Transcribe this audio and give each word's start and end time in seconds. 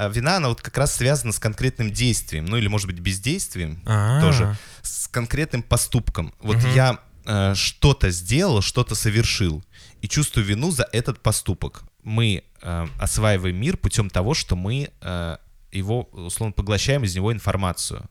а, 0.00 0.08
вина, 0.08 0.36
она 0.36 0.48
вот 0.48 0.62
как 0.62 0.78
раз 0.78 0.94
связана 0.94 1.32
с 1.32 1.38
конкретным 1.38 1.90
действием, 1.92 2.46
ну 2.46 2.56
или, 2.56 2.68
может 2.68 2.86
быть, 2.86 2.98
бездействием 3.00 3.82
А. 3.84 4.20
тоже, 4.22 4.56
с 4.80 5.08
конкретным 5.08 5.62
поступком. 5.62 6.32
Вот 6.40 6.56
Мгм. 6.56 6.74
я 6.74 6.98
э, 7.26 7.54
что-то 7.54 8.10
сделал, 8.10 8.62
что-то 8.62 8.94
совершил, 8.94 9.62
и 10.00 10.08
чувствую 10.08 10.46
вину 10.46 10.70
за 10.70 10.88
этот 10.90 11.20
поступок. 11.20 11.82
Мы 12.02 12.44
э, 12.62 12.86
осваиваем 12.98 13.56
мир 13.56 13.76
путем 13.76 14.08
того, 14.08 14.32
что 14.32 14.56
мы 14.56 14.90
э, 15.02 15.36
его, 15.70 16.04
условно, 16.12 16.52
поглощаем 16.52 17.04
из 17.04 17.14
него 17.14 17.30
информацию. 17.30 18.08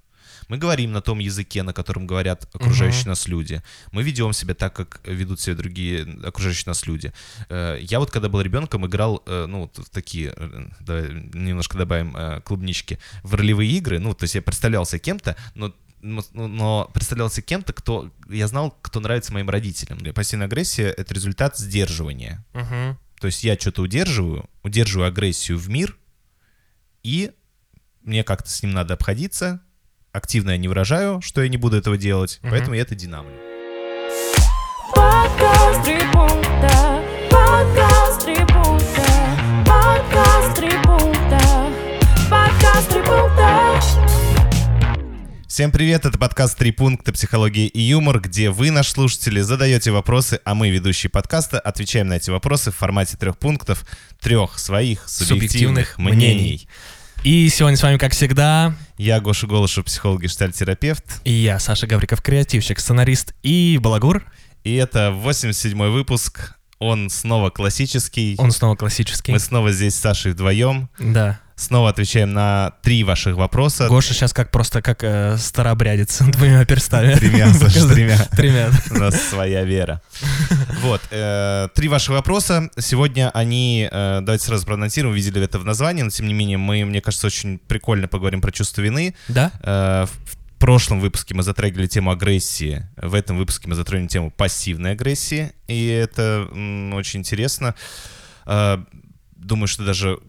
Мы 0.48 0.58
говорим 0.58 0.92
на 0.92 1.02
том 1.02 1.20
языке, 1.20 1.64
на 1.64 1.74
котором 1.74 2.08
говорят 2.08 2.48
окружающие 2.54 3.08
нас 3.08 3.28
люди. 3.28 3.62
Мы 3.92 4.04
ведем 4.04 4.34
себя 4.34 4.54
так, 4.54 4.74
как 4.74 5.02
ведут 5.04 5.40
себя 5.40 5.56
другие 5.56 6.08
окружающие 6.24 6.66
нас 6.68 6.88
люди. 6.88 7.14
Э, 7.50 7.78
Я 7.82 8.00
вот, 8.00 8.12
когда 8.12 8.30
был 8.30 8.42
ребенком, 8.42 8.86
играл, 8.86 9.22
э, 9.26 9.46
ну, 9.48 9.62
вот 9.62 9.78
в 9.78 9.90
такие, 9.90 10.34
э, 10.36 10.68
давай 10.80 11.10
немножко 11.34 11.78
добавим 11.78 12.42
клубнички, 12.44 13.00
в 13.24 13.36
ролевые 13.36 13.72
игры. 13.72 14.00
Ну, 14.00 14.14
то 14.14 14.24
есть 14.24 14.36
я 14.36 14.42
представлялся 14.42 15.00
кем-то, 15.00 15.36
но 15.56 15.74
но, 16.02 16.90
представлялся 16.94 17.42
кем-то, 17.42 17.74
кто 17.74 18.10
я 18.30 18.48
знал, 18.48 18.78
кто 18.82 19.02
нравится 19.02 19.34
моим 19.34 19.50
родителям. 19.50 20.00
Пассивная 20.14 20.48
агрессия— 20.48 20.88
это 20.98 21.14
результат 21.14 21.58
сдерживания. 21.58 22.46
Мгм. 22.54 22.98
То 23.20 23.28
есть 23.28 23.44
я 23.44 23.58
что-то 23.58 23.82
удерживаю, 23.82 24.50
удерживаю 24.64 25.10
агрессию 25.10 25.58
в 25.58 25.68
мир, 25.70 25.98
и 27.04 27.32
мне 28.02 28.24
как-то 28.24 28.50
с 28.50 28.64
ним 28.64 28.72
надо 28.72 28.94
обходиться. 28.94 29.62
Активно 30.22 30.52
я 30.52 30.58
не 30.58 30.68
выражаю, 30.68 31.22
что 31.22 31.42
я 31.42 31.48
не 31.48 31.56
буду 31.56 31.78
этого 31.78 31.96
делать, 31.98 32.40
Мгм. 32.42 32.52
поэтому 32.52 32.76
я 32.76 32.82
это 32.82 32.94
динамлю. 32.94 33.32
Подкаст 34.94 35.86
три 35.86 35.98
пункта, 36.12 37.02
подкаст 37.32 38.26
три 38.26 38.36
пункта, 38.36 39.06
подкаст 39.66 40.58
три 40.58 40.72
пункта, 40.84 41.72
подкаст 42.30 42.90
три 42.90 43.02
пункта. 43.02 43.80
Всем 45.48 45.72
привет, 45.72 46.06
это 46.06 46.18
подкаст 46.20 46.58
«Три 46.58 46.72
пункта. 46.72 47.14
Психология 47.14 47.68
и 47.68 47.80
юмор», 47.82 48.20
где 48.20 48.50
вы, 48.50 48.72
наши 48.72 48.92
слушатели, 48.92 49.40
задаете 49.40 49.92
вопросы, 49.92 50.42
а 50.44 50.54
мы, 50.54 50.70
ведущие 50.70 51.10
подкаста, 51.10 51.62
отвечаем 51.62 52.10
на 52.10 52.16
эти 52.18 52.30
вопросы 52.30 52.72
в 52.72 52.76
формате 52.76 53.16
трех 53.18 53.38
пунктов, 53.38 53.86
трех 54.20 54.60
своих 54.60 55.08
субъективных, 55.08 55.92
Субъективных 55.94 55.98
мнений. 55.98 56.34
мнений. 56.36 56.68
И 57.24 57.50
сегодня 57.50 57.76
с 57.78 57.84
вами, 57.84 57.98
как 57.98 58.14
всегда, 58.14 58.74
Я 59.00 59.22
Гоша 59.22 59.48
Голышев, 59.48 59.86
психолог 59.86 60.26
и 60.26 60.28
терапевт 60.28 61.22
и 61.24 61.32
я, 61.32 61.58
Саша 61.58 61.88
Гавриков, 61.88 62.22
креативщик, 62.22 62.82
сценарист 62.82 63.34
и 63.44 63.80
балагур. 63.82 64.26
и 64.66 64.76
это 64.76 65.18
87-й 65.18 65.90
выпуск. 65.90 66.59
Он 66.80 67.10
снова 67.10 67.50
классический. 67.50 68.36
Он 68.38 68.52
снова 68.52 68.76
классический. 68.76 69.32
Мы 69.34 69.40
снова 69.40 69.72
здесь 69.72 69.96
с 69.96 70.00
Сашей 70.00 70.32
вдвоем. 70.32 70.90
Да. 70.98 71.40
Снова 71.58 71.90
отвечаем 71.90 72.32
на 72.32 72.72
три 72.84 73.04
ваших 73.04 73.36
вопроса. 73.36 73.90
Гоша 73.90 74.14
сейчас 74.14 74.32
как 74.32 74.50
просто 74.50 74.82
как 74.82 75.04
э, 75.04 75.36
старообрядец 75.38 76.20
двумя 76.22 76.64
перстами. 76.64 77.16
Тремя, 77.16 77.54
Саша, 77.54 77.86
тремя. 77.86 78.18
Тремя. 78.32 78.70
У 78.92 78.94
нас 78.94 79.22
своя 79.22 79.64
вера. 79.66 80.02
Вот, 80.82 81.02
э, 81.12 81.68
три 81.76 81.90
ваших 81.90 82.12
вопроса. 82.12 82.70
Сегодня 82.78 83.30
они, 83.32 83.90
э, 83.92 84.20
давайте 84.22 84.46
сразу 84.46 84.66
проанонсируем, 84.66 85.14
видели 85.14 85.44
это 85.44 85.60
в 85.60 85.66
названии, 85.66 86.04
но 86.04 86.10
тем 86.10 86.26
не 86.28 86.34
менее 86.34 86.58
мы, 86.58 86.86
мне 86.86 87.02
кажется, 87.02 87.28
очень 87.28 87.58
прикольно 87.60 88.08
поговорим 88.08 88.40
про 88.40 88.54
чувство 88.54 88.82
вины. 88.82 89.14
Да? 89.28 89.52
Э, 89.62 90.06
В 90.06 90.38
прошлом 90.60 91.00
выпуске 91.00 91.34
мы 91.34 91.44
затрагивали 91.44 91.88
тему 91.88 92.12
агрессии, 92.12 92.88
в 92.98 93.16
этом 93.16 93.38
выпуске 93.38 93.68
мы 93.68 93.76
затронем 93.76 94.08
тему 94.08 94.30
пассивной 94.30 94.92
агрессии, 94.92 95.54
и 95.68 95.88
это 95.88 96.48
очень 96.94 97.22
интересно. 97.22 97.74
Э, 98.46 98.78
Думаю, 99.40 99.68
что 99.68 99.84
даже 99.86 100.20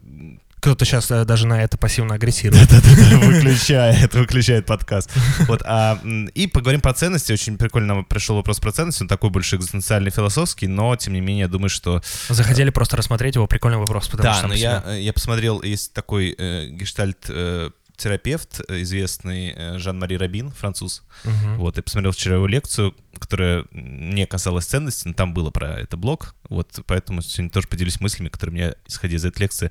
Кто-то 0.61 0.84
сейчас 0.84 1.09
даже 1.09 1.47
на 1.47 1.62
это 1.62 1.77
пассивно 1.77 2.14
агрессирует. 2.14 2.70
выключает, 2.70 4.14
выключает 4.14 4.67
подкаст. 4.67 5.11
Вот, 5.48 5.62
а, 5.64 5.98
и 6.34 6.47
поговорим 6.47 6.81
про 6.81 6.94
ценности. 6.94 7.33
Очень 7.33 7.59
прикольно 7.59 7.94
нам 7.94 8.05
пришел 8.05 8.37
вопрос 8.37 8.61
про 8.61 8.70
ценности. 8.70 9.03
Он 9.03 9.09
такой 9.09 9.31
больше 9.31 9.56
экзистенциальный, 9.56 10.10
философский, 10.12 10.69
но, 10.69 10.94
тем 10.94 11.15
не 11.15 11.21
менее, 11.21 11.43
я 11.43 11.49
думаю, 11.49 11.71
что... 11.71 12.03
Захотели 12.28 12.71
просто 12.71 12.97
рассмотреть 12.97 13.34
его 13.34 13.47
прикольный 13.49 13.78
вопрос, 13.78 14.06
потому 14.06 14.32
да, 14.32 14.47
но 14.47 14.55
я, 14.55 14.82
э, 14.87 15.00
я 15.00 15.12
посмотрел, 15.12 15.62
есть 15.62 15.93
такой 15.93 16.34
э, 16.38 16.69
гештальт... 16.69 17.26
э, 17.28 17.71
терапевт, 18.00 18.61
э, 18.69 18.83
известный 18.83 19.53
э, 19.55 19.78
Жан-Мари 19.78 20.15
Рабин, 20.15 20.50
француз. 20.50 21.03
Мгм. 21.25 21.59
Вот, 21.59 21.77
я 21.77 21.83
посмотрел 21.83 22.12
вчера 22.12 22.37
его 22.37 22.47
лекцию, 22.47 22.94
которая 23.19 23.66
не 23.72 24.27
касалась 24.27 24.65
ценностей, 24.65 25.09
но 25.09 25.15
там 25.15 25.34
было 25.34 25.50
про 25.50 25.78
это 25.78 25.97
блог. 25.97 26.34
Вот, 26.49 26.81
поэтому 26.87 27.22
сегодня 27.22 27.50
тоже 27.50 27.69
поделюсь 27.69 28.00
мыслями, 28.00 28.28
которые 28.28 28.53
у 28.53 28.56
меня, 28.56 28.75
исходя 28.87 29.16
из 29.16 29.25
этой 29.25 29.41
лекции, 29.41 29.71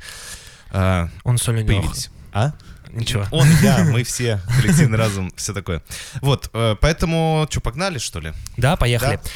а, 0.72 1.10
Он 1.24 1.38
соль 1.38 1.66
появились. 1.66 2.10
А? 2.32 2.54
Ничего. 2.92 3.26
Он, 3.32 3.48
я, 3.62 3.84
мы 3.84 4.04
все, 4.04 4.40
коллективный 4.62 4.98
разум, 4.98 5.32
все 5.36 5.54
такое. 5.54 5.84
Вот, 6.22 6.50
э, 6.54 6.76
поэтому, 6.80 7.48
что, 7.50 7.62
погнали, 7.62 7.98
что 7.98 8.20
ли? 8.20 8.34
Да, 8.58 8.76
поехали. 8.76 9.20
Да. 9.24 9.30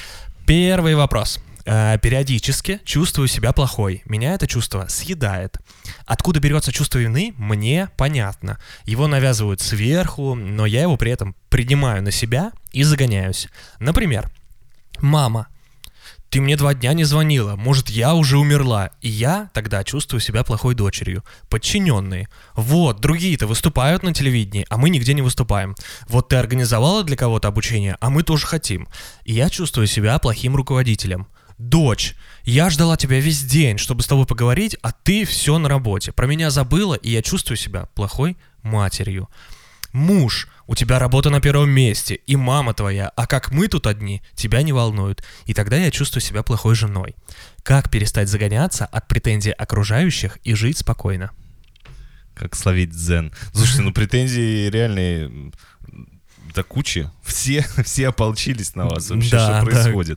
Первый 0.46 0.96
вопрос. 0.96 1.40
Э, 1.66 1.98
Периодически 2.02 2.82
чувствую 2.84 3.28
себя 3.28 3.54
плохой. 3.54 4.02
Меня 4.06 4.34
это 4.34 4.48
чувство 4.48 4.86
съедает. 4.90 5.58
Откуда 6.06 6.40
берется 6.40 6.72
чувство 6.72 7.00
вины, 7.00 7.34
мне 7.38 7.90
понятно. 7.96 8.60
Его 8.86 9.08
навязывают 9.08 9.62
сверху, 9.62 10.36
но 10.36 10.66
я 10.66 10.82
его 10.82 10.98
при 10.98 11.12
этом 11.12 11.36
принимаю 11.50 12.04
на 12.04 12.12
себя 12.12 12.52
и 12.72 12.84
загоняюсь. 12.84 13.48
Например, 13.80 14.30
мама, 15.00 15.48
ты 16.30 16.42
мне 16.42 16.58
два 16.58 16.74
дня 16.74 16.94
не 16.94 17.04
звонила, 17.04 17.56
может, 17.56 17.90
я 17.90 18.16
уже 18.16 18.40
умерла. 18.40 18.90
И 19.02 19.08
я 19.08 19.52
тогда 19.54 19.84
чувствую 19.84 20.20
себя 20.20 20.44
плохой 20.44 20.74
дочерью. 20.74 21.24
Подчиненные. 21.48 22.28
Вот, 22.56 23.00
другие-то 23.00 23.46
выступают 23.46 24.02
на 24.02 24.14
телевидении, 24.14 24.66
а 24.70 24.78
мы 24.78 24.90
нигде 24.90 25.14
не 25.14 25.22
выступаем. 25.22 25.76
Вот 26.10 26.30
ты 26.30 26.36
организовала 26.36 27.04
для 27.04 27.16
кого-то 27.16 27.48
обучение, 27.48 27.98
а 28.02 28.10
мы 28.10 28.24
тоже 28.24 28.48
хотим. 28.48 28.88
И 29.26 29.34
я 29.34 29.50
чувствую 29.50 29.86
себя 29.86 30.18
плохим 30.18 30.56
руководителем. 30.56 31.28
Дочь, 31.70 32.16
я 32.44 32.70
ждала 32.70 32.98
тебя 32.98 33.22
весь 33.22 33.42
день, 33.42 33.78
чтобы 33.78 34.04
с 34.04 34.08
тобой 34.08 34.26
поговорить, 34.26 34.76
а 34.82 34.92
ты 34.92 35.24
все 35.24 35.58
на 35.58 35.70
работе. 35.70 36.12
Про 36.12 36.28
меня 36.28 36.50
забыла, 36.50 36.96
и 36.96 37.10
я 37.10 37.22
чувствую 37.22 37.56
себя 37.56 37.88
плохой 37.96 38.36
матерью. 38.64 39.30
Муж, 39.94 40.50
у 40.68 40.76
тебя 40.76 41.00
работа 41.00 41.30
на 41.30 41.40
первом 41.40 41.70
месте, 41.70 42.16
и 42.16 42.36
мама 42.36 42.74
твоя, 42.74 43.14
а 43.16 43.28
как 43.28 43.52
мы 43.52 43.70
тут 43.70 43.88
одни, 43.88 44.22
тебя 44.36 44.62
не 44.62 44.74
волнует. 44.74 45.24
И 45.46 45.54
тогда 45.54 45.78
я 45.78 45.90
чувствую 45.90 46.22
себя 46.22 46.44
плохой 46.44 46.76
женой. 46.76 47.16
Как 47.64 47.90
перестать 47.90 48.28
загоняться 48.28 48.86
от 48.86 49.08
претензий 49.08 49.52
окружающих 49.52 50.40
и 50.44 50.56
жить 50.56 50.80
спокойно? 50.80 51.32
Как 52.36 52.58
словить 52.58 52.90
дзен. 52.90 53.32
Слушайте, 53.54 53.84
ну 53.84 53.94
претензии 53.94 54.68
реальные 54.70 55.54
до 56.54 56.64
кучи. 56.64 57.10
Все, 57.24 57.66
все 57.86 58.10
ополчились 58.10 58.76
на 58.76 58.88
вас. 58.88 59.10
Вообще, 59.10 59.32
Да, 59.32 59.62
что 59.62 60.04
да. 60.04 60.16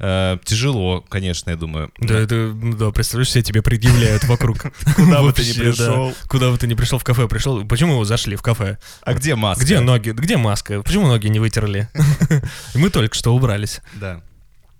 Э, 0.00 0.38
Тяжело, 0.44 1.00
конечно, 1.08 1.50
я 1.50 1.56
думаю. 1.56 1.90
Да, 1.98 2.18
это, 2.18 2.34
ну 2.54 2.76
да, 2.76 2.90
представляешь, 2.90 3.28
все 3.28 3.42
тебе 3.42 3.62
предъявляют 3.62 4.24
вокруг. 4.24 4.58
Куда 4.96 5.22
бы 5.22 5.32
ты 5.32 5.44
ни 5.44 5.52
пришел. 5.52 6.08
да. 6.10 6.14
Куда 6.28 6.50
бы 6.50 6.58
ты 6.58 6.66
ни 6.66 6.74
пришел 6.74 6.98
в 6.98 7.04
кафе, 7.04 7.26
пришел. 7.28 7.64
Почему 7.66 7.98
вы 7.98 8.04
зашли 8.04 8.36
в 8.36 8.42
кафе? 8.42 8.78
А 9.02 9.14
где 9.14 9.34
маска? 9.34 9.64
Где 9.64 9.80
ноги? 9.80 10.10
Где 10.10 10.36
маска? 10.36 10.82
Почему 10.82 11.08
ноги 11.08 11.26
не 11.28 11.40
вытерли? 11.40 11.88
Мы 12.74 12.90
только 12.90 13.14
что 13.14 13.34
убрались. 13.34 13.80
Да. 13.94 14.22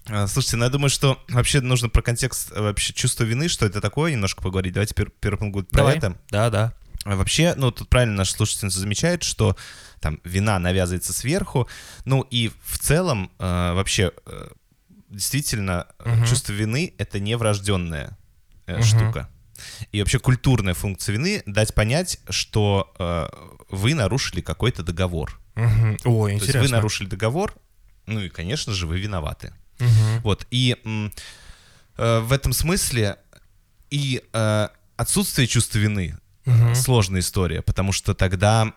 А, 0.09 0.27
Слушайте, 0.27 0.57
ну 0.57 0.65
я 0.65 0.71
думаю, 0.71 0.91
что 0.91 1.23
вообще 1.29 1.61
нужно 1.61 1.89
про 1.89 2.01
контекст 2.03 2.51
э, 2.55 2.61
вообще 2.61 2.93
чувства 2.93 3.25
вины, 3.25 3.49
что 3.49 3.67
это 3.67 3.81
такое, 3.81 4.13
немножко 4.13 4.43
поговорить. 4.43 4.73
Давайте 4.73 4.95
пер- 4.95 5.13
первый 5.21 5.39
пункт 5.39 5.53
будет 5.53 5.69
про 5.71 5.79
Давай. 5.79 5.97
это. 5.99 6.17
Да, 6.31 6.49
да. 6.51 6.73
А 7.05 7.17
Вообще, 7.17 7.55
ну, 7.57 7.71
тут 7.71 7.89
правильно 7.89 8.17
наша 8.17 8.33
слушательница 8.35 8.81
замечает, 8.81 9.23
что 9.23 9.57
там 10.01 10.21
вина 10.25 10.59
навязывается 10.59 11.13
сверху. 11.13 11.69
Ну, 12.05 12.23
и 12.31 12.51
в 12.65 12.79
целом, 12.79 13.31
э, 13.39 13.73
вообще, 13.75 14.13
э, 14.27 14.49
действительно, 15.11 15.87
Мгм. 16.05 16.25
чувство 16.27 16.53
вины— 16.53 16.95
это 16.99 17.19
не 17.21 17.37
врожденная 17.37 18.17
э, 18.67 18.75
Мгм. 18.75 18.83
штука. 18.83 19.29
И 19.91 20.01
вообще 20.01 20.19
культурная 20.19 20.75
функция 20.75 21.15
вины— 21.15 21.43
дать 21.47 21.75
понять, 21.75 22.21
что 22.29 22.93
э, 22.99 23.29
вы 23.71 23.95
нарушили 23.95 24.41
какой-то 24.41 24.83
договор. 24.83 25.41
Мгм. 25.55 25.97
Ой, 26.05 26.39
То 26.39 26.45
есть 26.45 26.57
вы 26.59 26.69
нарушили 26.69 27.09
договор, 27.09 27.55
ну 28.07 28.21
и, 28.21 28.29
конечно 28.29 28.73
же, 28.73 28.87
вы 28.87 29.01
виноваты. 29.01 29.53
Мгм. 29.79 30.21
Вот, 30.23 30.47
и 30.51 30.77
э, 31.97 32.21
в 32.21 32.33
этом 32.33 32.53
смысле 32.53 33.17
и 33.91 34.23
э, 34.33 34.69
отсутствие 34.97 35.49
чувства 35.49 35.79
вины 35.79 36.17
Мгм. 36.49 36.75
сложная 36.75 37.21
история, 37.21 37.63
потому 37.63 37.93
что 37.93 38.15
тогда 38.15 38.73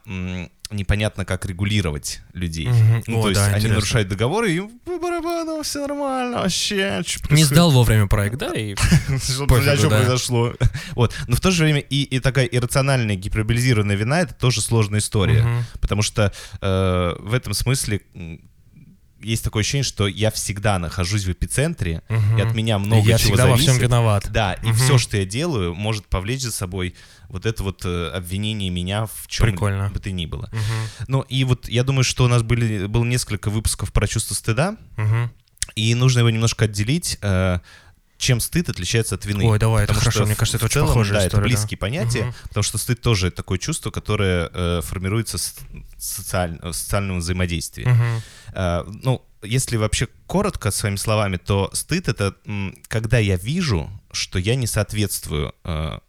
непонятно, 0.71 1.25
как 1.25 1.45
регулировать 1.45 2.21
людей. 2.33 2.68
Мгм. 2.68 3.03
Ну, 3.07 3.19
О, 3.19 3.21
то 3.23 3.29
есть 3.29 3.41
да, 3.41 3.47
они 3.47 3.56
интересно. 3.56 3.75
нарушают 3.75 4.07
договоры, 4.09 4.51
и 4.53 4.62
по 4.62 4.97
барабану, 5.00 5.62
все 5.63 5.85
нормально, 5.85 6.38
вообще. 6.38 7.03
Не 7.29 7.44
сдал 7.44 7.71
вовремя 7.71 8.07
проект, 8.07 8.38
да? 8.38 8.53
И 8.53 8.75
Что, 9.21 9.45
произошло? 9.47 10.53
Вот. 10.91 11.13
Но 11.27 11.35
в 11.35 11.41
то 11.41 11.51
же 11.51 11.63
время 11.63 11.81
и, 11.81 12.03
и 12.03 12.19
такая 12.19 12.45
иррациональная 12.45 13.15
гиперболизированная 13.15 13.95
вина— 13.95 14.21
это 14.21 14.33
тоже 14.33 14.62
сложная 14.62 15.00
история. 15.00 15.65
Потому 15.81 16.01
что 16.01 16.31
э, 16.62 17.15
в 17.19 17.33
этом 17.33 17.53
смысле 17.53 18.01
есть 19.23 19.44
такое 19.44 19.62
ощущение, 19.62 19.83
что 19.83 20.07
я 20.07 20.31
всегда 20.31 20.79
нахожусь 20.79 21.23
в 21.25 21.31
эпицентре, 21.31 22.01
Мгм. 22.09 22.38
и 22.38 22.41
от 22.41 22.53
меня 22.56 22.77
много 22.79 23.07
я 23.09 23.18
чего 23.18 23.29
всегда 23.29 23.45
во 23.47 23.51
зависит. 23.56 23.71
всем 23.71 23.81
виноват. 23.81 24.27
Да, 24.31 24.53
и 24.53 24.68
Мгм. 24.68 24.75
все, 24.75 24.97
что 24.97 25.18
я 25.18 25.25
делаю, 25.25 25.73
может 25.75 26.06
повлечь 26.07 26.41
за 26.41 26.51
собой 26.51 26.95
вот 27.29 27.45
это 27.45 27.63
вот 27.63 27.83
э, 27.85 28.09
обвинение 28.13 28.69
меня 28.69 29.06
в 29.06 29.27
чем 29.27 29.47
Прикольно. 29.47 29.89
бы 29.89 30.00
то 30.00 30.12
ни 30.12 30.25
было. 30.25 30.50
Мгм. 30.51 31.06
Ну 31.07 31.21
и 31.21 31.44
вот 31.44 31.69
я 31.69 31.83
думаю, 31.83 32.03
что 32.03 32.25
у 32.25 32.27
нас 32.27 32.44
были, 32.44 32.85
было 32.88 33.03
несколько 33.06 33.50
выпусков 33.50 33.94
про 33.94 34.07
чувство 34.07 34.33
стыда, 34.35 34.75
Мгм. 34.97 35.31
и 35.75 35.95
нужно 35.95 36.19
его 36.19 36.29
немножко 36.29 36.65
отделить. 36.65 37.17
Э, 38.21 38.25
чем 38.25 38.39
стыд 38.39 38.69
отличается 38.69 39.15
от 39.15 39.25
вины. 39.25 39.45
Ой, 39.45 39.59
давай, 39.59 39.83
это 39.83 39.94
Потому 39.94 40.01
хорошо, 40.03 40.19
что 40.19 40.25
мне 40.27 40.35
кажется, 40.35 40.57
это 40.57 40.65
очень 40.65 40.73
целом, 40.73 40.88
похожая 40.89 41.19
да, 41.19 41.27
история, 41.27 41.27
это 41.27 41.38
да. 41.50 41.56
близкие 41.57 41.77
понятия, 41.77 42.23
Мгм. 42.23 42.33
потому 42.50 42.63
что 42.63 42.77
стыд 42.77 43.01
тоже 43.01 43.31
такое 43.31 43.57
чувство, 43.57 43.91
которое 43.91 44.50
э, 44.53 44.81
формируется 44.83 45.38
с 45.38 45.56
социаль- 45.97 46.59
в 46.62 46.73
социальном 46.73 47.19
взаимодействии. 47.19 47.85
Мгм. 47.85 48.21
Э, 48.53 48.83
ну, 49.03 49.21
если 49.44 49.77
вообще 49.77 50.07
коротко 50.27 50.71
своими 50.71 50.97
словами, 50.97 51.38
то 51.38 51.69
стыд 51.73 52.07
это 52.07 52.35
м, 52.45 52.75
когда 52.88 53.18
я 53.18 53.38
вижу, 53.38 53.89
что 54.12 54.38
я 54.39 54.56
не 54.56 54.67
соответствую, 54.67 55.53
э, 55.63 56.00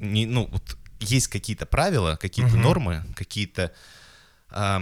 не, 0.00 0.26
ну, 0.26 0.48
вот 0.50 0.76
есть 1.00 1.28
какие-то 1.28 1.66
правила, 1.66 2.16
какие-то 2.20 2.52
Мгм. 2.54 2.62
нормы, 2.62 3.04
какие-то 3.14 3.72
э, 4.50 4.80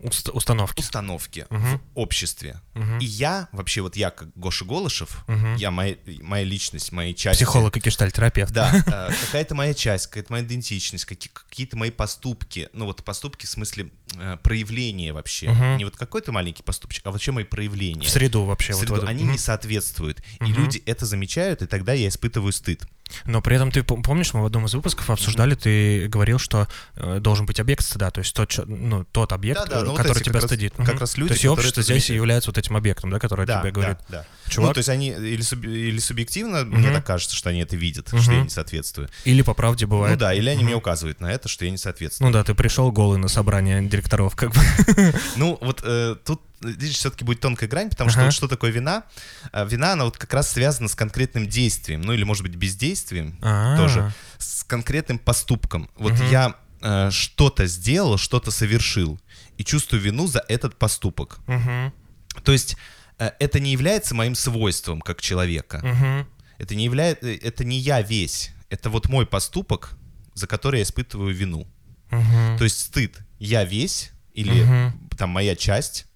Уст- 0.00 0.28
установки. 0.32 0.80
установки 0.80 1.46
Мгм. 1.50 1.78
в 1.78 1.80
обществе. 1.94 2.60
Мгм. 2.74 2.98
И 2.98 3.04
я, 3.06 3.48
вообще, 3.52 3.80
вот 3.80 3.96
я 3.96 4.10
как 4.10 4.28
Гоша 4.36 4.64
Голышев, 4.64 5.24
Мгм. 5.26 5.56
я 5.56 5.70
моя, 5.70 5.96
моя 6.22 6.44
личность, 6.44 6.92
мои 6.92 7.14
части. 7.14 7.42
Психолог 7.44 7.76
и 7.76 7.80
гештальтерапевт. 7.80 8.52
Да, 8.52 8.70
э, 8.86 9.10
какая-то 9.26 9.54
моя 9.54 9.72
часть, 9.74 10.08
какая-то 10.08 10.32
моя 10.32 10.44
идентичность, 10.44 11.04
какие- 11.06 11.30
какие-то 11.32 11.76
мои 11.76 11.90
поступки. 11.90 12.68
Ну 12.72 12.84
вот 12.84 13.02
поступки 13.04 13.46
в 13.46 13.48
смысле 13.48 13.90
э, 14.18 14.36
проявления 14.42 15.12
вообще. 15.12 15.48
Мгм. 15.50 15.78
Не 15.78 15.84
вот 15.84 15.96
какой-то 15.96 16.30
маленький 16.32 16.62
поступчик, 16.62 17.06
а 17.06 17.10
вообще 17.10 17.32
мои 17.32 17.44
проявления. 17.44 18.06
В 18.06 18.10
среду 18.10 18.44
вообще. 18.44 18.72
В 18.72 18.76
вот 18.76 18.80
среду 18.86 18.96
эту- 18.96 19.06
они 19.06 19.22
Мгм. 19.24 19.32
не 19.32 19.38
соответствуют. 19.38 20.22
И 20.40 20.44
Мгм. 20.44 20.54
люди 20.64 20.82
это 20.86 21.06
замечают, 21.06 21.62
и 21.62 21.66
тогда 21.66 21.92
я 21.94 22.08
испытываю 22.08 22.52
стыд. 22.52 22.86
Но 23.24 23.40
при 23.40 23.56
этом 23.56 23.70
ты 23.70 23.80
пом- 23.80 24.02
помнишь, 24.02 24.34
мы 24.34 24.42
в 24.42 24.46
одном 24.46 24.66
из 24.66 24.74
выпусков 24.74 25.08
обсуждали, 25.10 25.54
ты 25.54 26.08
говорил, 26.08 26.38
что 26.38 26.68
э, 26.96 27.18
должен 27.20 27.46
быть 27.46 27.60
объект 27.60 27.84
стыда, 27.84 28.10
то 28.10 28.20
есть 28.20 28.34
тот, 28.34 28.52
ну, 28.66 29.04
тот 29.04 29.32
объект, 29.32 29.60
Да-да, 29.60 29.80
э, 29.80 29.82
ну 29.84 29.90
вот 29.90 29.96
который 29.98 30.14
как 30.18 30.24
тебя 30.24 30.40
раз- 30.40 30.44
стыдит. 30.44 30.74
как 30.76 30.88
Мгм. 30.88 30.98
раз 30.98 31.16
люди, 31.16 31.28
То 31.28 31.34
есть 31.34 31.46
общество 31.46 31.82
здесь 31.82 32.10
и 32.10 32.14
является 32.14 32.50
вот 32.50 32.58
этим 32.58 32.76
объектом, 32.76 33.10
да, 33.10 33.18
который 33.18 33.46
Да, 33.46 33.60
тебе 33.60 33.70
говорит. 33.70 33.98
да, 34.08 34.18
да. 34.44 34.50
Чувак- 34.50 34.68
Ну, 34.70 34.74
то 34.74 34.78
есть 34.78 34.88
они 34.88 35.08
или, 35.10 35.42
суб- 35.42 35.64
или 35.66 35.98
субъективно, 35.98 36.64
мне 36.64 36.86
Мгм. 36.88 36.94
так 36.96 37.06
кажется, 37.06 37.34
что 37.36 37.50
они 37.50 37.60
это 37.60 37.76
видят, 37.76 38.12
Мгм. 38.12 38.22
что 38.22 38.32
я 38.32 38.42
не 38.42 38.50
соответствую. 38.50 39.08
Или 39.24 39.42
по 39.42 39.54
правде 39.54 39.86
бывает. 39.86 40.14
Ну 40.14 40.20
да, 40.20 40.34
или 40.34 40.48
они 40.48 40.58
Мгм. 40.58 40.66
мне 40.66 40.74
указывают 40.76 41.20
на 41.20 41.32
это, 41.32 41.48
что 41.48 41.64
я 41.64 41.70
не 41.70 41.78
соответствую. 41.78 42.28
Ну 42.28 42.32
да, 42.32 42.44
ты 42.44 42.54
пришел 42.54 42.90
голый 42.92 43.18
на 43.18 43.28
собрание 43.28 43.82
директоров, 43.86 44.34
как 44.36 44.52
бы. 44.52 44.60
Ну, 45.36 45.58
вот 45.60 45.80
э, 45.84 46.16
тут, 46.24 46.40
видишь, 46.60 46.96
все-таки 46.96 47.24
будет 47.24 47.40
тонкая 47.40 47.68
грань, 47.68 47.90
потому 47.90 48.10
что 48.10 48.20
Ага. 48.20 48.26
вот 48.26 48.34
что 48.34 48.48
такое 48.48 48.70
вина? 48.70 49.04
А, 49.52 49.64
Вина, 49.64 49.92
она 49.92 50.04
вот 50.04 50.16
как 50.16 50.32
раз 50.34 50.50
связана 50.50 50.88
с 50.88 50.94
конкретным 50.94 51.46
действием, 51.48 52.00
ну 52.02 52.12
или, 52.12 52.24
может 52.24 52.42
быть, 52.42 52.54
бездействием 52.54 53.38
А. 53.42 53.76
тоже, 53.76 54.12
с 54.38 54.64
конкретным 54.64 55.18
поступком. 55.18 55.88
Вот 55.96 56.12
Мгм. 56.14 56.30
я 56.30 56.54
э, 56.82 57.10
что-то 57.10 57.66
сделал, 57.66 58.18
что-то 58.18 58.50
совершил, 58.50 59.18
и 59.56 59.64
чувствую 59.64 60.00
вину 60.02 60.26
за 60.26 60.44
этот 60.48 60.76
поступок. 60.76 61.38
Мгм. 61.46 61.92
То 62.44 62.52
есть 62.52 62.76
э, 63.18 63.30
это 63.40 63.58
не 63.60 63.72
является 63.72 64.14
моим 64.14 64.34
свойством 64.34 65.00
как 65.00 65.20
человека. 65.22 65.80
Мгм. 65.82 66.28
Это 66.58 66.74
не 66.74 66.84
является, 66.84 67.26
это 67.28 67.64
не 67.64 67.78
я 67.78 68.02
весь. 68.02 68.50
Это 68.68 68.90
вот 68.90 69.08
мой 69.08 69.24
поступок, 69.26 69.92
за 70.34 70.46
который 70.46 70.76
я 70.80 70.82
испытываю 70.82 71.34
вину. 71.34 71.66
Мгм. 72.10 72.58
То 72.58 72.64
есть 72.64 72.78
стыд 72.78 73.18
я 73.38 73.64
весь 73.64 74.10
или 74.34 74.62
Мгм. 74.62 75.08
там 75.16 75.30
моя 75.30 75.56
часть. 75.56 76.06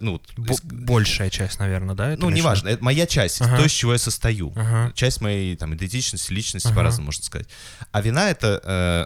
Ну, 0.00 0.20
из- 0.48 0.60
Большая 0.62 1.30
часть, 1.30 1.58
наверное, 1.58 1.94
да? 1.94 2.14
ну, 2.16 2.30
неважно, 2.30 2.68
это 2.68 2.82
моя 2.84 3.06
часть, 3.06 3.40
Ага. 3.40 3.56
то, 3.58 3.64
из 3.64 3.72
чего 3.72 3.92
я 3.92 3.98
состою. 3.98 4.52
Ага. 4.54 4.92
Часть 4.94 5.20
моей 5.20 5.56
там 5.56 5.74
идентичности, 5.74 6.32
личности, 6.32 6.68
Ага. 6.68 6.76
по-разному 6.76 7.06
можно 7.06 7.24
сказать. 7.24 7.48
А 7.92 8.00
вина 8.00 8.30
это... 8.30 8.60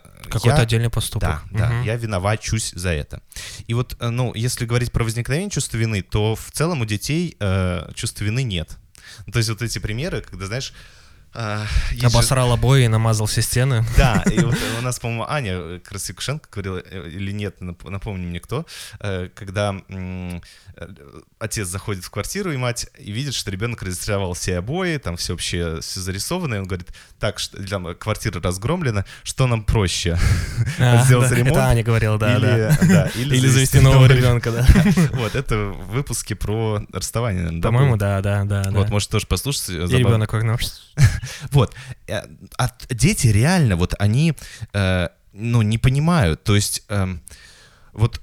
э, 0.05 0.29
Какой-то 0.29 0.57
я- 0.57 0.63
отдельный 0.63 0.91
поступок. 0.91 1.29
Да, 1.29 1.43
да, 1.59 1.67
Мгм. 1.71 1.83
я 1.85 1.97
виновачусь 1.97 2.73
за 2.75 2.91
это. 2.91 3.23
И 3.67 3.75
вот, 3.75 3.97
э, 4.01 4.09
ну, 4.11 4.33
если 4.35 4.67
говорить 4.67 4.93
про 4.93 5.05
возникновение 5.05 5.51
чувства 5.51 5.77
вины, 5.79 6.03
то 6.03 6.35
в 6.37 6.51
целом 6.53 6.81
у 6.81 6.85
детей 6.85 7.37
э, 7.41 7.91
чувства 7.95 8.25
вины 8.25 8.43
нет. 8.43 8.77
Ну, 9.27 9.33
то 9.33 9.39
есть 9.39 9.49
вот 9.49 9.63
эти 9.63 9.79
примеры, 9.79 10.21
когда, 10.23 10.47
знаешь... 10.47 10.73
э, 11.35 11.65
есть 11.91 12.01
же- 12.03 12.07
Обосрал 12.07 12.53
обои 12.53 12.85
и 12.85 12.89
намазал 12.89 13.27
все 13.27 13.43
стены. 13.43 13.85
Да, 13.97 14.23
и 14.33 14.41
вот 14.41 14.57
у 14.79 14.83
нас, 14.83 14.99
по-моему, 14.99 15.27
Аня 15.29 15.53
э, 15.55 15.81
Красикушенко 15.81 16.49
говорила, 16.51 16.83
э, 16.85 17.09
или 17.09 17.33
нет, 17.33 17.57
нап- 17.61 17.89
напомни 17.89 18.27
мне 18.27 18.41
кто, 18.41 18.67
э, 19.01 19.29
когда 19.35 19.75
э, 19.89 20.41
отец 21.39 21.69
заходит 21.69 22.05
в 22.05 22.11
квартиру, 22.11 22.53
и 22.53 22.57
мать, 22.57 22.87
и 22.99 23.13
видит, 23.13 23.35
что 23.35 23.51
ребенок 23.51 23.83
разрисовал 23.83 24.35
все 24.35 24.59
обои, 24.59 24.97
там 24.99 25.17
все 25.17 25.33
вообще 25.33 25.81
все 25.81 26.01
зарисовано, 26.01 26.55
и 26.55 26.59
он 26.59 26.67
говорит, 26.67 26.89
так, 27.19 27.39
что, 27.39 27.63
там, 27.67 27.95
квартира 27.95 28.41
разгромлена, 28.41 29.05
что 29.23 29.47
нам 29.47 29.65
проще? 29.65 30.19
А, 30.79 31.05
Сделать 31.05 31.31
да, 31.31 31.37
ремонт? 31.37 31.57
Это 31.57 31.67
Аня 31.67 31.83
говорила, 31.83 32.19
да. 32.19 32.37
Или, 32.37 32.89
да, 32.89 33.07
Или 33.15 33.49
завести 33.49 33.81
нового 33.81 34.07
ребенка, 34.07 34.51
да. 34.51 34.67
Вот, 35.13 35.35
это 35.35 35.57
выпуски 35.57 36.35
про 36.35 36.83
расставание, 36.93 37.43
наверное, 37.43 37.63
По-моему, 37.63 37.97
да, 37.97 38.21
да, 38.21 38.45
да. 38.45 38.65
Вот, 38.71 38.91
может, 38.91 39.11
тоже 39.11 39.27
послушать. 39.27 39.69
И 39.71 39.73
ребенок 39.75 40.31
как 40.31 40.43
Вот. 41.51 41.75
Э, 42.07 42.23
А 42.59 42.71
дети 42.91 43.29
реально, 43.29 43.77
вот 43.77 43.95
они, 43.99 44.35
э, 44.73 45.09
ну, 45.33 45.63
не 45.63 45.79
понимают. 45.79 46.45
То 46.45 46.55
есть, 46.55 46.83
эм, 46.89 47.21
вот 47.93 48.21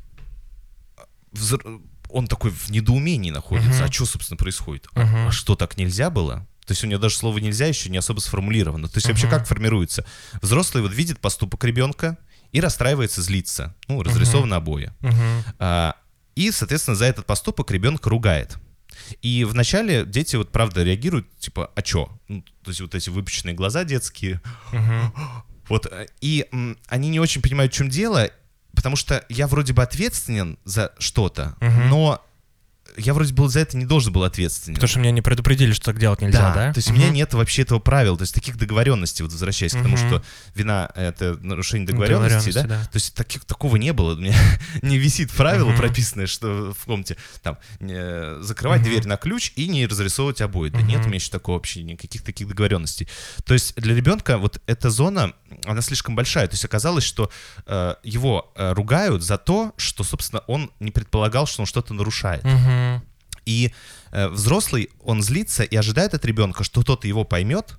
взр- 1.33 1.81
он 2.09 2.27
такой 2.27 2.51
в 2.51 2.69
недоумении 2.69 3.31
находится. 3.31 3.71
Мгм. 3.81 3.83
А 3.83 3.92
что, 3.92 4.06
собственно, 4.06 4.38
происходит? 4.38 4.88
А- 4.94 5.01
Мгм. 5.01 5.27
А, 5.27 5.31
что, 5.31 5.56
так 5.56 5.77
нельзя 5.77 6.09
было? 6.09 6.45
То 6.65 6.74
есть 6.74 6.83
у 6.83 6.88
него 6.88 7.00
даже 7.01 7.15
слово 7.15 7.39
«нельзя» 7.39 7.65
еще 7.65 7.89
не 7.89 7.98
особо 7.98 8.19
сформулировано. 8.19 8.88
То 8.88 8.98
есть 8.98 9.07
вообще 9.07 9.27
Мгм. 9.27 9.36
как 9.38 9.47
формируется? 9.47 10.06
Взрослый 10.42 10.83
вот 10.83 10.94
видит 10.94 11.19
поступок 11.19 11.63
ребенка 11.63 12.18
и 12.51 12.62
расстраивается, 12.62 13.21
злится. 13.21 13.75
Ну, 13.88 14.04
разрисованы 14.04 14.54
обои. 14.54 14.92
Мгм. 15.00 15.44
А, 15.59 15.95
И, 16.36 16.50
соответственно, 16.51 16.95
за 16.95 17.06
этот 17.06 17.25
поступок 17.25 17.71
ребенок 17.71 18.07
ругает. 18.07 18.57
И 19.21 19.43
вначале 19.43 20.05
дети 20.05 20.35
вот 20.35 20.51
правда 20.51 20.83
реагируют, 20.83 21.27
типа, 21.39 21.71
а 21.75 21.81
чё? 21.81 22.09
Ну, 22.27 22.41
то 22.63 22.69
есть 22.69 22.81
вот 22.81 22.95
эти 22.95 23.09
выпущенные 23.09 23.53
глаза 23.55 23.83
детские. 23.83 24.41
Мгм. 24.71 25.13
Вот, 25.69 25.85
э, 25.85 26.07
и 26.21 26.45
м, 26.51 26.77
они 26.87 27.09
не 27.09 27.19
очень 27.19 27.41
понимают, 27.41 27.73
в 27.73 27.75
чем 27.75 27.89
дело, 27.89 28.29
потому 28.75 28.95
что 28.95 29.23
я 29.29 29.47
вроде 29.47 29.73
бы 29.73 29.81
ответственен 29.83 30.57
за 30.65 30.93
что-то, 30.99 31.55
Мгм. 31.61 31.89
но 31.89 32.25
я 32.97 33.13
вроде 33.13 33.33
бы 33.33 33.47
за 33.49 33.59
это 33.61 33.77
не 33.77 33.85
должен 33.85 34.13
был 34.13 34.23
ответственен. 34.23 34.75
Потому 34.75 34.88
что 34.89 34.99
меня 34.99 35.11
не 35.11 35.21
предупредили, 35.21 35.73
что 35.73 35.85
так 35.85 35.99
делать 35.99 36.21
нельзя, 36.21 36.53
да? 36.53 36.73
То 36.73 36.77
есть 36.77 36.89
у 36.89 36.93
меня 36.93 37.09
нет 37.09 37.33
вообще 37.33 37.63
этого 37.63 37.79
правила, 37.79 38.17
то 38.17 38.23
есть 38.23 38.33
таких 38.33 38.57
договоренностей, 38.57 39.23
вот 39.23 39.31
возвращаясь 39.31 39.73
к 39.73 39.81
тому, 39.81 39.97
что 39.97 40.23
вина— 40.55 40.89
это 40.95 41.38
нарушение 41.41 41.88
договоренности, 41.88 42.51
да? 42.51 42.63
Да. 42.63 42.83
То 42.85 42.95
есть 42.95 43.13
таких, 43.16 43.45
такого 43.45 43.75
не 43.77 43.94
было. 43.94 44.13
У 44.16 44.18
меня 44.18 44.35
не 44.81 44.97
висит 44.97 45.31
правило 45.31 45.69
Мгм. 45.69 45.77
прописанное, 45.77 46.27
что 46.27 46.73
в 46.77 46.85
комнате 46.85 47.18
там 47.42 47.57
э, 47.80 48.39
закрывать 48.42 48.81
Мгм. 48.81 48.89
дверь 48.89 49.07
на 49.07 49.18
ключ 49.18 49.54
и 49.56 49.68
не 49.68 49.85
разрисовывать 49.87 50.42
обои. 50.42 50.69
Да 50.69 50.80
Мгм. 50.80 50.87
нет 50.87 51.01
у 51.06 51.07
меня 51.07 51.16
еще 51.16 51.31
такого 51.31 51.56
вообще, 51.56 51.83
никаких 51.83 52.23
таких 52.23 52.47
договоренностей. 52.47 53.07
То 53.45 53.54
есть 53.54 53.75
для 53.75 53.95
ребенка 53.95 54.37
вот 54.37 54.61
эта 54.68 54.89
зона, 54.89 55.33
она 55.66 55.81
слишком 55.81 56.16
большая. 56.16 56.47
То 56.47 56.54
есть 56.54 56.66
оказалось, 56.66 57.04
что 57.04 57.30
э, 57.66 57.95
его 58.04 58.51
э, 58.56 58.73
ругают 58.73 59.23
за 59.23 59.37
то, 59.37 59.73
что, 59.77 59.91
собственно, 60.03 60.43
он 60.47 60.71
не 60.79 60.91
предполагал, 60.91 61.47
что 61.47 61.61
он 61.61 61.65
что-то 61.65 61.93
нарушает. 61.93 62.43
Мгм. 62.43 63.03
И 63.45 63.73
э, 64.11 64.27
взрослый, 64.27 64.89
он 65.03 65.21
злится 65.21 65.63
и 65.63 65.75
ожидает 65.75 66.13
от 66.13 66.25
ребенка, 66.25 66.63
что 66.63 66.83
тот 66.83 67.05
его 67.05 67.23
поймет, 67.23 67.77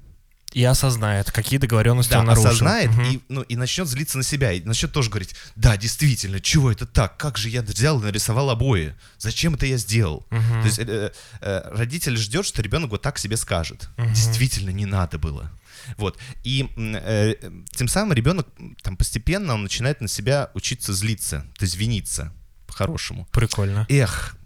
И 0.53 0.65
осознает, 0.65 1.31
какие 1.31 1.59
договоренности 1.59 2.13
да, 2.13 2.21
он 2.21 2.27
нарушил. 2.27 2.49
осознает 2.49 2.91
Мгм. 2.91 3.05
и, 3.05 3.21
ну, 3.29 3.43
и 3.43 3.57
начнет 3.57 3.89
злиться 3.89 4.19
на 4.19 4.25
себя, 4.25 4.53
и 4.53 4.61
начнет 4.63 4.93
тоже 4.93 5.11
говорить, 5.11 5.35
да, 5.57 5.77
действительно, 5.77 6.41
чего 6.41 6.71
это 6.71 6.87
так, 6.87 7.17
как 7.17 7.39
же 7.39 7.49
я 7.49 7.63
взял 7.63 8.01
и 8.01 8.05
нарисовал 8.05 8.51
обои, 8.51 8.95
зачем 9.19 9.55
это 9.55 9.67
я 9.67 9.77
сделал? 9.77 10.27
Мгм. 10.31 10.61
То 10.61 10.67
есть 10.67 10.79
э, 10.79 11.13
э, 11.41 11.71
родитель 11.75 12.17
ждет, 12.17 12.45
что 12.47 12.63
ребенок 12.63 12.91
вот 12.91 13.03
так 13.03 13.19
себе 13.19 13.37
скажет, 13.37 13.89
Мгм. 13.97 14.13
действительно 14.13 14.71
не 14.71 14.87
надо 14.87 15.19
было. 15.19 15.51
Вот. 15.97 16.19
И 16.45 16.69
э, 16.77 17.35
тем 17.75 17.89
самым 17.89 18.13
ребенок 18.13 18.47
там 18.83 18.97
постепенно 18.97 19.55
он 19.55 19.63
начинает 19.63 20.01
на 20.01 20.09
себя 20.09 20.51
учиться 20.55 20.93
злиться, 20.93 21.45
то 21.59 21.65
есть 21.65 21.77
виниться 21.77 22.33
по-хорошему. 22.67 23.27
Прикольно. 23.33 23.87
Эх, 23.89 24.37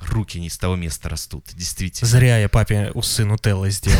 руки 0.00 0.38
не 0.40 0.48
с 0.50 0.58
того 0.58 0.76
места 0.76 1.08
растут, 1.08 1.46
действительно. 1.54 2.08
Зря 2.08 2.38
я 2.38 2.48
папе 2.48 2.90
усы 2.94 3.24
нутеллы 3.24 3.70
сделал. 3.70 3.98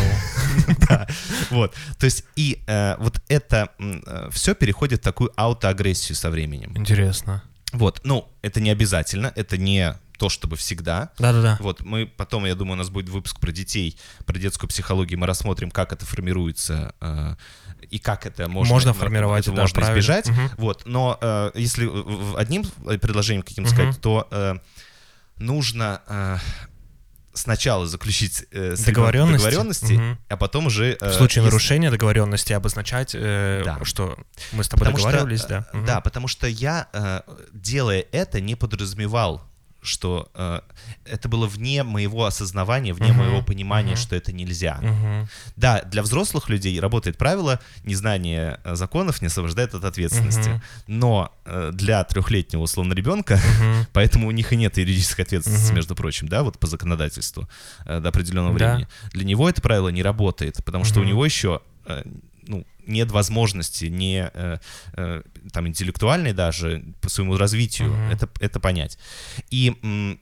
Да, 0.89 1.07
вот. 1.49 1.73
То 1.97 2.05
есть 2.05 2.23
и 2.35 2.61
э, 2.67 2.95
вот 2.99 3.21
это 3.29 3.69
все 4.31 4.53
переходит 4.55 5.01
в 5.01 5.03
такую 5.03 5.31
аутоагрессию 5.35 6.15
со 6.15 6.29
временем. 6.29 6.75
Интересно. 6.77 7.43
Вот, 7.73 8.01
ну, 8.03 8.29
это 8.41 8.59
не 8.61 8.69
обязательно, 8.69 9.31
это 9.35 9.57
не 9.57 9.95
то, 10.17 10.29
чтобы 10.29 10.55
всегда. 10.55 11.11
Да-да-да. 11.19 11.57
Вот, 11.59 11.81
мы 11.81 12.05
потом, 12.07 12.45
я 12.45 12.55
думаю, 12.55 12.73
у 12.73 12.77
нас 12.77 12.89
будет 12.89 13.09
выпуск 13.09 13.39
про 13.39 13.51
детей, 13.51 13.97
про 14.25 14.37
детскую 14.39 14.69
психологию, 14.69 15.19
мы 15.19 15.27
рассмотрим, 15.27 15.69
как 15.71 15.93
это 15.93 16.05
формируется 16.05 16.95
э, 17.01 17.35
и 17.89 17.99
как 17.99 18.25
это 18.25 18.47
можно, 18.49 18.73
Можно 18.73 18.93
формировать, 18.93 19.45
это 19.47 19.55
да, 19.55 19.61
можно 19.63 19.75
правильно. 19.75 19.99
избежать. 19.99 20.29
Мгм. 20.29 20.51
Вот, 20.57 20.83
но 20.85 21.17
э, 21.21 21.51
если 21.55 21.89
одним 22.37 22.63
предложением 22.99 23.43
каким-то 23.43 23.69
Мгм. 23.71 23.77
сказать, 23.79 24.01
то 24.01 24.27
э, 24.31 24.55
нужно 25.39 26.01
э, 26.07 26.37
сначала 27.33 27.85
заключить 27.87 28.45
э, 28.51 28.75
Договоренности. 28.85 29.43
договоренности, 29.45 29.93
Мгм. 29.93 30.17
а 30.29 30.37
потом 30.37 30.65
уже... 30.67 30.97
э, 30.99 31.09
В 31.09 31.13
случае 31.13 31.43
если- 31.43 31.51
нарушения 31.51 31.91
договоренности 31.91 32.53
обозначать, 32.53 33.11
э, 33.13 33.61
Да. 33.63 33.79
что 33.83 34.17
мы 34.51 34.63
с 34.63 34.69
тобой 34.69 34.85
Потому 34.87 34.97
что, 34.97 35.07
договаривались, 35.07 35.43
э, 35.45 35.47
да? 35.49 35.67
Мгм. 35.73 35.85
Да, 35.85 36.01
потому 36.01 36.27
что 36.27 36.47
я, 36.47 36.87
э, 36.93 37.21
делая 37.53 38.05
это, 38.11 38.41
не 38.41 38.55
подразумевал, 38.55 39.43
что 39.87 40.29
э, 40.35 40.61
это 41.05 41.27
было 41.29 41.47
вне 41.47 41.83
моего 41.83 42.25
осознавания, 42.25 42.93
вне 42.93 43.09
Мгм, 43.09 43.17
моего 43.17 43.41
понимания, 43.41 43.93
мгм. 43.93 43.97
что 43.97 44.15
это 44.15 44.31
нельзя. 44.33 44.77
Мгм. 44.81 45.27
Да, 45.55 45.81
для 45.81 46.01
взрослых 46.03 46.49
людей 46.49 46.79
работает 46.79 47.17
правило, 47.17 47.59
незнание 47.83 48.59
э, 48.63 48.75
законов 48.75 49.21
не 49.21 49.27
освобождает 49.27 49.73
от 49.73 49.83
ответственности. 49.85 50.49
Мгм. 50.49 50.61
Но 50.87 51.31
э, 51.45 51.71
для 51.73 52.03
трехлетнего, 52.03 52.61
условно, 52.61 52.93
ребенка, 52.93 53.39
Мгм. 53.59 53.87
поэтому 53.93 54.27
у 54.27 54.31
них 54.31 54.53
и 54.53 54.55
нет 54.55 54.77
юридической 54.77 55.21
ответственности, 55.21 55.67
Мгм. 55.67 55.75
между 55.75 55.95
прочим, 55.95 56.27
да, 56.27 56.43
вот 56.43 56.59
по 56.59 56.67
законодательству 56.67 57.47
э, 57.85 57.99
до 57.99 58.09
определенного 58.09 58.57
Да. 58.59 58.65
времени. 58.73 58.87
Для 59.13 59.23
него 59.25 59.49
это 59.49 59.61
правило 59.61 59.89
не 59.89 60.03
работает, 60.03 60.63
потому 60.65 60.83
что 60.83 60.99
у 60.99 61.03
него 61.03 61.25
еще 61.25 61.61
э, 61.85 62.03
нет 62.87 63.11
возможности, 63.11 63.85
не 63.85 64.29
э, 64.33 64.57
э, 64.93 65.21
там 65.51 65.67
интеллектуальной 65.67 66.33
даже 66.33 66.83
по 67.01 67.09
своему 67.09 67.37
развитию 67.37 67.89
Мгм. 67.93 68.11
это, 68.11 68.29
это 68.39 68.59
понять. 68.59 68.97
И 69.49 70.17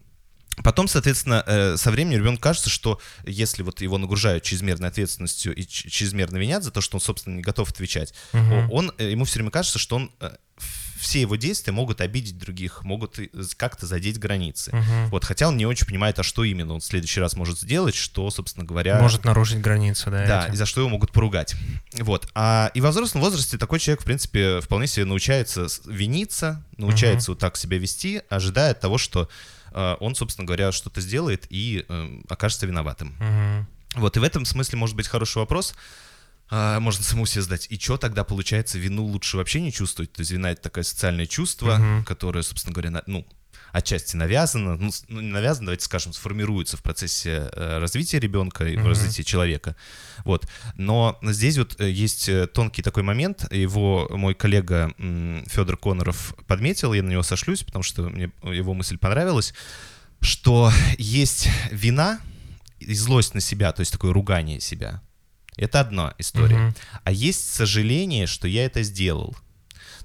Потом, 0.63 0.87
соответственно, 0.87 1.43
э, 1.45 1.75
со 1.75 1.91
временем 1.91 2.19
ребенку 2.19 2.41
кажется, 2.41 2.69
что 2.69 3.01
если 3.25 3.61
вот 3.61 3.81
его 3.81 3.97
нагружают 3.97 4.41
чрезмерной 4.45 4.87
ответственностью 4.87 5.53
и 5.53 5.65
чрезмерно 5.65 6.37
винят 6.37 6.63
за 6.63 6.71
то, 6.71 6.79
что 6.79 6.95
он, 6.95 7.01
собственно, 7.01 7.35
не 7.35 7.41
готов 7.41 7.69
отвечать, 7.69 8.13
Мгм. 8.31 8.71
он, 8.71 8.93
ему 8.97 9.25
все 9.25 9.39
время 9.39 9.51
кажется, 9.51 9.79
что 9.79 9.97
он, 9.97 10.11
все 11.05 11.21
его 11.21 11.35
действия 11.35 11.71
могут 11.71 12.01
обидеть 12.01 12.37
других, 12.37 12.83
могут 12.83 13.19
как-то 13.55 13.85
задеть 13.85 14.19
границы. 14.19 14.75
Мгм. 14.75 15.09
Вот, 15.11 15.23
хотя 15.23 15.47
он 15.47 15.55
не 15.55 15.65
очень 15.65 15.85
понимает, 15.85 16.19
а 16.19 16.23
что 16.23 16.43
именно 16.43 16.73
он 16.73 16.79
в 16.81 16.85
следующий 16.85 17.19
раз 17.19 17.35
может 17.35 17.59
сделать, 17.59 17.95
что, 17.95 18.29
собственно 18.31 18.65
говоря... 18.65 18.99
Может 18.99 19.23
нарушить 19.23 19.61
границы, 19.61 20.09
да? 20.09 20.25
Да, 20.25 20.45
эти. 20.47 20.53
и 20.53 20.57
за 20.57 20.65
что 20.65 20.81
его 20.81 20.89
могут 20.89 21.11
поругать. 21.11 21.55
Вот. 21.93 22.27
А, 22.33 22.71
и 22.73 22.81
во 22.81 22.89
взрослом 22.89 23.21
возрасте 23.21 23.57
такой 23.57 23.79
человек, 23.79 24.01
в 24.01 24.05
принципе, 24.05 24.59
вполне 24.61 24.87
себе 24.87 25.05
научается 25.05 25.67
виниться, 25.85 26.63
научается 26.77 27.31
вот 27.31 27.39
так 27.39 27.55
себя 27.55 27.77
вести, 27.77 28.21
ожидая 28.29 28.71
от 28.71 28.79
того, 28.79 28.97
что 28.97 29.29
э, 29.71 29.95
он, 29.99 30.15
собственно 30.15 30.45
говоря, 30.45 30.71
что-то 30.71 31.01
сделает 31.01 31.45
и 31.49 31.85
э, 31.87 32.19
окажется 32.27 32.65
виноватым. 32.65 33.15
Мгм. 33.19 33.67
Вот, 33.95 34.17
и 34.17 34.19
в 34.19 34.23
этом 34.23 34.43
смысле 34.45 34.77
может 34.77 34.95
быть 34.95 35.07
хороший 35.07 35.37
вопрос. 35.37 35.75
А, 36.49 36.79
можно 36.79 37.03
самому 37.03 37.25
себе 37.25 37.41
задать. 37.41 37.67
И 37.69 37.79
что 37.79 37.97
тогда 37.97 38.23
получается, 38.23 38.77
вину 38.77 39.03
лучше 39.05 39.37
вообще 39.37 39.61
не 39.61 39.71
чувствовать? 39.71 40.13
То 40.13 40.21
есть 40.21 40.31
вина— 40.31 40.51
это 40.51 40.61
такое 40.63 40.83
социальное 40.83 41.25
чувство, 41.25 41.75
Мгм. 41.77 42.05
которое, 42.05 42.43
собственно 42.43 42.73
говоря, 42.73 42.91
на- 42.91 43.03
ну, 43.07 43.25
отчасти 43.71 44.15
навязано, 44.15 44.77
ну, 44.77 44.89
ну, 45.09 45.19
не 45.21 45.31
навязано, 45.31 45.65
давайте 45.67 45.83
скажем, 45.85 46.13
сформируется 46.13 46.77
в 46.77 46.83
процессе 46.83 47.49
э, 47.51 47.79
развития 47.79 48.19
ребенка 48.19 48.65
и 48.67 48.77
развития 48.77 49.23
человека. 49.25 49.75
Вот. 50.23 50.47
Но 50.75 51.19
здесь 51.23 51.57
вот 51.57 51.81
э, 51.81 51.89
есть 51.89 52.29
э, 52.29 52.47
тонкий 52.47 52.81
такой 52.83 53.03
момент, 53.03 53.51
его 53.51 54.07
мой 54.11 54.33
коллега 54.33 54.93
Федор 55.47 55.75
Коноров 55.77 56.35
подметил, 56.47 56.93
я 56.93 57.03
на 57.03 57.09
него 57.09 57.23
сошлюсь, 57.23 57.63
потому 57.63 57.83
что 57.83 58.03
мне 58.03 58.31
его 58.43 58.73
мысль 58.73 58.97
понравилась, 58.97 59.53
что 60.21 60.71
есть 60.97 61.49
вина 61.71 62.19
и 62.79 62.93
злость 62.93 63.33
на 63.33 63.41
себя, 63.41 63.73
то 63.73 63.81
есть 63.81 63.91
такое 63.91 64.13
ругание 64.13 64.61
себя. 64.61 65.01
Это 65.57 65.79
одна 65.79 66.13
история. 66.17 66.57
Мгм. 66.57 66.75
А 67.03 67.11
есть 67.11 67.53
сожаление, 67.53 68.27
что 68.27 68.47
я 68.47 68.65
это 68.65 68.83
сделал. 68.83 69.35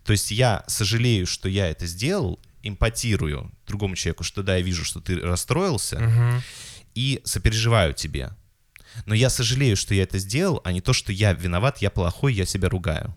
То 0.05 0.13
есть 0.13 0.31
я 0.31 0.65
сожалею, 0.67 1.27
что 1.27 1.49
я 1.49 1.69
это 1.69 1.87
сделал, 1.87 2.39
эмпатирую 2.63 3.51
другому 3.67 3.97
человеку, 3.97 4.23
что 4.25 4.43
да, 4.43 4.57
я 4.57 4.63
вижу, 4.63 4.85
что 4.85 5.01
ты 5.01 5.19
расстроился, 5.21 5.99
Мгм. 5.99 6.43
и 6.95 7.21
сопереживаю 7.25 7.95
тебе. 7.95 8.31
Но 9.07 9.15
я 9.15 9.31
сожалею, 9.31 9.77
что 9.77 9.95
я 9.95 10.03
это 10.03 10.19
сделал, 10.19 10.61
а 10.65 10.73
не 10.73 10.81
то, 10.81 10.93
что 10.93 11.13
я 11.13 11.33
виноват, 11.33 11.79
я 11.79 11.91
плохой, 11.91 12.35
я 12.35 12.45
себя 12.47 12.69
ругаю. 12.69 13.15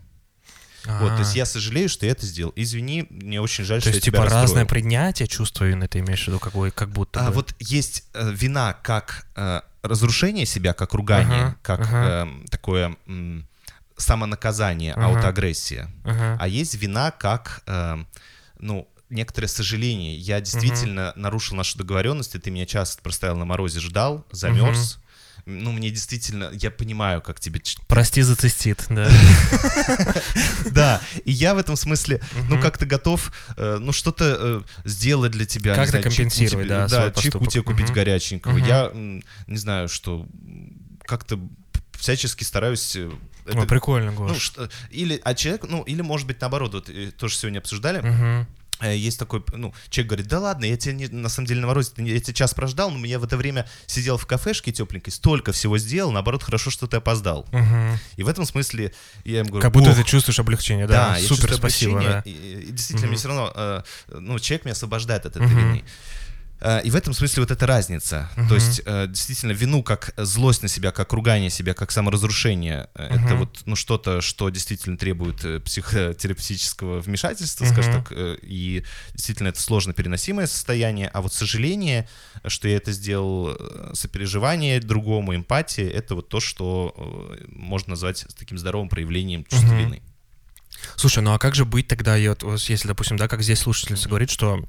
Вот, 0.85 1.13
то 1.13 1.19
есть 1.19 1.33
А. 1.35 1.37
я 1.37 1.45
сожалею, 1.45 1.87
что 1.87 2.05
я 2.05 2.11
это 2.11 2.25
сделал. 2.25 2.51
Извини, 2.57 3.07
мне 3.09 3.39
очень 3.41 3.63
жаль, 3.63 3.79
То 3.79 3.83
что 3.89 3.95
есть, 3.95 4.05
я 4.05 4.11
тебя 4.11 4.17
типа, 4.19 4.25
разное 4.25 4.41
расстроил. 4.63 4.67
принятие 4.67 5.27
чувства 5.29 5.63
вины, 5.65 5.87
ты 5.87 5.99
имеешь 5.99 6.23
в 6.25 6.27
виду, 6.27 6.39
какой, 6.39 6.71
как 6.71 6.89
будто 6.89 7.21
А 7.21 7.29
бы. 7.29 7.35
вот 7.35 7.55
есть 7.59 8.03
э, 8.13 8.31
вина 8.33 8.73
как 8.73 9.25
э, 9.37 9.61
разрушение 9.83 10.45
себя, 10.45 10.73
как 10.73 10.93
ругание, 10.93 11.43
Ага, 11.43 11.57
как 11.61 11.79
ага. 11.81 12.21
эм, 12.23 12.45
такое 12.49 12.95
м, 13.05 13.45
самонаказание, 13.97 14.93
Ага. 14.93 15.05
аутоагрессия. 15.07 15.91
Ага. 16.03 16.37
А 16.39 16.47
есть 16.47 16.73
вина 16.75 17.11
как, 17.11 17.61
эм, 17.67 18.07
ну, 18.59 18.87
некоторое 19.09 19.47
сожаление. 19.47 20.15
Я 20.17 20.41
действительно 20.41 21.13
нарушил 21.15 21.55
нашу 21.55 21.77
договоренность, 21.77 22.33
и 22.33 22.39
ты 22.39 22.49
меня 22.49 22.65
час 22.65 22.97
простоял 23.03 23.35
на 23.37 23.45
морозе, 23.45 23.79
ждал, 23.79 24.25
замерз. 24.31 24.99
Ну, 25.45 25.71
мне 25.73 25.89
действительно, 25.89 26.49
я 26.53 26.71
понимаю, 26.71 27.21
как 27.21 27.39
тебе... 27.39 27.61
Прости 27.87 28.21
за 28.21 28.35
цистит, 28.35 28.85
да. 28.89 29.09
Да, 30.71 31.01
и 31.25 31.31
я 31.31 31.53
в 31.53 31.57
этом 31.57 31.75
смысле, 31.75 32.21
ну, 32.49 32.59
как-то 32.61 32.85
готов, 32.85 33.31
э, 33.57 33.77
ну, 33.79 33.91
что-то 33.91 34.37
э, 34.39 34.61
сделать 34.85 35.31
для 35.31 35.45
тебя. 35.45 35.75
Как-то 35.75 35.93
чайку 35.93 36.09
компенсировать, 36.09 36.67
да, 36.67 36.87
чайку 36.87 37.13
поступок. 37.15 37.49
тебе 37.49 37.63
купить 37.63 37.91
горяченького. 37.91 38.57
Я, 38.57 38.91
не 38.93 39.57
знаю, 39.57 39.89
что 39.89 40.25
как-то 41.05 41.39
всячески 41.99 42.43
стараюсь... 42.43 42.95
э, 42.95 43.11
это- 43.45 43.59
Ой, 43.59 43.67
прикольно, 43.67 44.11
ну, 44.11 44.27
Гош. 44.27 44.41
что, 44.41 44.69
или, 44.91 45.19
а 45.23 45.33
человек, 45.35 45.65
ну, 45.69 45.83
или, 45.83 46.01
может 46.01 46.25
быть, 46.27 46.39
наоборот, 46.39 46.73
вот 46.73 46.89
тоже 47.17 47.35
сегодня 47.35 47.59
обсуждали, 47.59 47.99
Мгм. 47.99 48.47
Э, 48.83 48.95
есть 48.95 49.17
такой, 49.17 49.43
ну, 49.53 49.73
человек 49.89 50.09
говорит, 50.09 50.27
да 50.27 50.39
ладно, 50.39 50.65
я 50.65 50.75
тебя 50.77 50.93
не- 50.93 51.07
на 51.07 51.29
самом 51.29 51.47
деле 51.47 51.65
морозе, 51.65 51.91
я 51.97 52.19
тебя 52.19 52.33
час 52.33 52.53
прождал, 52.53 52.91
но 52.91 53.05
я 53.05 53.17
в 53.19 53.23
это 53.23 53.37
время 53.37 53.67
сидел 53.85 54.17
в 54.17 54.25
кафешке 54.25 54.71
тепленькой, 54.71 55.13
столько 55.13 55.51
всего 55.53 55.77
сделал, 55.77 56.11
наоборот, 56.11 56.43
хорошо, 56.43 56.69
что 56.69 56.85
ты 56.87 56.97
опоздал. 56.97 57.47
Мгм. 57.51 57.97
И 58.17 58.23
в 58.23 58.27
этом 58.27 58.45
смысле 58.45 58.93
я 59.23 59.39
им 59.39 59.45
говорю, 59.47 59.61
Как 59.61 59.71
будто 59.71 59.91
«Ох, 59.91 59.95
ты 59.95 60.03
чувствуешь 60.03 60.39
облегчение, 60.39 60.85
да, 60.87 61.13
да? 61.13 61.19
Супер, 61.19 61.53
спасибо, 61.53 62.01
да. 62.01 62.21
И, 62.25 62.31
и 62.31 62.71
действительно, 62.71 63.07
мне 63.07 63.15
Мгм. 63.15 63.19
все 63.19 63.27
равно, 63.29 63.51
э, 63.55 63.81
ну, 64.19 64.39
человек 64.39 64.65
меня 64.65 64.73
освобождает 64.73 65.25
от 65.25 65.35
этой 65.37 65.47
Мгм. 65.47 65.57
вины. 65.57 65.83
Э, 66.63 66.81
И 66.83 66.89
в 66.89 66.95
этом 66.95 67.13
смысле 67.13 67.41
вот 67.43 67.51
эта 67.51 67.65
разница. 67.67 68.29
Мгм. 68.37 68.47
То 68.47 68.55
есть, 68.55 68.81
э, 68.85 69.07
действительно, 69.07 69.51
вину 69.51 69.83
как 69.83 70.13
злость 70.17 70.61
на 70.63 70.69
себя, 70.69 70.91
как 70.91 71.11
ругание 71.13 71.49
себя, 71.49 71.73
как 71.73 71.91
саморазрушение, 71.91 72.87
э, 72.95 73.17
это 73.17 73.35
вот 73.35 73.61
ну, 73.65 73.75
что-то, 73.75 74.21
что 74.21 74.49
действительно 74.49 74.97
требует 74.97 75.63
психотерапевтического 75.65 76.99
вмешательства, 77.01 77.65
скажем 77.65 77.93
Мгм. 77.95 78.03
так, 78.03 78.13
и 78.43 78.83
действительно 79.13 79.49
это 79.49 79.59
сложно 79.61 79.93
переносимое 79.93 80.47
состояние. 80.47 81.09
А 81.13 81.21
вот 81.21 81.33
сожаление, 81.33 82.07
что 82.47 82.67
я 82.67 82.77
это 82.77 82.91
сделал, 82.91 83.57
сопереживание 83.93 84.79
другому, 84.79 85.35
эмпатия, 85.35 85.89
это 85.89 86.15
вот 86.15 86.29
то, 86.29 86.39
что 86.39 86.95
можно 87.47 87.91
назвать 87.91 88.25
таким 88.37 88.57
здоровым 88.57 88.89
проявлением 88.89 89.43
чувства 89.45 89.67
Мгм. 89.67 89.77
вины. 89.77 90.01
Слушай, 90.95 91.23
ну 91.23 91.33
а 91.33 91.39
как 91.39 91.55
же 91.55 91.65
быть 91.65 91.87
тогда, 91.87 92.15
если, 92.15 92.87
допустим, 92.87 93.17
да, 93.17 93.27
как 93.27 93.41
здесь 93.41 93.59
слушательница 93.59 94.07
говорит, 94.09 94.29
что 94.29 94.63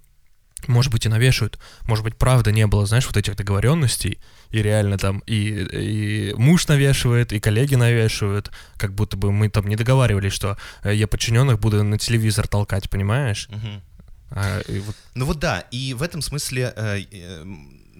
может 0.68 0.92
быть 0.92 1.06
и 1.06 1.08
навешивают, 1.08 1.58
может 1.86 2.04
быть, 2.04 2.16
правда 2.16 2.52
не 2.52 2.66
было, 2.66 2.86
знаешь, 2.86 3.06
вот 3.06 3.16
этих 3.16 3.36
договоренностей, 3.36 4.18
и 4.50 4.62
реально 4.62 4.98
там 4.98 5.18
и, 5.26 6.30
и 6.30 6.34
муж 6.34 6.68
навешивает, 6.68 7.32
и 7.32 7.40
коллеги 7.40 7.74
навешивают, 7.74 8.50
как 8.76 8.94
будто 8.94 9.16
бы 9.16 9.32
мы 9.32 9.48
там 9.48 9.66
не 9.66 9.76
договаривались, 9.76 10.32
что 10.32 10.56
э, 10.82 10.94
я 10.94 11.06
подчиненных 11.06 11.58
буду 11.58 11.82
на 11.84 11.98
телевизор 11.98 12.46
толкать, 12.48 12.88
понимаешь? 12.90 13.48
Мгм. 13.50 13.82
А, 14.30 14.60
вот- 14.86 14.96
Ну 15.14 15.24
вот 15.26 15.38
да, 15.38 15.60
и 15.70 15.94
в 15.94 16.02
этом 16.02 16.22
смысле, 16.22 16.72
э, 16.76 17.04
э, 17.12 17.44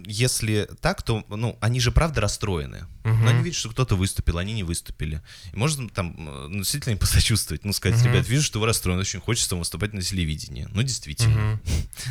если 0.06 0.68
так, 0.80 1.02
то, 1.02 1.25
ну, 1.28 1.56
они 1.61 1.80
же 1.80 1.92
правда 1.92 2.20
расстроены. 2.20 2.87
Мгм. 3.04 3.25
Но 3.25 3.30
они 3.30 3.42
видят, 3.42 3.58
что 3.58 3.70
кто-то 3.70 3.96
выступил, 3.96 4.38
они 4.38 4.52
не 4.52 4.62
выступили. 4.62 5.23
И 5.52 5.56
можно 5.56 5.88
там 5.88 6.14
ну, 6.16 6.58
действительно 6.58 6.92
им 6.92 6.99
посочувствовать, 6.99 7.64
ну, 7.64 7.73
сказать, 7.73 8.00
Мгм. 8.00 8.12
ребят, 8.12 8.28
вижу, 8.28 8.42
что 8.42 8.61
вы 8.61 8.66
расстроены, 8.66 9.00
очень 9.00 9.20
хочется 9.20 9.56
выступать 9.56 9.92
на 9.92 10.02
телевидении. 10.02 10.68
Ну, 10.73 10.82
действительно. 10.82 11.34
Мгм. 11.37 11.61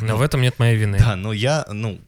Но 0.02 0.16
в 0.16 0.22
этом 0.22 0.42
нет 0.42 0.58
моей 0.58 0.76
вины. 0.76 0.98
Да, 0.98 1.16
но 1.16 1.32
я, 1.32 1.64
ну, 1.70 2.00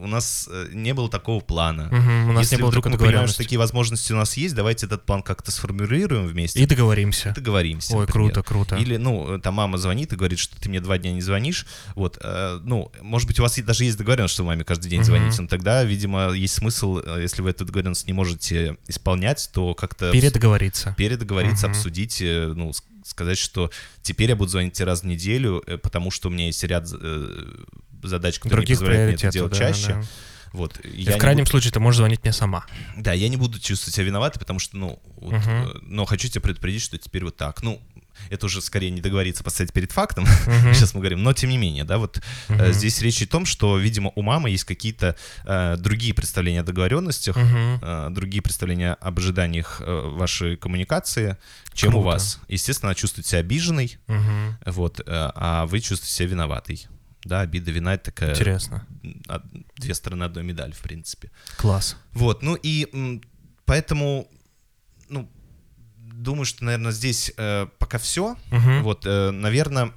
у 0.00 0.06
нас 0.06 0.48
э, 0.50 0.68
не 0.72 0.94
было 0.94 1.08
такого 1.08 1.40
плана. 1.40 1.88
Мгм, 1.90 2.30
У 2.30 2.32
нас 2.32 2.44
Если 2.44 2.56
не 2.56 2.62
было 2.62 2.70
вдруг 2.70 2.86
мы 2.86 2.98
понимаем, 2.98 3.28
что 3.28 3.38
такие 3.38 3.58
возможности 3.58 4.12
у 4.12 4.16
нас 4.16 4.36
есть, 4.36 4.54
давайте 4.54 4.86
этот 4.86 5.04
план 5.04 5.22
как-то 5.22 5.50
сформулируем 5.52 6.26
вместе. 6.26 6.60
И 6.60 6.66
договоримся. 6.66 7.32
договоримся. 7.34 7.94
Ой, 7.94 8.06
например. 8.06 8.32
круто, 8.32 8.48
круто. 8.48 8.76
Или, 8.76 8.96
ну, 8.96 9.38
там 9.40 9.54
мама 9.54 9.78
звонит 9.78 10.12
и 10.12 10.16
говорит, 10.16 10.38
что 10.38 10.60
ты 10.60 10.68
мне 10.68 10.80
два 10.80 10.98
дня 10.98 11.12
не 11.12 11.20
звонишь. 11.20 11.66
Вот, 11.94 12.18
э, 12.22 12.60
ну, 12.64 12.90
может 13.00 13.28
быть, 13.28 13.38
у 13.38 13.42
вас 13.42 13.58
даже 13.60 13.84
есть 13.84 13.98
договоренность, 13.98 14.34
что 14.34 14.44
маме 14.44 14.64
каждый 14.64 14.88
день 14.88 15.00
Мгм. 15.00 15.06
звоните, 15.06 15.42
но 15.42 15.48
тогда, 15.48 15.84
видимо, 15.84 16.30
есть 16.32 16.54
смысл, 16.54 16.98
э, 17.04 17.20
если 17.22 17.42
вы 17.42 17.50
эту 17.50 17.64
договоренность 17.64 18.06
не 18.06 18.12
можете 18.12 18.76
исполнять, 18.88 19.50
то 19.52 19.74
как-то 19.74 20.10
Передоговориться. 20.12 20.94
передоговориться, 20.96 21.68
Мгм. 21.68 21.76
обсудить, 21.76 22.20
э, 22.22 22.52
ну, 22.56 22.72
сказать, 23.04 23.38
что 23.38 23.70
теперь 24.02 24.30
я 24.30 24.36
буду 24.36 24.50
звонить 24.50 24.74
тебе 24.74 24.86
раз 24.86 25.02
в 25.02 25.06
неделю, 25.06 25.62
э, 25.66 25.78
потому 25.78 26.10
что 26.10 26.28
у 26.28 26.30
меня 26.30 26.46
есть 26.46 26.62
ряд 26.64 26.88
э, 26.92 27.46
задач, 28.02 28.38
которые 28.38 28.60
не 28.60 28.66
Других 28.66 28.78
позволяют 28.78 29.06
мне 29.20 29.28
это 29.28 29.32
делать 29.32 29.52
да, 29.52 29.58
чаще. 29.58 29.88
да. 29.94 30.02
Вот, 30.52 30.80
И 30.84 31.02
я 31.02 31.12
в 31.12 31.14
не 31.14 31.20
крайнем 31.20 31.40
буду- 31.44 31.50
случае 31.52 31.70
ты 31.72 31.78
можешь 31.78 31.98
звонить 31.98 32.24
мне 32.24 32.32
сама. 32.32 32.64
да, 32.96 33.12
я 33.12 33.28
не 33.28 33.36
буду 33.36 33.60
чувствовать 33.60 33.94
себя 33.94 34.06
виноватым, 34.06 34.40
потому 34.40 34.58
что, 34.58 34.76
ну, 34.76 35.00
вот, 35.18 35.34
э, 35.46 35.66
но 35.82 36.04
хочу 36.06 36.26
тебя 36.28 36.40
предупредить, 36.40 36.82
что 36.82 36.98
теперь 36.98 37.22
вот 37.24 37.36
так. 37.36 37.62
Ну, 37.62 37.80
это 38.30 38.46
уже 38.46 38.60
скорее 38.60 38.90
не 38.90 39.00
договориться 39.00 39.44
поставить 39.44 39.72
перед 39.72 39.92
фактом, 39.92 40.24
Мгм. 40.24 40.74
сейчас 40.74 40.92
мы 40.92 40.98
говорим, 41.00 41.22
но 41.22 41.32
тем 41.34 41.50
не 41.50 41.56
менее, 41.56 41.84
да, 41.84 41.98
вот 41.98 42.20
э, 42.48 42.52
Мгм. 42.52 42.72
здесь 42.72 43.00
речь 43.00 43.22
о 43.22 43.28
том, 43.28 43.46
что, 43.46 43.78
видимо, 43.78 44.10
у 44.16 44.22
мамы 44.22 44.50
есть 44.50 44.64
какие-то 44.64 45.14
э, 45.46 45.76
другие 45.78 46.14
представления 46.14 46.60
о 46.62 46.64
договоренностях, 46.64 47.36
Мгм. 47.36 47.78
э, 47.80 48.08
другие 48.10 48.42
представления 48.42 48.94
об 48.94 49.20
ожиданиях 49.20 49.80
э, 49.80 50.00
вашей 50.16 50.56
коммуникации, 50.56 51.36
чем 51.74 51.90
у 51.90 52.02
Круто. 52.02 52.06
вас. 52.06 52.40
Естественно, 52.48 52.88
она 52.88 52.96
чувствует 52.96 53.24
себя 53.24 53.38
обиженной, 53.38 53.98
Мгм. 54.08 54.58
вот, 54.66 54.98
э, 54.98 55.04
а 55.06 55.66
вы 55.66 55.78
чувствуете 55.78 56.12
себя 56.12 56.28
виноватой. 56.30 56.88
Да, 57.24 57.40
обида, 57.40 57.70
вина— 57.70 57.94
это 57.94 58.04
такая 58.04 58.30
Интересно. 58.30 58.86
две 59.76 59.94
стороны 59.94 60.24
одной 60.24 60.42
медали, 60.42 60.72
в 60.72 60.80
принципе. 60.80 61.30
Класс. 61.56 61.96
Вот, 62.12 62.42
ну 62.42 62.56
и 62.62 63.20
поэтому, 63.66 64.26
ну, 65.08 65.30
думаю, 65.96 66.44
что, 66.44 66.64
наверное, 66.64 66.92
здесь 66.92 67.32
э, 67.36 67.66
пока 67.78 67.98
все. 67.98 68.36
Мгм. 68.50 68.82
Вот, 68.82 69.04
наверное, 69.04 69.92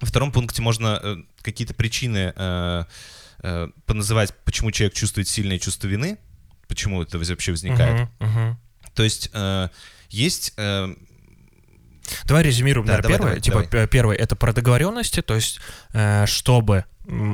во 0.00 0.06
втором 0.06 0.30
пункте 0.30 0.62
можно 0.62 1.00
э, 1.02 1.16
какие-то 1.42 1.74
причины 1.74 2.32
э, 2.36 2.84
э, 3.42 3.68
поназывать, 3.84 4.32
почему 4.44 4.70
человек 4.70 4.94
чувствует 4.94 5.26
сильное 5.26 5.58
чувство 5.58 5.88
вины, 5.88 6.18
почему 6.68 7.02
это 7.02 7.18
вообще 7.18 7.50
возникает. 7.50 8.08
Мгм. 8.20 8.30
Мгм. 8.30 8.58
То 8.94 9.02
есть 9.02 9.30
э, 9.32 9.68
есть... 10.08 10.54
э, 10.56 10.94
Давай 12.28 12.42
резюмируем, 12.44 12.86
Да, 12.86 12.92
наверное, 12.98 13.18
давай, 13.18 13.18
первое. 13.18 13.28
давай, 13.30 13.40
типа, 13.40 13.72
давай. 13.72 13.86
п- 13.86 13.90
первый 13.90 14.16
это 14.16 14.36
про 14.36 14.52
договоренности, 14.52 15.22
то 15.22 15.34
есть, 15.34 15.60
э, 15.94 16.26
чтобы 16.26 16.84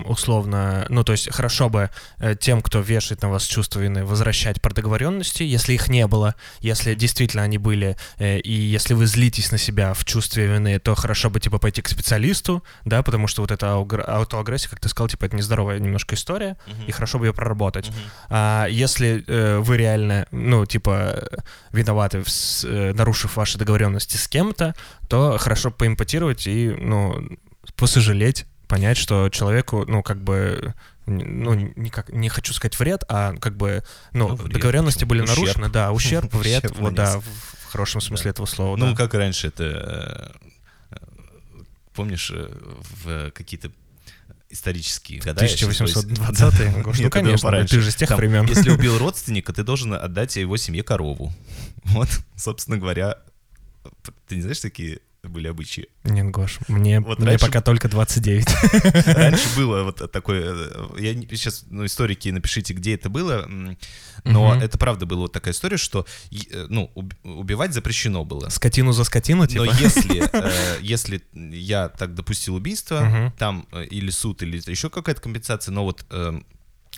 условно, 0.07 0.87
ну, 0.89 1.05
то 1.05 1.13
есть, 1.13 1.33
хорошо 1.33 1.69
бы 1.69 1.91
э, 2.19 2.35
тем, 2.39 2.63
кто 2.63 2.81
вешает 2.81 3.23
на 3.23 3.31
вас 3.31 3.45
чувство 3.45 3.81
вины, 3.81 4.05
возвращать 4.05 4.61
про 4.63 4.73
договоренности, 4.73 5.43
если 5.43 5.73
их 5.73 5.89
не 5.89 6.07
было, 6.07 6.35
если 6.61 6.95
действительно 6.95 7.43
они 7.43 7.59
были, 7.59 7.97
э, 8.19 8.39
и 8.39 8.53
если 8.53 8.95
вы 8.95 9.07
злитесь 9.07 9.53
на 9.53 9.59
себя 9.59 9.95
в 9.95 10.05
чувстве 10.05 10.47
вины, 10.47 10.79
то 10.79 10.95
хорошо 10.95 11.31
бы, 11.31 11.41
типа, 11.41 11.59
пойти 11.59 11.83
к 11.83 11.89
специалисту, 11.89 12.63
да, 12.85 13.03
потому 13.03 13.27
что 13.27 13.43
вот 13.43 13.51
эта 13.51 13.75
аутоагрессия, 13.75 14.71
как 14.71 14.81
ты 14.81 14.89
сказал, 14.89 15.09
типа, 15.09 15.25
это 15.27 15.37
нездоровая 15.37 15.79
немножко 15.79 16.15
история, 16.15 16.57
и 16.87 16.93
хорошо 16.93 17.19
бы 17.19 17.27
ее 17.27 17.35
проработать. 17.35 17.89
мгм. 17.89 17.97
А 18.31 18.67
если 18.67 19.25
э, 19.27 19.59
вы 19.59 19.77
реально, 19.77 20.27
ну, 20.31 20.67
типа, 20.67 21.29
виноваты, 21.73 22.23
в 22.23 22.29
э, 22.65 22.93
нарушив 22.93 23.37
ваши 23.37 23.59
договоренности 23.59 24.17
с 24.17 24.29
кем-то, 24.29 24.75
то 25.09 25.37
хорошо 25.39 25.71
поимпотировать 25.71 26.47
и, 26.47 26.71
ну, 26.71 27.29
посожалеть, 27.77 28.47
понять, 28.75 28.97
что 28.97 29.29
человеку, 29.29 29.85
ну, 29.87 30.03
как 30.03 30.21
бы, 30.21 30.75
ну, 31.07 31.55
никак, 31.77 32.09
не 32.13 32.29
хочу 32.29 32.53
сказать 32.53 32.77
вред, 32.77 33.05
а 33.09 33.35
как 33.37 33.57
бы, 33.57 33.85
ну, 34.13 34.31
Ну, 34.31 34.35
вред, 34.35 34.53
договоренности 34.53 35.05
почему? 35.05 35.11
были 35.11 35.21
Ущерб. 35.23 35.39
нарушены, 35.39 35.69
да, 35.69 35.93
ущерб, 35.93 36.35
вред, 36.35 36.65
Ущерб 36.65 36.79
вот, 36.81 36.95
да, 36.95 37.21
в, 37.21 37.25
хорошем 37.69 38.01
смысле 38.01 38.25
Да. 38.25 38.31
этого 38.31 38.47
слова, 38.47 38.77
Ну, 38.77 38.91
да. 38.91 38.97
как 38.97 39.15
раньше 39.15 39.47
это... 39.47 40.35
э, 40.91 40.97
Помнишь, 41.95 42.33
э, 42.35 42.49
в 43.05 43.31
какие-то 43.31 43.71
исторические 44.51 45.21
года... 45.21 45.41
я 45.45 45.49
щас 45.49 45.61
боюсь- 45.69 45.81
1820 45.95 46.75
Да, 46.75 46.83
гош, 46.83 46.99
нет, 46.99 47.05
ну, 47.05 47.11
конечно, 47.11 47.49
пораньше. 47.49 47.77
ты 47.77 47.81
же 47.81 47.93
с 47.93 47.95
тех 47.95 48.09
Там, 48.09 48.19
времен. 48.19 48.45
Если 48.47 48.71
убил 48.77 48.99
родственника, 48.99 49.53
ты 49.53 49.63
должен 49.63 49.95
отдать 49.95 50.35
его 50.35 50.57
семье 50.57 50.83
корову. 50.83 51.33
Вот, 51.85 52.09
собственно 52.35 52.77
говоря, 52.79 53.19
ты 54.27 54.35
не 54.35 54.41
знаешь, 54.43 54.59
такие 54.59 54.99
были 55.29 55.49
обычаи? 55.49 55.89
Нет, 56.05 56.27
Гош, 56.31 56.59
мне, 56.69 57.01
Вот 57.01 57.19
мне 57.19 57.29
раньше- 57.31 57.47
пока 57.47 57.61
только 57.61 57.89
29. 57.89 58.47
Раньше 59.07 59.49
было 59.57 59.83
вот 59.85 60.11
такое... 60.13 60.53
э, 60.55 60.87
Я 60.99 61.15
сейчас, 61.37 61.65
ну, 61.71 61.85
историки, 61.87 62.29
напишите, 62.29 62.75
где 62.75 62.95
это 62.95 63.09
было, 63.09 63.47
но 64.25 64.55
это 64.55 64.79
правда 64.79 65.07
была 65.07 65.21
вот 65.23 65.33
такая 65.33 65.55
история, 65.55 65.77
что, 65.77 66.07
э, 66.31 66.67
ну, 66.69 66.91
уб- 66.95 67.15
убивать 67.25 67.73
запрещено 67.75 68.25
было. 68.25 68.49
Скотину 68.49 68.93
за 68.93 69.05
скотину, 69.05 69.47
типа? 69.47 69.65
Но 69.65 69.73
если, 69.73 70.29
э, 70.33 70.79
если 70.81 71.23
я 71.33 71.89
так 71.89 72.15
допустил 72.15 72.55
убийство, 72.55 73.33
там 73.39 73.67
или 73.91 74.11
суд, 74.11 74.43
или 74.43 74.61
еще 74.71 74.91
какая-то 74.91 75.21
компенсация, 75.21 75.73
но 75.73 75.85
вот 75.85 76.05
э, 76.11 76.33
был 76.33 76.43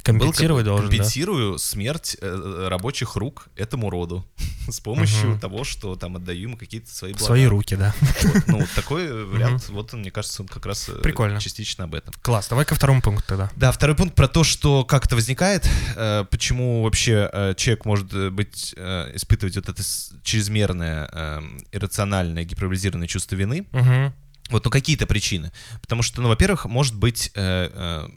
Компенсировать 0.07 0.65
как- 0.65 0.69
должен, 0.69 0.87
да? 0.87 0.97
компенсирую 0.97 1.59
смерть 1.59 2.17
э, 2.21 2.67
рабочих 2.71 3.17
рук 3.17 3.49
этому 3.57 3.91
роду 3.91 4.25
с 4.71 4.81
помощью 4.81 5.31
Мгм. 5.31 5.41
того, 5.41 5.65
что 5.65 5.97
там 5.97 6.17
отдаю 6.17 6.43
ему 6.43 6.57
какие-то 6.57 6.91
свои 6.95 7.13
блага. 7.13 7.25
Свои 7.27 7.45
руки, 7.47 7.77
да. 7.77 7.95
Вот, 8.23 8.43
ну, 8.47 8.59
вот 8.61 8.71
такой 8.75 9.05
э, 9.07 9.25
вариант, 9.25 9.69
вот 9.69 9.93
он, 9.95 10.01
мне 10.01 10.11
кажется, 10.11 10.43
он 10.43 10.49
как 10.49 10.65
раз 10.67 10.89
э, 10.89 11.01
Прикольно. 11.03 11.41
частично 11.41 11.85
об 11.85 11.95
этом. 11.95 12.15
Класс, 12.23 12.49
давай 12.49 12.65
ко 12.65 12.75
второму 12.75 13.03
пункту 13.03 13.25
тогда. 13.29 13.51
Да, 13.57 13.73
второй 13.73 13.97
пункт 13.97 14.15
про 14.15 14.29
то, 14.29 14.45
что 14.45 14.85
как 14.85 15.07
это 15.07 15.15
возникает, 15.17 15.69
э, 15.97 16.25
почему 16.31 16.83
вообще 16.83 17.29
э, 17.33 17.55
человек 17.57 17.85
может 17.85 18.13
э, 18.15 18.31
быть, 18.31 18.75
э, 18.77 19.11
испытывать 19.15 19.57
вот 19.57 19.69
это 19.69 19.83
чрезмерное, 20.23 21.09
э, 21.13 21.41
иррациональное, 21.73 22.45
гиперболизированное 22.45 23.09
чувство 23.09 23.37
вины. 23.37 23.67
Мгм. 23.73 24.13
Вот, 24.51 24.65
ну 24.65 24.71
какие-то 24.71 25.07
причины. 25.07 25.51
Потому 25.81 26.03
что, 26.03 26.21
ну, 26.23 26.29
во-первых, 26.29 26.67
может 26.67 26.95
быть 26.95 27.33
э, 27.35 27.71
э, 27.73 28.09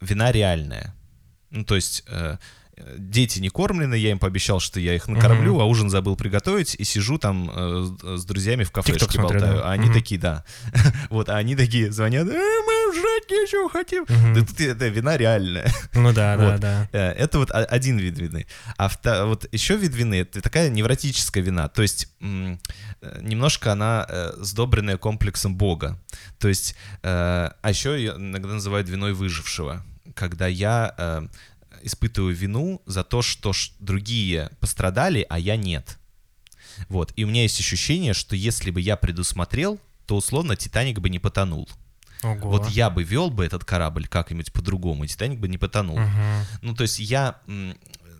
вина 0.00 0.32
реальная. 0.32 0.94
Ну, 1.50 1.64
то 1.64 1.74
есть 1.74 2.04
э, 2.08 2.36
э, 2.76 2.94
дети 2.98 3.40
не 3.40 3.48
кормлены, 3.48 3.94
я 3.94 4.10
им 4.12 4.18
пообещал, 4.18 4.60
что 4.60 4.78
я 4.80 4.94
их 4.94 5.08
накормлю, 5.08 5.58
а 5.60 5.64
ужин 5.64 5.90
забыл 5.90 6.16
приготовить, 6.16 6.74
и 6.78 6.84
сижу 6.84 7.18
там 7.18 7.50
э, 7.52 7.84
с, 8.02 8.20
с 8.22 8.24
друзьями 8.24 8.64
в 8.64 8.70
кафешке 8.70 9.00
Тикток 9.00 9.12
смотрю, 9.12 9.40
болтаю. 9.40 9.58
да. 9.62 9.68
А 9.68 9.72
они 9.72 9.86
Мгм. 9.86 9.94
такие, 9.94 10.20
да. 10.20 10.44
вот, 11.10 11.28
а 11.28 11.36
они 11.36 11.56
такие 11.56 11.90
звонят, 11.92 12.28
«Э, 12.28 12.30
мы 12.32 12.94
жрать 12.94 13.30
нечего 13.30 13.68
хотим. 13.68 14.04
Мгм. 14.08 14.34
Да 14.34 14.40
тут 14.46 14.60
это 14.60 14.88
вина 14.88 15.16
реальная. 15.16 15.66
Ну 15.94 16.12
да, 16.12 16.36
да, 16.36 16.50
Вот. 16.52 16.60
да. 16.60 16.88
Э, 16.92 17.10
Это 17.12 17.38
вот 17.38 17.50
один 17.52 17.98
вид 17.98 18.18
вины. 18.18 18.46
А 18.76 18.88
вта- 18.88 19.26
вот 19.26 19.46
еще 19.52 19.76
вид 19.76 19.94
вины— 19.94 20.14
это 20.22 20.40
такая 20.40 20.68
невротическая 20.70 21.42
вина. 21.42 21.68
То 21.68 21.82
есть 21.82 22.08
э, 22.20 22.56
немножко 23.20 23.72
она 23.72 24.06
э, 24.08 24.32
сдобренная 24.38 24.96
комплексом 24.98 25.54
Бога. 25.56 26.00
То 26.38 26.48
есть, 26.48 26.74
э, 27.02 27.50
а 27.60 27.68
еще 27.68 27.96
ее 27.96 28.14
иногда 28.16 28.54
называют 28.54 28.88
виной 28.88 29.12
выжившего. 29.12 29.84
Когда 30.14 30.46
я 30.46 30.94
э, 30.96 31.28
испытываю 31.82 32.34
вину 32.34 32.82
за 32.86 33.04
то, 33.04 33.22
что 33.22 33.52
другие 33.78 34.50
пострадали, 34.60 35.26
а 35.28 35.38
я 35.38 35.56
нет. 35.56 35.98
Вот. 36.88 37.12
И 37.16 37.24
у 37.24 37.28
меня 37.28 37.42
есть 37.42 37.58
ощущение, 37.60 38.14
что 38.14 38.36
если 38.36 38.70
бы 38.70 38.80
я 38.80 38.96
предусмотрел, 38.96 39.80
то 40.06 40.16
условно 40.16 40.56
Титаник 40.56 40.98
бы 40.98 41.08
не 41.10 41.18
потонул. 41.18 41.68
Ого. 42.22 42.50
Вот 42.50 42.68
я 42.70 42.90
бы 42.90 43.02
вел 43.02 43.30
бы 43.30 43.44
этот 43.44 43.64
корабль 43.64 44.06
как-нибудь 44.06 44.52
по-другому, 44.52 45.06
Титаник 45.06 45.38
бы 45.38 45.48
не 45.48 45.58
потонул. 45.58 45.98
Мгм. 45.98 46.44
Ну, 46.62 46.74
то 46.74 46.82
есть 46.82 46.98
я... 46.98 47.40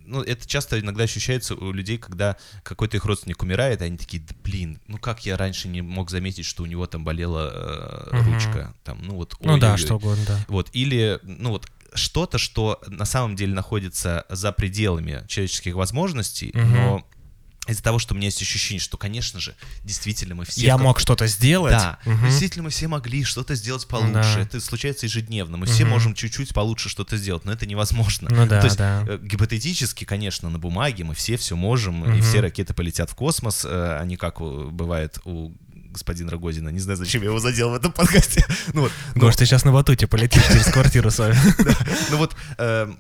Ну, 0.07 0.23
это 0.23 0.49
часто 0.49 0.81
иногда 0.81 1.05
ощущается 1.05 1.55
у 1.55 1.71
людей, 1.71 1.97
когда 1.97 2.37
какой-то 2.65 2.97
их 2.97 3.05
родственник 3.05 3.41
умирает, 3.45 3.81
и 3.81 3.85
они 3.85 3.97
такие, 3.97 4.21
«Да 4.21 4.35
блин, 4.43 4.81
ну 4.89 4.99
как 4.99 5.25
я 5.25 5.37
раньше 5.37 5.69
не 5.69 5.83
мог 5.83 6.11
заметить, 6.11 6.47
что 6.47 6.65
у 6.65 6.67
него 6.67 6.87
там 6.89 7.05
болела 7.05 8.09
э, 8.11 8.23
ручка, 8.25 8.75
там, 8.83 9.01
ну 9.03 9.15
вот... 9.15 9.37
Ну 9.39 9.57
да, 9.59 9.69
ой-ой-ой». 9.69 9.79
что 9.79 9.97
угодно, 9.97 10.25
да. 10.27 10.45
Вот, 10.49 10.69
или, 10.73 11.21
ну 11.23 11.51
вот, 11.51 11.71
что-то, 11.95 12.39
что 12.39 12.81
на 12.87 13.05
самом 13.05 13.37
деле 13.37 13.55
находится 13.55 14.25
за 14.29 14.53
пределами 14.53 15.25
человеческих 15.29 15.75
возможностей, 15.75 16.51
Мгм. 16.55 16.73
но 16.73 17.07
из-за 17.69 17.83
того, 17.83 17.99
что 18.01 18.15
у 18.15 18.17
меня 18.17 18.27
есть 18.29 18.41
ощущение, 18.43 18.81
что, 18.81 18.97
конечно 18.97 19.39
же, 19.39 19.55
действительно 19.85 20.35
мы 20.35 20.45
все... 20.45 20.63
Я 20.63 20.77
мог 20.79 20.99
что-то 20.99 21.27
сделать. 21.29 21.73
да, 21.73 21.99
Мгм. 22.05 22.27
действительно 22.27 22.65
мы 22.65 22.71
все 22.71 22.89
могли 22.89 23.23
что-то 23.23 23.55
сделать 23.55 23.87
получше. 23.87 24.35
Да. 24.37 24.41
Это 24.41 24.61
случается 24.61 25.07
ежедневно. 25.07 25.57
Мы 25.57 25.67
все 25.67 25.83
Мгм. 25.85 25.91
можем 25.93 26.15
чуть-чуть 26.15 26.53
получше 26.55 26.89
что-то 26.89 27.17
сделать, 27.17 27.45
но 27.45 27.53
это 27.53 27.67
невозможно. 27.67 28.29
Ну 28.33 28.47
да, 28.47 28.61
То 28.61 28.67
есть 28.67 28.79
да. 28.79 29.05
э, 29.07 29.19
гипотетически, 29.23 30.05
конечно, 30.05 30.49
на 30.51 30.59
бумаге 30.59 31.05
мы 31.05 31.15
все 31.15 31.37
все 31.37 31.55
можем, 31.55 32.05
и 32.07 32.09
Мгм. 32.09 32.23
все 32.23 32.41
ракеты 32.41 32.75
полетят 32.75 33.11
в 33.11 33.15
космос, 33.15 33.65
э, 33.65 33.69
а 33.71 34.05
не 34.05 34.17
как 34.17 34.41
у- 34.41 34.71
бывает 34.71 35.19
у 35.25 35.53
господина 35.93 36.31
Рогозина. 36.31 36.69
Не 36.71 36.81
знаю, 36.81 36.97
зачем 36.97 37.23
я 37.23 37.29
его 37.29 37.39
задел 37.41 37.71
в 37.71 37.75
этом 37.75 37.93
подкасте. 37.93 38.45
Ну 38.73 38.83
вот, 38.83 38.93
но- 39.15 39.21
Гош, 39.23 39.37
ты 39.37 39.47
сейчас 39.47 39.65
на 39.65 39.73
батуте 39.73 40.07
полетишь 40.07 40.47
через 40.47 40.65
квартиру 40.67 41.11
свою. 41.11 41.35
ну 42.11 42.17
вот, 42.19 42.37
э, 42.59 42.93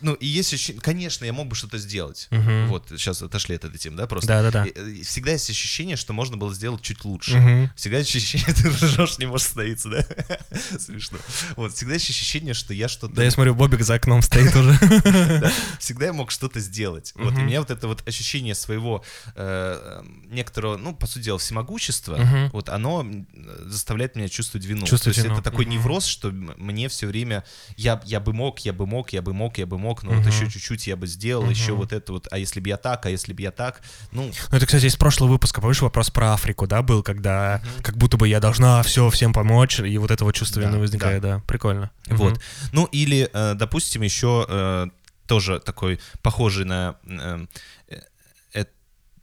ну 0.00 0.14
и 0.14 0.26
есть 0.26 0.52
ощущение, 0.52 0.80
конечно, 0.82 1.24
я 1.24 1.32
мог 1.32 1.48
бы 1.48 1.54
что-то 1.54 1.78
сделать. 1.78 2.28
Мгм. 2.30 2.68
Вот, 2.68 2.88
сейчас 2.90 3.22
отошли 3.22 3.56
от 3.56 3.64
этой 3.64 3.78
темы, 3.78 3.96
да, 3.96 4.06
просто. 4.06 4.28
Да-да-да. 4.28 4.66
Э, 4.66 5.02
Всегда 5.02 5.32
есть 5.32 5.48
ощущение, 5.50 5.96
что 5.96 6.12
можно 6.12 6.36
было 6.36 6.54
сделать 6.54 6.82
чуть 6.82 7.04
лучше. 7.04 7.36
Мгм. 7.36 7.70
Всегда 7.76 7.98
есть 7.98 8.14
ощущение, 8.14 8.54
ты 8.54 8.68
ржешь, 8.68 9.18
не 9.18 9.26
можешь 9.26 9.48
остановиться, 9.48 9.88
да? 9.88 10.06
Смешно. 10.78 11.18
Вот, 11.56 11.74
всегда 11.74 11.94
есть 11.94 12.08
ощущение, 12.10 12.54
что 12.54 12.74
я 12.74 12.88
что-то... 12.88 13.14
Да, 13.14 13.24
я 13.24 13.30
смотрю, 13.30 13.54
Бобик 13.54 13.82
за 13.82 13.94
окном 13.94 14.22
стоит 14.22 14.54
уже. 14.54 14.78
Да, 15.40 15.52
всегда 15.78 16.06
я 16.06 16.12
мог 16.12 16.30
что-то 16.30 16.60
сделать. 16.60 17.12
Вот, 17.16 17.34
и 17.34 17.36
у 17.36 17.40
меня 17.40 17.60
вот 17.60 17.70
это 17.70 17.86
вот 17.86 18.06
ощущение 18.06 18.54
своего 18.54 19.04
э, 19.34 20.02
некоторого, 20.26 20.76
ну, 20.76 20.94
по 20.94 21.06
сути 21.06 21.24
дела, 21.24 21.38
всемогущества, 21.38 22.50
вот 22.52 22.68
оно 22.68 23.04
э, 23.04 23.62
заставляет 23.66 24.16
меня 24.16 24.28
чувствовать 24.28 24.66
вину. 24.66 24.86
То 24.86 24.94
есть 24.94 25.18
это 25.18 25.42
такой 25.42 25.66
невроз, 25.66 26.04
что 26.06 26.30
мне 26.30 26.88
все 26.88 27.06
время 27.06 27.44
я 27.76 27.96
бы 27.96 28.32
мог, 28.32 28.60
я 28.60 28.72
бы 28.72 28.86
мог, 28.86 29.12
я 29.12 29.22
бы 29.22 29.32
мог, 29.32 29.58
я 29.58 29.66
бы 29.66 29.78
мог, 29.78 29.89
но 30.02 30.10
вот 30.12 30.20
Мгм. 30.20 30.30
еще 30.30 30.48
чуть-чуть 30.50 30.86
я 30.86 30.96
бы 30.96 31.06
сделал, 31.06 31.48
еще 31.50 31.72
Мгм. 31.72 31.80
вот 31.80 31.92
это 31.92 32.12
вот, 32.12 32.28
а 32.30 32.38
если 32.38 32.60
бы 32.60 32.68
я 32.68 32.76
так, 32.76 33.06
а 33.06 33.10
если 33.10 33.32
бы 33.32 33.42
я 33.42 33.50
так, 33.50 33.82
ну, 34.12 34.30
Ну, 34.50 34.56
это, 34.56 34.66
кстати, 34.66 34.86
из 34.86 34.96
прошлого 34.96 35.30
выпуска, 35.30 35.60
помнишь, 35.60 35.82
вопрос 35.82 36.10
про 36.10 36.32
Африку, 36.32 36.66
да, 36.66 36.82
был, 36.82 37.02
когда 37.02 37.62
как 37.82 37.96
будто 37.96 38.16
бы 38.16 38.28
я 38.28 38.40
должна 38.40 38.82
все 38.82 39.10
всем 39.10 39.32
помочь, 39.32 39.80
и 39.80 39.98
вот 39.98 40.10
это 40.10 40.24
вот 40.24 40.34
чувство 40.34 40.62
Да, 40.62 40.68
вины 40.68 40.78
возникает, 40.80 41.22
да. 41.22 41.40
Прикольно. 41.46 41.90
Вот. 42.06 42.40
Ну, 42.72 42.86
или, 42.86 43.28
э, 43.32 43.54
допустим, 43.54 44.02
еще 44.02 44.46
э, 44.48 44.86
тоже 45.26 45.60
такой 45.60 46.00
похожий 46.22 46.64
на 46.64 46.96
э, 47.06 47.46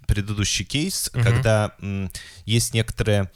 предыдущий 0.08 0.66
кейс, 0.66 1.12
Мгм. 1.14 1.24
когда 1.24 1.76
есть 2.46 2.74
некоторое 2.74 3.30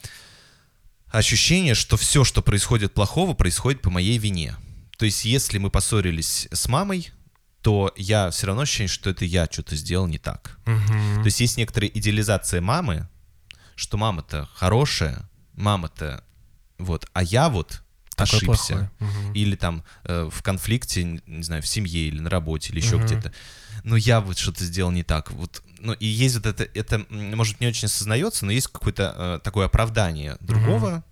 ощущение, 1.10 1.76
что 1.76 1.98
все, 1.98 2.24
что 2.24 2.42
происходит 2.42 2.94
плохого, 2.94 3.34
происходит 3.34 3.82
по 3.82 3.90
моей 3.90 4.18
вине. 4.18 4.56
То 4.98 5.06
есть, 5.06 5.26
если 5.26 5.58
мы 5.58 5.70
поссорились 5.70 6.48
с 6.52 6.68
мамой, 6.70 7.12
то 7.62 7.94
я 7.96 8.30
все 8.32 8.48
равно 8.48 8.64
ощущаю, 8.64 8.90
что 8.90 9.10
это 9.10 9.26
я 9.26 9.48
что-то 9.50 9.76
сделал 9.76 10.08
не 10.08 10.18
так. 10.18 10.58
Мгм. 10.66 11.22
То 11.22 11.26
есть 11.26 11.40
есть 11.40 11.58
некоторая 11.58 11.90
идеализация 11.90 12.62
мамы, 12.62 13.08
что 13.76 13.98
мама-то 13.98 14.48
хорошая, 14.54 15.30
мама-то 15.54 16.24
вот, 16.78 17.08
а 17.14 17.24
я 17.24 17.50
вот 17.50 17.84
Такой 18.16 18.38
ошибся. 18.38 18.92
Мгм. 19.00 19.34
Или 19.34 19.56
там 19.56 19.84
э, 20.04 20.30
в 20.32 20.42
конфликте, 20.42 21.04
не 21.26 21.44
знаю, 21.44 21.62
в 21.62 21.68
семье 21.68 22.08
или 22.08 22.20
на 22.20 22.30
работе, 22.30 22.72
или 22.72 22.80
еще 22.80 22.98
Мгм. 22.98 23.06
где-то. 23.06 23.34
Но 23.84 23.96
я 23.96 24.22
вот 24.22 24.38
что-то 24.38 24.64
сделал 24.66 24.92
не 24.92 25.04
так. 25.04 25.32
Вот, 25.32 25.62
ну, 25.80 25.94
и 25.94 26.06
есть 26.06 26.36
вот 26.36 26.46
это, 26.46 26.64
это, 26.64 27.06
может, 27.10 27.60
не 27.62 27.68
очень 27.68 27.86
осознается, 27.86 28.46
но 28.46 28.52
есть 28.52 28.68
какое-то 28.68 29.14
э, 29.16 29.40
такое 29.44 29.68
оправдание 29.68 30.38
другого, 30.40 30.90
м, 30.90 31.04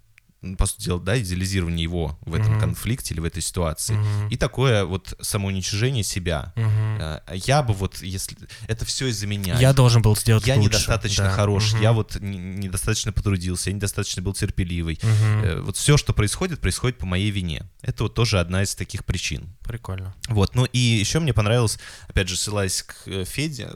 по 0.57 0.65
сути 0.65 0.85
дела, 0.85 0.99
да, 1.01 1.19
идеализирование 1.19 1.83
его 1.83 2.17
в 2.21 2.33
этом 2.33 2.51
Мгм. 2.53 2.59
конфликте 2.61 3.13
или 3.13 3.19
в 3.21 3.25
этой 3.25 3.41
ситуации. 3.41 3.95
Мгм. 3.95 4.29
И 4.29 4.37
такое 4.37 4.85
вот 4.85 5.13
самоуничижение 5.21 6.03
себя. 6.03 6.53
Э, 6.55 7.19
Я 7.45 7.61
бы 7.63 7.73
вот, 7.73 8.01
если... 8.01 8.37
Это 8.67 8.85
все 8.85 9.07
из-за 9.07 9.27
меня. 9.27 9.59
Я 9.59 9.73
должен 9.73 10.01
был 10.01 10.15
сделать 10.15 10.47
Я 10.47 10.55
лучше. 10.55 10.69
недостаточно 10.69 11.25
да. 11.25 11.31
хорош, 11.31 11.73
Мгм. 11.73 11.81
я 11.81 11.91
вот 11.93 12.15
недостаточно 12.21 13.11
потрудился, 13.11 13.69
я 13.69 13.75
недостаточно 13.75 14.21
был 14.21 14.33
терпеливый. 14.33 14.99
Э, 15.03 15.61
Вот 15.61 15.75
все, 15.77 15.97
что 15.97 16.13
происходит, 16.13 16.59
происходит 16.61 16.97
по 16.97 17.05
моей 17.05 17.31
вине. 17.31 17.69
Это 17.81 18.03
вот 18.03 18.13
тоже 18.15 18.39
одна 18.39 18.63
из 18.63 18.75
таких 18.75 19.03
причин. 19.05 19.55
Прикольно. 19.63 20.15
Вот, 20.29 20.55
ну 20.55 20.65
и 20.65 20.79
еще 20.79 21.19
мне 21.19 21.33
понравилось, 21.33 21.77
опять 22.07 22.27
же, 22.29 22.37
ссылаясь 22.37 22.83
к 22.83 22.95
э, 23.07 23.25
Феде, 23.25 23.69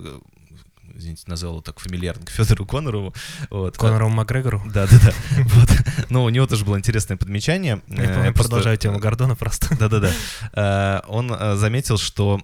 извините, 0.93 1.23
назвал 1.27 1.53
его 1.53 1.62
так 1.62 1.79
фамильярно, 1.79 2.25
к 2.25 2.29
Федору 2.32 2.65
Конорову. 2.65 3.13
Вот. 3.49 3.77
Конору 3.77 4.10
Макгрегору. 4.10 4.62
Да, 4.65 4.88
да, 4.88 4.97
да. 5.03 5.13
Вот. 5.43 5.69
Ну, 6.10 6.23
у 6.23 6.29
него 6.29 6.45
тоже 6.47 6.65
было 6.65 6.77
интересное 6.77 7.17
подмечание. 7.17 7.82
Я 7.88 8.03
Э, 8.03 8.13
помню, 8.15 8.34
просто- 8.34 8.49
продолжаю 8.49 8.77
тему 8.77 8.99
Гордона 8.99 9.36
просто. 9.36 9.75
да-да-да. 9.79 10.12
Э, 10.53 11.01
Он 11.08 11.32
э, 11.34 11.56
заметил, 11.56 11.97
что 11.97 12.39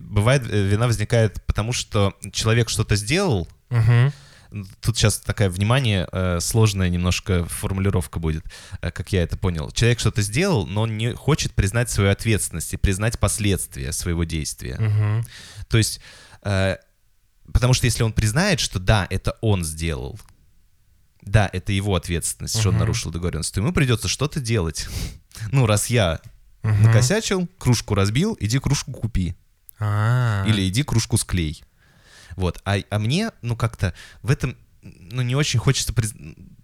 бывает 0.00 0.42
э, 0.50 0.62
вина 0.66 0.86
возникает 0.86 1.44
потому, 1.46 1.72
что 1.72 2.14
человек 2.32 2.68
что-то 2.68 2.96
сделал. 2.96 3.48
Мгм. 3.70 4.12
Тут 4.80 4.96
сейчас 4.96 5.18
такая, 5.18 5.50
внимание, 5.50 6.06
э, 6.12 6.38
сложная 6.40 6.88
немножко 6.88 7.44
формулировка 7.46 8.20
будет, 8.20 8.44
э, 8.80 8.90
как 8.90 9.12
я 9.12 9.22
это 9.22 9.36
понял. 9.36 9.70
Человек 9.72 9.98
что-то 9.98 10.22
сделал, 10.22 10.66
но 10.66 10.82
он 10.82 10.96
не 10.96 11.12
хочет 11.14 11.52
признать 11.52 11.90
свою 11.90 12.10
ответственность 12.10 12.72
и 12.72 12.76
признать 12.76 13.18
последствия 13.18 13.92
своего 13.92 14.24
действия. 14.24 14.76
Мгм. 14.78 15.24
То 15.68 15.78
есть, 15.78 16.00
э, 16.44 16.76
потому 17.52 17.74
что 17.74 17.86
если 17.86 18.02
он 18.02 18.12
признает, 18.12 18.60
что 18.60 18.78
да, 18.78 19.06
это 19.10 19.36
он 19.40 19.64
сделал, 19.64 20.18
да, 21.22 21.50
это 21.52 21.72
его 21.72 21.94
ответственность, 21.96 22.58
что 22.58 22.68
он 22.70 22.78
нарушил 22.78 23.10
договоренность, 23.10 23.52
то 23.54 23.60
ему 23.60 23.72
придется 23.72 24.08
что-то 24.08 24.40
делать. 24.40 24.88
Ну, 25.52 25.66
раз 25.66 25.88
я 25.88 26.20
Мгм. 26.62 26.84
накосячил, 26.84 27.46
кружку 27.58 27.94
разбил, 27.94 28.36
иди 28.40 28.58
кружку 28.58 28.90
купи. 28.92 29.36
А. 29.78 30.44
Или 30.48 30.66
иди 30.66 30.82
кружку 30.82 31.18
склей. 31.18 31.62
Вот. 32.36 32.58
А, 32.64 32.76
а 32.88 32.98
мне, 32.98 33.30
ну, 33.42 33.54
как-то 33.54 33.92
в 34.22 34.30
этом, 34.30 34.56
ну, 34.82 35.20
не 35.20 35.34
очень 35.36 35.58
хочется 35.60 35.92
приз- 35.92 36.14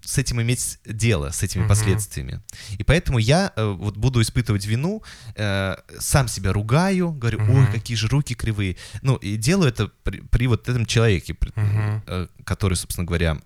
с 0.05 0.19
этим 0.19 0.41
иметь 0.43 0.79
дело, 0.85 1.31
с 1.31 1.43
этими 1.43 1.63
Мгм. 1.63 1.69
последствиями. 1.69 2.41
И 2.79 2.85
поэтому 2.85 3.19
я 3.19 3.53
э, 3.57 3.65
вот 3.65 3.97
буду 3.97 4.21
испытывать 4.21 4.67
вину, 4.67 5.03
э, 5.37 5.77
сам 5.99 6.29
себя 6.29 6.53
ругаю, 6.53 7.13
говорю, 7.13 7.39
ой, 7.41 7.63
Мгм. 7.63 7.73
какие 7.73 7.97
же 7.97 8.09
руки 8.09 8.35
кривые. 8.35 8.77
Ну, 9.03 9.17
и 9.17 9.37
делаю 9.37 9.69
это 9.69 9.89
при, 10.03 10.21
при 10.21 10.47
вот 10.49 10.69
этом 10.69 10.87
человеке, 10.87 11.35
при- 11.35 11.53
Мгм. 11.55 12.03
э, 12.07 12.27
который, 12.45 12.75
собственно 12.75 13.07
говоря, 13.07 13.39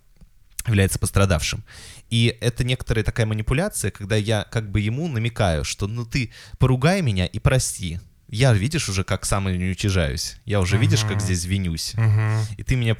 является 0.66 0.98
пострадавшим. 0.98 1.62
И 2.10 2.36
это 2.40 2.64
некоторая 2.64 3.04
такая 3.04 3.26
манипуляция, 3.26 3.90
когда 3.90 4.16
я 4.16 4.44
как 4.50 4.70
бы 4.70 4.80
ему 4.80 5.06
намекаю, 5.08 5.64
что 5.64 5.86
ну 5.86 6.04
ты 6.04 6.30
поругай 6.58 7.02
меня 7.02 7.26
и 7.26 7.38
прости. 7.38 8.00
Я, 8.28 8.52
видишь, 8.52 8.88
уже 8.88 9.04
как 9.04 9.24
сам 9.24 9.46
не 9.46 9.64
уничижаюсь. 9.64 10.36
Я 10.44 10.60
уже, 10.60 10.78
видишь, 10.78 11.04
как 11.04 11.20
здесь 11.20 11.44
винюсь. 11.44 11.94
Мгм. 11.94 12.40
И 12.56 12.62
ты 12.64 12.74
меня... 12.74 12.96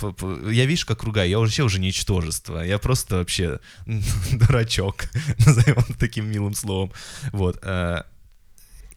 Я, 0.51 0.67
видишь, 0.67 0.85
как 0.85 1.03
ругаю. 1.03 1.29
Я 1.29 1.39
вообще 1.39 1.65
уже 1.65 1.81
ничтожество. 1.81 2.61
Я 2.61 2.79
просто 2.79 3.17
вообще 3.17 3.59
дурачок. 4.33 5.07
Назовем 5.45 5.83
таким 5.99 6.31
милым 6.31 6.55
словом. 6.55 6.93
Вот. 7.33 7.59
э, 7.63 8.03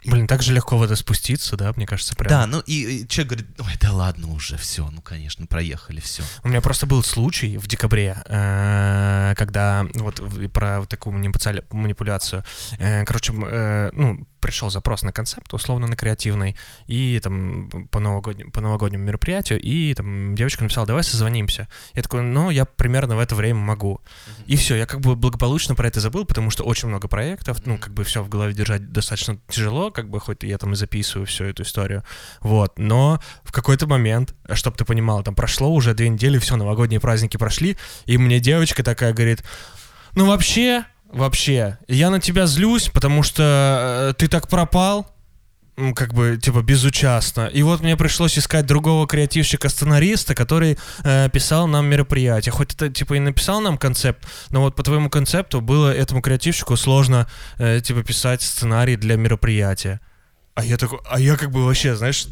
Блин, 0.05 0.27
так 0.27 0.41
же 0.41 0.53
легко 0.53 0.77
в 0.77 0.83
это 0.83 0.95
спуститься, 0.95 1.57
да, 1.57 1.73
мне 1.75 1.85
кажется, 1.85 2.15
прям. 2.15 2.29
Да, 2.29 2.47
ну 2.47 2.61
и, 2.61 3.01
и 3.01 3.07
человек 3.07 3.33
говорит, 3.33 3.47
ой, 3.59 3.73
да 3.81 3.91
ладно 3.91 4.27
уже, 4.29 4.55
все, 4.55 4.89
ну, 4.89 5.01
конечно, 5.01 5.45
проехали, 5.45 5.99
все. 5.99 6.23
У 6.43 6.47
меня 6.47 6.61
просто 6.61 6.85
был 6.85 7.03
случай 7.03 7.57
в 7.57 7.67
декабре, 7.67 8.15
э, 8.25 9.33
когда 9.35 9.85
вот 9.95 10.21
про 10.53 10.85
такую 10.85 11.17
манипуляцию. 11.17 12.45
Э, 12.77 13.03
Короче, 13.03 13.33
ну, 13.33 14.25
пришел 14.39 14.69
запрос 14.69 15.03
на 15.03 15.11
концепт, 15.11 15.53
условно 15.53 15.87
на 15.87 15.95
креативный, 15.95 16.55
и 16.87 17.19
там 17.21 17.69
по 17.91 17.99
новогоднему, 17.99 18.51
по 18.51 18.61
новогоднему 18.61 19.03
мероприятию, 19.03 19.59
и 19.61 19.93
там 19.93 20.35
девочка 20.35 20.63
написала, 20.63 20.87
давай 20.87 21.03
созвонимся. 21.03 21.67
Я 21.93 22.03
такой, 22.03 22.21
ну, 22.21 22.49
я 22.49 22.65
примерно 22.65 23.15
в 23.15 23.19
это 23.19 23.35
время 23.35 23.59
могу. 23.59 24.01
И 24.47 24.55
все, 24.55 24.75
я 24.75 24.85
как 24.85 25.01
бы 25.01 25.15
благополучно 25.15 25.75
про 25.75 25.87
это 25.87 25.99
забыл, 25.99 26.25
потому 26.25 26.49
что 26.49 26.63
очень 26.63 26.89
много 26.89 27.07
проектов, 27.07 27.65
ну, 27.65 27.77
как 27.77 27.93
бы 27.93 28.03
все 28.03 28.23
в 28.23 28.29
голове 28.29 28.53
держать 28.53 28.91
достаточно 28.91 29.39
тяжело, 29.49 29.91
как 29.91 30.09
бы 30.09 30.19
хоть 30.19 30.43
я 30.43 30.57
там 30.57 30.73
и 30.73 30.75
записываю 30.75 31.25
всю 31.25 31.45
эту 31.45 31.63
историю. 31.63 32.03
Вот, 32.41 32.77
но 32.77 33.19
в 33.43 33.51
какой-то 33.51 33.87
момент, 33.87 34.35
чтобы 34.53 34.77
ты 34.77 34.85
понимал, 34.85 35.23
там 35.23 35.35
прошло 35.35 35.73
уже 35.73 35.93
две 35.93 36.09
недели, 36.09 36.39
все, 36.39 36.55
новогодние 36.55 36.99
праздники 36.99 37.37
прошли, 37.37 37.77
и 38.05 38.17
мне 38.17 38.39
девочка 38.39 38.83
такая 38.83 39.13
говорит, 39.13 39.43
ну 40.15 40.25
вообще, 40.25 40.85
вообще, 41.11 41.77
я 41.87 42.09
на 42.09 42.19
тебя 42.19 42.45
злюсь, 42.45 42.89
потому 42.89 43.23
что 43.23 44.09
э, 44.09 44.13
ты 44.17 44.27
так 44.27 44.47
пропал, 44.47 45.07
как 45.95 46.13
бы, 46.13 46.37
типа, 46.41 46.61
безучастно. 46.61 47.47
И 47.47 47.63
вот 47.63 47.81
мне 47.81 47.95
пришлось 47.95 48.37
искать 48.37 48.65
другого 48.65 49.07
креативщика-сценариста, 49.07 50.35
который 50.35 50.77
э, 51.03 51.29
писал 51.31 51.67
нам 51.67 51.87
мероприятие. 51.87 52.51
Хоть 52.51 52.73
это, 52.73 52.89
типа, 52.89 53.15
и 53.15 53.19
написал 53.19 53.61
нам 53.61 53.77
концепт, 53.77 54.27
но 54.49 54.61
вот 54.61 54.75
по 54.75 54.83
твоему 54.83 55.09
концепту 55.09 55.61
было 55.61 55.93
этому 55.93 56.21
креативщику 56.21 56.75
сложно, 56.75 57.27
э, 57.57 57.79
типа, 57.81 58.03
писать 58.03 58.41
сценарий 58.41 58.97
для 58.97 59.15
мероприятия. 59.15 60.01
А 60.55 60.65
я 60.65 60.77
такой, 60.77 60.99
а 61.09 61.19
я 61.19 61.37
как 61.37 61.51
бы 61.51 61.65
вообще, 61.65 61.95
знаешь, 61.95 62.27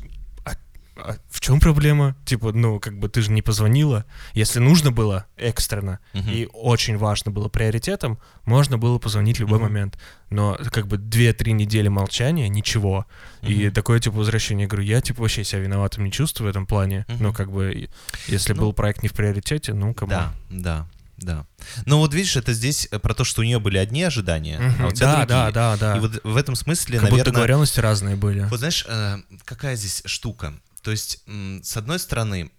а- 0.99 1.17
в 1.29 1.39
чем 1.39 1.59
проблема? 1.59 2.15
Типа, 2.25 2.51
ну, 2.51 2.79
как 2.79 2.97
бы 2.99 3.09
ты 3.09 3.21
же 3.21 3.31
не 3.31 3.41
позвонила. 3.41 4.05
Если 4.33 4.59
нужно 4.59 4.91
было 4.91 5.25
экстренно 5.37 5.99
Мгм. 6.13 6.29
и 6.29 6.47
очень 6.53 6.97
важно 6.97 7.31
было 7.31 7.47
приоритетом, 7.49 8.19
можно 8.45 8.77
было 8.77 8.97
позвонить 8.99 9.37
в 9.37 9.41
любой 9.41 9.59
Мгм. 9.59 9.67
момент. 9.67 9.97
Но 10.29 10.57
как 10.71 10.87
бы 10.87 10.97
2-3 10.97 11.53
недели 11.53 11.87
молчания, 11.87 12.49
ничего. 12.49 13.05
И 13.41 13.65
Мгм. 13.65 13.71
такое 13.73 13.99
типа 13.99 14.17
возвращение, 14.17 14.63
я 14.63 14.67
говорю, 14.69 14.85
я 14.85 15.01
типа 15.01 15.21
вообще 15.21 15.43
себя 15.43 15.59
виноватым 15.61 16.03
не 16.05 16.11
чувствую 16.11 16.47
в 16.47 16.49
этом 16.49 16.65
плане. 16.65 17.05
Мгм. 17.07 17.23
Но 17.23 17.33
как 17.33 17.51
бы 17.51 17.71
и- 17.73 17.89
если 18.27 18.53
Ну, 18.53 18.61
был 18.61 18.73
проект 18.73 19.03
не 19.03 19.09
в 19.09 19.13
приоритете, 19.13 19.73
ну, 19.73 19.93
кому. 19.93 20.09
Да, 20.11 20.33
да, 20.49 20.87
да. 21.17 21.45
Ну 21.85 21.97
вот 21.97 22.13
видишь, 22.13 22.35
это 22.35 22.53
здесь 22.53 22.87
э, 22.91 22.99
про 22.99 23.13
то, 23.13 23.23
что 23.23 23.41
у 23.41 23.43
нее 23.43 23.59
были 23.59 23.77
одни 23.77 24.03
ожидания, 24.03 24.59
Мгм. 24.59 24.83
а 24.83 24.87
у 24.87 24.91
тебя 24.91 25.05
да, 25.07 25.15
другие. 25.25 25.27
да, 25.27 25.51
да, 25.51 25.77
да. 25.77 25.97
И 25.97 25.99
вот 25.99 26.19
в 26.23 26.35
этом 26.37 26.55
смысле, 26.55 26.99
как 26.99 27.09
наверное, 27.09 27.25
договоренности 27.25 27.79
разные 27.79 28.15
были. 28.15 28.41
вот 28.49 28.59
знаешь, 28.59 28.85
э, 28.87 29.17
какая 29.45 29.75
здесь 29.75 30.03
штука? 30.05 30.53
То 30.87 30.91
есть, 30.91 31.21
с 31.63 31.75
одной 31.75 31.99
стороны, 31.99 32.49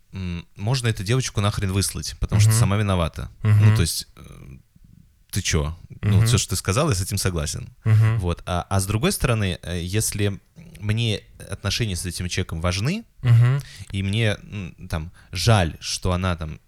можно 0.55 0.89
эту 0.89 1.03
девочку 1.03 1.41
нахрен 1.41 1.73
выслать, 1.73 2.15
потому 2.21 2.43
что 2.43 2.51
Мгм. 2.51 2.59
сама 2.59 2.77
виновата. 2.77 3.31
Мгм. 3.43 3.71
Ну, 3.71 3.75
то 3.75 3.81
есть, 3.81 4.07
э, 4.17 4.57
ты 5.31 5.41
чё? 5.41 5.75
Ну, 6.03 6.19
Мгм. 6.19 6.27
все, 6.27 6.37
что 6.37 6.51
ты 6.51 6.57
сказал, 6.57 6.91
я 6.91 6.95
с 6.95 7.01
этим 7.01 7.17
согласен. 7.17 7.71
Мгм. 7.85 8.19
Вот. 8.19 8.43
А, 8.45 8.67
а 8.69 8.81
с 8.81 8.87
другой 8.87 9.13
стороны, 9.13 9.59
э, 9.63 9.81
если 9.83 10.41
мне 10.79 11.23
отношения 11.51 11.97
с 11.97 12.05
этим 12.05 12.29
человеком 12.29 12.61
важны, 12.61 13.07
Мгм. 13.23 13.63
и 13.93 14.03
мне 14.03 14.37
там 14.91 15.11
жаль, 15.33 15.79
что 15.81 16.13
она 16.13 16.37
там 16.37 16.61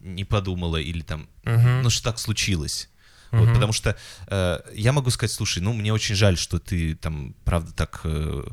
не 0.00 0.24
подумала 0.24 0.78
или 0.78 1.02
там, 1.02 1.28
Мгм. 1.44 1.82
ну, 1.82 1.90
что 1.90 2.04
так 2.04 2.18
случилось. 2.18 2.88
Вот, 3.32 3.44
Мгм. 3.44 3.54
потому 3.54 3.72
что 3.72 3.96
э, 4.28 4.60
я 4.74 4.92
могу 4.92 5.10
сказать, 5.10 5.30
слушай, 5.32 5.62
ну, 5.62 5.72
мне 5.72 5.90
очень 5.92 6.14
жаль, 6.14 6.36
что 6.36 6.58
ты 6.58 6.94
там, 6.94 7.34
правда, 7.44 7.72
так, 7.72 8.00
э, 8.04 8.44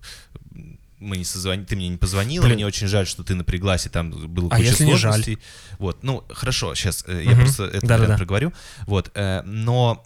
мы 1.00 1.18
не 1.18 1.24
созвони... 1.24 1.64
ты 1.66 1.76
мне 1.76 1.88
не 1.90 1.98
позвонила, 1.98 2.44
Блин. 2.44 2.56
мне 2.56 2.66
очень 2.66 2.88
жаль, 2.88 3.08
что 3.08 3.24
ты 3.24 3.36
напряглась, 3.36 3.86
и 3.86 3.90
там 3.90 4.12
было 4.12 4.48
А 4.52 4.58
куча 4.58 4.70
если 4.70 4.86
не 4.86 4.92
жаль? 4.96 5.12
сложностей. 5.14 5.40
Вот, 5.78 6.04
ну, 6.04 6.24
хорошо, 6.30 6.76
сейчас 6.76 7.06
я 7.08 7.32
Мгм. 7.32 7.40
просто 7.42 7.64
это 7.66 7.82
Да-да-да. 7.82 7.98
вариант 8.04 8.18
проговорю. 8.18 8.54
Вот, 8.86 9.12
э, 9.16 9.42
но... 9.44 10.04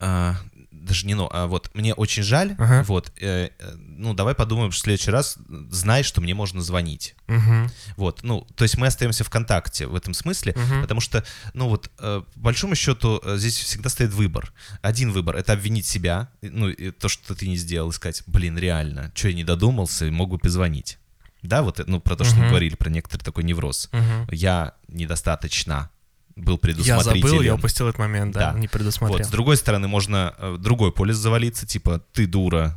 а, 0.00 0.36
даже 0.82 1.06
не 1.06 1.14
но, 1.14 1.28
а 1.32 1.46
вот 1.46 1.70
мне 1.74 1.94
очень 1.94 2.22
жаль, 2.22 2.54
Ага. 2.58 2.84
вот, 2.86 3.12
э, 3.20 3.50
э, 3.58 3.74
ну, 3.76 4.14
давай 4.14 4.34
подумаем, 4.34 4.70
что 4.72 4.80
в 4.80 4.84
следующий 4.84 5.10
раз 5.10 5.38
знай, 5.70 6.02
что 6.02 6.20
мне 6.20 6.34
можно 6.34 6.60
звонить. 6.62 7.14
Мгм. 7.26 7.70
Вот, 7.96 8.22
ну, 8.22 8.46
то 8.54 8.64
есть 8.64 8.76
мы 8.76 8.86
остаемся 8.86 9.24
в 9.24 9.30
контакте 9.30 9.86
в 9.86 9.94
этом 9.94 10.14
смысле, 10.14 10.54
Мгм. 10.56 10.82
потому 10.82 11.00
что, 11.00 11.24
ну 11.54 11.68
вот, 11.68 11.90
э, 11.98 12.22
по 12.34 12.40
большому 12.40 12.74
счету, 12.74 13.20
э, 13.24 13.36
здесь 13.38 13.56
всегда 13.58 13.88
стоит 13.88 14.10
выбор. 14.12 14.52
Один 14.82 15.12
выбор— 15.12 15.36
это 15.36 15.52
обвинить 15.52 15.86
себя, 15.86 16.28
ну, 16.42 16.68
и 16.68 16.90
то, 16.90 17.08
что 17.08 17.34
ты 17.34 17.48
не 17.48 17.56
сделал, 17.56 17.90
и 17.90 17.92
сказать, 17.92 18.22
блин, 18.26 18.58
реально, 18.58 19.10
что 19.14 19.28
я 19.28 19.34
не 19.34 19.44
додумался, 19.44 20.04
мог 20.10 20.30
бы 20.30 20.38
позвонить. 20.38 20.98
Да, 21.42 21.62
вот, 21.62 21.80
э, 21.80 21.84
ну, 21.86 22.00
про 22.00 22.16
то, 22.16 22.24
что 22.24 22.36
мы 22.36 22.48
говорили, 22.48 22.74
про 22.74 22.90
некоторый 22.90 23.22
такой 23.22 23.44
невроз. 23.44 23.88
Мгм. 23.92 24.28
Я 24.30 24.74
недостаточно 24.88 25.90
был 26.36 26.54
Я 26.54 26.58
предусмотрителен. 26.58 27.28
забыл, 27.28 27.42
я 27.42 27.54
упустил 27.54 27.88
этот 27.88 27.98
момент, 27.98 28.34
да, 28.34 28.52
Да. 28.52 28.58
не 28.58 28.68
предусмотрел. 28.68 29.18
Вот, 29.18 29.26
с 29.26 29.30
другой 29.30 29.56
стороны, 29.56 29.88
можно 29.88 30.34
э, 30.38 30.56
другой 30.60 30.92
полис 30.92 31.16
завалиться, 31.16 31.66
типа, 31.66 32.02
ты 32.12 32.26
дура, 32.26 32.76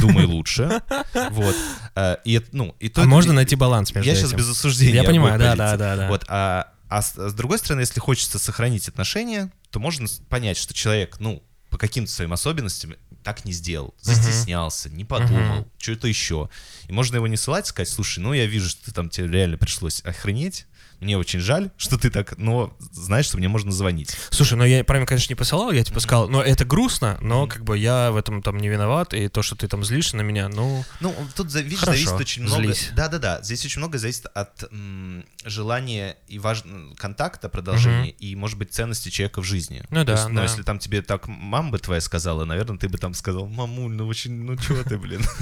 думай 0.00 0.24
лучше. 0.24 0.82
Вот. 1.30 1.56
Э, 1.94 2.16
И, 2.24 2.40
ну, 2.52 2.74
и 2.80 2.88
то 2.88 3.02
А 3.02 3.04
можно 3.06 3.32
найти 3.32 3.54
баланс 3.56 3.94
между 3.94 4.08
Я 4.10 4.16
сейчас 4.16 4.32
без 4.32 4.48
осуждения. 4.50 4.94
Я 5.02 5.04
понимаю, 5.04 5.38
да, 5.38 5.54
да, 5.54 5.76
да, 5.76 5.96
да. 5.96 6.08
Вот, 6.08 6.24
а, 6.28 6.72
а 6.88 7.02
с, 7.02 7.14
с 7.16 7.32
другой 7.32 7.58
стороны, 7.58 7.80
если 7.80 8.00
хочется 8.00 8.38
сохранить 8.38 8.88
отношения, 8.88 9.52
то 9.70 9.78
можно 9.78 10.08
понять, 10.28 10.56
что 10.56 10.74
человек, 10.74 11.16
ну, 11.20 11.42
по 11.70 11.78
каким-то 11.78 12.10
своим 12.10 12.32
особенностям 12.32 12.94
так 13.22 13.44
не 13.44 13.52
сделал, 13.52 13.94
застеснялся, 14.00 14.88
не 14.90 15.04
подумал, 15.04 15.68
что-то 15.78 16.08
еще. 16.08 16.48
И 16.88 16.92
можно 16.92 17.16
его 17.16 17.28
не 17.28 17.36
ссылать, 17.36 17.66
сказать, 17.66 17.88
слушай, 17.88 18.18
ну 18.18 18.32
я 18.32 18.46
вижу, 18.46 18.68
что 18.68 18.86
ты 18.86 18.92
там 18.92 19.08
тебе 19.10 19.28
реально 19.28 19.58
пришлось 19.58 20.00
охренеть, 20.04 20.66
мне 21.00 21.16
очень 21.18 21.40
жаль, 21.40 21.70
что 21.76 21.98
ты 21.98 22.10
так, 22.10 22.36
но 22.38 22.76
знаешь, 22.92 23.26
что 23.26 23.38
мне 23.38 23.48
можно 23.48 23.72
звонить. 23.72 24.16
Слушай, 24.30 24.54
ну 24.54 24.64
я 24.64 24.84
правильно, 24.84 25.06
конечно, 25.06 25.32
не 25.32 25.36
посылал, 25.36 25.72
я 25.72 25.82
типа 25.84 26.00
сказал, 26.00 26.28
но 26.28 26.42
это 26.42 26.64
грустно, 26.64 27.18
но 27.20 27.46
как 27.46 27.64
бы 27.64 27.76
я 27.78 28.10
в 28.10 28.16
этом 28.16 28.42
там 28.42 28.58
не 28.58 28.68
виноват, 28.68 29.14
и 29.14 29.28
то, 29.28 29.42
что 29.42 29.56
ты 29.56 29.68
там 29.68 29.84
злишься 29.84 30.16
на 30.16 30.22
меня, 30.22 30.48
ну... 30.48 30.84
Ну, 31.00 31.14
тут, 31.34 31.52
видишь, 31.54 31.80
Хорошо, 31.80 31.98
зависит 31.98 32.20
очень 32.20 32.42
много... 32.42 32.74
Да-да-да, 32.94 33.42
здесь 33.42 33.64
очень 33.64 33.80
много 33.80 33.98
зависит 33.98 34.26
от 34.26 34.64
м, 34.72 35.24
желания 35.44 36.16
и 36.28 36.38
важ... 36.38 36.62
контакта, 36.96 37.48
продолжения, 37.48 38.10
и, 38.10 38.36
может 38.36 38.58
быть, 38.58 38.72
ценности 38.72 39.08
человека 39.08 39.40
в 39.40 39.44
жизни. 39.44 39.82
Ну 39.90 40.04
да, 40.04 40.12
есть, 40.12 40.28
ну, 40.28 40.36
да. 40.36 40.42
если 40.42 40.62
там 40.62 40.78
тебе 40.78 41.02
так 41.02 41.26
мама 41.26 41.70
бы 41.70 41.78
твоя 41.78 42.00
сказала, 42.00 42.44
наверное, 42.44 42.78
ты 42.78 42.88
бы 42.88 42.98
там 42.98 43.14
сказал, 43.14 43.46
мамуль, 43.46 43.92
ну 43.92 44.06
очень, 44.06 44.32
ну 44.32 44.56
чего 44.56 44.82
ты, 44.82 44.98
блин? 44.98 45.22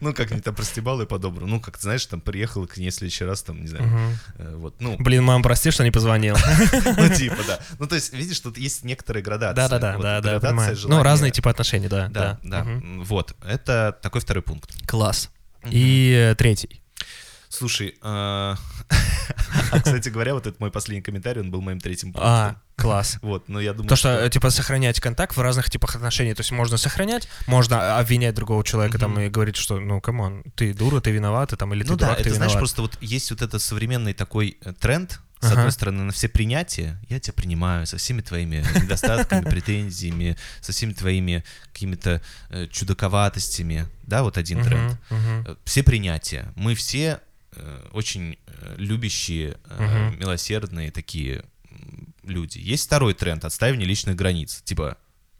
Ну, 0.00 0.12
как-нибудь 0.12 0.44
там 0.44 0.54
простебал 0.54 1.00
и 1.00 1.06
по-доброму. 1.06 1.46
Ну, 1.46 1.60
как 1.60 1.78
знаешь, 1.78 2.04
там 2.06 2.20
приехал 2.20 2.66
к 2.66 2.76
ней 2.76 2.90
в 2.90 2.94
следующий 2.94 3.24
раз, 3.24 3.42
там, 3.42 3.60
не 3.60 3.68
знаю, 3.68 4.18
э, 4.36 4.56
вот, 4.56 4.80
ну, 4.80 4.96
Блин, 5.04 5.22
мам, 5.22 5.42
прости, 5.42 5.70
что 5.70 5.84
не 5.84 5.90
позвонил. 5.90 6.34
ну, 6.96 7.08
типа, 7.10 7.36
да. 7.46 7.60
Ну, 7.78 7.86
то 7.86 7.94
есть, 7.94 8.14
видишь, 8.14 8.40
тут 8.40 8.56
есть 8.56 8.84
некоторые 8.84 9.22
градации. 9.22 9.54
Да-да-да, 9.54 9.98
да, 9.98 10.20
да, 10.22 10.40
понимаю. 10.40 10.74
Ну, 10.84 11.02
разные 11.02 11.30
типы 11.30 11.50
отношений, 11.50 11.88
да. 11.88 12.08
Да, 12.08 12.38
да. 12.42 12.66
Вот, 13.00 13.36
это 13.46 13.98
такой 14.00 14.22
второй 14.22 14.42
пункт. 14.42 14.70
Класс. 14.88 15.30
И 15.70 16.30
э, 16.30 16.34
третий. 16.36 16.80
Слушай, 17.56 17.94
а, 18.02 18.56
а, 19.70 19.80
кстати 19.80 20.08
говоря, 20.08 20.34
вот 20.34 20.46
этот 20.46 20.58
мой 20.60 20.70
последний 20.72 21.02
комментарий, 21.02 21.40
он 21.40 21.50
был 21.50 21.60
моим 21.60 21.78
третьим 21.78 22.12
пунктом. 22.12 22.32
А, 22.32 22.56
класс. 22.76 23.18
Вот, 23.22 23.48
но 23.48 23.60
я 23.60 23.72
думаю, 23.72 23.88
То, 23.88 23.96
что, 23.96 24.28
типа, 24.28 24.50
сохранять 24.50 24.98
контакт 25.00 25.36
в 25.36 25.40
разных 25.40 25.70
типах 25.70 25.94
отношений. 25.94 26.34
То 26.34 26.40
есть 26.40 26.50
можно 26.50 26.76
сохранять, 26.76 27.28
можно 27.46 27.98
обвинять 27.98 28.34
другого 28.34 28.64
человека 28.64 28.98
там 28.98 29.18
и 29.20 29.28
говорить, 29.28 29.56
что, 29.56 29.78
ну, 29.78 30.00
come 30.00 30.24
on, 30.24 30.42
ты 30.56 30.74
дура, 30.74 31.00
ты 31.00 31.12
виновата, 31.12 31.56
там, 31.56 31.72
или 31.74 31.84
ты 31.84 31.90
Ну 31.90 31.96
да, 31.96 32.06
дурак, 32.06 32.16
ты 32.22 32.28
это 32.28 32.34
знаешь, 32.34 32.52
виноват. 32.52 32.58
просто 32.58 32.82
вот 32.82 32.98
есть 33.00 33.30
вот 33.30 33.40
этот 33.42 33.62
современный 33.62 34.14
такой 34.14 34.58
э, 34.64 34.72
тренд, 34.72 35.20
с 35.40 35.46
Ага. 35.46 35.56
одной 35.58 35.72
стороны, 35.72 36.04
на 36.04 36.12
все 36.12 36.28
принятия, 36.28 36.98
я 37.08 37.20
тебя 37.20 37.34
принимаю 37.34 37.86
со 37.86 37.98
всеми 37.98 38.22
твоими 38.22 38.64
недостатками, 38.82 39.44
претензиями, 39.50 40.36
со 40.60 40.72
всеми 40.72 40.92
твоими 40.94 41.44
какими-то 41.72 42.20
э, 42.50 42.66
чудаковатостями, 42.68 43.86
да, 44.04 44.22
вот 44.22 44.38
один 44.38 44.62
тренд. 44.64 44.98
Э, 45.10 45.54
Все 45.64 45.82
принятия. 45.82 46.50
Мы 46.56 46.74
все 46.74 47.20
очень 47.92 48.38
э, 48.46 48.74
любящие, 48.78 49.58
э, 49.68 49.82
Мгм. 50.10 50.18
милосердные 50.20 50.90
такие 50.90 51.44
люди. 52.22 52.58
Есть 52.58 52.86
второй 52.86 53.14
тренд— 53.14 53.44
отстаивание 53.46 53.86
личных 53.86 54.16
границ. 54.16 54.62
Типа, 54.64 54.96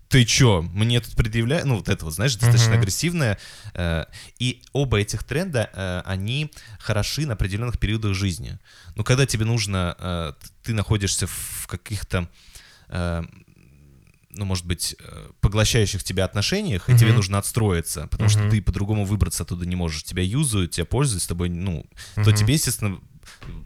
ты 0.09 0.25
чё, 0.25 0.63
мне 0.63 1.01
тут 1.01 1.17
предъявляют? 1.17 1.65
Ну, 1.67 1.77
вот 1.77 1.89
это 1.89 2.05
вот, 2.05 2.15
знаешь, 2.15 2.35
достаточно 2.37 2.73
Мгм. 2.75 2.81
агрессивное. 2.81 3.39
э, 3.75 4.05
И 4.39 4.63
оба 4.73 5.01
этих 5.01 5.25
тренда, 5.25 5.71
э, 5.73 6.03
они 6.05 6.53
хороши 6.79 7.27
на 7.27 7.33
определенных 7.33 7.79
периодах 7.79 8.15
жизни. 8.15 8.59
Но 8.97 9.03
когда 9.03 9.27
тебе 9.27 9.45
нужно, 9.45 9.97
э, 9.99 10.33
ты 10.63 10.75
находишься 10.75 11.27
в 11.27 11.67
каких-то 11.67 12.29
э, 12.91 13.23
ну, 14.35 14.45
может 14.45 14.67
быть, 14.67 14.97
э, 14.99 15.31
поглощающих 15.41 16.03
тебя 16.05 16.25
отношениях, 16.25 16.89
и 16.89 16.93
Мгм. 16.93 16.99
тебе 16.99 17.13
нужно 17.13 17.39
отстроиться, 17.39 18.07
потому 18.09 18.29
что 18.29 18.41
Мгм. 18.41 18.51
ты 18.51 18.63
по-другому 18.63 19.05
выбраться 19.05 19.43
оттуда 19.45 19.67
не 19.67 19.77
можешь. 19.77 20.03
Тебя 20.05 20.23
юзают, 20.23 20.73
тебя 20.73 20.85
пользуют, 20.87 21.23
с 21.23 21.27
тобой, 21.27 21.49
ну, 21.49 21.87
то 22.17 22.21
Мгм. 22.31 22.35
тебе, 22.35 22.55
естественно, 22.55 23.01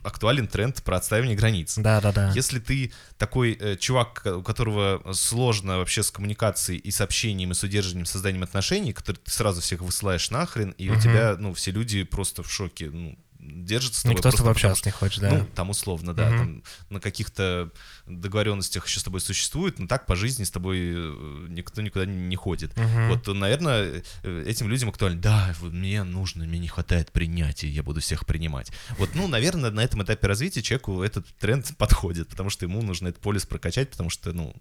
актуален 0.03 0.47
тренд 0.47 0.83
про 0.83 0.97
отстаивание 0.97 1.37
границ. 1.37 1.77
Да-да-да. 1.79 2.33
Если 2.35 2.59
ты 2.59 2.93
такой 3.17 3.57
э, 3.59 3.77
чувак, 3.77 4.23
у 4.25 4.43
которого 4.43 5.13
сложно 5.13 5.79
вообще 5.79 6.03
с 6.03 6.11
коммуникацией 6.11 6.79
и 6.79 6.91
с 6.91 7.01
общением, 7.01 7.53
и 7.53 7.55
с 7.55 7.63
удержанием, 7.63 8.07
созданием 8.07 8.43
отношений, 8.43 8.93
который 8.93 9.17
ты 9.17 9.31
сразу 9.31 9.61
всех 9.61 9.81
высылаешь 9.81 10.31
нахрен, 10.31 10.71
и 10.79 10.89
у 10.91 10.93
Мгм. 10.93 11.01
тебя, 11.01 11.37
ну, 11.39 11.55
все 11.55 11.71
люди 11.71 12.03
просто 12.05 12.43
в 12.43 12.51
шоке, 12.53 12.91
ну, 12.91 13.19
держатся 13.49 14.01
с 14.01 14.03
тобой. 14.03 14.17
Никто 14.17 14.31
с 14.31 14.35
тобой 14.35 14.53
общаться 14.53 14.83
не 14.87 14.93
хочет, 14.93 15.21
да. 15.21 15.31
ну, 15.31 15.47
там 15.55 15.71
условно, 15.71 16.15
да, 16.15 16.29
Мгм. 16.29 16.39
там 16.39 16.63
на 16.91 17.01
каких-то 17.01 17.71
договоренностях 18.07 18.87
еще 18.87 19.01
с 19.01 19.05
тобой 19.05 19.21
существует, 19.21 19.79
но 19.79 19.87
так 19.87 20.07
по 20.07 20.17
жизни 20.17 20.45
с 20.45 20.51
тобой 20.51 20.79
э, 20.81 21.47
никто 21.49 21.83
никуда 21.83 22.07
не 22.07 22.37
ходит. 22.37 22.77
Мгм. 22.77 23.09
Вот, 23.09 23.27
наверное, 23.29 24.03
э, 24.23 24.45
этим 24.47 24.69
людям 24.69 24.89
актуально. 24.89 25.21
Да, 25.21 25.55
мне 25.61 26.03
нужно, 26.05 26.45
мне 26.45 26.59
не 26.59 26.69
хватает 26.69 27.13
принятия, 27.13 27.69
я 27.69 27.83
буду 27.83 28.01
всех 28.01 28.27
принимать. 28.27 28.73
Вот, 28.99 29.11
ну, 29.15 29.29
наверное, 29.29 29.71
на 29.71 29.81
этом 29.81 30.03
этапе 30.03 30.27
развития 30.27 30.63
человеку 30.63 31.03
этот 31.03 31.27
тренд 31.39 31.71
подходит, 31.79 32.29
потому 32.29 32.51
что 32.51 32.65
ему 32.67 32.83
нужно 32.83 33.09
этот 33.09 33.23
полис 33.23 33.47
прокачать, 33.47 33.91
потому 33.91 34.11
что, 34.11 34.33
ну, 34.33 34.55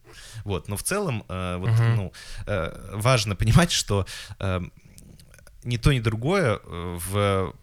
вот. 0.44 0.68
Но 0.68 0.78
в 0.78 0.84
целом, 0.84 1.24
э, 1.30 1.58
вот, 1.58 1.70
Мгм. 1.70 1.96
ну, 1.96 2.14
э, 2.46 2.92
важно 2.94 3.36
понимать, 3.36 3.72
что 3.72 4.06
э, 4.40 4.62
ни 5.64 5.78
то, 5.78 5.92
ни 5.94 6.00
другое 6.00 6.60
э, 6.64 6.98
в 7.10 7.54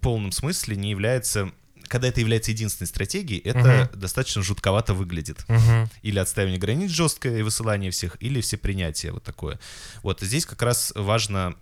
полном 0.00 0.32
смысле 0.32 0.76
не 0.76 0.90
является 0.90 1.50
когда 1.86 2.08
это 2.08 2.18
является 2.20 2.50
единственной 2.50 2.86
стратегией, 2.86 3.40
это 3.40 3.90
достаточно 3.94 4.42
жутковато 4.42 4.94
выглядит. 4.94 5.44
Мгм. 5.48 5.90
Или 6.02 6.18
отстаивание 6.18 6.58
границ 6.58 6.90
жесткое 6.90 7.38
и 7.38 7.42
высылание 7.42 7.90
всех, 7.90 8.16
или 8.20 8.40
все 8.40 8.56
принятия 8.56 9.12
вот 9.12 9.22
такое. 9.22 9.60
Вот 10.02 10.20
здесь 10.20 10.46
как 10.46 10.62
раз 10.62 10.92
важно 10.96 11.54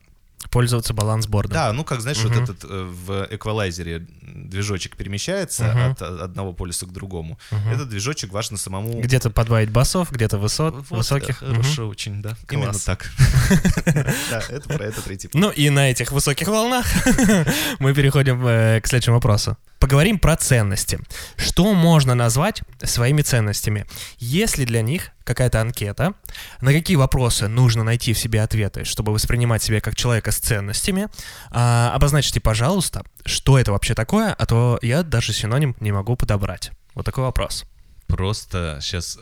Пользоваться 0.50 0.92
балансбордом. 0.94 1.52
да, 1.54 1.72
ну 1.72 1.84
как 1.84 2.00
знаешь, 2.00 2.18
Мгм. 2.22 2.28
вот 2.34 2.42
этот 2.42 2.64
э, 2.70 2.84
в 2.84 3.26
эквалайзере 3.30 4.06
движочек 4.22 4.96
перемещается 4.96 5.64
Мгм. 5.64 5.92
от 5.92 6.02
одного 6.02 6.52
полюса 6.52 6.86
к 6.86 6.92
другому. 6.92 7.38
Мгм. 7.50 7.68
Этот 7.70 7.88
движочек 7.88 8.32
важно 8.32 8.56
самому. 8.58 9.00
Где-то 9.00 9.30
подбавить 9.30 9.70
басов, 9.70 10.10
где-то 10.12 10.38
высот, 10.38 10.74
Вот, 10.74 10.98
высоких. 10.98 11.42
э. 11.42 11.46
Хорошо, 11.50 11.88
очень, 11.88 12.20
да. 12.22 12.36
Именно 12.50 12.70
Класс. 12.72 12.82
так. 12.84 13.10
Да, 14.30 14.42
это 14.48 14.68
про 14.68 14.84
это 14.84 15.02
третий. 15.02 15.28
Ну 15.34 15.50
и 15.50 15.70
на 15.70 15.90
этих 15.90 16.12
высоких 16.12 16.48
волнах 16.48 16.86
мы 17.78 17.94
переходим 17.94 18.44
э, 18.46 18.80
к 18.80 18.86
следующему 18.86 19.16
вопросу. 19.16 19.56
Поговорим 19.82 20.20
про 20.20 20.36
ценности. 20.36 21.00
Что 21.36 21.74
можно 21.74 22.14
назвать 22.14 22.62
своими 22.84 23.22
ценностями? 23.22 23.84
Есть 24.18 24.56
ли 24.56 24.64
для 24.64 24.80
них 24.80 25.08
какая-то 25.24 25.60
анкета? 25.60 26.12
На 26.60 26.72
какие 26.72 26.96
вопросы 26.96 27.48
нужно 27.48 27.82
найти 27.82 28.12
в 28.12 28.18
себе 28.18 28.42
ответы, 28.42 28.84
чтобы 28.84 29.12
воспринимать 29.12 29.60
себя 29.60 29.80
как 29.80 29.96
человека 29.96 30.30
с 30.30 30.36
ценностями? 30.36 31.08
А, 31.50 31.90
обозначьте, 31.96 32.40
пожалуйста, 32.40 33.02
что 33.24 33.58
это 33.58 33.72
вообще 33.72 33.94
такое, 33.94 34.32
а 34.32 34.46
то 34.46 34.78
я 34.82 35.02
даже 35.02 35.32
синоним 35.32 35.74
не 35.80 35.90
могу 35.90 36.14
подобрать. 36.14 36.70
Вот 36.94 37.04
такой 37.04 37.24
вопрос. 37.24 37.64
Просто 38.12 38.78
сейчас 38.82 39.18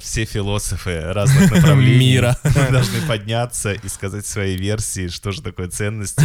все 0.00 0.26
философы 0.26 1.00
разных 1.00 1.50
направлений 1.54 1.98
Мира. 1.98 2.36
должны 2.70 3.00
подняться 3.08 3.72
и 3.72 3.88
сказать 3.88 4.26
свои 4.26 4.54
версии, 4.54 5.08
что 5.08 5.32
же 5.32 5.42
такое 5.42 5.68
ценности. 5.68 6.22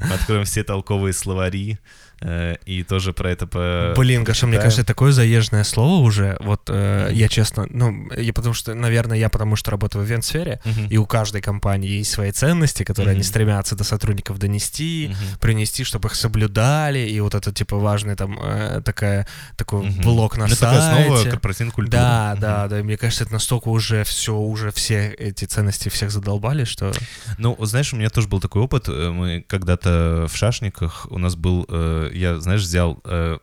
Мы 0.00 0.14
откроем 0.14 0.44
все 0.44 0.62
толковые 0.62 1.14
словари, 1.14 1.72
э, 1.72 1.78
и 2.20 2.84
тоже 2.88 3.12
про 3.12 3.30
это 3.30 3.46
по... 3.46 3.94
Блин, 3.96 4.24
Гаша, 4.24 4.46
мне 4.46 4.56
кажется, 4.58 4.80
это 4.80 4.88
такое 4.88 5.12
заезженное 5.12 5.64
слово 5.64 6.02
уже. 6.02 6.36
Вот 6.40 6.62
э, 6.68 7.10
я 7.12 7.28
честно, 7.28 7.66
ну, 7.70 8.10
я 8.16 8.32
потому 8.32 8.54
что, 8.54 8.74
наверное, 8.74 9.16
я 9.18 9.28
потому 9.28 9.54
что 9.56 9.70
работаю 9.70 10.04
в 10.04 10.08
ивент-сфере, 10.08 10.60
Мгм. 10.64 10.86
и 10.88 10.96
у 10.96 11.06
каждой 11.06 11.40
компании 11.40 11.90
есть 11.98 12.10
свои 12.10 12.32
ценности, 12.32 12.82
которые 12.82 13.12
они 13.12 13.20
Мгм. 13.20 13.28
стремятся 13.28 13.76
до 13.76 13.84
сотрудников 13.84 14.38
донести, 14.38 15.08
Мгм. 15.10 15.38
принести, 15.40 15.84
чтобы 15.84 16.08
их 16.08 16.14
соблюдали, 16.16 16.98
и 17.00 17.20
вот 17.20 17.34
это, 17.34 17.52
типа, 17.52 17.76
важный 17.76 18.16
там 18.16 18.38
э, 18.42 18.80
такая, 18.84 19.26
такой 19.56 19.82
Мгм. 19.86 20.02
блок 20.02 20.36
на 20.36 20.46
Ну, 20.46 20.52
это 20.52 20.60
такая 20.60 20.78
основа 20.78 21.16
сайте. 21.16 21.30
корпоративной 21.30 21.72
культуры. 21.72 21.98
Да, 22.02 22.30
Мгм. 22.32 22.40
да, 22.40 22.68
да. 22.68 22.82
Мне 22.82 22.96
кажется, 22.96 23.24
это 23.24 23.32
настолько 23.32 23.68
уже 23.68 24.02
все, 24.04 24.34
уже 24.36 24.70
все 24.72 25.08
эти 25.18 25.44
ценности 25.44 25.88
всех 25.88 26.10
задолбали, 26.10 26.64
что... 26.64 26.92
Ну, 27.38 27.56
знаешь, 27.64 27.92
у 27.92 27.96
меня 27.96 28.10
тоже 28.10 28.28
был 28.28 28.40
такой 28.40 28.62
опыт. 28.62 28.88
Э, 28.88 29.10
Мы 29.18 29.44
когда-то 29.46 30.26
в 30.30 30.36
Шашниках, 30.36 31.06
у 31.10 31.18
нас 31.18 31.34
был, 31.34 31.64
э, 31.68 32.07
я, 32.12 32.38
знаешь, 32.40 32.62
взял, 32.62 33.00
э, 33.04 33.38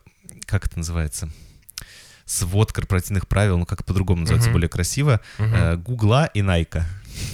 как 0.46 0.66
это 0.66 0.78
называется? 0.78 1.28
Свод 2.24 2.72
корпоративных 2.72 3.28
правил, 3.28 3.56
ну 3.58 3.66
как 3.66 3.84
по-другому 3.84 4.20
называется, 4.22 4.48
Мгм. 4.48 4.54
более 4.54 4.68
красиво. 4.68 5.20
Э, 5.38 5.76
Гугла 5.76 6.26
и 6.26 6.42
Найка. 6.42 6.84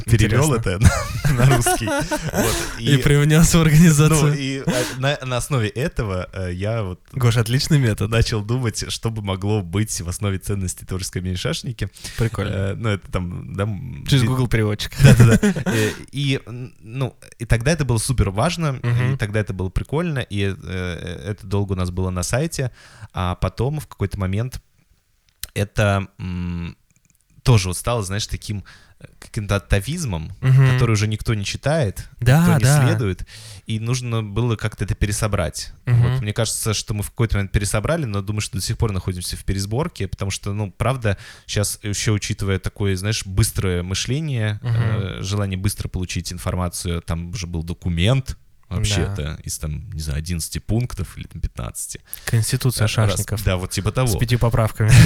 Перевел 0.04 0.52
это 0.54 0.78
на, 0.78 0.90
на 1.46 1.56
русский. 1.56 1.86
Вот, 1.86 2.54
И, 2.80 2.96
привнес 2.98 3.54
в 3.54 3.60
организацию. 3.60 4.28
ну, 4.28 4.34
и 4.34 4.62
э, 4.64 4.82
на, 4.98 5.18
на 5.24 5.36
основе 5.38 5.68
этого 5.68 6.28
э, 6.32 6.52
я 6.52 6.82
вот 6.82 7.00
Гош, 7.12 7.36
отличный 7.36 7.78
метод. 7.78 8.10
начал 8.10 8.42
думать, 8.42 8.90
что 8.92 9.10
бы 9.10 9.22
могло 9.22 9.62
быть 9.62 10.00
в 10.00 10.08
основе 10.08 10.38
ценностей 10.38 10.84
творческой 10.86 11.18
объединения 11.18 11.38
шашники. 11.40 11.88
Прикольно. 12.18 12.50
Э, 12.50 12.74
ну, 12.74 12.88
это 12.90 13.10
там, 13.10 13.54
да, 13.54 13.66
Через 14.08 14.24
Google 14.24 14.48
переводчик. 14.48 14.92
Да-да-да. 15.02 15.38
Э, 15.66 15.90
И, 16.10 16.40
ну, 16.46 17.16
и 17.38 17.44
тогда 17.44 17.70
это 17.72 17.84
было 17.84 17.98
супер 17.98 18.30
важно, 18.30 18.80
и 19.12 19.16
тогда 19.16 19.40
это 19.40 19.52
было 19.52 19.68
прикольно, 19.68 20.18
и 20.20 20.38
это 20.40 21.46
долго 21.46 21.72
у 21.72 21.76
нас 21.76 21.90
было 21.90 22.10
на 22.10 22.22
сайте, 22.22 22.70
а 23.12 23.34
потом 23.36 23.80
в 23.80 23.86
какой-то 23.86 24.18
момент 24.18 24.60
это 25.54 26.06
тоже 27.42 27.68
вот 27.68 27.76
стало, 27.76 28.02
знаешь, 28.02 28.26
таким 28.26 28.64
каким-то 29.18 29.56
атовизмом, 29.56 30.32
Мгм. 30.40 30.72
который 30.72 30.92
уже 30.92 31.06
никто 31.06 31.34
не 31.34 31.44
читает, 31.44 32.08
Да, 32.20 32.38
никто 32.40 32.58
не 32.58 32.64
да. 32.64 32.82
следует, 32.86 33.26
и 33.66 33.78
нужно 33.80 34.22
было 34.22 34.56
как-то 34.56 34.84
это 34.84 34.94
пересобрать. 34.94 35.72
Мгм. 35.86 36.02
Вот, 36.02 36.20
мне 36.22 36.32
кажется, 36.32 36.74
что 36.74 36.94
мы 36.94 37.02
в 37.02 37.10
какой-то 37.10 37.36
момент 37.36 37.52
пересобрали, 37.52 38.04
но 38.04 38.20
думаю, 38.22 38.40
что 38.40 38.56
до 38.58 38.62
сих 38.62 38.76
пор 38.78 38.92
находимся 38.92 39.36
в 39.36 39.44
пересборке, 39.44 40.08
потому 40.08 40.30
что, 40.30 40.52
ну, 40.52 40.70
правда, 40.70 41.16
сейчас 41.46 41.78
еще 41.82 42.12
учитывая 42.12 42.58
такое, 42.58 42.96
знаешь, 42.96 43.24
быстрое 43.26 43.82
мышление, 43.82 44.58
Мгм. 44.62 44.74
э, 44.74 45.22
желание 45.22 45.58
быстро 45.58 45.88
получить 45.88 46.32
информацию, 46.32 47.00
там 47.02 47.30
уже 47.30 47.46
был 47.46 47.62
документ, 47.62 48.36
вообще-то, 48.76 49.38
из 49.44 49.58
там, 49.58 49.90
не 49.92 50.00
знаю, 50.00 50.18
11 50.18 50.64
пунктов 50.64 51.16
или 51.16 51.26
там 51.26 51.40
15. 51.40 51.98
Конституция 52.26 52.82
Раз- 52.84 52.90
шашников. 52.90 53.44
да, 53.44 53.56
вот 53.56 53.70
типа 53.70 53.92
того. 53.92 54.08
С 54.08 54.16
пятью 54.16 54.38
поправками. 54.38 54.90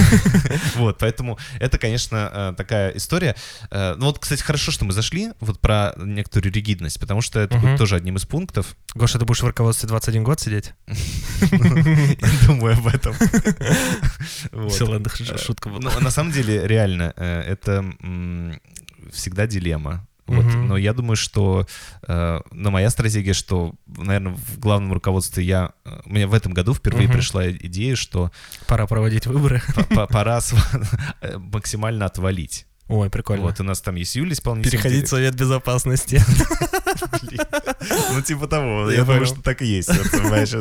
Вот, 0.76 0.98
поэтому 0.98 1.38
это, 1.58 1.78
конечно, 1.78 2.30
э, 2.32 2.54
такая 2.56 2.90
история. 2.90 3.34
Э, 3.70 3.94
Ну 3.96 4.06
вот, 4.06 4.18
кстати, 4.18 4.42
хорошо, 4.42 4.70
что 4.72 4.84
мы 4.84 4.92
зашли 4.92 5.32
вот 5.40 5.60
про 5.60 5.94
некоторую 5.96 6.52
ригидность, 6.52 7.00
потому 7.00 7.20
что 7.22 7.40
это 7.40 7.56
будет 7.58 7.78
тоже 7.78 7.96
одним 7.96 8.16
из 8.16 8.24
пунктов. 8.26 8.76
Гоша, 8.94 9.18
ты 9.18 9.24
будешь 9.24 9.42
в 9.42 9.46
руководстве 9.46 9.88
21 9.88 10.24
год 10.24 10.40
сидеть? 10.40 10.72
Думаю 12.46 12.76
об 12.76 12.86
этом. 12.86 13.14
Все, 14.70 14.84
ладно, 14.86 15.08
шутка 15.38 15.68
была. 15.68 15.80
Ну, 15.80 16.00
на 16.00 16.10
самом 16.10 16.32
деле, 16.32 16.66
реально, 16.66 17.12
э, 17.16 17.40
это 17.40 17.84
всегда 19.12 19.46
дилемма. 19.46 20.06
Вот. 20.26 20.44
Мгм. 20.44 20.68
Но 20.68 20.76
я 20.76 20.92
думаю, 20.92 21.16
что 21.16 21.66
э, 22.08 22.40
ну, 22.50 22.70
моя 22.70 22.90
стратегия, 22.90 23.32
что, 23.32 23.74
наверное, 23.86 24.34
в 24.34 24.58
главном 24.58 24.92
руководстве 24.92 25.44
я... 25.44 25.70
э, 25.84 26.00
меня 26.06 26.26
в 26.26 26.34
этом 26.34 26.52
году 26.52 26.74
впервые 26.74 27.06
Мгм. 27.06 27.14
пришла 27.16 27.48
идея, 27.50 27.94
что 27.96 28.32
Пора 28.66 28.86
проводить 28.86 29.26
выборы. 29.26 29.62
по- 29.74 29.84
по- 29.84 30.06
пора 30.06 30.40
э, 31.20 31.38
максимально 31.38 32.06
отвалить. 32.06 32.66
Ой, 32.88 33.10
прикольно. 33.10 33.42
Вот, 33.42 33.58
у 33.60 33.64
нас 33.64 33.80
там 33.80 33.96
есть 33.96 34.14
Юля, 34.14 34.32
исполнительный 34.32 34.70
Переходить 34.70 35.06
в 35.06 35.08
Совет 35.08 35.34
Безопасности. 35.34 36.22
Ну, 38.12 38.22
типа 38.22 38.46
того. 38.46 38.90
Я 38.90 39.04
думаю, 39.04 39.26
что 39.26 39.42
так 39.42 39.62
и 39.62 39.66
есть. 39.66 39.88
понимаешь. 39.88 40.52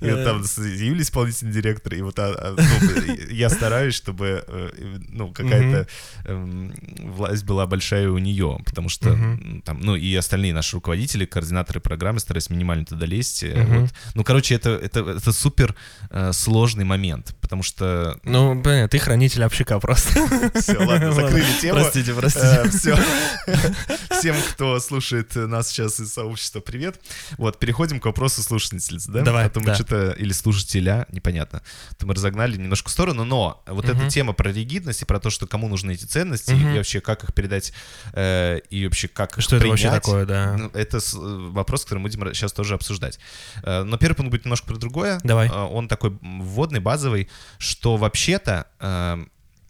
И 0.00 0.10
вот 0.10 0.24
там 0.24 0.42
Юлей 0.64 1.02
исполнительный 1.02 1.52
директор, 1.52 1.94
и 1.94 2.02
вот 2.02 2.18
а, 2.18 2.32
а, 2.32 2.56
ну, 2.56 3.14
я 3.30 3.48
стараюсь, 3.50 3.94
чтобы 3.94 4.44
э, 4.46 4.70
ну, 5.08 5.32
какая-то 5.32 5.86
эм, 6.24 6.74
власть 6.98 7.44
была 7.44 7.66
большая 7.66 8.10
у 8.10 8.18
нее, 8.18 8.58
потому 8.64 8.88
что 8.88 9.16
там, 9.64 9.80
ну, 9.80 9.96
и 9.96 10.14
остальные 10.14 10.54
наши 10.54 10.76
руководители, 10.76 11.24
координаторы 11.24 11.80
программы 11.80 12.20
стараются 12.20 12.52
минимально 12.52 12.84
туда 12.84 13.06
лезть. 13.06 13.44
э. 13.44 13.86
Ну, 14.14 14.24
короче, 14.24 14.54
это, 14.54 14.70
это, 14.70 15.00
это 15.00 15.32
супер 15.32 15.74
э, 16.10 16.32
сложный 16.32 16.84
момент, 16.84 17.34
потому 17.40 17.62
что... 17.62 18.18
Ну, 18.24 18.54
блин, 18.60 18.88
ты 18.88 18.98
хранитель 18.98 19.44
общака 19.44 19.78
просто. 19.78 20.10
Все, 20.58 20.78
ладно, 20.78 21.12
закрыли 21.12 21.49
тему. 21.60 21.80
Простите, 21.80 22.14
простите. 22.14 22.68
Все. 22.70 22.96
Всем, 24.18 24.36
кто 24.52 24.78
слушает 24.80 25.34
нас 25.34 25.68
сейчас 25.68 26.00
из 26.00 26.12
сообщества, 26.12 26.60
привет. 26.60 27.00
Вот, 27.38 27.58
переходим 27.58 28.00
к 28.00 28.04
вопросу 28.04 28.42
слушательницы, 28.42 29.10
да? 29.10 29.22
Давай, 29.22 29.46
А 29.46 29.50
то 29.50 29.60
мы 29.60 29.66
да. 29.66 29.74
что-то, 29.74 30.10
или 30.12 30.32
слушателя, 30.32 31.06
непонятно. 31.10 31.62
То 31.98 32.06
мы 32.06 32.14
разогнали 32.14 32.56
немножко 32.56 32.88
в 32.88 32.92
сторону, 32.92 33.24
но 33.24 33.62
вот 33.66 33.88
эта 33.88 34.08
тема 34.10 34.32
про 34.32 34.52
ригидность 34.52 35.02
и 35.02 35.04
про 35.04 35.18
то, 35.20 35.30
что 35.30 35.46
кому 35.46 35.68
нужны 35.68 35.92
эти 35.92 36.04
ценности, 36.04 36.52
и 36.52 36.76
вообще 36.76 37.00
как 37.00 37.24
их 37.24 37.32
передать, 37.34 37.72
э, 38.12 38.58
и 38.70 38.84
вообще 38.86 39.08
как 39.08 39.38
их 39.38 39.44
Что 39.44 39.56
это 39.56 39.66
вообще 39.68 39.90
такое, 39.90 40.26
да? 40.26 40.56
ну, 40.56 40.70
это 40.74 41.00
с- 41.00 41.14
э, 41.14 41.18
вопрос, 41.18 41.84
который 41.84 41.98
мы 42.00 42.08
будем 42.08 42.34
сейчас 42.34 42.52
тоже 42.52 42.74
обсуждать. 42.74 43.18
Э, 43.62 43.82
Но 43.82 43.96
первый 43.96 44.14
пункт 44.16 44.30
будет 44.30 44.44
немножко 44.44 44.66
про 44.68 44.76
другое. 44.76 45.20
Давай. 45.24 45.48
Э, 45.48 45.52
Он 45.52 45.88
такой 45.88 46.16
вводный, 46.20 46.80
базовый, 46.80 47.28
что 47.58 47.96
вообще-то 47.96 48.66
э, 48.80 49.24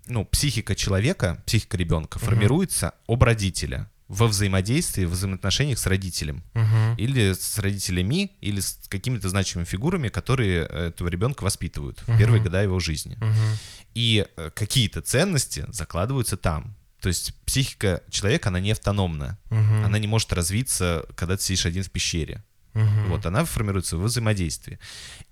ну, 0.07 0.25
психика 0.25 0.75
человека, 0.75 1.43
психика 1.47 1.77
ребенка 1.77 2.19
Мгм. 2.19 2.27
формируется 2.27 2.93
об 3.07 3.23
родителя 3.23 3.89
во 4.09 4.27
взаимодействии, 4.27 5.05
в 5.05 5.11
взаимоотношениях 5.11 5.79
с 5.79 5.87
родителем. 5.87 6.43
Мгм. 6.55 6.97
Или 6.99 7.33
с 7.33 7.59
родителями, 7.59 8.33
или 8.41 8.59
с 8.59 8.81
какими-то 8.89 9.29
значимыми 9.29 9.65
фигурами, 9.67 10.09
которые 10.09 10.67
э, 10.69 10.89
этого 10.89 11.07
ребенка 11.09 11.45
воспитывают 11.45 12.03
Мгм. 12.07 12.17
в 12.17 12.19
первые 12.19 12.43
года 12.43 12.61
его 12.63 12.81
жизни. 12.81 13.17
Мгм. 13.21 13.57
И 13.95 14.27
э, 14.37 14.51
какие-то 14.55 15.01
ценности 15.01 15.65
закладываются 15.69 16.37
там. 16.37 16.75
То 17.01 17.09
есть 17.09 17.35
психика 17.47 18.03
человека, 18.11 18.49
она 18.49 18.59
не 18.61 18.73
автономна. 18.73 19.39
Мгм. 19.51 19.85
Она 19.85 19.99
не 19.99 20.07
может 20.09 20.33
развиться, 20.33 21.07
когда 21.15 21.37
ты 21.37 21.45
сидишь 21.45 21.67
один 21.67 21.85
в 21.85 21.91
пещере. 21.91 22.43
Мгм. 22.75 23.09
Вот, 23.11 23.27
она 23.27 23.45
формируется 23.45 23.97
в 23.97 24.03
взаимодействии. 24.03 24.79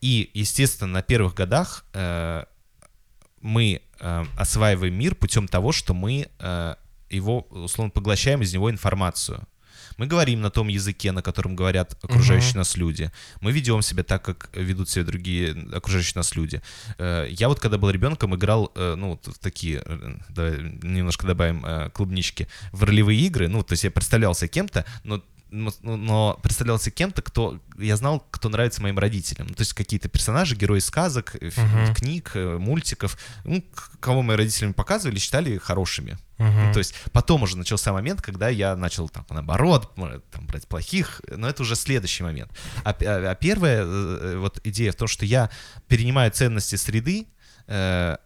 И, 0.00 0.30
естественно, 0.34 0.92
на 0.92 1.02
первых 1.02 1.34
годах 1.34 1.84
э, 1.94 2.44
мы 3.40 3.80
э, 4.00 4.24
осваиваем 4.36 4.94
мир 4.94 5.14
путем 5.14 5.48
того, 5.48 5.72
что 5.72 5.94
мы 5.94 6.28
э, 6.38 6.74
его, 7.10 7.40
условно, 7.50 7.90
поглощаем 7.90 8.42
из 8.42 8.52
него 8.52 8.70
информацию. 8.70 9.46
Мы 9.96 10.06
говорим 10.06 10.40
на 10.40 10.50
том 10.50 10.68
языке, 10.68 11.10
на 11.10 11.22
котором 11.22 11.56
говорят 11.56 11.96
окружающие 12.04 12.50
Мгм. 12.50 12.58
нас 12.58 12.76
люди. 12.76 13.10
Мы 13.40 13.50
ведем 13.50 13.82
себя 13.82 14.04
так, 14.04 14.22
как 14.22 14.48
ведут 14.52 14.88
себя 14.88 15.04
другие 15.04 15.56
окружающие 15.72 16.12
нас 16.14 16.36
люди. 16.36 16.62
Э, 16.98 17.26
Я 17.30 17.48
вот, 17.48 17.58
когда 17.58 17.78
был 17.78 17.90
ребенком, 17.90 18.34
играл, 18.36 18.70
э, 18.76 18.94
ну, 18.96 19.10
вот 19.10 19.26
в 19.26 19.38
такие, 19.40 19.82
э, 19.84 20.16
давай 20.28 20.58
немножко 20.82 21.26
добавим 21.26 21.90
клубнички, 21.90 22.46
в 22.72 22.84
ролевые 22.84 23.18
игры. 23.26 23.48
Ну, 23.48 23.62
то 23.62 23.72
есть 23.72 23.84
я 23.84 23.90
представлялся 23.90 24.46
кем-то, 24.46 24.84
но 25.02 25.22
но, 25.50 25.72
но 25.82 26.38
представлялся 26.42 26.90
кем-то, 26.90 27.22
кто 27.22 27.60
я 27.78 27.96
знал, 27.96 28.26
кто 28.30 28.48
нравится 28.48 28.82
моим 28.82 28.98
родителям. 28.98 29.46
Ну, 29.48 29.54
То 29.54 29.62
есть 29.62 29.72
какие-то 29.72 30.08
персонажи, 30.08 30.54
герои 30.56 30.78
сказок, 30.80 31.36
Мгм. 31.40 31.94
книг, 31.94 32.32
э, 32.34 32.58
мультиков, 32.58 33.18
ну, 33.44 33.64
кого 34.00 34.22
мои 34.22 34.36
родители 34.36 34.72
показывали, 34.72 35.18
считали 35.18 35.56
хорошими. 35.58 36.18
Мгм. 36.38 36.66
Ну, 36.66 36.72
То 36.72 36.78
есть 36.78 36.94
потом 37.12 37.42
уже 37.42 37.56
начался 37.56 37.92
момент, 37.92 38.22
когда 38.22 38.48
я 38.48 38.76
начал 38.76 39.08
там 39.08 39.26
наоборот 39.30 39.92
там, 40.30 40.46
брать 40.46 40.66
плохих, 40.68 41.20
но 41.36 41.48
это 41.48 41.62
уже 41.62 41.76
следующий 41.76 42.22
момент. 42.22 42.50
А, 42.84 42.90
а- 42.90 43.30
а 43.30 43.34
первая 43.34 43.82
э, 43.84 44.36
вот 44.38 44.60
идея 44.64 44.92
в 44.92 44.96
том, 44.96 45.08
что 45.08 45.24
я 45.24 45.50
перенимаю 45.88 46.30
ценности 46.30 46.76
среды, 46.76 47.26
э, 47.66 48.16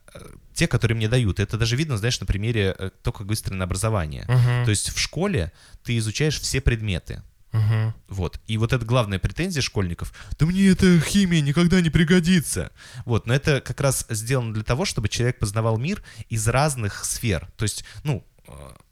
те, 0.54 0.66
которые 0.66 0.96
мне 0.96 1.08
дают. 1.08 1.40
Это 1.40 1.58
даже 1.58 1.76
видно, 1.76 1.96
знаешь, 1.96 2.20
на 2.20 2.26
примере 2.26 2.74
э, 2.78 2.90
то, 3.02 3.12
как 3.12 3.26
выстроено 3.26 3.64
образование. 3.64 4.24
Мгм. 4.28 4.64
То 4.64 4.70
есть 4.70 4.90
в 4.90 4.98
школе 4.98 5.52
ты 5.84 5.96
изучаешь 5.98 6.38
все 6.40 6.60
предметы. 6.60 7.22
Мгм. 7.52 7.94
Вот. 8.08 8.40
И 8.46 8.56
вот 8.56 8.72
это 8.72 8.84
главная 8.84 9.18
претензия 9.18 9.62
школьников. 9.62 10.12
Да 10.38 10.46
мне 10.46 10.68
эта 10.68 11.00
химия 11.00 11.40
никогда 11.42 11.80
не 11.80 11.90
пригодится. 11.90 12.72
Вот. 13.04 13.26
Но 13.26 13.34
это 13.34 13.60
как 13.60 13.80
раз 13.80 14.06
сделано 14.08 14.54
для 14.54 14.64
того, 14.64 14.84
чтобы 14.84 15.08
человек 15.08 15.38
познавал 15.38 15.76
мир 15.78 16.02
из 16.28 16.48
разных 16.48 17.04
сфер. 17.04 17.48
То 17.56 17.64
есть, 17.64 17.84
ну, 18.04 18.24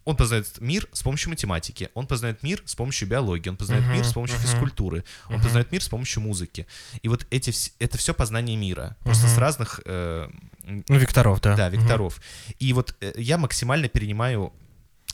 он 0.05 0.17
познает 0.17 0.61
мир 0.61 0.89
с 0.93 1.03
помощью 1.03 1.31
математики, 1.31 1.91
он 1.95 2.07
познает 2.07 2.43
мир 2.43 2.63
с 2.65 2.75
помощью 2.75 3.09
биологии, 3.09 3.49
он 3.51 3.57
познает 3.57 3.85
Мгм, 3.85 3.93
мир 3.95 4.05
с 4.05 4.13
помощью 4.13 4.39
мгм. 4.39 4.47
физкультуры, 4.47 5.05
он 5.29 5.35
Мгм. 5.37 5.43
познает 5.43 5.73
мир 5.73 5.83
с 5.83 5.89
помощью 5.89 6.23
музыки. 6.23 6.67
И 7.03 7.09
вот 7.09 7.27
эти, 7.31 7.53
это 7.79 7.99
все 7.99 8.13
познание 8.15 8.57
мира. 8.57 8.97
Просто 9.05 9.27
Мгм. 9.27 9.35
с 9.35 9.39
разных 9.39 9.81
э, 9.85 10.29
Ну, 10.65 10.97
векторов, 10.97 11.41
да. 11.41 11.57
да, 11.57 11.69
векторов. 11.69 12.21
И 12.59 12.73
вот 12.73 12.95
э, 13.01 13.13
я 13.17 13.39
максимально 13.39 13.89
перенимаю 13.89 14.53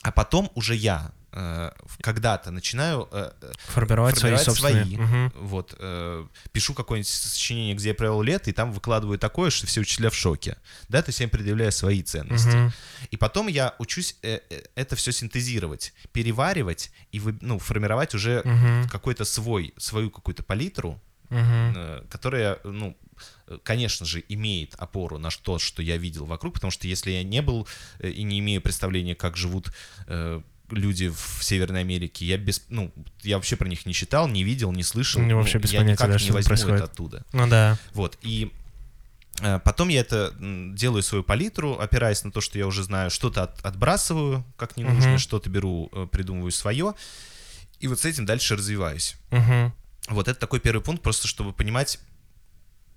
А 0.06 0.12
потом 0.12 0.50
уже 0.54 0.76
я 0.76 1.10
э, 1.32 1.70
когда-то 2.00 2.52
начинаю 2.52 3.08
э, 3.10 3.32
э, 3.42 3.52
Формировать, 3.66 4.16
свои 4.16 4.36
формировать 4.36 4.44
собственные. 4.44 4.84
свои. 4.84 4.96
Мгм. 4.96 5.32
Вот, 5.36 5.74
э, 5.80 6.26
пишу 6.52 6.74
какое-нибудь 6.74 7.08
сочинение, 7.08 7.74
где 7.74 7.88
я 7.88 7.94
провел 7.94 8.22
лето, 8.22 8.48
и 8.48 8.52
там 8.52 8.72
выкладываю 8.72 9.18
такое, 9.18 9.50
что 9.50 9.66
все 9.66 9.80
учителя 9.80 10.10
в 10.10 10.14
шоке. 10.14 10.58
Да, 10.88 11.02
то 11.02 11.08
есть 11.08 11.18
я 11.18 11.24
им 11.24 11.30
предъявляю 11.30 11.72
свои 11.72 12.02
ценности. 12.04 12.54
Мгм. 12.56 12.72
И 13.10 13.16
потом 13.16 13.48
я 13.48 13.74
учусь 13.80 14.16
э, 14.22 14.38
э, 14.48 14.62
это 14.76 14.94
все 14.94 15.10
синтезировать, 15.10 15.92
переваривать 16.12 16.92
и 17.10 17.18
вы- 17.18 17.36
ну, 17.40 17.58
формировать 17.58 18.14
уже 18.14 18.42
Мгм. 18.44 18.88
какой-то 18.88 19.24
свой, 19.24 19.74
свою 19.76 20.10
какую-то 20.10 20.44
палитру, 20.44 21.00
э, 21.30 22.02
которая, 22.08 22.60
ну, 22.62 22.96
конечно 23.62 24.04
же, 24.06 24.22
имеет 24.28 24.74
опору 24.76 25.18
на 25.18 25.30
то, 25.30 25.58
что 25.58 25.82
я 25.82 25.96
видел 25.96 26.24
вокруг, 26.24 26.54
потому 26.54 26.70
что 26.70 26.86
если 26.88 27.10
я 27.12 27.22
не 27.22 27.42
был 27.42 27.66
э, 28.00 28.08
и 28.10 28.22
не 28.22 28.38
имею 28.40 28.60
представления, 28.60 29.14
как 29.14 29.36
живут 29.36 29.72
э, 30.08 30.40
люди 30.70 31.08
в 31.08 31.38
Северной 31.42 31.80
Америке, 31.82 32.24
я 32.26 32.38
без, 32.38 32.62
ну, 32.70 32.92
я 33.22 33.36
вообще 33.36 33.54
про 33.56 33.68
них 33.68 33.86
не 33.86 33.94
читал, 33.94 34.26
не 34.28 34.42
видел, 34.42 34.72
не 34.72 34.82
слышал, 34.82 35.22
Ну, 35.22 35.36
вообще 35.36 35.58
без 35.58 35.72
я 35.72 35.78
понятия, 35.80 35.92
никак 36.04 36.18
да, 36.18 36.24
не 36.24 36.30
возьму 36.32 36.48
происходит. 36.48 36.76
это 36.76 36.84
оттуда. 36.84 37.24
Ну 37.32 37.46
да. 37.46 37.78
Вот, 37.92 38.18
и 38.22 38.50
э, 39.42 39.60
потом 39.60 39.88
я 39.90 40.00
это 40.00 40.34
делаю 40.74 41.02
свою 41.04 41.22
палитру, 41.22 41.78
опираясь 41.78 42.24
на 42.24 42.32
то, 42.32 42.40
что 42.40 42.58
я 42.58 42.66
уже 42.66 42.82
знаю, 42.82 43.10
что-то 43.10 43.44
от- 43.44 43.64
отбрасываю, 43.64 44.44
как 44.56 44.76
ненужное, 44.76 45.10
Мгм. 45.10 45.18
что-то 45.18 45.48
беру, 45.50 45.88
э, 45.92 46.08
придумываю 46.10 46.50
свое, 46.50 46.94
и 47.78 47.86
вот 47.86 48.00
с 48.00 48.04
этим 48.04 48.26
дальше 48.26 48.56
развиваюсь. 48.56 49.14
Мгм. 49.30 49.72
Вот 50.08 50.26
это 50.28 50.38
такой 50.40 50.58
первый 50.60 50.80
пункт, 50.82 51.02
просто 51.02 51.28
чтобы 51.28 51.52
понимать, 51.52 52.00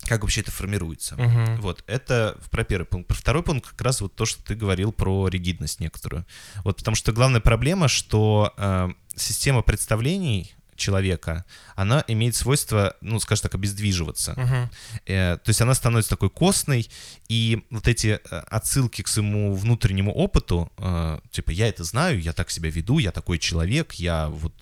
как 0.08 0.22
вообще 0.22 0.42
это 0.42 0.52
формируется. 0.52 1.16
Мгм. 1.16 1.62
Вот, 1.62 1.84
это 1.88 2.38
про 2.52 2.64
первый 2.64 2.86
пункт. 2.86 3.08
Про 3.08 3.16
второй 3.16 3.44
пункт 3.44 3.70
как 3.70 3.82
раз 3.82 4.02
вот 4.02 4.16
то, 4.16 4.26
что 4.26 4.44
ты 4.44 4.56
говорил 4.56 4.92
про 4.92 5.28
ригидность 5.28 5.80
некоторую. 5.80 6.26
Вот 6.64 6.78
потому 6.78 6.96
что 6.96 7.12
главная 7.12 7.42
проблема, 7.42 7.88
что 7.88 8.54
э, 8.58 8.90
система 9.16 9.62
представлений 9.62 10.56
человека, 10.80 11.46
она 11.76 12.04
имеет 12.08 12.36
свойство, 12.36 12.96
ну, 13.02 13.20
скажем 13.20 13.44
так, 13.44 13.56
обездвиживаться. 13.56 14.34
Мгм. 14.38 14.70
Э, 15.06 15.38
то 15.38 15.50
есть 15.50 15.62
она 15.62 15.76
становится 15.76 16.10
такой 16.10 16.30
костной, 16.30 16.90
и 17.28 17.64
вот 17.70 17.88
эти 17.88 18.20
э, 18.32 18.40
отсылки 18.50 19.04
к 19.04 19.08
своему 19.08 19.54
внутреннему 19.54 20.12
опыту, 20.12 20.72
э, 20.78 21.20
типа, 21.32 21.52
я 21.52 21.68
это 21.68 21.84
знаю, 21.84 22.20
я 22.20 22.34
так 22.34 22.50
себя 22.50 22.70
веду, 22.70 22.98
я 22.98 23.12
такой 23.12 23.38
человек, 23.38 23.94
я 23.94 24.30
вот 24.30 24.54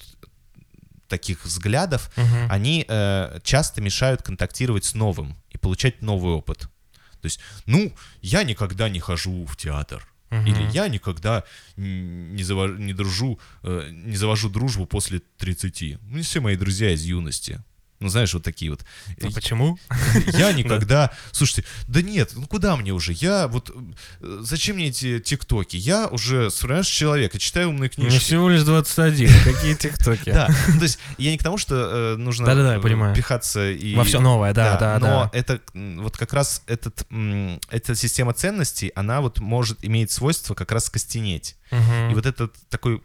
таких 1.08 1.46
взглядов, 1.46 2.12
Мгм. 2.18 2.48
они 2.52 2.86
э, 2.88 3.40
часто 3.44 3.82
мешают 3.82 4.22
контактировать 4.22 4.86
с 4.86 4.94
новым 4.96 5.36
и 5.50 5.58
получать 5.58 6.02
новый 6.02 6.34
опыт. 6.34 6.60
То 7.22 7.26
есть, 7.26 7.40
ну, 7.66 7.94
я 8.22 8.44
никогда 8.44 8.90
не 8.90 9.00
хожу 9.00 9.46
в 9.46 9.56
театр. 9.58 10.08
Мгм. 10.30 10.46
Или 10.46 10.70
я 10.74 10.88
никогда 10.90 11.44
не, 11.78 12.44
зава- 12.44 12.78
не 12.78 12.94
дружу, 12.94 13.40
э, 13.64 13.90
не 13.92 14.18
завожу 14.18 14.50
дружбу 14.50 14.86
после 14.86 15.22
30. 15.38 15.98
Ну, 16.02 16.22
все 16.22 16.42
мои 16.42 16.56
друзья 16.58 16.92
из 16.94 17.04
юности. 17.04 17.60
Ну, 18.00 18.10
знаешь, 18.10 18.34
вот 18.34 18.44
такие 18.44 18.70
вот. 18.70 18.86
А 19.22 19.32
почему? 19.32 19.80
Я 20.34 20.54
никогда... 20.54 21.12
Слушайте, 21.32 21.68
да 21.88 22.02
нет, 22.02 22.32
ну 22.36 22.46
куда 22.46 22.76
мне 22.76 22.92
уже? 22.92 23.14
Я 23.14 23.48
вот... 23.48 23.72
э, 24.20 24.40
Зачем 24.42 24.76
мне 24.76 24.88
эти 24.88 25.20
тиктоки? 25.20 25.78
Я 25.78 26.08
уже 26.08 26.52
сформировавший 26.52 26.96
человек, 26.96 27.36
и 27.36 27.40
читаю 27.40 27.70
умные 27.70 27.92
Мне 27.98 28.08
книжки. 28.10 28.20
всего 28.20 28.50
лишь 28.50 28.62
21. 28.64 29.30
Какие 29.44 29.74
тиктоки? 29.74 30.32
Да, 30.32 30.48
ну, 30.68 30.78
то 30.78 30.84
есть 30.84 31.00
я 31.18 31.32
не 31.32 31.38
к 31.40 31.44
тому, 31.44 31.58
что 31.58 31.76
э, 31.76 32.16
нужно 32.18 32.48
э, 32.48 33.16
пихаться 33.16 33.72
и... 33.72 33.96
Во 33.96 34.04
все 34.04 34.20
новое, 34.20 34.54
да, 34.54 34.78
да, 34.78 35.00
но 35.00 35.08
да. 35.08 35.32
это 35.34 35.60
м, 35.74 36.04
вот 36.04 36.18
как 36.18 36.34
раз 36.34 36.62
этот, 36.68 37.04
эта 37.70 37.96
система 37.96 38.34
ценностей, 38.34 38.92
она 38.96 39.22
вот 39.22 39.40
может 39.40 39.84
иметь 39.84 40.12
свойство 40.12 40.54
как 40.54 40.72
раз 40.72 40.90
костенеть. 40.90 41.56
И 41.72 42.14
вот 42.14 42.26
этот 42.26 42.54
такой 42.70 43.02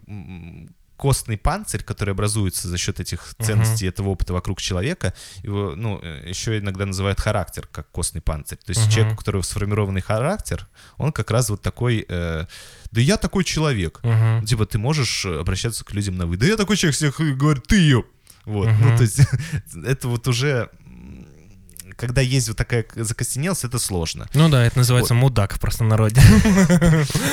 костный 0.97 1.37
панцирь, 1.37 1.83
который 1.83 2.11
образуется 2.13 2.67
за 2.67 2.77
счет 2.77 2.99
этих 2.99 3.35
ценностей 3.41 3.87
этого 3.87 4.09
опыта 4.09 4.33
вокруг 4.33 4.61
человека, 4.61 5.13
его, 5.43 5.73
ну, 5.75 5.99
э, 6.01 6.29
еще 6.29 6.59
иногда 6.59 6.85
называют 6.85 7.19
характер 7.19 7.67
как 7.71 7.89
костный 7.91 8.21
панцирь. 8.21 8.57
То 8.57 8.69
есть 8.71 8.81
Мгм. 8.83 8.91
человек, 8.91 9.13
у 9.13 9.17
которого 9.17 9.41
сформированный 9.41 10.01
характер, 10.01 10.67
он 10.97 11.11
как 11.11 11.31
раз 11.31 11.49
вот 11.49 11.61
такой, 11.61 12.05
э, 12.07 12.45
да 12.91 13.01
я 13.01 13.17
такой 13.17 13.43
человек. 13.43 13.99
Мгм. 14.03 14.45
Типа 14.45 14.65
ты 14.65 14.77
можешь 14.77 15.25
э, 15.25 15.39
обращаться 15.39 15.83
к 15.83 15.93
людям 15.93 16.17
на 16.17 16.25
вы. 16.25 16.37
Да 16.37 16.45
я 16.45 16.57
такой 16.57 16.77
человек, 16.77 16.95
всех 16.95 17.19
и 17.19 17.33
говорю, 17.33 17.61
ты 17.61 17.77
ее. 17.77 18.03
Вот, 18.45 18.67
Мгм. 18.67 18.89
ну 18.89 18.97
то 18.97 19.03
есть 19.03 19.19
это 19.85 20.07
вот 20.09 20.27
уже, 20.27 20.69
когда 22.07 22.21
есть 22.21 22.47
вот 22.47 22.57
такая 22.57 22.85
закостенелость, 22.95 23.63
это 23.63 23.79
сложно. 23.79 24.27
Ну 24.33 24.49
да, 24.49 24.65
это 24.65 24.77
называется 24.77 25.13
мудак 25.13 25.53
в 25.53 25.59
простонародье. 25.59 26.23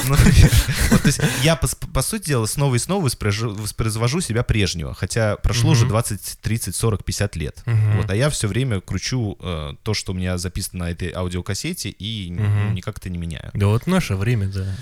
Ну, 0.04 0.16
вот, 0.90 1.20
я, 1.42 1.56
по, 1.56 2.02
сути 2.02 2.28
дела, 2.28 2.46
снова 2.46 2.74
и 2.74 2.78
снова 2.78 3.04
воспроизвожу, 3.04 4.20
себя 4.20 4.42
прежнего, 4.42 4.94
хотя 4.94 5.36
прошло 5.36 5.70
уже 5.70 5.84
Мгм. 5.84 5.90
20, 5.90 6.38
30, 6.40 6.74
40, 6.74 7.04
50 7.04 7.36
лет. 7.36 7.62
Вот, 7.66 8.10
а 8.10 8.16
я 8.16 8.30
все 8.30 8.48
время 8.48 8.80
кручу 8.80 9.36
э, 9.40 9.74
то, 9.82 9.94
что 9.94 10.12
у 10.12 10.14
меня 10.14 10.38
записано 10.38 10.84
на 10.86 10.90
этой 10.90 11.12
аудиокассете, 11.12 11.90
и 11.90 12.30
никак 12.30 12.98
это 12.98 13.10
не 13.10 13.18
меняю. 13.18 13.50
Да 13.54 13.66
вот 13.66 13.86
наше 13.86 14.16
время, 14.16 14.48
да. 14.48 14.76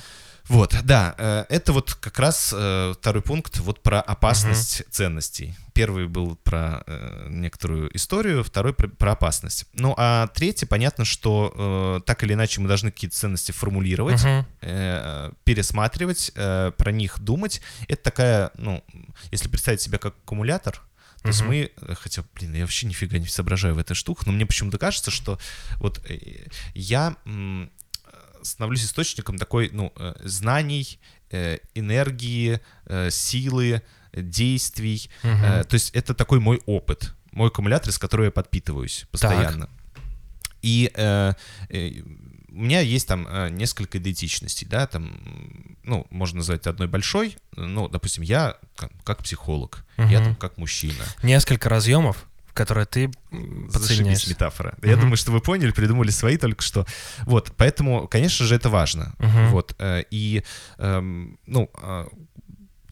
Вот, 0.49 0.75
да, 0.83 1.15
э, 1.19 1.45
это 1.51 1.73
вот 1.73 1.95
как 1.95 2.19
раз 2.19 2.55
э, 2.57 2.95
второй 2.99 3.23
пункт 3.23 3.59
вот 3.59 3.83
про 3.83 4.01
опасность 4.01 4.83
ценностей. 4.91 5.55
Первый 5.79 6.09
был 6.09 6.35
про 6.35 6.83
э, 6.89 7.29
некоторую 7.31 7.95
историю, 7.97 8.43
второй 8.43 8.75
про, 8.75 8.89
про 8.89 9.13
опасность. 9.13 9.67
Ну, 9.75 9.95
а 9.97 10.27
третий, 10.27 10.67
понятно, 10.67 11.05
что 11.05 12.01
э, 12.01 12.01
так 12.05 12.25
или 12.25 12.33
иначе 12.33 12.61
мы 12.61 12.67
должны 12.67 12.91
какие-то 12.91 13.15
ценности 13.17 13.53
формулировать, 13.53 14.25
Мгм. 14.25 14.45
э, 14.63 15.31
пересматривать, 15.45 16.33
э, 16.35 16.73
про 16.77 16.91
них 16.91 17.21
думать. 17.21 17.61
Это 17.87 18.03
такая, 18.03 18.51
ну, 18.59 18.83
если 19.31 19.49
представить 19.49 19.81
себя 19.81 19.99
как 19.99 20.17
аккумулятор, 20.25 20.83
то 21.23 21.29
есть 21.29 21.43
Мгм. 21.43 21.49
мы, 21.49 21.71
э, 21.77 21.95
хотя, 21.95 22.25
блин, 22.35 22.55
я 22.55 22.63
вообще 22.63 22.89
нифига 22.89 23.19
не 23.19 23.29
соображаю 23.29 23.77
в 23.77 23.79
этой 23.79 23.95
штуке, 23.95 24.23
но 24.27 24.33
мне 24.33 24.47
почему-то 24.47 24.79
кажется, 24.79 25.13
что 25.13 25.39
вот 25.77 26.05
э, 26.11 26.49
я 26.75 27.15
становлюсь 28.43 28.85
источником 28.85 29.39
такой, 29.39 29.71
ну, 29.73 29.93
э, 29.95 30.15
знаний, 30.25 30.99
энергии, 31.75 32.61
силы, 33.11 33.83
действий. 34.23 35.11
Мгм. 35.23 35.45
Э, 35.45 35.65
То 35.65 35.75
есть 35.75 35.91
это 35.95 36.15
такой 36.15 36.41
мой 36.41 36.61
опыт, 36.67 37.15
мой 37.33 37.49
аккумулятор, 37.49 37.91
из 37.91 37.99
которого 37.99 38.27
я 38.27 38.31
подпитываюсь 38.31 39.07
постоянно. 39.11 39.69
И 40.63 40.91
э, 40.95 41.35
э, 41.69 41.91
у 42.51 42.61
меня 42.61 42.81
есть 42.81 43.07
там 43.07 43.27
э, 43.29 43.49
несколько 43.51 43.99
идентичностей, 43.99 44.67
да, 44.67 44.87
там, 44.89 45.77
ну, 45.85 46.07
можно 46.11 46.39
назвать 46.39 46.67
одной 46.67 46.89
большой, 46.89 47.37
ну, 47.55 47.89
допустим, 47.89 48.25
я 48.25 48.57
как, 48.75 48.91
как 49.05 49.23
психолог, 49.23 49.85
я 49.97 50.05
Мгм. 50.05 50.25
там 50.25 50.35
как 50.37 50.57
мужчина. 50.59 51.05
Несколько 51.23 51.69
разъемов, 51.69 52.27
которые 52.55 52.87
ты 52.87 53.09
подсоединяешь. 53.73 54.27
метафора. 54.27 54.75
Я 54.83 54.93
Мгм. 54.93 55.01
думаю, 55.03 55.17
что 55.17 55.31
вы 55.31 55.41
поняли, 55.41 55.71
придумали 55.71 56.11
свои 56.11 56.37
только 56.39 56.63
что. 56.65 56.87
Вот, 57.21 57.53
поэтому, 57.57 58.09
конечно 58.09 58.45
же, 58.47 58.57
это 58.57 58.69
важно. 58.69 59.15
Мгм. 59.19 59.49
Вот, 59.51 59.77
э, 59.79 60.03
и, 60.11 60.43
эм, 60.79 61.39
ну, 61.47 61.71
э, 61.81 62.07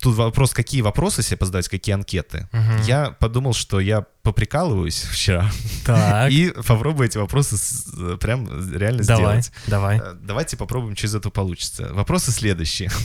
тут 0.07 0.17
вопрос, 0.17 0.53
какие 0.55 0.83
вопросы 0.83 1.23
себе 1.23 1.37
позадать, 1.37 1.69
какие 1.69 1.95
анкеты. 1.95 2.49
Мгм. 2.53 2.83
Я 2.83 3.11
подумал, 3.11 3.53
что 3.55 3.81
я 3.81 4.03
поприкалываюсь 4.23 5.03
вчера 5.11 5.51
Так, 5.85 6.31
и 6.33 6.51
попробую 6.51 7.09
эти 7.09 7.19
вопросы 7.19 7.57
с- 7.57 8.17
прям 8.19 8.47
реально 8.73 9.03
давай, 9.05 9.41
сделать. 9.43 9.53
давай. 9.67 9.99
Э, 9.99 10.15
Давайте 10.21 10.57
попробуем, 10.57 10.97
что 10.97 11.07
из 11.07 11.15
этого 11.15 11.31
получится. 11.33 11.89
Вопросы 11.93 12.31
следующие. 12.33 12.91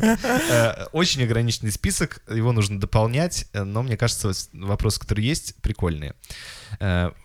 Э, 0.00 0.86
Очень 0.92 1.22
ограниченный 1.24 1.72
список, 1.72 2.22
его 2.32 2.52
нужно 2.52 2.78
дополнять, 2.80 3.46
э, 3.52 3.64
но 3.64 3.82
мне 3.82 3.96
кажется, 3.96 4.32
вопросы, 4.52 5.00
которые 5.00 5.26
есть, 5.28 5.54
прикольные. 5.60 6.14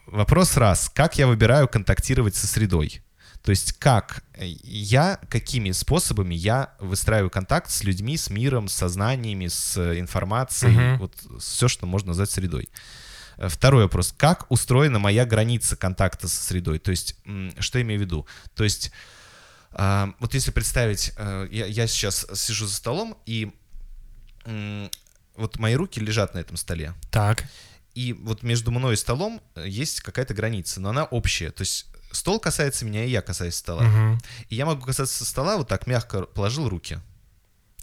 Вопрос 0.07 0.57
раз. 0.57 0.89
Как 0.93 1.17
я 1.17 1.27
выбираю 1.27 1.67
контактировать 1.67 2.35
со 2.35 2.47
средой? 2.47 3.03
То 3.43 3.49
есть 3.51 3.73
как 3.73 4.23
э, 4.35 4.45
я, 4.63 5.19
какими 5.29 5.71
способами 5.71 6.33
я 6.33 6.73
выстраиваю 6.79 7.29
контакт 7.29 7.69
с 7.69 7.83
людьми, 7.83 8.15
с 8.17 8.29
миром, 8.29 8.69
с 8.69 8.73
сознаниями, 8.73 9.47
с 9.47 9.77
э, 9.77 9.99
информацией, 9.99 10.77
Мгм. 10.77 10.97
вот 10.99 11.13
все, 11.41 11.67
что 11.67 11.85
можно 11.85 12.09
назвать 12.09 12.31
средой. 12.31 12.69
Э, 13.37 13.49
Второй 13.49 13.83
вопрос. 13.83 14.13
Как 14.17 14.49
устроена 14.49 14.97
моя 14.97 15.25
граница 15.25 15.75
контакта 15.75 16.29
со 16.29 16.41
средой? 16.41 16.79
То 16.79 16.91
есть, 16.91 17.15
что 17.59 17.79
я 17.79 17.83
имею 17.83 17.99
в 17.99 18.03
виду? 18.03 18.25
То 18.55 18.63
есть, 18.63 18.91
а, 19.71 20.13
вот 20.19 20.33
если 20.35 20.51
представить, 20.51 21.13
я, 21.17 21.65
я 21.65 21.87
сейчас 21.87 22.27
сижу 22.35 22.67
за 22.67 22.75
столом, 22.75 23.17
и 23.25 23.51
вот 25.35 25.57
мои 25.57 25.73
руки 25.75 25.99
лежат 25.99 26.33
на 26.35 26.39
этом 26.39 26.57
столе. 26.57 26.93
Так, 27.11 27.45
И 27.95 28.13
вот 28.13 28.43
между 28.43 28.71
мной 28.71 28.93
и 28.93 28.97
столом 28.97 29.41
есть 29.55 30.01
какая-то 30.01 30.33
граница, 30.33 30.79
но 30.79 30.89
она 30.89 31.05
общая. 31.05 31.51
То 31.51 31.61
есть 31.61 31.87
стол 32.13 32.39
касается 32.39 32.85
меня, 32.85 33.03
и 33.05 33.09
я 33.09 33.21
касаюсь 33.21 33.55
стола. 33.55 33.83
мгм. 33.83 34.19
И 34.49 34.55
я 34.55 34.65
могу 34.65 34.85
касаться 34.85 35.25
стола 35.25 35.57
вот 35.57 35.67
так 35.67 35.87
мягко 35.87 36.21
положил 36.23 36.69
руки. 36.69 36.99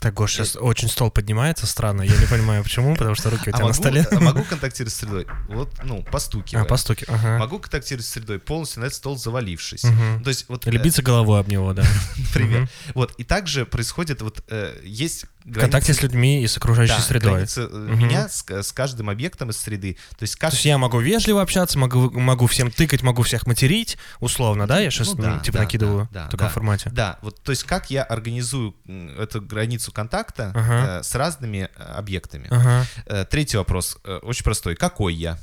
Так, 0.01 0.15
Гош, 0.15 0.33
сейчас 0.33 0.57
очень 0.57 0.89
стол 0.89 1.11
поднимается 1.11 1.67
странно. 1.67 2.01
Я 2.01 2.17
не 2.17 2.25
понимаю, 2.25 2.63
почему, 2.63 2.97
потому 2.97 3.15
что 3.15 3.29
руки 3.29 3.51
у 3.51 3.53
А 3.53 3.53
тебя 3.53 3.59
на 3.59 3.65
могу, 3.65 3.75
столе. 3.75 4.09
а 4.11 4.21
могу 4.21 4.45
контактировать 4.45 4.95
с 4.95 4.97
средой? 4.97 5.27
Вот, 5.49 5.71
ну, 5.85 6.03
постукивая. 6.11 6.63
А, 6.63 6.67
по 6.67 6.79
стуке. 6.79 7.05
Ага. 7.07 7.37
Могу 7.37 7.59
контактировать 7.59 8.07
с 8.07 8.09
средой, 8.09 8.39
полностью 8.39 8.81
на 8.81 8.87
этот 8.87 8.97
стол 8.97 9.19
завалившись. 9.19 9.85
Ну, 9.85 10.23
То 10.25 10.31
есть 10.31 10.47
вот... 10.49 10.67
Или 10.67 10.79
э, 10.79 10.83
биться 10.83 11.03
головой 11.03 11.39
об 11.39 11.49
него, 11.49 11.75
да. 11.75 11.85
Например. 12.17 12.61
Мгм. 12.63 12.71
Вот, 12.95 13.13
и 13.19 13.25
также 13.25 13.67
происходит, 13.67 14.23
вот, 14.23 14.43
э, 14.49 14.81
есть 14.85 15.27
В 15.45 15.59
контакте 15.59 15.95
с 15.95 16.03
людьми 16.03 16.43
и 16.43 16.47
с 16.47 16.57
окружающей 16.57 16.95
да, 16.97 17.01
средой. 17.01 17.33
границы, 17.33 17.69
э, 17.71 17.95
меня 17.95 18.29
с, 18.29 18.45
с 18.49 18.73
каждым 18.73 19.09
объектом 19.09 19.51
из 19.51 19.57
среды. 19.57 19.97
То 20.19 20.23
есть 20.23 20.37
как 20.37 20.51
То 20.51 20.57
есть 20.57 20.67
я 20.67 20.77
могу 20.77 21.01
вежливо 21.01 21.41
общаться, 21.43 21.79
могу, 21.79 22.11
могу 22.11 22.47
всем 22.47 22.71
тыкать, 22.71 23.03
могу 23.03 23.23
всех 23.23 23.47
материть, 23.47 23.97
условно, 24.21 24.67
да? 24.67 24.81
Я 24.81 24.91
сейчас 24.91 25.15
Ну 25.15 25.23
да, 25.23 25.39
типа 25.39 25.59
да, 25.59 25.65
накидываю 25.65 26.09
да, 26.13 26.21
да, 26.23 26.27
в 26.27 26.31
таком 26.31 26.47
да. 26.47 26.53
формате. 26.53 26.91
Да, 26.93 27.19
вот 27.23 27.43
то 27.43 27.51
есть 27.53 27.65
как 27.65 27.91
я 27.91 28.03
организую 28.03 28.75
эту 29.19 29.41
границу 29.41 29.93
контакта 29.93 30.53
Ага. 30.55 31.01
э, 31.01 31.03
с 31.03 31.15
разными 31.15 31.69
э, 31.75 31.83
объектами. 31.83 32.47
Ага. 32.51 32.87
Э, 33.07 33.25
Третий 33.25 33.57
вопрос, 33.57 33.99
э, 34.05 34.19
очень 34.23 34.45
простой. 34.45 34.77
Какой 34.77 35.15
я? 35.15 35.39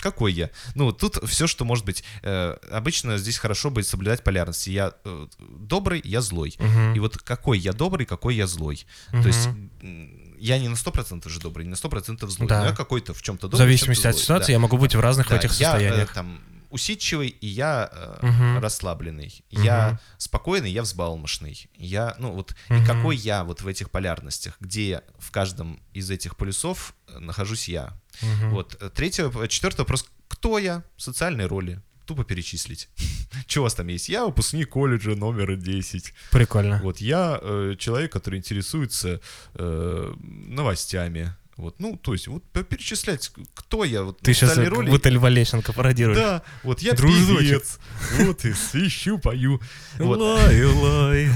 Какой 0.00 0.32
я? 0.32 0.50
Ну, 0.74 0.92
тут 0.92 1.18
все, 1.28 1.46
что 1.46 1.64
может 1.64 1.84
быть. 1.84 2.02
Э, 2.22 2.56
обычно 2.70 3.18
здесь 3.18 3.38
хорошо 3.38 3.70
будет 3.70 3.86
соблюдать 3.86 4.24
полярность. 4.24 4.66
Я 4.66 4.92
э, 5.04 5.26
добрый, 5.38 6.00
я 6.04 6.20
злой. 6.20 6.54
Мгм. 6.58 6.94
И 6.94 6.98
вот 6.98 7.18
какой 7.18 7.58
я 7.58 7.72
добрый, 7.72 8.06
какой 8.06 8.34
я 8.34 8.46
злой. 8.46 8.84
То 9.10 9.26
есть 9.26 9.48
я 10.38 10.58
не 10.58 10.68
на 10.68 10.74
100% 10.74 11.28
же 11.28 11.38
добрый, 11.40 11.64
не 11.66 11.70
на 11.70 11.74
100% 11.76 12.26
злой. 12.28 12.48
Да. 12.48 12.60
Но 12.60 12.66
я 12.66 12.72
какой-то 12.74 13.12
в 13.12 13.22
чем-то 13.22 13.42
добрый, 13.48 13.56
в 13.56 13.58
зависимости 13.58 14.06
от 14.06 14.16
ситуации 14.16 14.48
Да. 14.48 14.52
я 14.54 14.58
могу 14.58 14.78
быть 14.78 14.94
в 14.94 15.00
разных 15.00 15.28
Да, 15.28 15.36
этих 15.36 15.52
я, 15.60 15.68
э, 15.68 15.72
состояниях. 15.72 16.12
там 16.14 16.40
усидчивый, 16.70 17.28
и 17.28 17.46
я 17.46 17.90
э, 17.92 18.26
Мгм. 18.26 18.58
расслабленный. 18.58 19.44
Мгм. 19.52 19.62
Я 19.64 20.00
спокойный, 20.18 20.70
я 20.72 20.82
взбалмошный. 20.82 21.68
Я, 21.76 22.14
ну 22.18 22.32
вот, 22.32 22.54
Мгм. 22.68 22.82
и 22.82 22.86
какой 22.86 23.16
я 23.16 23.44
вот 23.44 23.62
в 23.62 23.66
этих 23.66 23.90
полярностях, 23.90 24.56
где 24.60 25.02
в 25.18 25.30
каждом 25.30 25.80
из 25.92 26.10
этих 26.10 26.36
полюсов 26.36 26.94
э, 27.08 27.18
нахожусь 27.18 27.68
я. 27.68 27.92
Мгм. 28.22 28.50
Вот. 28.50 28.76
э, 28.80 28.90
Третий, 28.90 29.22
воп- 29.22 29.48
четвертый 29.48 29.80
вопрос. 29.80 30.06
Кто 30.28 30.58
я? 30.58 30.82
Социальные 30.96 31.46
роли. 31.48 31.80
Тупо 32.06 32.24
перечислить. 32.24 32.88
Что 33.46 33.60
у 33.60 33.62
вас 33.64 33.74
там 33.74 33.86
есть? 33.88 34.08
Я 34.08 34.24
выпускник 34.24 34.68
колледжа 34.70 35.14
номер 35.14 35.56
10. 35.56 36.12
Прикольно. 36.32 36.80
Вот 36.82 37.00
я 37.00 37.38
э, 37.40 37.76
человек, 37.78 38.12
который 38.12 38.38
интересуется 38.38 39.20
э, 39.54 40.14
новостями. 40.20 41.34
Вот, 41.60 41.76
ну, 41.78 41.96
то 41.96 42.12
есть, 42.14 42.26
вот 42.28 42.42
перечислять, 42.44 43.30
кто 43.54 43.84
я, 43.84 44.02
вот, 44.02 44.18
Ты 44.20 44.32
сейчас 44.32 44.50
социальные 44.50 44.70
как 44.70 44.78
роли. 44.78 44.90
будто 44.90 45.08
Льва 45.10 45.28
Лещенко 45.28 45.72
пародируешь. 45.72 46.16
Да, 46.18 46.42
вот 46.62 46.80
я 46.80 46.94
Дружочек. 46.94 47.38
певец. 47.38 47.78
Вот 48.18 48.44
и 48.44 48.52
свищу, 48.54 49.18
пою. 49.18 49.60
Вот. 49.98 50.18
Лай, 50.18 50.64
лай, 50.64 51.28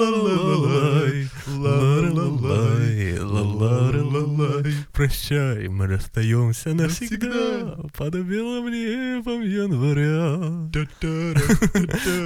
Ла-ла-ла-ла-ла-ла-лай, 0.00 1.28
ла-ла-лай, 1.48 3.18
ла-ла-ла-лай. 3.18 4.74
Прощай, 5.00 5.66
мы 5.68 5.86
расстаемся 5.86 6.74
навсегда 6.74 7.26
Навсегда. 7.28 7.88
под 7.96 8.14
белым 8.16 8.70
небом 8.70 9.40
января. 9.40 10.68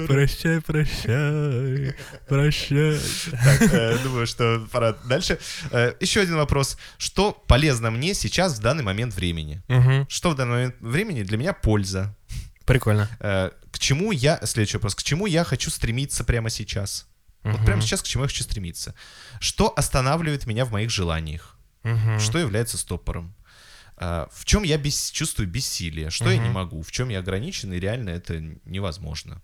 Прощай, 0.08 0.60
прощай, 0.60 1.94
прощай. 2.28 2.98
Так, 3.30 3.62
э, 3.72 3.98
думаю, 4.02 4.26
что 4.26 4.66
пора 4.72 4.96
дальше. 5.08 5.38
Э, 5.70 5.92
Еще 6.00 6.22
один 6.22 6.34
вопрос. 6.34 6.76
Что 6.98 7.30
полезно 7.46 7.92
мне 7.92 8.12
сейчас 8.12 8.58
в 8.58 8.60
данный 8.60 8.82
момент 8.82 9.14
времени? 9.14 9.62
Что 10.08 10.30
в 10.30 10.34
данный 10.34 10.52
момент 10.54 10.74
времени 10.80 11.22
для 11.22 11.38
меня 11.38 11.52
польза? 11.52 12.16
Прикольно. 12.66 13.08
Э, 13.20 13.50
К 13.70 13.78
чему 13.78 14.10
я, 14.10 14.40
следующий 14.42 14.78
вопрос, 14.78 14.96
к 14.96 15.04
чему 15.04 15.26
я 15.26 15.44
хочу 15.44 15.70
стремиться 15.70 16.24
прямо 16.24 16.50
сейчас? 16.50 17.06
Вот 17.44 17.64
прямо 17.64 17.82
сейчас 17.82 18.02
к 18.02 18.06
чему 18.06 18.24
я 18.24 18.28
хочу 18.28 18.42
стремиться? 18.42 18.96
Что 19.38 19.72
останавливает 19.76 20.46
меня 20.46 20.64
в 20.64 20.72
моих 20.72 20.90
желаниях? 20.90 21.53
Мгм. 21.84 22.18
Что 22.18 22.38
является 22.38 22.76
стопором? 22.78 23.34
А, 23.96 24.28
В 24.32 24.44
чем 24.44 24.64
я 24.64 24.76
бес- 24.76 25.10
чувствую 25.12 25.48
бессилие? 25.48 26.10
Что 26.10 26.30
я 26.30 26.38
не 26.38 26.48
могу? 26.48 26.82
В 26.82 26.90
чем 26.90 27.08
я 27.10 27.20
ограничен? 27.20 27.72
И 27.72 27.78
реально 27.78 28.10
это 28.10 28.40
невозможно. 28.64 29.40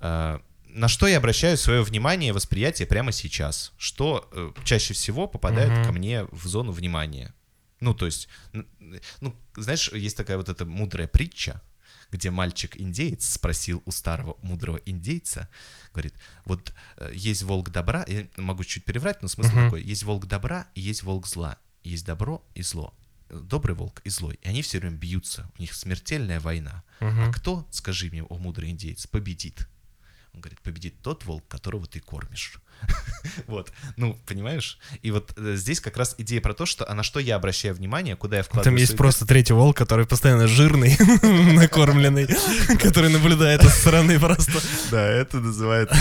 А, 0.00 0.40
На 0.68 0.88
что 0.88 1.06
я 1.06 1.18
обращаю 1.18 1.56
свое 1.56 1.82
внимание 1.82 2.30
и 2.30 2.32
восприятие 2.32 2.86
прямо 2.88 3.12
сейчас? 3.12 3.72
Что 3.78 4.28
э, 4.32 4.50
чаще 4.64 4.92
всего 4.94 5.28
попадает 5.28 5.70
Мгм. 5.70 5.84
ко 5.84 5.92
мне 5.92 6.24
в 6.32 6.46
зону 6.48 6.72
внимания? 6.72 7.32
Ну, 7.80 7.94
то 7.94 8.06
есть, 8.06 8.28
ну, 9.20 9.36
знаешь, 9.56 9.88
есть 9.92 10.16
такая 10.16 10.36
вот 10.36 10.48
эта 10.48 10.64
мудрая 10.64 11.06
притча, 11.06 11.60
где 12.10 12.30
мальчик-индеец 12.30 13.24
спросил 13.34 13.82
у 13.86 13.90
старого 13.92 14.36
мудрого 14.42 14.78
индейца, 14.86 15.48
говорит, 15.92 16.14
вот 16.44 16.72
э, 16.96 17.12
есть 17.14 17.42
волк 17.42 17.70
добра, 17.70 18.04
я 18.08 18.26
могу 18.36 18.64
чуть 18.64 18.84
переврать, 18.84 19.22
но 19.22 19.28
смысл 19.28 19.52
Мгм. 19.54 19.64
такой, 19.66 19.82
есть 19.82 20.02
волк 20.02 20.26
добра 20.26 20.66
и 20.74 20.80
есть 20.80 21.02
волк 21.04 21.26
зла, 21.28 21.56
есть 21.84 22.04
добро 22.04 22.44
и 22.54 22.62
зло, 22.62 22.94
Э, 23.30 23.38
добрый 23.42 23.74
волк 23.74 24.00
и 24.04 24.10
злой, 24.10 24.38
и 24.42 24.48
они 24.48 24.62
все 24.62 24.78
время 24.78 24.96
бьются, 24.96 25.50
у 25.58 25.62
них 25.62 25.74
смертельная 25.74 26.40
война. 26.40 26.82
Мгм. 27.00 27.20
А 27.20 27.32
кто, 27.32 27.66
скажи 27.70 28.10
мне, 28.10 28.22
о 28.22 28.36
мудрый 28.36 28.70
индейец, 28.70 29.06
победит? 29.06 29.68
Он 30.32 30.40
говорит, 30.40 30.60
победит 30.60 31.00
тот 31.00 31.24
волк, 31.24 31.44
которого 31.48 31.86
ты 31.86 32.00
кормишь. 32.00 32.54
Вот, 33.46 33.72
ну, 33.96 34.18
понимаешь? 34.26 34.78
И 35.02 35.10
вот 35.10 35.32
э, 35.36 35.56
здесь 35.56 35.80
как 35.80 35.96
раз 35.96 36.14
идея 36.18 36.40
про 36.40 36.54
то, 36.54 36.66
что, 36.66 36.88
а 36.88 36.94
на 36.94 37.02
что 37.02 37.20
я 37.20 37.36
обращаю 37.36 37.74
внимание, 37.74 38.16
куда 38.16 38.36
я 38.36 38.42
вкладываю 38.42 38.64
Там 38.64 38.76
есть 38.76 38.96
просто 38.96 39.26
третий 39.26 39.54
волк, 39.54 39.76
который 39.76 40.06
постоянно 40.06 40.46
жирный, 40.46 40.96
накормленный, 41.54 42.26
который 42.78 43.10
наблюдает 43.10 43.62
со 43.62 43.70
стороны 43.70 44.20
просто. 44.20 44.60
Да, 44.90 45.06
это 45.06 45.40
называется... 45.40 45.96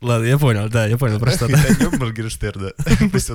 Ладно, 0.00 0.24
я 0.26 0.38
понял, 0.38 0.68
да, 0.68 0.86
я 0.86 0.96
понял 0.96 1.18
просто. 1.18 1.48
да. 1.80 1.90
Моргенштерна. 1.98 2.68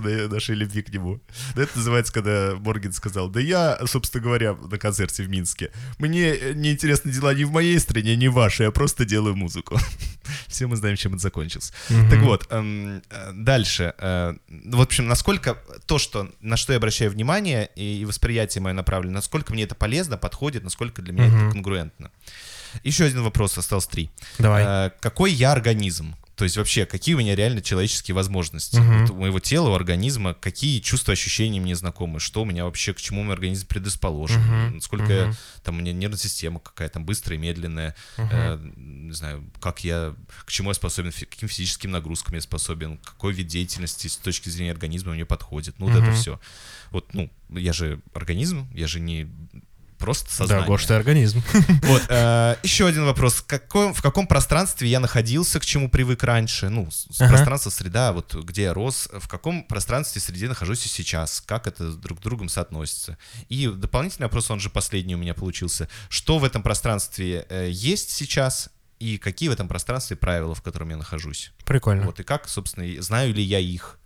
И 0.09 0.27
нашей 0.27 0.55
любви 0.55 0.81
к 0.81 0.89
нему. 0.93 1.19
Это 1.55 1.77
называется, 1.77 2.13
когда 2.13 2.55
Морген 2.55 2.93
сказал, 2.93 3.29
да 3.29 3.39
я, 3.39 3.79
собственно 3.85 4.23
говоря, 4.23 4.53
на 4.53 4.77
концерте 4.77 5.23
в 5.23 5.29
Минске. 5.29 5.71
Мне 5.99 6.53
не 6.53 6.71
интересны 6.71 7.11
дела 7.11 7.33
ни 7.33 7.43
в 7.43 7.51
моей 7.51 7.79
стране, 7.79 8.15
ни 8.15 8.27
в 8.27 8.33
вашей, 8.33 8.65
я 8.65 8.71
просто 8.71 9.05
делаю 9.05 9.35
музыку. 9.35 9.77
Все 10.47 10.67
мы 10.67 10.75
знаем, 10.77 10.95
чем 10.95 11.13
это 11.13 11.21
закончилось. 11.21 11.73
Так 12.09 12.19
вот, 12.19 12.47
эм, 12.49 13.01
э, 13.09 13.31
дальше. 13.33 13.93
э, 13.97 14.33
В 14.47 14.81
общем, 14.81 15.07
насколько 15.07 15.57
то, 15.85 15.97
что, 15.97 16.29
на 16.41 16.57
что 16.57 16.73
я 16.73 16.77
обращаю 16.77 17.11
внимание, 17.11 17.69
и 17.75 18.05
восприятие 18.05 18.61
мое 18.61 18.73
направлено, 18.73 19.13
насколько 19.15 19.53
мне 19.53 19.63
это 19.63 19.75
полезно, 19.75 20.17
подходит, 20.17 20.63
насколько 20.63 21.01
для 21.01 21.13
меня 21.13 21.27
это 21.27 21.51
конгруентно. 21.51 22.11
Еще 22.83 23.05
один 23.05 23.21
вопрос, 23.21 23.57
осталось 23.57 23.87
три. 23.87 24.09
Давай. 24.39 24.87
Э, 24.87 24.91
Какой 25.01 25.31
я 25.31 25.51
организм? 25.51 26.15
То 26.35 26.45
есть 26.45 26.57
вообще, 26.57 26.85
какие 26.87 27.13
у 27.13 27.19
меня 27.19 27.35
реально 27.35 27.61
человеческие 27.61 28.15
возможности? 28.15 28.77
Мгм. 28.77 29.01
Вот 29.05 29.09
у 29.11 29.15
моего 29.19 29.39
тела, 29.39 29.69
у 29.69 29.73
организма, 29.73 30.33
какие 30.33 30.79
чувства, 30.79 31.13
ощущения 31.13 31.59
мне 31.59 31.75
знакомы? 31.75 32.19
Что 32.19 32.41
у 32.41 32.45
меня 32.45 32.65
вообще, 32.65 32.93
к 32.93 32.97
чему 33.01 33.23
мой 33.23 33.33
организм 33.33 33.67
предрасположен? 33.67 34.41
Мгм. 34.41 34.81
Сколько 34.81 35.13
я- 35.13 35.25
Мгм. 35.27 35.35
там 35.63 35.75
у 35.77 35.79
меня 35.81 35.93
нервная 35.93 36.17
система 36.17 36.59
какая 36.59 36.89
там 36.89 37.05
быстрая, 37.05 37.37
медленная? 37.37 37.95
Мгм. 38.17 38.29
Э, 38.31 38.59
не 38.75 39.13
знаю, 39.13 39.43
как 39.59 39.83
я, 39.83 40.15
к 40.45 40.51
чему 40.51 40.69
я 40.71 40.73
способен, 40.73 41.11
каким 41.11 41.47
физическим 41.47 41.91
нагрузкам 41.91 42.33
я 42.35 42.41
способен, 42.41 42.97
какой 42.97 43.33
вид 43.33 43.47
деятельности 43.47 44.07
с 44.07 44.17
точки 44.17 44.49
зрения 44.49 44.71
организма 44.71 45.13
мне 45.13 45.25
подходит. 45.25 45.75
Ну, 45.77 45.87
вот 45.87 45.95
это 46.01 46.11
все. 46.13 46.39
Вот, 46.89 47.13
ну, 47.13 47.29
я 47.49 47.73
же 47.73 47.99
организм, 48.13 48.67
я 48.73 48.87
же 48.87 48.99
не 48.99 49.27
просто 50.03 50.29
Да, 50.29 50.35
сознание. 50.35 50.67
Гош, 50.67 50.85
ты 50.85 50.93
организм. 50.93 51.41
Вот, 51.83 52.03
э, 52.09 52.55
еще 52.63 52.85
один 52.87 53.05
вопрос. 53.05 53.41
Какой- 53.41 53.93
в 53.93 54.01
каком 54.01 54.27
пространстве 54.27 54.89
я 54.89 54.99
находился, 54.99 55.59
к 55.59 55.65
чему 55.65 55.89
привык 55.89 56.23
раньше? 56.23 56.69
Ну, 56.69 56.89
Ага. 57.19 57.29
пространство, 57.29 57.69
среда, 57.69 58.11
вот 58.11 58.35
где 58.35 58.63
я 58.63 58.73
рос, 58.73 59.07
в 59.13 59.27
каком 59.27 59.63
пространстве 59.63 60.21
среде 60.21 60.47
нахожусь 60.49 60.85
и 60.85 60.89
сейчас, 60.89 61.41
как 61.45 61.67
это 61.67 61.93
друг 61.93 62.19
с 62.19 62.21
другом 62.21 62.49
соотносится. 62.49 63.17
И 63.49 63.67
дополнительный 63.67 64.25
вопрос, 64.25 64.51
он 64.51 64.59
же 64.59 64.69
последний 64.69 65.15
у 65.15 65.17
меня 65.19 65.33
получился. 65.33 65.87
Что 66.09 66.37
в 66.37 66.43
этом 66.43 66.61
пространстве 66.63 67.45
э, 67.49 67.69
есть 67.71 68.09
сейчас 68.11 68.69
и 68.99 69.17
какие 69.17 69.49
в 69.49 69.51
этом 69.53 69.67
пространстве 69.67 70.15
правила, 70.15 70.53
в 70.55 70.61
котором 70.61 70.89
я 70.89 70.97
нахожусь? 70.97 71.51
Прикольно. 71.65 72.05
Вот, 72.05 72.19
и 72.19 72.23
как, 72.23 72.47
собственно, 72.49 73.01
знаю 73.01 73.33
ли 73.33 73.41
я 73.43 73.59
их, 73.59 73.99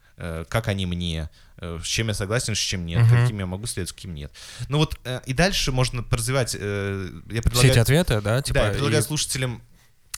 как 0.50 0.68
они 0.68 0.86
мне, 0.86 1.30
э, 1.58 1.80
с 1.84 1.86
чем 1.88 2.08
я 2.08 2.14
согласен, 2.14 2.56
с 2.56 2.58
чем 2.60 2.86
нет, 2.86 3.02
Мгм. 3.06 3.22
каким 3.22 3.40
я 3.40 3.46
могу 3.46 3.66
следовать, 3.68 3.90
с 3.90 3.94
каким 3.94 4.14
нет. 4.16 4.32
Ну 4.70 4.78
вот, 4.80 5.00
э, 5.06 5.22
и 5.26 5.34
дальше 5.34 5.72
можно 5.72 6.04
развивать, 6.10 6.56
э, 6.60 7.10
я 7.28 7.32
Все 7.34 7.42
предлагаю... 7.42 7.72
эти 7.72 7.80
ответы, 7.80 8.22
да, 8.22 8.42
типа... 8.42 8.60
да, 8.60 8.66
я 8.68 8.72
предлагаю 8.74 9.02
и- 9.04 9.06
слушателям, 9.06 9.62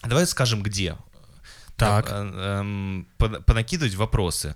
давай 0.04 0.26
скажем, 0.26 0.64
где. 0.64 0.96
Так. 1.76 2.08
Э, 2.12 2.60
эм, 2.62 3.08
пон- 3.18 3.42
понакидывать 3.44 3.96
вопросы. 3.96 4.56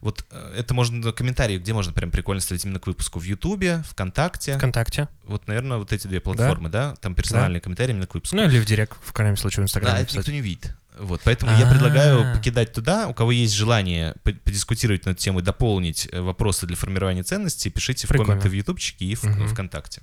Вот 0.00 0.24
э, 0.30 0.54
это 0.58 0.74
можно 0.74 1.12
комментарии, 1.12 1.58
где 1.58 1.72
можно 1.72 1.92
прям 1.92 2.10
прикольно 2.10 2.40
ставить 2.40 2.64
именно 2.64 2.78
к 2.78 2.86
выпуску 2.86 3.18
в 3.18 3.24
Ютубе, 3.24 3.82
ВКонтакте. 3.90 4.56
ВКонтакте. 4.56 5.08
Вот, 5.24 5.48
наверное, 5.48 5.78
вот 5.78 5.92
эти 5.92 6.06
две 6.06 6.20
платформы, 6.20 6.68
да? 6.68 6.94
Там 7.00 7.14
персональные 7.14 7.60
комментарии 7.60 7.92
именно 7.92 8.06
к 8.06 8.14
выпуску. 8.14 8.36
Ну 8.36 8.44
или 8.44 8.60
в 8.60 8.64
директ, 8.64 8.96
в 9.02 9.12
крайнем 9.12 9.36
случае, 9.36 9.56
в 9.56 9.58
Да, 9.58 9.64
Инстаграме 9.64 9.96
это 10.00 10.06
писать. 10.06 10.18
никто 10.18 10.32
не 10.32 10.40
видит. 10.40 10.76
Вот, 10.98 11.20
поэтому 11.24 11.52
я 11.58 11.66
А. 11.66 11.70
предлагаю 11.70 12.34
покидать 12.36 12.72
туда. 12.72 13.06
У 13.08 13.14
кого 13.14 13.32
есть 13.32 13.54
желание 13.54 14.14
по- 14.24 14.32
подискутировать 14.32 15.04
на 15.06 15.10
эту 15.10 15.20
тему 15.20 15.40
дополнить 15.42 16.08
э, 16.12 16.20
вопросы 16.20 16.66
для 16.66 16.76
формирования 16.76 17.22
ценностей, 17.22 17.70
пишите 17.70 18.06
в 18.06 18.10
Прикольно. 18.10 18.32
комменты 18.32 18.48
в 18.48 18.52
Ютубчике 18.52 19.04
и 19.04 19.14
в 19.14 19.24
Мгм. 19.24 19.48
ВКонтакте. 19.48 20.02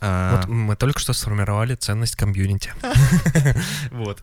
А, 0.00 0.36
Вот 0.36 0.48
мы 0.48 0.76
только 0.76 0.98
что 1.00 1.12
сформировали 1.12 1.74
ценность 1.74 2.16
комьюнити. 2.16 2.72
Вот. 3.90 4.22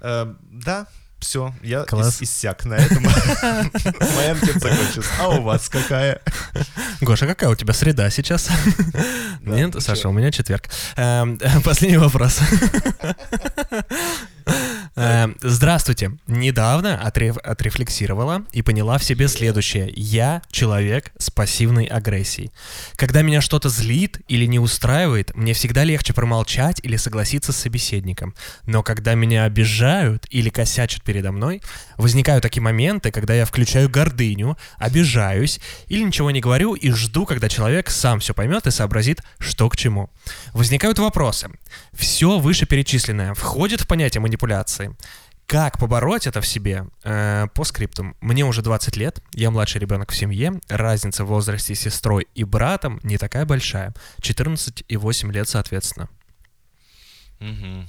Э, 0.00 0.34
Да, 0.50 0.86
все, 1.18 1.54
я 1.62 1.82
Класс. 1.84 2.20
ис- 2.20 2.24
иссяк 2.24 2.64
на 2.64 2.74
этом. 2.74 3.02
Моя 4.16 4.32
анкета 4.32 4.58
закончилась. 4.58 5.06
А 5.20 5.28
у 5.28 5.42
вас 5.42 5.68
какая? 5.68 6.22
Гоша, 7.02 7.26
какая 7.26 7.50
у 7.50 7.54
тебя 7.54 7.74
среда 7.74 8.08
сейчас? 8.08 8.48
Нет, 9.42 9.74
Саша, 9.82 10.08
у 10.08 10.12
меня 10.12 10.30
четверг. 10.32 10.70
Эм, 10.96 11.38
Последний 11.62 11.98
вопрос. 11.98 12.38
Э, 15.00 15.28
Здравствуйте. 15.40 16.12
Недавно 16.26 17.00
отреф- 17.02 17.38
отрефлексировала 17.38 18.44
и 18.52 18.60
поняла 18.60 18.98
в 18.98 19.04
себе 19.04 19.28
следующее. 19.28 19.90
Я 19.96 20.42
человек 20.50 21.12
с 21.16 21.30
пассивной 21.30 21.86
агрессией. 21.86 22.50
Когда 22.96 23.22
меня 23.22 23.40
что-то 23.40 23.70
злит 23.70 24.20
или 24.28 24.44
не 24.44 24.58
устраивает, 24.58 25.34
мне 25.34 25.54
всегда 25.54 25.84
легче 25.84 26.12
промолчать 26.12 26.80
или 26.82 26.96
согласиться 26.96 27.52
с 27.52 27.56
собеседником. 27.56 28.34
Но 28.66 28.82
когда 28.82 29.14
меня 29.14 29.44
обижают 29.44 30.26
или 30.28 30.50
косячат 30.50 31.02
передо 31.02 31.32
мной, 31.32 31.62
возникают 31.96 32.42
такие 32.42 32.62
моменты, 32.62 33.10
когда 33.10 33.32
я 33.32 33.46
включаю 33.46 33.88
гордыню, 33.88 34.58
обижаюсь 34.76 35.60
или 35.86 36.02
ничего 36.02 36.30
не 36.30 36.40
говорю 36.40 36.74
и 36.74 36.90
жду, 36.90 37.24
когда 37.24 37.48
человек 37.48 37.88
сам 37.88 38.20
все 38.20 38.34
поймет 38.34 38.66
и 38.66 38.70
сообразит, 38.70 39.22
что 39.38 39.70
к 39.70 39.78
чему. 39.78 40.10
Возникают 40.52 40.98
вопросы. 40.98 41.48
Все 41.94 42.38
вышеперечисленное 42.38 43.32
входит 43.32 43.80
в 43.80 43.86
понятие 43.86 44.20
манипуляции. 44.20 44.89
Как 45.46 45.78
побороть 45.78 46.28
это 46.28 46.40
в 46.40 46.46
себе? 46.46 46.86
Э, 47.02 47.48
по 47.54 47.64
скриптам. 47.64 48.14
Мне 48.20 48.44
уже 48.44 48.62
20 48.62 48.96
лет, 48.96 49.20
я 49.32 49.50
младший 49.50 49.80
ребенок 49.80 50.12
в 50.12 50.16
семье, 50.16 50.60
разница 50.68 51.24
в 51.24 51.28
возрасте 51.28 51.74
с 51.74 51.80
сестрой 51.80 52.28
и 52.36 52.44
братом 52.44 53.00
не 53.02 53.18
такая 53.18 53.44
большая. 53.46 53.92
14 54.20 54.84
и 54.86 54.96
8 54.96 55.32
лет 55.32 55.48
соответственно. 55.48 56.08
Мгм. 57.40 57.88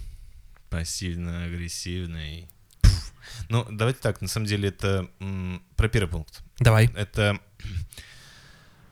Пассивно-агрессивный. 0.70 2.49
Ну, 3.49 3.66
давайте 3.70 3.99
так, 3.99 4.22
на 4.22 4.28
самом 4.28 4.47
деле 4.47 4.70
это 4.70 5.08
м, 5.20 5.64
про 5.76 5.88
первый 5.88 6.10
пункт. 6.10 6.41
Давай. 6.60 6.89
Это 6.95 7.39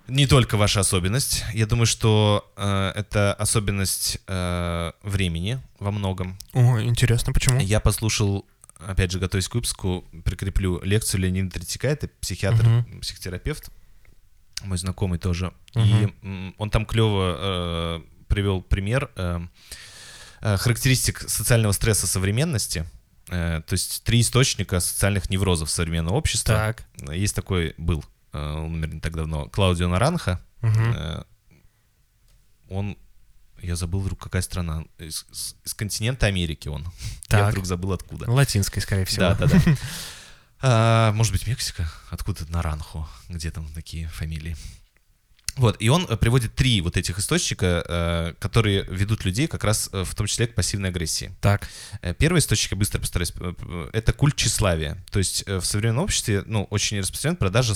не 0.10 0.28
только 0.28 0.58
ваша 0.58 0.80
особенность. 0.82 1.44
Я 1.54 1.66
думаю, 1.66 1.86
что 1.86 2.52
э, 2.58 2.92
это 2.96 3.34
особенность 3.34 4.20
э, 4.28 4.92
времени 5.04 5.60
во 5.80 5.92
многом. 5.92 6.38
О, 6.54 6.80
интересно, 6.82 7.34
почему? 7.34 7.60
Я 7.60 7.80
послушал, 7.80 8.46
опять 8.80 9.12
же, 9.12 9.20
готовясь 9.20 9.48
к 9.48 9.56
выпуску, 9.56 10.06
прикреплю 10.26 10.82
лекцию 10.84 11.22
Леонида 11.22 11.52
Третьяка, 11.52 11.88
это 11.88 12.08
психиатр, 12.22 12.64
Мгм. 12.66 13.00
психотерапевт, 13.02 13.70
мой 14.64 14.78
знакомый 14.78 15.20
тоже. 15.20 15.54
Мгм. 15.76 15.86
И 15.86 16.14
м, 16.26 16.56
он 16.58 16.70
там 16.70 16.86
клево 16.86 17.36
э, 17.40 18.02
привел 18.28 18.62
пример 18.62 19.10
э, 19.16 19.40
э, 20.42 20.58
характеристик 20.58 21.22
социального 21.30 21.72
стресса 21.72 22.08
современности. 22.08 22.86
Э, 23.30 23.62
то 23.66 23.74
есть 23.74 24.04
три 24.04 24.22
источника 24.22 24.80
социальных 24.80 25.30
неврозов 25.30 25.70
современного 25.70 26.16
общества. 26.16 26.56
Так. 26.56 26.86
Есть 27.14 27.36
такой, 27.36 27.74
был, 27.78 28.04
он 28.34 28.74
умер 28.76 28.94
не 28.94 29.00
так 29.00 29.16
давно, 29.16 29.46
Клаудио 29.50 29.88
Наранха. 29.88 30.40
Э, 30.62 31.24
Он, 32.70 32.98
я 33.62 33.76
забыл 33.76 34.02
вдруг, 34.02 34.20
какая 34.22 34.42
страна, 34.42 34.84
из, 35.00 35.26
из- 35.32 35.56
из 35.66 35.74
континента 35.74 36.28
Америки 36.28 36.68
он. 36.68 36.84
Я 37.30 37.40
Так. 37.40 37.50
вдруг 37.52 37.66
забыл 37.66 37.94
откуда. 37.94 38.30
Латинской, 38.30 38.82
скорее 38.82 39.06
всего. 39.06 39.22
Да, 39.22 39.36
да, 39.36 39.48
да. 39.48 39.60
А, 40.62 41.14
Может 41.14 41.32
быть, 41.32 41.48
Мексика? 41.48 41.90
Откуда 42.10 42.46
Наранхо? 42.52 43.08
Где 43.30 43.50
там 43.50 43.72
такие 43.74 44.10
фамилии? 44.10 44.58
Вот, 45.60 45.76
и 45.80 45.90
он 45.90 46.06
э, 46.10 46.16
приводит 46.16 46.56
три 46.56 46.80
вот 46.80 46.96
этих 46.96 47.20
источника, 47.20 47.84
э, 47.86 48.34
которые 48.40 48.84
ведут 48.84 49.26
людей 49.26 49.48
как 49.48 49.66
раз 49.66 49.90
э, 49.92 50.04
в 50.06 50.16
том 50.16 50.26
числе 50.26 50.48
к 50.48 50.56
пассивной 50.56 50.90
агрессии. 50.90 51.36
Так. 51.42 51.68
Первый 52.18 52.40
источник, 52.40 52.72
я 52.72 52.78
быстро 52.78 53.00
постараюсь, 53.00 53.34
это 53.92 54.14
культ 54.14 54.38
тщеславия. 54.38 54.98
То 55.12 55.20
есть 55.20 55.46
в 55.46 55.64
современном 55.64 56.06
обществе, 56.06 56.44
ну, 56.46 56.64
очень 56.70 57.00
распространен 57.00 57.36
продажа 57.36 57.74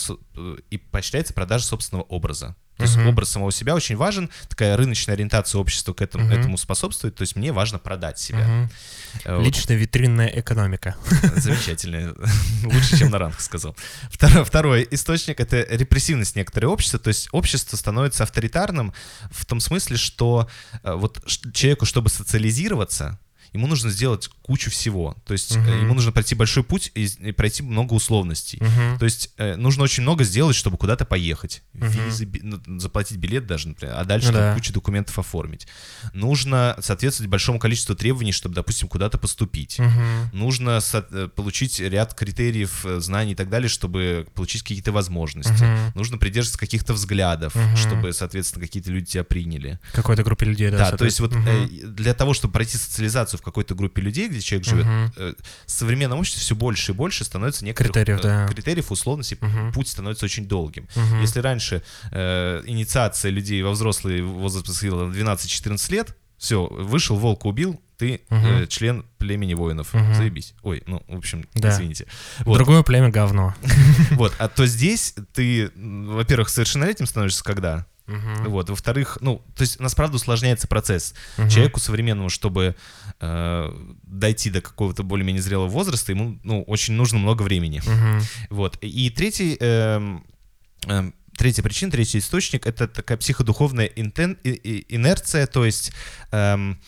и 0.70 0.78
поощряется 0.78 1.34
продажа 1.34 1.66
собственного 1.66 2.06
образа. 2.06 2.56
То 2.78 2.84
есть 2.84 2.98
образ 2.98 3.30
самого 3.30 3.52
себя 3.52 3.76
очень 3.76 3.96
важен, 3.96 4.30
такая 4.50 4.76
рыночная 4.76 5.14
ориентация 5.16 5.60
общества 5.60 5.94
к 5.94 6.02
этому, 6.02 6.30
этому 6.32 6.58
способствует. 6.58 7.16
То 7.16 7.22
есть 7.22 7.36
мне 7.36 7.52
важно 7.52 7.78
продать 7.78 8.18
себя. 8.18 8.70
Э, 9.26 9.36
вот. 9.38 9.46
Личная 9.46 9.78
витринная 9.78 10.28
экономика. 10.28 10.96
Замечательно. 11.36 12.16
Лучше, 12.64 12.98
чем 12.98 13.12
на 13.12 13.20
ранг 13.20 13.40
сказал. 13.40 13.76
Второй, 14.10 14.44
второй 14.44 14.88
источник— 14.90 15.40
это 15.42 15.66
репрессивность 15.70 16.36
некоторых 16.36 16.72
общества. 16.72 17.00
То 17.00 17.10
есть 17.10 17.30
общество 17.32 17.78
становится 17.78 18.24
авторитарным 18.24 18.94
в 19.32 19.46
том 19.46 19.60
смысле, 19.60 19.98
что 19.98 20.50
э, 20.84 20.94
вот 20.94 21.24
человеку, 21.54 21.86
чтобы 21.86 22.10
социализироваться, 22.10 23.20
ему 23.54 23.68
нужно 23.68 23.92
сделать 23.92 24.30
кучу 24.44 24.70
всего. 24.70 25.16
То 25.26 25.32
есть 25.34 25.56
Мгм. 25.56 25.82
ему 25.84 25.94
нужно 25.94 26.12
пройти 26.12 26.36
большой 26.36 26.64
путь 26.64 26.92
и, 26.96 27.06
и 27.06 27.32
пройти 27.32 27.64
много 27.64 27.94
условностей. 27.94 28.60
Мгм. 28.62 29.00
То 29.00 29.06
есть 29.06 29.32
э, 29.38 29.56
нужно 29.56 29.84
очень 29.84 30.04
много 30.04 30.24
сделать, 30.26 30.56
чтобы 30.56 30.78
куда-то 30.78 31.06
поехать. 31.06 31.64
Мгм. 31.74 31.88
Визы, 31.90 32.26
би- 32.26 32.42
ну, 32.44 32.60
заплатить 32.80 33.18
билет 33.18 33.48
даже, 33.48 33.70
например, 33.70 33.96
а 33.98 34.04
дальше 34.06 34.28
Ну 34.28 34.34
да. 34.34 34.54
кучу 34.54 34.74
документов 34.74 35.18
оформить. 35.18 35.68
Нужно 36.14 36.76
соответствовать 36.82 37.30
большому 37.30 37.60
количеству 37.60 37.96
требований, 37.96 38.32
чтобы, 38.32 38.54
допустим, 38.56 38.88
куда-то 38.88 39.18
поступить 39.18 39.80
Мгм. 39.80 40.30
нужно 40.34 40.80
со- 40.82 41.06
э, 41.10 41.30
получить 41.34 41.80
ряд 41.80 42.14
критериев, 42.14 42.86
э, 42.86 43.00
знаний 43.00 43.32
и 43.32 43.36
так 43.36 43.50
далее, 43.50 43.70
чтобы 43.70 44.28
получить 44.36 44.62
какие-то 44.64 44.92
возможности. 44.92 45.64
Мгм. 45.64 45.92
Нужно 45.96 46.18
придерживаться 46.18 46.60
каких-то 46.60 46.94
взглядов, 46.94 47.56
Мгм. 47.56 47.78
чтобы, 47.78 48.14
соответственно, 48.14 48.66
какие-то 48.66 48.92
люди 48.92 49.06
тебя 49.08 49.24
приняли. 49.24 49.80
Какой-то 49.94 50.24
группе 50.24 50.46
людей, 50.46 50.70
да. 50.70 50.92
Да, 50.92 50.98
то 50.98 51.06
есть 51.06 51.20
вот 51.20 51.32
соответственно. 51.34 51.88
э, 51.88 51.88
для 51.94 52.14
того, 52.14 52.34
чтобы 52.34 52.54
пройти 52.54 52.78
социализацию 52.78 53.40
в 53.40 53.44
какой-то 53.44 53.74
группе 53.76 54.02
людей, 54.02 54.28
где 54.34 54.42
человек 54.42 54.68
живет, 54.68 54.86
э, 55.18 55.34
в 55.66 55.72
современном 55.72 56.20
обществе 56.20 56.42
все 56.42 56.56
больше 56.56 56.92
и 56.92 56.96
больше 56.96 57.24
становится 57.24 57.64
некоторых 57.66 57.94
Критериев, 57.94 58.20
э, 58.20 58.24
да. 58.24 58.48
критериев, 58.48 58.92
условностей, 58.92 59.38
Мгм. 59.42 59.72
путь 59.74 59.88
становится 59.88 60.26
очень 60.26 60.48
долгим. 60.48 60.88
Мгм. 60.96 61.22
Если 61.22 61.40
раньше 61.40 61.82
э, 62.12 62.62
инициация 62.66 63.32
людей 63.32 63.62
во 63.64 63.72
взрослый 63.72 64.22
возраст 64.22 64.66
происходила 64.66 65.10
12-14 65.10 65.92
лет, 65.92 66.16
все, 66.38 66.66
вышел, 66.68 67.16
волка 67.16 67.48
убил, 67.48 67.80
ты 67.98 68.22
э, 68.30 68.36
Мгм. 68.36 68.68
член 68.68 69.06
племени 69.18 69.54
воинов. 69.54 69.94
Мгм. 69.94 70.14
Заебись. 70.16 70.56
Ой, 70.64 70.84
ну, 70.88 71.02
в 71.08 71.16
общем, 71.18 71.46
Да. 71.54 71.70
извините. 71.70 72.06
Вот, 72.40 72.58
Другое 72.58 72.84
племя 72.84 73.10
говно. 73.10 73.54
вот, 74.12 74.34
а 74.40 74.50
то 74.50 74.66
здесь 74.66 75.16
ты, 75.34 75.72
во-первых, 75.76 76.50
совершеннолетним 76.50 77.06
становишься 77.08 77.44
когда? 77.44 77.86
Мгм. 78.08 78.50
Вот, 78.50 78.70
во-вторых, 78.70 79.18
ну, 79.22 79.42
то 79.56 79.62
есть 79.62 79.80
у 79.80 79.84
нас, 79.84 79.96
правда, 79.96 80.18
усложняется 80.18 80.68
процесс. 80.68 81.14
Мгм. 81.38 81.50
Человеку 81.50 81.80
современному, 81.80 82.30
чтобы 82.30 82.76
э, 83.20 83.94
дойти 84.04 84.50
до 84.50 84.60
какого-то 84.62 85.04
более-менее 85.04 85.42
зрелого 85.42 85.70
возраста, 85.70 86.12
ему, 86.12 86.38
ну, 86.44 86.64
очень 86.64 86.94
нужно 86.96 87.20
много 87.20 87.44
времени. 87.44 87.82
Мгм. 87.86 88.22
Вот. 88.50 88.78
И 88.82 89.10
третий, 89.10 89.56
эм, 89.60 90.26
эм, 90.88 91.14
третья 91.38 91.64
причина, 91.64 91.92
третий 91.92 92.18
источник— 92.20 92.68
это 92.68 92.88
такая 92.88 93.18
психодуховная 93.18 93.86
интен- 93.88 94.38
и- 94.44 94.50
и- 94.52 94.96
инерция, 94.96 95.48
то 95.48 95.64
есть 95.66 95.94
эм, 96.32 96.80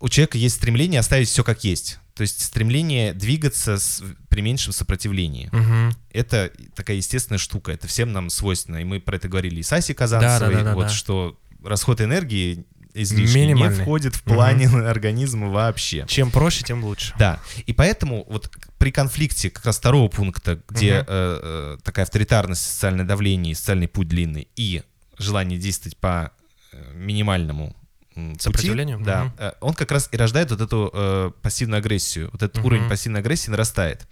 у 0.00 0.08
человека 0.08 0.36
есть 0.38 0.56
стремление 0.56 1.00
оставить 1.00 1.28
все 1.28 1.42
как 1.42 1.64
есть. 1.64 1.98
То 2.18 2.22
есть 2.22 2.42
стремление 2.42 3.14
двигаться 3.14 3.78
с, 3.78 4.02
при 4.28 4.40
меньшем 4.40 4.72
сопротивлении. 4.72 5.48
Мгм. 5.52 5.94
Это 6.10 6.50
такая 6.74 6.96
естественная 6.96 7.38
штука, 7.38 7.70
это 7.70 7.86
всем 7.86 8.12
нам 8.12 8.28
свойственно. 8.28 8.78
И 8.78 8.84
мы 8.84 8.98
про 8.98 9.14
это 9.14 9.28
говорили 9.28 9.60
и 9.60 9.62
с 9.62 9.72
Асей 9.72 9.94
Казанцевой, 9.94 10.38
Да-да-да-да-да. 10.40 10.74
вот, 10.74 10.90
что 10.90 11.38
расход 11.62 12.00
энергии 12.00 12.66
излишний 12.92 13.52
не 13.52 13.70
входит 13.70 14.16
в 14.16 14.24
плане 14.24 14.66
организма 14.84 15.48
вообще. 15.48 16.06
Чем 16.08 16.32
проще, 16.32 16.64
тем 16.64 16.82
лучше. 16.82 17.14
Да, 17.20 17.38
и 17.66 17.72
поэтому 17.72 18.26
вот 18.28 18.50
при 18.78 18.90
конфликте 18.90 19.48
как 19.48 19.64
раз 19.66 19.78
второго 19.78 20.08
пункта, 20.08 20.60
где 20.68 21.02
Мгм. 21.02 21.06
э, 21.06 21.40
э, 21.42 21.78
такая 21.84 22.04
авторитарность, 22.04 22.66
социальное 22.66 23.04
давление, 23.04 23.54
социальный 23.54 23.86
путь 23.86 24.08
длинный, 24.08 24.48
и 24.56 24.82
желание 25.18 25.56
действовать 25.56 25.96
по 25.98 26.32
э, 26.72 26.94
минимальному 26.96 27.76
м, 28.18 28.36
пути, 28.52 28.68
да, 29.04 29.32
э, 29.38 29.52
он 29.60 29.74
как 29.74 29.90
раз 29.92 30.08
и 30.12 30.16
рождает 30.16 30.50
вот 30.50 30.60
эту 30.60 30.90
э, 30.92 31.30
пассивную 31.42 31.78
агрессию. 31.78 32.28
Вот 32.32 32.42
этот 32.42 32.56
Мгм. 32.58 32.66
уровень 32.66 32.88
пассивной 32.88 33.20
агрессии 33.20 33.50
нарастает. 33.50 34.06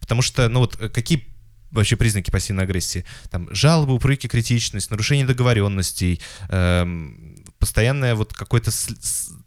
Потому 0.00 0.22
что, 0.22 0.48
ну 0.48 0.60
вот, 0.60 0.80
э, 0.80 0.88
какие 0.88 1.26
вообще 1.70 1.96
признаки 1.96 2.30
пассивной 2.30 2.64
агрессии? 2.64 3.04
Там 3.30 3.48
жалобы, 3.54 3.92
упреки, 3.94 4.26
критичность, 4.28 4.90
нарушение 4.90 5.26
договоренностей, 5.26 6.20
эм, 6.48 7.37
постоянное 7.58 8.14
вот 8.14 8.32
какое-то 8.32 8.70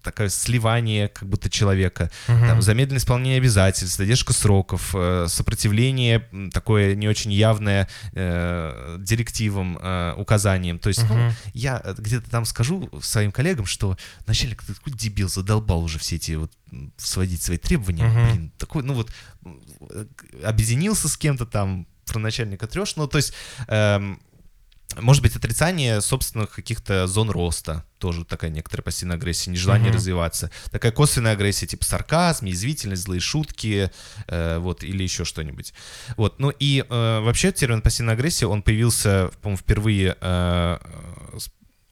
такое 0.04 0.30
сливание 0.30 1.08
как 1.08 1.28
будто 1.30 1.50
человека, 1.50 2.12
Мгм. 2.28 2.48
там, 2.48 2.62
замедленное 2.62 3.00
исполнение 3.00 3.38
обязательств, 3.38 3.98
задержка 3.98 4.34
сроков, 4.34 4.92
э, 4.94 5.28
сопротивление 5.30 6.28
такое 6.54 6.96
не 6.96 7.08
очень 7.08 7.32
явное 7.32 7.88
э, 8.14 8.98
директивам, 9.00 9.78
э, 9.82 10.14
указаниям. 10.18 10.80
То 10.80 10.90
есть, 10.90 11.04
ну, 11.10 11.16
Мгм. 11.16 11.34
я 11.54 11.82
э, 11.84 11.96
где-то 11.98 12.30
там 12.30 12.46
скажу 12.46 12.90
своим 13.02 13.32
коллегам, 13.32 13.66
что 13.66 13.98
начальник 14.28 14.64
ты 14.64 14.74
такой 14.74 14.94
дебил, 14.94 15.30
задолбал 15.30 15.84
уже 15.84 16.00
все 16.00 16.18
эти 16.18 16.34
вот 16.34 16.52
сводить 16.98 17.42
свои 17.42 17.58
требования. 17.58 18.06
Мгм. 18.06 18.26
Блин, 18.30 18.52
такой, 18.58 18.84
ну 18.84 18.94
вот, 18.94 19.12
э, 19.46 20.06
объединился 20.44 21.08
с 21.08 21.18
кем-то 21.18 21.46
там, 21.46 21.88
про 22.06 22.20
начальника 22.20 22.68
трешь. 22.68 22.96
Ну, 22.98 23.08
то 23.08 23.18
есть, 23.18 23.34
эм, 23.68 24.20
может 25.00 25.22
быть, 25.24 25.36
отрицание 25.36 26.02
собственных 26.02 26.52
каких-то 26.52 27.08
зон 27.08 27.30
роста, 27.30 27.86
тоже 27.98 28.26
такая 28.26 28.50
некоторая 28.52 28.84
пассивная 28.84 29.16
агрессия, 29.18 29.52
нежелание 29.52 29.90
Мгм. 29.90 29.98
развиваться. 29.98 30.52
Такая 30.72 30.92
косвенная 30.92 31.34
агрессия, 31.34 31.68
типа 31.68 31.86
сарказм, 31.86 32.46
язвительность, 32.46 33.04
злые 33.04 33.20
шутки, 33.22 33.92
э, 34.28 34.58
вот, 34.58 34.84
или 34.84 35.04
еще 35.04 35.24
что-нибудь. 35.26 35.74
Вот, 36.18 36.40
ну 36.40 36.50
и 36.50 36.84
э, 36.88 37.20
вообще 37.22 37.52
термин 37.52 37.82
пассивная 37.82 38.16
агрессия, 38.16 38.48
он 38.48 38.62
появился, 38.64 39.30
по-моему, 39.42 39.58
впервые 39.58 40.18
э, 40.20 40.78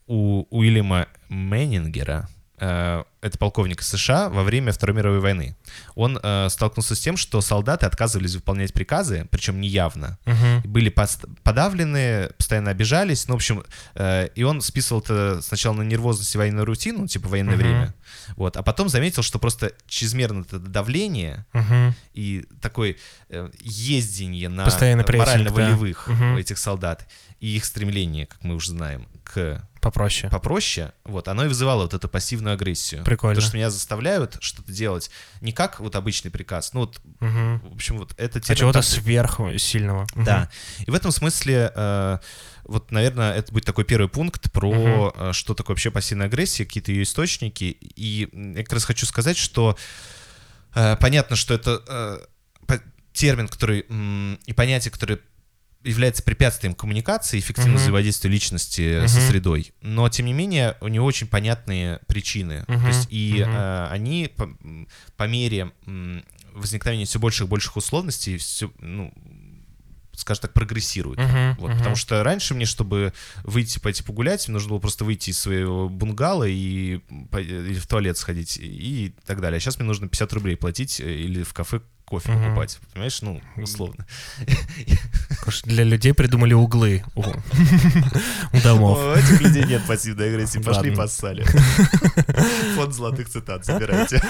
у 0.08 0.46
Уильяма 0.50 1.08
Меннингера. 1.30 2.28
Э, 2.58 3.04
это 3.22 3.38
полковник 3.38 3.82
США 3.82 4.30
во 4.30 4.44
время 4.44 4.72
Второй 4.72 4.96
мировой 4.96 5.20
войны. 5.20 5.58
Он 5.96 6.20
э, 6.22 6.48
столкнулся 6.50 6.96
с 6.96 7.00
тем, 7.00 7.18
что 7.18 7.42
солдаты 7.42 7.86
отказывались 7.86 8.36
выполнять 8.36 8.74
приказы, 8.74 9.28
причем 9.32 9.60
неявно. 9.60 10.18
Мгм. 10.26 10.62
Были 10.64 10.90
подавлены, 11.44 12.30
постоянно 12.38 12.72
обижались. 12.72 13.28
Ну, 13.28 13.34
в 13.36 13.38
общем, 13.38 13.64
э, 13.96 14.30
и 14.36 14.44
он 14.44 14.62
списывал 14.62 15.02
это 15.02 15.42
сначала 15.42 15.76
на 15.76 15.82
нервозность 15.84 16.34
и 16.34 16.38
военную 16.38 16.66
рутину, 16.66 17.08
типа 17.08 17.28
военное 17.28 17.56
Мгм. 17.56 17.64
время. 17.64 17.94
Вот, 18.38 18.58
а 18.58 18.64
потом 18.64 18.90
заметил, 18.90 19.24
что 19.24 19.40
просто 19.40 19.74
чрезмерно 19.88 20.42
это 20.42 20.60
давление 20.60 21.46
Мгм. 21.54 21.96
и 22.14 22.46
такое 22.62 22.96
э, 23.30 23.50
ездение 23.60 24.50
на 24.50 24.66
морально-волевых 24.66 26.06
да. 26.08 26.14
Мгм. 26.14 26.34
у 26.36 26.38
этих 26.38 26.58
солдат 26.58 27.08
и 27.40 27.56
их 27.56 27.66
стремление, 27.66 28.26
как 28.26 28.44
мы 28.44 28.56
уже 28.56 28.72
знаем, 28.72 29.08
к 29.32 29.64
Попроще. 29.82 30.30
попроще, 30.30 30.92
вот, 31.06 31.28
оно 31.28 31.46
и 31.46 31.48
вызывало 31.48 31.84
вот 31.84 31.94
эту 31.94 32.10
пассивную 32.10 32.56
агрессию. 32.56 33.04
Прикольно. 33.06 33.36
Потому 33.36 33.48
что 33.48 33.58
меня 33.58 33.70
заставляют 33.70 34.38
что-то 34.42 34.72
делать 34.72 35.10
не 35.40 35.54
как 35.54 35.80
вот 35.80 35.96
обычный 35.96 36.32
приказ, 36.32 36.74
ну 36.74 36.82
вот, 36.82 37.00
Мгм. 37.20 37.60
в 37.60 37.76
общем, 37.76 37.98
вот 37.98 38.14
это 38.18 38.42
А 38.46 38.56
чего-то 38.56 38.82
сверху 38.82 39.58
сильного. 39.58 40.06
Да. 40.16 40.50
И 40.86 40.92
в 40.92 40.94
этом 40.94 41.12
смысле, 41.12 41.72
э, 41.74 42.18
вот, 42.66 42.92
наверное, 42.92 43.34
это 43.34 43.54
будет 43.54 43.66
такой 43.66 43.86
первый 43.86 44.10
пункт 44.10 44.52
про 44.52 45.14
э, 45.16 45.32
что 45.34 45.54
такое 45.54 45.76
вообще 45.76 45.92
пассивная 45.92 46.28
агрессия, 46.28 46.66
какие-то 46.66 46.92
ее 46.92 47.04
источники. 47.04 47.64
И 47.64 48.28
я 48.34 48.64
как 48.64 48.74
раз 48.74 48.84
хочу 48.84 49.06
сказать, 49.06 49.38
что 49.38 49.78
э, 50.76 50.98
понятно, 50.98 51.36
что 51.36 51.54
это 51.54 51.82
э, 52.68 52.78
термин, 53.14 53.48
который 53.48 53.86
и 54.46 54.54
понятие, 54.54 54.92
которое 54.92 55.20
является 55.84 56.24
препятствием 56.24 56.74
коммуникации, 56.76 57.40
эффективного 57.40 57.76
Мгм. 57.78 57.82
взаимодействия 57.84 58.30
личности 58.30 59.08
со 59.08 59.20
Мгм. 59.20 59.28
средой. 59.30 59.74
Но, 59.82 60.10
тем 60.10 60.26
не 60.26 60.34
менее, 60.34 60.76
у 60.82 60.88
него 60.90 61.06
очень 61.06 61.28
понятные 61.28 62.00
причины. 62.08 62.66
Мгм. 62.68 62.82
То 62.82 62.88
есть, 62.88 63.08
и 63.10 63.44
Мгм. 63.44 63.56
э, 63.56 63.88
они 63.90 64.32
по, 64.36 64.50
по 65.16 65.24
мере 65.28 65.72
возникновения 66.54 67.06
все 67.06 67.20
больших 67.20 67.48
и 67.48 67.50
больших 67.50 67.78
условностей, 67.78 68.38
все, 68.38 68.72
ну, 68.80 69.14
скажем 70.14 70.42
так, 70.42 70.54
прогрессируют. 70.54 71.18
Мгм. 71.18 71.56
Вот, 71.60 71.70
Мгм. 71.70 71.78
Потому 71.78 71.96
что 71.96 72.24
раньше 72.24 72.54
мне, 72.54 72.66
чтобы 72.66 73.14
выйти, 73.44 73.80
пойти 73.80 74.04
погулять, 74.04 74.48
мне 74.50 74.56
нужно 74.56 74.72
было 74.72 74.80
просто 74.80 75.06
выйти 75.06 75.30
из 75.30 75.40
своего 75.40 75.88
бунгало 75.88 76.44
и, 76.44 77.00
или 77.32 77.80
в 77.80 77.88
туалет 77.88 78.18
сходить 78.18 78.58
и 78.62 79.14
так 79.26 79.40
далее. 79.40 79.58
А 79.58 79.60
сейчас 79.62 79.78
мне 79.78 79.88
нужно 79.88 80.10
50 80.10 80.34
рублей 80.34 80.58
платить 80.58 81.00
э, 81.00 81.10
или 81.10 81.44
в 81.44 81.54
кафе 81.54 81.82
кофе 82.10 82.32
Мгм. 82.32 82.44
покупать. 82.44 82.80
Понимаешь? 82.94 83.22
Ну, 83.22 83.42
условно. 83.58 84.06
Для 85.64 85.84
людей 85.84 86.14
придумали 86.14 86.54
углы 86.54 87.04
у 87.16 87.24
домов. 88.64 88.98
У 89.00 89.12
этих 89.14 89.42
людей 89.42 89.64
нет 89.66 89.86
пассивной 89.88 90.30
агрессии. 90.30 90.60
Пошли 90.60 90.94
поссали. 90.96 91.44
Фонд 92.76 92.94
золотых 92.94 93.30
цитат 93.30 93.66
забирайте. 93.66 94.22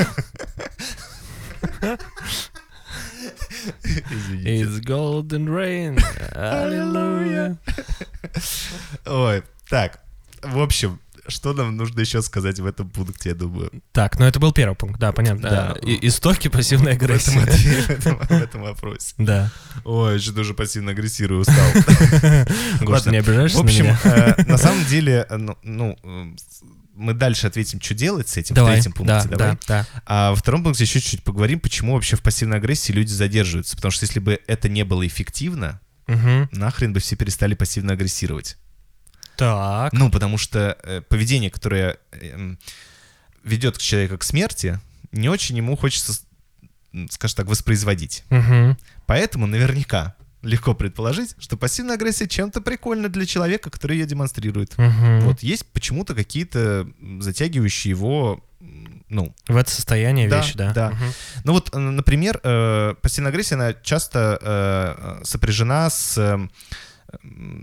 Извините. 3.84 4.64
It's 4.64 4.80
golden 4.82 5.48
rain. 5.48 6.00
Аллилуйя. 6.36 7.58
Ой, 9.06 9.44
так, 9.70 10.00
в 10.42 10.60
общем, 10.60 11.00
что 11.30 11.54
нам 11.54 11.76
нужно 11.78 12.00
еще 12.02 12.22
сказать 12.22 12.60
в 12.60 12.66
этом 12.66 12.90
пункте, 12.90 13.30
я 13.30 13.36
думаю? 13.36 13.72
Так, 13.92 14.20
ну 14.20 14.26
это 14.26 14.40
был 14.40 14.52
первый 14.52 14.76
пункт, 14.76 15.00
да, 15.00 15.12
понятно. 15.12 15.50
Да. 15.50 15.76
И- 15.82 16.08
Истоки 16.08 16.48
пассивной 16.48 16.94
В 16.94 16.96
агрессии. 17.04 17.40
в 17.40 17.90
этом- 17.90 18.18
в 18.20 18.32
этом 18.32 18.62
вопросе. 18.62 19.14
Да. 19.18 19.52
Ой, 19.86 20.14
я 20.14 20.20
что-то 20.20 20.42
уже 20.42 20.54
пассивно 20.54 20.92
агрессирую, 20.92 21.42
устал. 21.42 21.56
Гош, 22.82 23.02
ты 23.04 23.12
не 23.12 23.18
обижаешься 23.18 23.58
В 23.58 23.62
общем, 23.62 23.96
э, 24.04 24.44
на 24.46 24.58
самом 24.58 24.84
деле, 24.86 25.26
э, 25.30 25.38
ну, 25.38 25.58
ну, 25.64 25.98
э, 26.04 26.36
с- 26.38 26.62
мы 26.96 27.14
дальше 27.14 27.48
ответим, 27.48 27.80
что 27.82 27.94
делать 27.96 28.28
с 28.28 28.36
этим 28.38 28.54
в 28.54 28.58
Давай, 28.58 28.74
третьем 28.74 28.92
пункте. 28.92 29.14
да, 29.30 29.38
давай. 29.38 29.54
да, 29.54 29.58
да. 29.68 30.02
А 30.06 30.30
во 30.32 30.36
втором 30.36 30.64
пункте 30.64 30.84
еще 30.84 31.00
чуть-чуть 31.00 31.24
поговорим, 31.24 31.60
почему 31.62 31.94
вообще 31.94 32.16
в 32.18 32.22
пассивной 32.22 32.58
агрессии 32.58 32.92
люди 32.92 33.12
задерживаются. 33.12 33.76
Потому 33.78 33.92
что 33.92 34.06
если 34.06 34.20
бы 34.20 34.40
это 34.48 34.68
не 34.68 34.84
было 34.84 35.08
эффективно, 35.08 35.80
Мгм. 36.08 36.50
нахрен 36.52 36.92
бы 36.92 37.00
все 37.00 37.16
перестали 37.16 37.54
пассивно 37.54 37.94
агрессировать. 37.94 38.58
Так. 39.40 39.94
Ну, 39.94 40.12
потому 40.12 40.38
что 40.38 40.78
э, 40.84 41.02
поведение, 41.02 41.50
которое 41.50 41.98
эм, 42.12 42.60
ведет 43.44 43.78
человека 43.78 44.18
к 44.18 44.24
смерти, 44.24 44.80
не 45.14 45.30
очень 45.30 45.56
ему 45.56 45.78
хочется, 45.78 46.14
скажем 47.10 47.38
так, 47.38 47.48
воспроизводить. 47.48 48.26
Мгм. 48.30 48.78
Поэтому 49.06 49.48
наверняка 49.48 50.16
легко 50.42 50.74
предположить, 50.74 51.36
что 51.40 51.56
пассивная 51.56 51.96
агрессия 51.96 52.28
чем-то 52.28 52.60
прикольна 52.60 53.08
для 53.08 53.26
человека, 53.26 53.70
который 53.70 53.98
ее 53.98 54.06
демонстрирует. 54.06 54.78
Мгм. 54.78 55.22
Вот 55.22 55.42
есть 55.42 55.66
почему-то 55.72 56.16
какие-то 56.16 56.86
затягивающие 57.22 57.92
его, 57.92 58.44
ну, 59.08 59.34
В 59.48 59.56
это 59.56 59.72
состояние 59.72 60.28
Да, 60.28 60.42
вещи, 60.42 60.58
да. 60.58 60.74
да. 60.74 60.90
Мгм. 60.92 61.14
ну 61.46 61.54
вот, 61.54 61.74
э, 61.74 61.78
например, 61.78 62.42
э, 62.44 62.96
пассивная 63.02 63.32
агрессия, 63.32 63.56
она 63.56 63.74
часто 63.74 64.38
э, 64.42 65.22
сопряжена 65.24 65.90
с 65.90 66.18
э, 66.18 66.38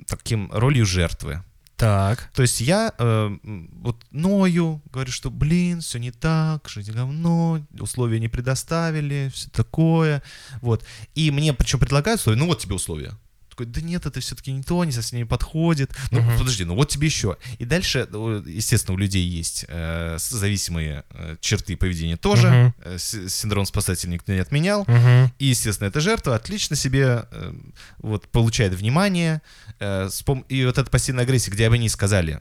таким 0.06 0.50
ролью 0.52 0.86
жертвы. 0.86 1.42
Так. 1.76 2.30
То 2.34 2.42
есть 2.42 2.60
я 2.62 2.92
э, 2.98 3.38
вот 3.82 3.96
ною, 4.10 4.80
говорю, 4.90 5.12
что, 5.12 5.30
блин, 5.30 5.82
все 5.82 5.98
не 5.98 6.10
так, 6.10 6.68
жизнь 6.68 6.92
говно, 6.92 7.60
условия 7.78 8.18
не 8.18 8.28
предоставили, 8.28 9.30
все 9.32 9.50
такое, 9.50 10.22
вот. 10.62 10.84
И 11.14 11.30
мне 11.30 11.52
причем 11.52 11.78
предлагают 11.78 12.20
условия, 12.20 12.38
ну 12.38 12.46
вот 12.46 12.60
тебе 12.60 12.74
условия. 12.74 13.12
Такой, 13.56 13.72
да 13.72 13.80
нет, 13.80 14.04
это 14.04 14.20
все-таки 14.20 14.52
не 14.52 14.62
то, 14.62 14.84
не 14.84 14.92
совсем 14.92 15.18
не 15.18 15.24
подходит. 15.24 15.90
Ну, 16.10 16.20
Мгм. 16.20 16.38
подожди, 16.38 16.64
ну 16.66 16.74
вот 16.74 16.90
тебе 16.90 17.06
еще. 17.06 17.38
И 17.58 17.64
дальше, 17.64 18.06
ну, 18.10 18.42
естественно, 18.42 18.94
у 18.94 18.98
людей 18.98 19.26
есть 19.26 19.64
э, 19.68 20.18
зависимые 20.18 21.04
э, 21.10 21.36
черты 21.40 21.74
поведения 21.78 22.18
тоже. 22.18 22.48
Мгм. 22.50 22.74
Э, 22.84 22.98
синдром 22.98 23.64
спасателя 23.64 24.10
никто 24.10 24.30
не 24.34 24.40
отменял. 24.40 24.84
Мгм. 24.86 25.32
И, 25.38 25.46
естественно, 25.46 25.88
эта 25.88 26.00
жертва 26.00 26.34
отлично 26.34 26.76
себе 26.76 27.24
э, 27.30 27.54
вот, 28.00 28.28
получает 28.28 28.74
внимание. 28.74 29.40
э, 29.80 30.08
с 30.10 30.22
пом- 30.22 30.44
и 30.50 30.64
вот 30.66 30.76
эта 30.76 30.90
пассивная 30.90 31.24
агрессия, 31.24 31.50
где 31.50 31.70
бы 31.70 31.76
они 31.76 31.88
сказали, 31.88 32.40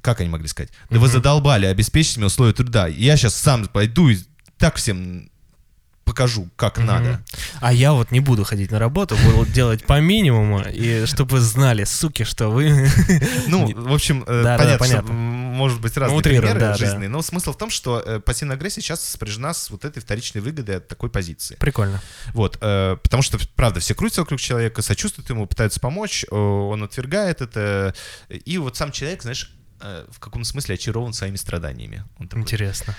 как 0.00 0.20
они 0.20 0.30
могли 0.30 0.48
сказать? 0.48 0.70
Да 0.88 0.98
вы 0.98 1.08
Мгм. 1.08 1.12
задолбали, 1.12 1.66
обеспечьте 1.66 2.20
мне 2.20 2.26
условия 2.26 2.54
труда. 2.54 2.86
Я 2.88 3.18
сейчас 3.18 3.34
сам 3.34 3.66
пойду 3.68 4.08
и 4.08 4.16
так 4.56 4.76
всем 4.76 5.30
покажу, 6.08 6.48
как 6.56 6.78
Мгм. 6.78 6.86
надо. 6.86 7.22
А 7.60 7.72
я 7.72 7.92
вот 7.92 8.10
не 8.10 8.20
буду 8.20 8.42
ходить 8.44 8.70
на 8.70 8.78
работу, 8.78 9.14
буду 9.16 9.44
делать 9.52 9.84
по 9.84 10.00
минимуму, 10.00 10.62
и 10.62 11.04
чтобы 11.04 11.32
вы 11.32 11.40
знали, 11.40 11.84
суки, 11.84 12.24
что 12.24 12.48
вы... 12.48 12.88
Ну, 13.46 13.70
в 13.74 13.92
общем, 13.92 14.24
э, 14.26 14.42
да, 14.42 14.56
понятно, 14.56 14.86
что 14.86 15.12
может 15.12 15.80
быть 15.80 15.96
разные 15.96 16.18
утрируем, 16.18 16.42
примеры 16.42 16.60
да, 16.60 16.72
да. 16.72 16.76
жизненные, 16.76 17.08
но 17.08 17.20
смысл 17.22 17.52
в 17.52 17.58
том, 17.58 17.70
что 17.70 18.02
э, 18.04 18.20
пассивная 18.20 18.56
агрессия 18.56 18.80
часто 18.80 19.06
сопряжена 19.06 19.52
с 19.52 19.70
вот 19.70 19.84
этой 19.84 20.00
вторичной 20.00 20.40
выгодой 20.40 20.78
от 20.78 20.88
такой 20.88 21.10
позиции. 21.10 21.56
Прикольно. 21.56 22.00
Вот, 22.32 22.58
э, 22.60 22.96
потому 23.02 23.22
что, 23.22 23.38
правда, 23.54 23.80
все 23.80 23.94
крутятся 23.94 24.22
вокруг 24.22 24.40
человека, 24.40 24.80
сочувствуют 24.82 25.28
ему, 25.30 25.46
пытаются 25.46 25.80
помочь, 25.80 26.24
он 26.30 26.82
отвергает 26.82 27.42
это. 27.42 27.94
И 28.28 28.58
вот 28.58 28.76
сам 28.76 28.92
человек, 28.92 29.22
знаешь, 29.22 29.52
в 29.80 30.18
каком 30.18 30.44
смысле 30.44 30.74
очарован 30.74 31.12
своими 31.12 31.36
страданиями. 31.36 32.04
Он 32.18 32.28
такой, 32.28 32.42
Интересно. 32.42 32.96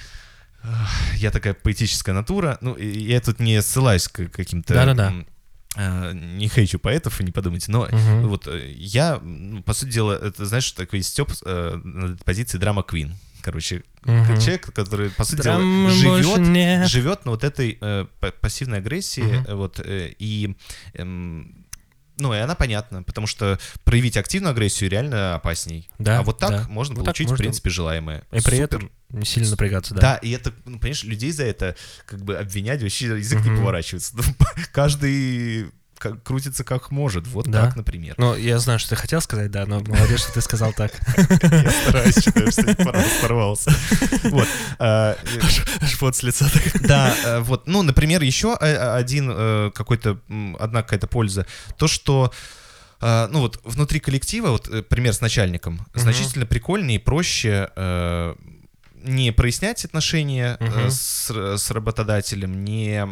Я 1.15 1.31
такая 1.31 1.53
поэтическая 1.53 2.13
натура. 2.15 2.57
Ну, 2.61 2.75
я 2.77 3.19
тут 3.21 3.39
не 3.39 3.61
ссылаюсь 3.61 4.07
к 4.07 4.27
каким-то... 4.29 4.73
Да-да-да. 4.73 5.13
э, 5.77 6.11
не 6.13 6.47
хейчу 6.47 6.79
поэтов, 6.79 7.19
не 7.21 7.31
подумайте, 7.31 7.71
но 7.71 7.87
Мгм. 7.91 8.27
вот 8.27 8.47
э, 8.47 8.71
я, 8.75 9.19
ну, 9.21 9.61
по 9.63 9.73
сути 9.73 9.91
дела, 9.91 10.13
это, 10.13 10.45
знаешь, 10.45 10.71
такой 10.71 11.01
степ 11.03 11.31
на 11.45 12.05
этой 12.13 12.23
позиции 12.25 12.57
драма 12.57 12.83
Квин. 12.83 13.15
Короче, 13.41 13.83
Мгм. 14.03 14.37
человек, 14.39 14.73
который, 14.73 15.09
по 15.11 15.23
сути 15.23 15.41
Драмы 15.41 15.91
дела, 15.93 16.21
живет 16.21 16.87
живет 16.89 17.25
на 17.25 17.31
вот 17.31 17.43
этой 17.45 17.77
э, 17.79 18.05
па- 18.19 18.31
пассивной 18.31 18.79
агрессии, 18.79 19.45
э, 19.47 19.55
вот, 19.55 19.79
э, 19.79 20.13
и, 20.19 20.57
эм, 20.95 21.58
ну, 22.19 22.33
и 22.33 22.37
она 22.37 22.55
понятна, 22.55 23.03
потому 23.03 23.27
что 23.27 23.59
проявить 23.83 24.17
активную 24.17 24.51
агрессию 24.51 24.89
реально 24.89 25.35
опасней. 25.35 25.89
Да, 25.97 26.19
а 26.19 26.23
вот 26.23 26.37
так 26.37 26.51
да. 26.51 26.65
можно 26.69 26.93
Вот 26.95 26.99
так 27.05 27.05
получить, 27.15 27.27
в 27.27 27.31
можно. 27.31 27.43
принципе, 27.43 27.69
желаемое. 27.69 28.19
И 28.31 28.41
при 28.41 28.41
Супер. 28.41 28.63
этом 28.63 28.91
не 29.09 29.25
сильно 29.25 29.49
напрягаться, 29.49 29.95
Да. 29.95 30.01
да. 30.01 30.15
и 30.17 30.29
это, 30.31 30.53
ну, 30.65 30.77
понимаешь, 30.79 31.03
людей 31.03 31.31
за 31.31 31.43
это 31.45 31.75
как 32.05 32.21
бы 32.23 32.37
обвинять 32.37 32.81
вообще 32.83 33.05
язык 33.07 33.39
не 33.43 33.49
Мгм. 33.51 33.59
поворачивается. 33.59 34.13
Ну, 34.17 34.23
каждый 34.71 35.71
как- 35.99 36.23
крутится 36.23 36.63
как 36.63 36.89
может. 36.91 37.27
Вот 37.27 37.47
Да. 37.47 37.65
так, 37.65 37.75
например. 37.75 38.15
Ну, 38.17 38.35
я 38.35 38.57
знаю, 38.59 38.79
что 38.79 38.89
ты 38.91 38.95
хотел 38.95 39.21
сказать, 39.21 39.51
да, 39.51 39.65
но 39.65 39.79
молодец, 39.87 40.21
что 40.21 40.33
ты 40.33 40.41
сказал 40.41 40.73
так. 40.73 40.91
Я 41.17 41.71
стараюсь, 41.71 42.15
пора- 42.77 43.03
порвался. 43.21 43.71
Вот. 44.23 44.47
а, 44.79 45.15
Аж 45.81 46.01
вот 46.01 46.15
с 46.15 46.23
лица. 46.23 46.49
Да, 46.81 47.13
э, 47.25 47.39
вот, 47.39 47.67
ну, 47.67 47.83
например, 47.83 48.21
еще 48.23 48.57
э, 48.59 48.75
один 48.95 49.29
э, 49.31 49.71
какой-то, 49.75 50.19
м, 50.29 50.55
одна 50.59 50.81
какая-то 50.81 51.07
польза, 51.07 51.45
то, 51.77 51.87
что 51.87 52.31
ну 53.01 53.39
вот 53.39 53.61
внутри 53.63 54.01
коллектива, 54.01 54.49
вот 54.49 54.89
пример 54.89 55.13
с 55.13 55.21
начальником, 55.21 55.87
значительно 55.93 56.45
прикольнее 56.45 56.99
и 56.99 57.01
проще 57.01 57.69
не 59.03 59.31
прояснять 59.31 59.85
отношения 59.85 60.57
э, 60.59 60.65
Мгм. 60.65 60.89
с, 60.91 61.29
р- 61.31 61.57
с 61.57 61.71
работодателем, 61.71 62.63
не 62.65 63.05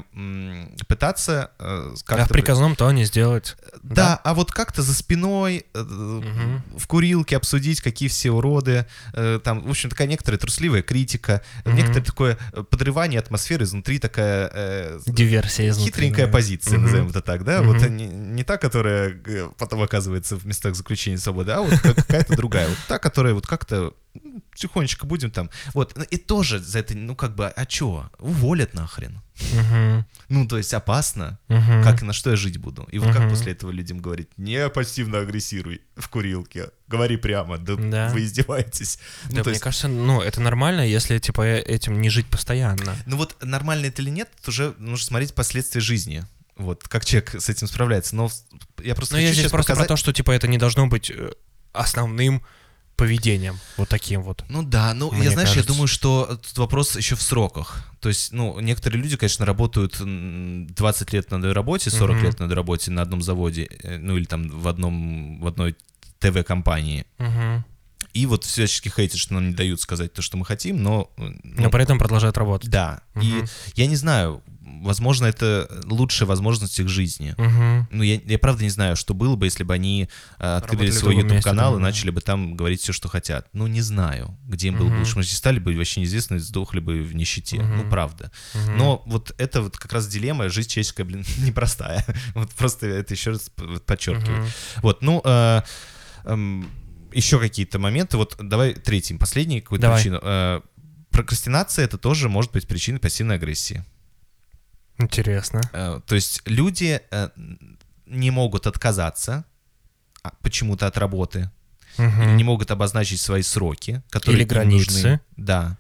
пытаться 0.87 1.51
э, 1.59 1.63
А 1.91 1.95
в 1.95 2.03
как-то... 2.03 2.33
приказном 2.33 2.75
тоне 2.75 3.05
сделать. 3.05 3.55
Да, 3.83 4.19
а 4.23 4.33
вот 4.33 4.51
как-то 4.51 4.81
за 4.81 4.93
спиной 4.93 5.65
э, 5.73 5.81
Мгм. 5.81 6.63
в 6.77 6.87
курилке 6.87 7.37
обсудить, 7.37 7.81
какие 7.81 8.09
все 8.09 8.31
уроды. 8.31 8.85
э, 9.13 9.39
Там, 9.43 9.61
в 9.65 9.69
общем, 9.69 9.89
такая 9.89 10.07
некоторая 10.07 10.39
трусливая 10.39 10.81
критика, 10.81 11.41
Мгм. 11.65 11.75
некоторое 11.75 12.03
такое 12.05 12.37
э, 12.53 12.63
подрывание 12.63 13.19
атмосферы 13.19 13.63
изнутри, 13.65 13.99
такая 13.99 14.49
э, 14.53 14.99
Диверсия 15.07 15.69
изнутри. 15.69 15.91
хитренькая 15.93 16.25
да. 16.27 16.31
позиция, 16.31 16.73
Мгм. 16.77 16.83
назовем 16.85 17.07
это 17.09 17.21
так, 17.21 17.43
да? 17.43 17.61
Мгм. 17.61 17.73
Вот 17.79 17.89
не, 17.89 18.07
не 18.07 18.43
та, 18.43 18.57
которая 18.57 19.17
э, 19.25 19.49
потом 19.57 19.81
оказывается 19.81 20.35
в 20.35 20.45
местах 20.45 20.75
заключения 20.75 21.17
свободы, 21.17 21.51
а 21.51 21.61
вот 21.61 21.79
как- 21.79 21.95
какая-то 21.95 22.35
другая. 22.35 22.67
Вот 22.67 22.77
та, 22.87 22.99
которая 22.99 23.33
вот 23.33 23.47
как-то 23.47 23.93
тихонечко 24.55 25.05
будем 25.05 25.31
там. 25.31 25.49
Вот. 25.73 25.93
Ну, 25.95 26.03
И 26.03 26.17
тоже 26.17 26.59
за 26.59 26.79
это, 26.79 26.95
ну 26.97 27.15
как 27.15 27.35
бы, 27.35 27.47
а 27.47 27.65
чё? 27.65 28.09
Уволят 28.19 28.73
нахрен. 28.73 29.21
Ну, 30.29 30.47
то 30.47 30.57
есть 30.57 30.73
опасно. 30.73 31.39
Как 31.47 32.01
и 32.01 32.05
на 32.05 32.13
что 32.13 32.31
я 32.31 32.35
жить 32.35 32.57
буду? 32.57 32.87
И 32.91 32.99
вот 32.99 33.13
как 33.15 33.29
после 33.29 33.51
этого 33.53 33.71
людям 33.71 33.99
говорить, 33.99 34.29
не 34.37 34.67
пассивно 34.69 35.19
агрессируй 35.19 35.81
в 35.95 36.09
курилке, 36.09 36.69
говори 36.87 37.17
прямо, 37.17 37.57
да, 37.57 37.75
Да. 37.75 38.09
вы 38.13 38.23
издеваетесь. 38.23 38.99
Ну, 39.29 39.35
Да, 39.37 39.41
мне 39.43 39.51
есть, 39.51 39.61
кажется, 39.61 39.87
ну, 39.87 40.21
это 40.21 40.41
нормально, 40.41 40.81
если, 40.87 41.19
типа, 41.19 41.41
э- 41.45 41.61
этим 41.61 42.01
не 42.01 42.09
жить 42.09 42.27
постоянно. 42.27 42.95
ну 43.05 43.17
вот 43.17 43.35
нормально 43.43 43.85
это 43.87 44.01
или 44.01 44.09
нет, 44.09 44.29
уже 44.47 44.73
нужно 44.79 45.05
смотреть 45.05 45.33
последствия 45.33 45.81
жизни. 45.81 46.23
Вот, 46.55 46.87
как 46.87 47.05
человек 47.05 47.35
с 47.39 47.49
этим 47.49 47.67
справляется. 47.67 48.15
Но 48.15 48.31
я 48.83 48.95
просто 48.95 49.13
Но 49.15 49.19
я 49.19 49.27
хочу 49.27 49.33
здесь 49.35 49.43
сейчас 49.45 49.51
просто 49.51 49.73
показать... 49.73 49.87
про 49.87 49.93
то, 49.93 49.97
что, 49.97 50.11
типа, 50.13 50.31
это 50.31 50.47
не 50.47 50.57
должно 50.57 50.87
быть 50.87 51.11
э, 51.11 51.31
основным 51.71 52.43
поведением, 52.97 53.57
вот 53.77 53.87
таким 53.89 54.21
вот. 54.23 54.43
Ну 54.49 54.63
да, 54.63 54.93
ну 54.93 55.13
я 55.13 55.31
знаешь, 55.31 55.49
кажется. 55.49 55.59
я 55.59 55.63
думаю, 55.63 55.87
что 55.87 56.37
тут 56.43 56.57
вопрос 56.57 56.97
еще 56.97 57.15
в 57.15 57.21
сроках. 57.21 57.85
То 57.99 58.09
есть, 58.09 58.33
ну, 58.33 58.59
некоторые 58.59 59.01
люди, 59.01 59.15
конечно, 59.17 59.45
работают 59.45 59.99
м, 60.01 60.67
20 60.67 61.13
лет 61.13 61.31
на 61.31 61.37
одной 61.37 61.53
работе, 61.53 61.89
40 61.89 62.15
Мгм. 62.17 62.25
лет 62.25 62.39
на 62.39 62.45
одной 62.45 62.55
работе 62.55 62.91
на 62.91 63.01
одном 63.03 63.21
заводе, 63.21 63.69
э, 63.83 63.97
ну 63.97 64.17
или 64.17 64.25
там 64.25 64.49
в 64.49 64.67
одном, 64.67 65.39
в 65.39 65.47
одной 65.47 65.75
ТВ-компании. 66.19 67.05
Мгм. 67.19 67.63
И 68.13 68.25
вот 68.25 68.43
всячески 68.43 68.89
хейтят, 68.89 69.19
что 69.19 69.35
нам 69.35 69.49
не 69.49 69.53
дают 69.53 69.79
сказать 69.79 70.11
то, 70.13 70.21
что 70.23 70.37
мы 70.37 70.45
хотим, 70.45 70.81
но... 70.81 71.11
э, 71.17 71.21
ну, 71.43 71.63
Но 71.63 71.69
при 71.69 71.83
этом 71.83 71.99
продолжают 71.99 72.37
работать. 72.37 72.69
Да. 72.69 73.01
И 73.21 73.27
Мгм. 73.33 73.47
я 73.75 73.85
не 73.87 73.95
знаю, 73.95 74.41
возможно, 74.83 75.25
это 75.25 75.69
лучшая 75.85 76.27
возможность 76.27 76.79
их 76.79 76.87
жизни. 76.89 77.35
Мгм. 77.37 77.87
Ну, 77.91 78.03
я, 78.03 78.19
я 78.25 78.39
правда 78.39 78.63
не 78.63 78.69
знаю, 78.69 78.95
что 78.95 79.13
было 79.13 79.35
бы, 79.35 79.45
если 79.45 79.63
бы 79.63 79.73
они 79.73 80.09
э, 80.39 80.55
открыли 80.57 80.89
Работали 80.89 80.91
свой 80.91 81.15
YouTube-канал 81.15 81.75
и 81.75 81.77
да, 81.77 81.83
начали 81.83 82.09
бы 82.09 82.21
там 82.21 82.55
говорить 82.55 82.81
все, 82.81 82.93
что 82.93 83.07
хотят. 83.07 83.47
Ну, 83.53 83.67
не 83.67 83.81
знаю, 83.81 84.37
где 84.45 84.69
им 84.69 84.77
было 84.77 84.89
бы 84.89 84.97
лучше. 84.99 85.15
Они 85.15 85.23
стали 85.23 85.59
бы 85.59 85.75
вообще 85.75 86.01
неизвестны, 86.01 86.39
сдохли 86.39 86.79
бы 86.79 87.01
в 87.01 87.15
нищете. 87.15 87.57
Мгм. 87.57 87.77
Ну, 87.77 87.89
правда. 87.89 88.31
Мгм. 88.53 88.77
Но 88.77 89.03
вот 89.05 89.33
это 89.37 89.61
вот 89.61 89.77
как 89.77 89.93
раз 89.93 90.07
дилемма, 90.07 90.49
жизнь 90.49 90.69
человеческая, 90.69 91.03
блин, 91.05 91.25
непростая. 91.37 92.05
Вот 92.33 92.51
просто 92.51 92.87
это 92.87 93.13
еще 93.13 93.31
раз 93.31 93.51
подчеркиваю. 93.85 94.41
Мгм. 94.41 94.47
Вот, 94.77 95.01
ну, 95.01 95.21
э, 95.23 95.61
эм, 96.25 96.69
еще 97.13 97.39
какие-то 97.39 97.79
моменты. 97.79 98.17
Вот 98.17 98.35
давай 98.39 98.73
третьим, 98.73 99.17
последний 99.17 99.61
какую-то 99.61 99.93
причину. 99.93 100.19
Э, 100.21 100.61
прокрастинация 101.11 101.85
это 101.85 101.97
тоже 101.97 102.29
может 102.29 102.51
быть 102.51 102.67
причиной 102.67 102.99
пассивной 102.99 103.35
агрессии. 103.35 103.83
Интересно. 104.99 105.61
Э, 105.73 106.01
то 106.05 106.15
есть 106.15 106.41
люди 106.45 107.01
э, 107.11 107.29
не 108.05 108.31
могут 108.31 108.67
отказаться 108.67 109.43
а, 110.23 110.31
почему-то 110.41 110.87
от 110.87 110.97
работы, 110.97 111.49
Мгм. 111.97 112.21
или 112.23 112.31
не 112.31 112.43
могут 112.43 112.71
обозначить 112.71 113.19
свои 113.21 113.41
сроки, 113.41 114.01
которые 114.09 114.41
Или 114.41 114.47
границы. 114.47 114.91
нужны. 114.91 115.19
Да. 115.37 115.77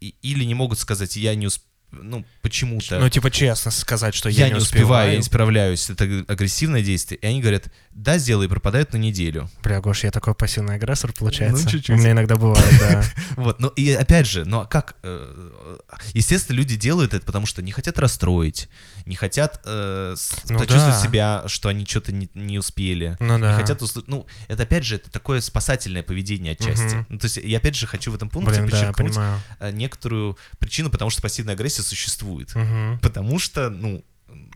И- 0.00 0.14
или 0.22 0.44
не 0.44 0.54
могут 0.54 0.78
сказать, 0.78 1.16
я 1.16 1.34
не 1.34 1.46
усп... 1.46 1.62
ну, 1.92 2.24
почему-то... 2.42 2.98
Ну, 3.00 3.08
типа, 3.08 3.30
честно 3.30 3.70
сказать, 3.70 4.14
что 4.14 4.28
я, 4.28 4.46
я, 4.46 4.52
не 4.52 4.58
успеваю, 4.58 5.10
я 5.12 5.16
не 5.16 5.22
справляюсь, 5.22 5.90
это 5.90 6.04
аг- 6.04 6.30
агрессивное 6.30 6.82
действие. 6.82 7.18
И 7.18 7.26
они 7.26 7.40
говорят, 7.40 7.64
да, 7.90 8.18
сделай, 8.18 8.46
и 8.46 8.48
пропадают 8.48 8.92
на 8.92 8.96
неделю. 8.98 9.50
Бля, 9.62 9.80
Гош, 9.80 10.04
я 10.04 10.10
такой 10.10 10.34
пассивный 10.34 10.76
агрессор, 10.76 11.12
получается. 11.12 11.64
Ну, 11.64 11.70
чуть-чуть. 11.70 11.90
У 11.96 11.98
меня 11.98 12.12
иногда 12.12 12.36
бывает, 12.36 12.74
да. 12.78 13.04
Вот, 13.36 13.60
ну 13.60 13.68
и 13.68 13.90
опять 13.92 14.26
же, 14.26 14.44
ну 14.44 14.60
а 14.60 14.66
как? 14.66 14.96
э, 15.02 15.78
Естественно, 16.14 16.56
люди 16.56 16.76
делают 16.76 17.14
это, 17.14 17.24
потому 17.26 17.46
что 17.46 17.62
не 17.62 17.72
хотят 17.72 17.98
расстроить, 17.98 18.68
не 19.10 19.16
хотят 19.16 19.60
э, 19.64 20.14
Ну 20.48 20.58
почувствовать 20.58 20.94
да. 20.94 21.02
себя, 21.02 21.44
что 21.46 21.68
они 21.68 21.84
что-то 21.84 22.12
не, 22.12 22.30
не 22.34 22.58
успели. 22.58 23.16
Ну 23.20 23.36
Не 23.36 23.42
да. 23.42 23.56
хотят 23.56 23.82
услышать. 23.82 24.08
Ну, 24.08 24.26
это 24.48 24.62
опять 24.62 24.84
же, 24.84 24.94
это 24.96 25.10
такое 25.10 25.40
спасательное 25.40 26.02
поведение 26.02 26.52
отчасти. 26.52 26.94
Мгм. 26.94 27.06
Ну, 27.10 27.18
то 27.18 27.24
есть, 27.26 27.36
я 27.36 27.58
опять 27.58 27.74
же 27.76 27.86
хочу 27.86 28.12
в 28.12 28.14
этом 28.14 28.30
пункте 28.30 28.52
Блин, 28.60 28.66
да, 28.66 28.70
подчеркнуть 28.70 29.08
понимаю. 29.14 29.40
э, 29.58 29.70
некоторую 29.72 30.38
причину, 30.58 30.88
потому 30.90 31.10
что 31.10 31.20
пассивная 31.22 31.54
агрессия 31.54 31.82
существует. 31.82 32.54
Мгм. 32.54 33.00
Потому 33.02 33.38
что, 33.38 33.68
ну, 33.68 34.04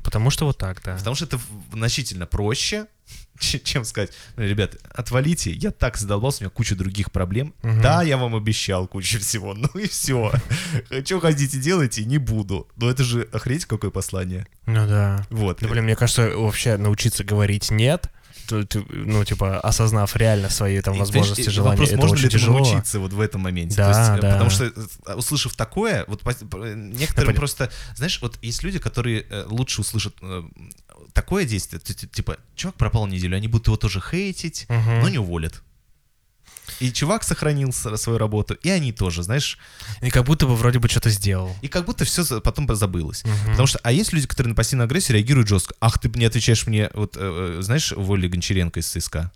Потому 0.05 0.31
что 0.31 0.45
вот 0.47 0.57
так, 0.57 0.81
да. 0.85 0.97
потому 0.97 1.17
что 1.17 1.25
это 1.25 1.41
значительно 1.73 2.27
проще, 2.27 2.87
чем 3.39 3.85
сказать, 3.85 4.13
«Ну, 4.37 4.45
ребят, 4.45 4.77
отвалите, 4.95 5.53
я 5.53 5.71
так 5.71 5.97
задолбался, 5.97 6.39
у 6.41 6.43
меня 6.45 6.51
куча 6.51 6.75
других 6.77 7.11
проблем. 7.13 7.55
Мгм. 7.63 7.83
Да, 7.83 8.03
я 8.03 8.17
вам 8.17 8.35
обещал 8.35 8.87
кучу 8.87 9.19
всего, 9.21 9.55
ну 9.55 9.69
и 9.75 9.89
все. 9.89 10.33
Что 11.05 11.21
хотите, 11.21 11.59
делайте, 11.59 12.05
не 12.05 12.19
буду. 12.19 12.69
Но 12.77 12.91
это 12.91 13.03
же, 13.05 13.29
охренеть, 13.33 13.67
какое 13.67 13.91
послание. 13.91 14.47
Ну 14.67 14.87
да. 14.87 15.27
Вот. 15.31 15.59
Да, 15.61 15.69
блин, 15.69 15.85
мне 15.85 15.97
кажется, 15.97 16.29
вообще 16.31 16.77
научиться 16.77 17.25
говорить 17.25 17.71
«нет», 17.71 18.11
ну, 18.51 19.25
типа, 19.25 19.59
осознав 19.61 20.15
реально 20.17 20.51
свои 20.51 20.79
там 20.83 20.99
возможности, 20.99 21.41
и 21.49 21.51
желания, 21.51 21.77
вопрос, 21.79 21.89
это 21.89 21.97
можно 21.99 22.15
очень 22.15 22.25
ли 22.25 22.31
тяжело. 22.31 22.59
научиться 22.59 22.99
вот 23.01 23.13
в 23.15 23.21
этом 23.21 23.41
моменте? 23.41 23.77
Да, 23.77 23.93
То 23.93 23.99
есть, 23.99 24.11
э, 24.11 24.21
да. 24.21 24.33
Потому 24.33 24.51
что, 24.51 24.65
э, 25.07 25.15
услышав 25.15 25.55
такое, 25.57 26.05
вот 26.09 26.23
некоторым 26.53 27.31
поня- 27.31 27.37
просто, 27.37 27.71
знаешь, 27.97 28.19
вот 28.21 28.39
есть 28.43 28.63
люди, 28.63 28.79
которые 28.79 29.25
э, 29.31 29.45
лучше 29.47 29.81
услышат 29.81 30.15
э, 30.21 30.43
такое 31.15 31.47
действие, 31.47 31.81
типа, 31.81 32.37
чувак 32.55 32.75
пропал 32.77 33.07
неделю, 33.07 33.37
они 33.37 33.49
будут 33.49 33.69
его 33.69 33.77
тоже 33.79 34.01
хейтить, 34.03 34.67
Мгм. 34.69 35.01
но 35.01 35.09
не 35.09 35.19
уволят. 35.19 35.63
И 36.81 36.91
чувак 36.91 37.23
сохранил 37.25 37.73
свою 37.73 38.19
работу, 38.19 38.55
и 38.55 38.69
они 38.71 38.93
тоже, 38.93 39.23
знаешь, 39.23 39.59
И 40.03 40.11
как 40.11 40.25
будто 40.25 40.47
бы 40.47 40.57
вроде 40.57 40.79
бы 40.79 40.89
что-то 40.89 41.11
сделал. 41.11 41.55
и 41.63 41.69
как 41.69 41.85
будто 41.85 42.05
все 42.05 42.41
потом 42.41 42.67
забылось. 42.75 43.23
Мгм. 43.25 43.51
Потому 43.51 43.67
что, 43.67 43.79
а 43.83 43.93
есть 43.93 44.13
люди, 44.13 44.27
которые 44.27 44.51
на 44.51 44.55
пассивную 44.57 44.87
агрессию 44.87 45.17
реагируют 45.17 45.49
жестко. 45.49 45.75
Ах, 45.81 45.99
ты 45.99 46.09
не 46.15 46.25
отвечаешь 46.25 46.67
мне, 46.67 46.91
вот, 46.95 47.17
э, 47.17 47.57
э, 47.59 47.63
знаешь, 47.63 47.93
уволили 47.93 48.29
Гончаренко 48.29 48.81
из 48.81 48.87
ЦСКА? 48.89 49.31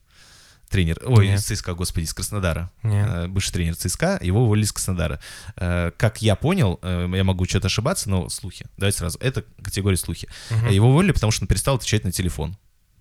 Тренер, 0.69 0.99
ой, 1.05 1.29
Нет. 1.29 1.39
из 1.41 1.45
ЦСКА, 1.47 1.75
господи, 1.75 2.05
из 2.05 2.15
Краснодара. 2.15 2.71
Нет. 2.83 3.09
Э, 3.11 3.27
Бывший 3.29 3.53
тренер 3.53 3.75
ЦСКА, 3.77 4.19
его 4.23 4.45
уволили 4.45 4.65
из 4.65 4.73
Краснодара. 4.73 5.21
Э, 5.57 5.91
Как 5.97 6.21
я 6.23 6.37
понял, 6.37 6.79
э, 6.83 7.09
я 7.15 7.25
могу 7.25 7.45
что-то 7.47 7.67
ошибаться, 7.69 8.11
но 8.11 8.29
слухи. 8.29 8.67
Давайте 8.77 8.99
сразу. 8.99 9.19
Это 9.21 9.45
категория 9.63 9.97
слухи. 9.97 10.29
Мгм. 10.51 10.69
Его 10.69 10.89
уволили, 10.91 11.13
потому 11.13 11.31
что 11.33 11.45
он 11.45 11.49
перестал 11.49 11.77
отвечать 11.77 12.05
на 12.05 12.13
телефон. 12.13 12.57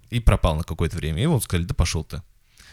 И 0.10 0.20
пропал 0.22 0.56
на 0.56 0.64
какое-то 0.64 0.96
время. 0.96 1.20
И 1.20 1.24
его 1.24 1.40
сказали, 1.42 1.66
да 1.66 1.74
пошел 1.74 2.04
ты. 2.06 2.22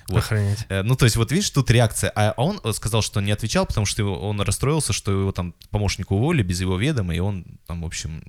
Вот. 0.08 0.18
Охренеть. 0.18 0.66
Ну, 0.70 0.94
то 0.96 1.06
есть, 1.06 1.16
вот 1.16 1.32
видишь, 1.32 1.50
тут 1.50 1.70
реакция. 1.70 2.12
А 2.14 2.32
он 2.36 2.60
сказал, 2.74 3.02
что 3.02 3.20
не 3.20 3.32
отвечал, 3.32 3.66
потому 3.66 3.86
что 3.86 4.02
его- 4.02 4.28
он 4.28 4.40
расстроился, 4.40 4.92
что 4.92 5.10
его 5.10 5.32
там 5.32 5.54
помощника 5.70 6.12
уволили 6.12 6.42
без 6.42 6.60
его 6.60 6.76
ведома, 6.78 7.14
и 7.14 7.18
он 7.18 7.44
там, 7.66 7.82
в 7.82 7.86
общем... 7.86 8.22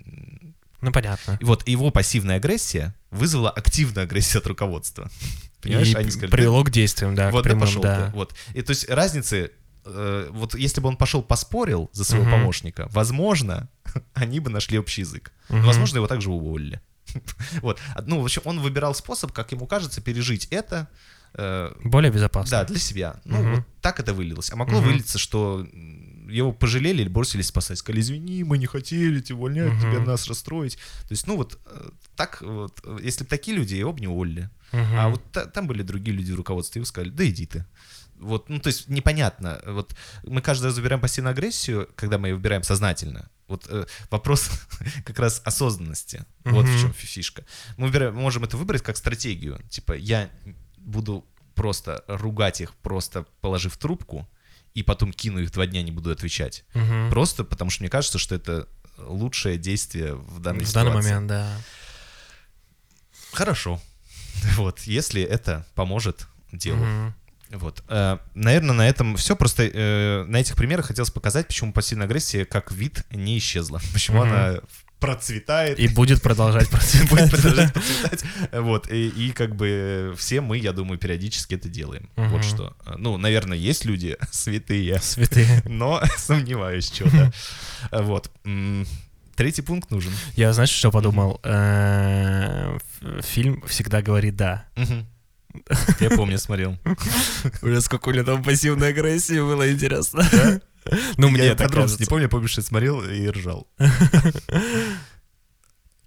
Ну, 0.82 0.92
понятно. 0.92 1.38
И 1.42 1.44
вот 1.46 1.68
его 1.68 1.90
пассивная 1.92 2.38
агрессия 2.38 2.94
вызвала 3.12 3.50
активную 3.50 4.04
агрессию 4.06 4.40
от 4.40 4.48
руководства. 4.48 5.10
Понимаешь, 5.66 5.94
И 5.94 5.98
они 5.98 6.12
сказали, 6.12 6.32
привело 6.32 6.64
к 6.64 6.70
действиям, 6.70 7.16
да, 7.16 7.30
вот 7.32 7.42
к 7.42 7.44
да 7.44 7.50
прямым, 7.50 7.62
пошел 7.68 7.82
да. 7.84 8.12
Вот. 8.14 8.34
И 8.54 8.62
то 8.62 8.70
есть 8.72 8.88
разницы, 8.90 9.52
э, 9.86 10.28
вот 10.32 10.56
если 10.56 10.80
бы 10.82 10.88
он 10.88 10.96
пошел 10.98 11.22
поспорил 11.22 11.90
за 11.92 12.04
своего 12.06 12.26
Мгм. 12.26 12.32
помощника, 12.32 12.88
возможно, 12.92 13.68
они 14.14 14.40
бы 14.40 14.50
нашли 14.50 14.80
общий 14.80 15.02
язык. 15.02 15.32
Но, 15.50 15.58
Мгм. 15.58 15.68
Возможно, 15.68 15.98
его 15.98 16.08
также 16.08 16.30
уволили. 16.32 16.82
Вот. 17.62 17.80
А, 17.96 18.02
Ну, 18.02 18.22
в 18.22 18.24
общем, 18.26 18.42
он 18.46 18.60
выбирал 18.62 18.96
способ, 18.96 19.32
как 19.32 19.52
ему 19.52 19.68
кажется, 19.68 20.02
пережить 20.02 20.48
это. 20.52 20.88
э, 21.38 21.72
Более 21.84 22.12
безопасно. 22.12 22.50
Да, 22.52 22.64
для 22.64 22.80
себя. 22.80 23.20
Ну, 23.26 23.42
Мгм. 23.42 23.56
вот 23.56 23.64
так 23.82 24.00
это 24.00 24.14
вылилось. 24.14 24.52
А 24.52 24.56
могло 24.56 24.78
Мгм. 24.78 24.86
вылиться, 24.88 25.18
что 25.20 25.66
его 26.30 26.52
пожалели 26.52 27.02
или 27.02 27.10
бросились 27.10 27.48
спасать. 27.48 27.78
Сказали, 27.78 28.02
извини, 28.02 28.44
мы 28.44 28.58
не 28.58 28.66
хотели 28.66 29.20
тебя 29.22 29.38
увольнять, 29.38 29.72
Мгм. 29.74 29.80
тебя 29.82 30.00
нас 30.02 30.28
расстроить. 30.28 30.76
То 30.76 31.12
есть, 31.12 31.28
ну 31.28 31.36
вот 31.38 31.60
э, 31.66 31.90
так 32.16 32.42
вот, 32.42 32.80
э, 32.84 32.98
если 33.04 33.24
бы 33.24 33.30
такие 33.30 33.56
люди, 33.58 33.76
его 33.76 33.94
бы 33.94 34.00
не 34.00 34.08
уволили. 34.08 34.50
Мгм. 34.72 35.00
А 35.00 35.10
вот 35.10 35.32
та- 35.32 35.46
там 35.46 35.68
были 35.68 35.84
другие 35.84 36.16
люди 36.18 36.32
в 36.32 36.36
руководстве, 36.36 36.82
и 36.82 36.86
сказали, 36.86 37.10
да 37.12 37.26
иди 37.28 37.46
ты. 37.46 37.66
Вот, 38.18 38.48
ну, 38.50 38.60
то 38.60 38.68
есть 38.68 38.88
непонятно. 38.88 39.62
Вот 39.66 39.94
мы 40.24 40.42
каждый 40.42 40.66
раз 40.68 40.76
выбираем 40.78 41.02
пассивную 41.02 41.32
агрессию, 41.34 41.90
когда 41.96 42.18
мы 42.18 42.30
ее 42.30 42.36
выбираем 42.36 42.64
сознательно. 42.64 43.30
Вот 43.48 43.66
э, 43.70 43.86
вопрос 44.10 44.50
как 45.06 45.20
раз 45.20 45.42
осознанности. 45.46 46.26
Вот 46.46 46.66
в 46.66 46.80
чем 46.82 46.94
фи- 46.94 47.08
фишка. 47.08 47.44
Мы 47.78 47.88
выбираем- 47.88 48.14
можем 48.16 48.44
это 48.46 48.56
выбрать 48.58 48.82
как 48.84 48.96
стратегию. 48.98 49.60
Типа, 49.70 49.94
я 49.94 50.30
буду 50.78 51.26
просто 51.56 52.04
ругать 52.08 52.62
их, 52.62 52.74
просто 52.76 53.26
положив 53.42 53.78
трубку, 53.78 54.28
и 54.76 54.84
потом 54.84 55.12
кину 55.12 55.40
их 55.40 55.52
два 55.52 55.66
дня, 55.66 55.82
не 55.82 55.92
буду 55.92 56.12
отвечать. 56.12 56.64
Мгм. 56.76 57.10
Просто 57.10 57.44
потому 57.44 57.72
что 57.72 57.82
мне 57.82 57.90
кажется, 57.90 58.20
что 58.20 58.36
это 58.36 58.68
лучшее 58.98 59.58
действие 59.58 60.14
в 60.16 60.40
данной 60.40 60.66
В 60.66 60.68
ситуации. 60.70 60.90
данный 60.90 61.02
момент, 61.04 61.28
да. 61.28 61.58
Хорошо. 63.34 63.82
Вот, 64.58 64.82
если 64.82 65.22
это 65.24 65.66
поможет 65.76 66.28
делу. 66.52 66.84
Мгм. 66.86 67.16
Вот. 67.52 67.84
Наверное, 68.36 68.74
на 68.76 68.88
этом 68.90 69.16
все. 69.16 69.36
Просто 69.36 69.64
э, 69.64 70.24
на 70.28 70.38
этих 70.38 70.56
примерах 70.56 70.88
хотелось 70.88 71.10
показать, 71.10 71.48
почему 71.48 71.72
пассивная 71.72 72.06
агрессия 72.06 72.44
как 72.46 72.72
вид 72.72 73.04
не 73.12 73.38
исчезла. 73.38 73.80
Почему 73.94 74.24
Мгм. 74.26 74.34
она 74.34 74.60
процветает. 75.00 75.80
И 75.80 75.88
будет 75.88 76.22
продолжать 76.22 76.70
будет 76.70 76.72
процветать. 76.72 77.32
продолжать 77.32 77.74
процветать. 77.74 78.24
Вот. 78.54 78.92
И, 78.92 79.08
и 79.10 79.32
как 79.32 79.56
бы 79.56 80.14
все 80.18 80.42
мы, 80.42 80.58
я 80.58 80.72
думаю, 80.72 80.98
периодически 80.98 81.56
это 81.56 81.70
делаем. 81.70 82.10
Вот 82.16 82.44
что. 82.44 82.76
Ну, 82.98 83.18
наверное, 83.18 83.58
есть 83.58 83.86
люди 83.86 84.18
святые, 84.32 85.00
Святые. 85.02 85.62
но 85.66 86.02
сомневаюсь 86.18 86.92
что-то. 86.92 87.32
Вот. 87.92 88.32
М, 88.46 88.86
Третий 89.36 89.62
пункт 89.64 89.92
нужен. 89.92 90.14
Я, 90.38 90.54
знаешь, 90.54 90.70
что 90.70 90.92
подумал? 90.92 91.42
Э, 91.44 92.78
Фильм 93.22 93.62
всегда 93.68 94.02
говорит 94.02 94.38
«да». 94.38 94.66
Я 96.00 96.10
помню, 96.10 96.38
смотрел. 96.38 96.78
Бля, 97.62 97.82
сколько 97.82 98.10
у 98.10 98.12
меня 98.14 98.24
там 98.24 98.42
пассивной 98.44 98.90
агрессии 98.90 99.40
было, 99.40 99.70
интересно. 99.72 100.26
Ну, 101.18 101.30
мне 101.30 101.56
так 101.56 101.68
подробности 101.68 102.02
не 102.02 102.06
кажется. 102.06 102.10
помню, 102.10 102.24
я 102.24 102.30
помню, 102.30 102.48
что 102.48 102.62
я 102.62 102.66
смотрел 102.66 103.02
и 103.02 103.28
ржал. 103.30 103.68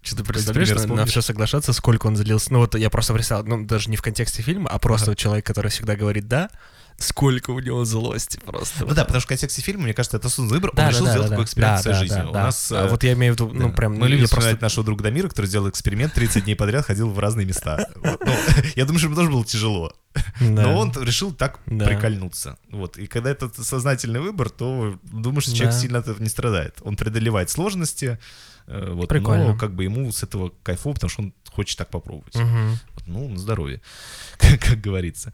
Что 0.00 0.16
ты 0.16 0.22
Какой-то 0.22 0.52
представляешь, 0.52 0.68
пример 0.70 0.96
на, 0.96 1.06
все 1.06 1.20
соглашаться, 1.20 1.72
сколько 1.72 2.06
он 2.06 2.16
залился? 2.16 2.52
Ну 2.52 2.60
вот 2.60 2.74
я 2.76 2.88
просто 2.88 3.12
представил, 3.12 3.44
ну 3.44 3.66
даже 3.66 3.90
не 3.90 3.96
в 3.96 4.02
контексте 4.02 4.42
фильма, 4.42 4.70
а 4.70 4.78
просто 4.78 5.14
человек, 5.16 5.44
который 5.44 5.70
всегда 5.70 5.96
говорит 5.96 6.28
«да», 6.28 6.50
сколько 6.98 7.52
у 7.52 7.60
него 7.60 7.84
злости 7.84 8.38
просто. 8.44 8.84
Ну 8.84 8.94
да, 8.94 9.04
потому 9.04 9.20
что 9.20 9.26
в 9.26 9.28
контексте 9.28 9.62
фильма, 9.62 9.84
мне 9.84 9.94
кажется, 9.94 10.16
это 10.16 10.26
осознанный 10.26 10.54
выбор. 10.54 10.72
Да, 10.74 10.82
Он 10.82 10.88
да, 10.88 10.92
решил 10.92 11.06
да, 11.06 11.12
сделать 11.12 11.30
такой 11.30 11.44
эксперимент 11.44 11.78
в 11.78 11.82
своей 11.82 11.98
жизни. 11.98 12.20
У 12.22 12.32
нас... 12.32 12.72
А 12.72 12.86
э, 12.86 12.88
вот 12.88 13.04
я 13.04 13.12
имею 13.12 13.34
в 13.34 13.36
виду, 13.36 13.52
ну 13.52 13.72
прям, 13.72 13.94
Мы 13.94 14.08
любим 14.08 14.28
просто... 14.28 14.58
нашего 14.60 14.84
друга 14.84 15.04
Дамира, 15.04 15.28
который 15.28 15.46
сделал 15.46 15.68
эксперимент, 15.68 16.12
30 16.12 16.44
дней 16.44 16.56
подряд 16.56 16.84
ходил 16.84 17.08
в 17.10 17.18
разные 17.18 17.46
места. 17.46 17.88
Ну, 18.02 18.18
я 18.74 18.84
думаю, 18.84 18.98
что 18.98 19.06
ему 19.06 19.16
тоже 19.16 19.30
было 19.30 19.44
тяжело. 19.44 19.92
Но 20.40 20.76
он 20.76 20.92
решил 21.00 21.32
так 21.32 21.60
прикольнуться. 21.64 22.58
Вот. 22.70 22.98
И 22.98 23.06
когда 23.06 23.30
это 23.30 23.50
сознательный 23.62 24.20
выбор, 24.20 24.50
то 24.50 24.98
думаешь, 25.02 25.44
что 25.44 25.54
человек 25.54 25.74
сильно 25.74 25.98
от 26.00 26.08
этого 26.08 26.22
не 26.22 26.28
страдает. 26.28 26.78
Он 26.82 26.96
преодолевает 26.96 27.50
сложности, 27.50 28.18
э, 28.66 28.92
вот, 28.92 29.08
Прикольно. 29.08 29.48
но 29.48 29.56
как 29.56 29.72
бы 29.74 29.84
ему 29.84 30.10
с 30.10 30.24
этого 30.24 30.52
кайфово, 30.64 30.94
потому 30.94 31.10
что 31.10 31.22
он 31.22 31.34
хочет 31.52 31.78
так 31.78 31.90
попробовать. 31.90 32.34
Мгм. 32.34 32.78
Вот, 32.94 33.06
ну, 33.06 33.28
на 33.28 33.38
здоровье, 33.38 33.80
как, 34.38 34.60
как 34.60 34.80
говорится. 34.80 35.32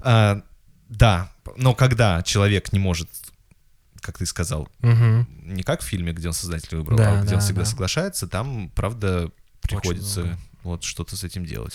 А, 0.00 0.42
да, 0.90 1.32
но 1.56 1.74
когда 1.74 2.22
человек 2.22 2.72
не 2.72 2.78
может, 2.78 3.08
как 4.00 4.18
ты 4.18 4.26
сказал, 4.26 4.68
Мгм. 4.80 5.26
не 5.42 5.62
как 5.62 5.80
в 5.80 5.84
фильме, 5.84 6.12
где 6.12 6.28
он 6.28 6.34
сознательно 6.34 6.80
выбрал, 6.80 6.98
Да, 6.98 7.12
а 7.18 7.20
где 7.22 7.30
да, 7.30 7.36
он 7.36 7.40
всегда 7.42 7.62
да. 7.62 7.66
соглашается, 7.66 8.26
там, 8.26 8.70
правда, 8.74 9.30
приходится 9.62 10.38
вот 10.62 10.84
что-то 10.84 11.16
с 11.16 11.24
этим 11.24 11.46
делать. 11.46 11.74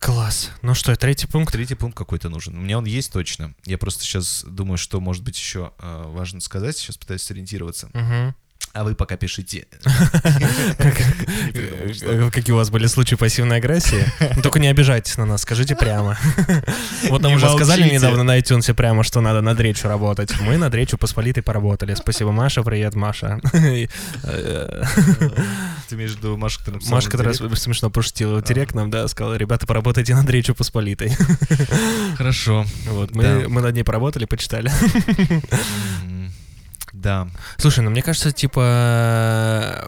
Класс. 0.00 0.50
Ну 0.62 0.74
что, 0.74 0.96
третий 0.96 1.26
пункт? 1.28 1.52
Третий 1.52 1.76
пункт 1.76 1.96
какой-то 1.96 2.28
нужен. 2.28 2.56
У 2.56 2.60
меня 2.60 2.78
он 2.78 2.84
есть 2.84 3.12
точно. 3.12 3.54
Я 3.64 3.78
просто 3.78 4.02
сейчас 4.02 4.44
думаю, 4.48 4.76
что, 4.76 5.00
может 5.00 5.22
быть, 5.22 5.36
еще 5.38 5.72
э, 5.78 6.02
важно 6.08 6.40
сказать. 6.40 6.76
Сейчас 6.76 6.96
пытаюсь 6.96 7.22
сориентироваться. 7.22 7.90
Мгм. 7.92 8.34
А 8.74 8.82
вы 8.82 8.96
пока 8.96 9.16
пишите. 9.16 9.66
Э, 12.02 12.30
Какие 12.32 12.52
у 12.52 12.56
вас 12.56 12.70
были 12.70 12.86
случаи 12.88 13.14
пассивной 13.14 13.58
агрессии? 13.58 14.04
Ну, 14.34 14.42
Только 14.42 14.58
не 14.58 14.66
обижайтесь 14.66 15.16
на 15.16 15.24
нас, 15.24 15.42
скажите 15.42 15.76
прямо. 15.76 16.18
Вот 17.08 17.22
нам 17.22 17.34
уже 17.34 17.48
сказали 17.50 17.88
недавно 17.88 18.24
на 18.24 18.36
iTunes 18.38 18.72
прямо, 18.74 19.04
что 19.04 19.20
надо 19.20 19.42
над 19.42 19.60
речью 19.60 19.88
работать. 19.88 20.34
Мы 20.40 20.56
над 20.56 20.74
речью 20.74 20.98
Посполитой 20.98 21.42
поработали. 21.42 21.94
Спасибо, 21.94 22.32
Маша, 22.32 22.62
привет, 22.62 22.94
Маша. 22.94 23.40
Э, 24.24 24.84
Ты 25.88 25.96
виду 25.96 26.36
Маша, 26.36 26.58
которая 26.58 26.80
Маша, 26.88 27.10
которая 27.10 27.34
смешно 27.34 27.90
пошутила 27.90 28.40
в 28.40 28.44
директ 28.44 28.74
нам, 28.74 28.90
да, 28.90 29.06
сказала, 29.06 29.34
ребята, 29.34 29.66
поработайте 29.66 30.14
над 30.14 30.28
речью 30.30 30.54
Посполитой. 30.54 31.12
Хорошо. 32.16 32.66
Вот, 32.86 33.14
мы 33.14 33.60
над 33.60 33.74
ней 33.74 33.84
поработали, 33.84 34.24
почитали. 34.24 34.70
Да. 36.94 37.28
Слушай, 37.58 37.80
ну 37.80 37.90
мне 37.90 38.02
кажется, 38.02 38.30
типа... 38.30 39.84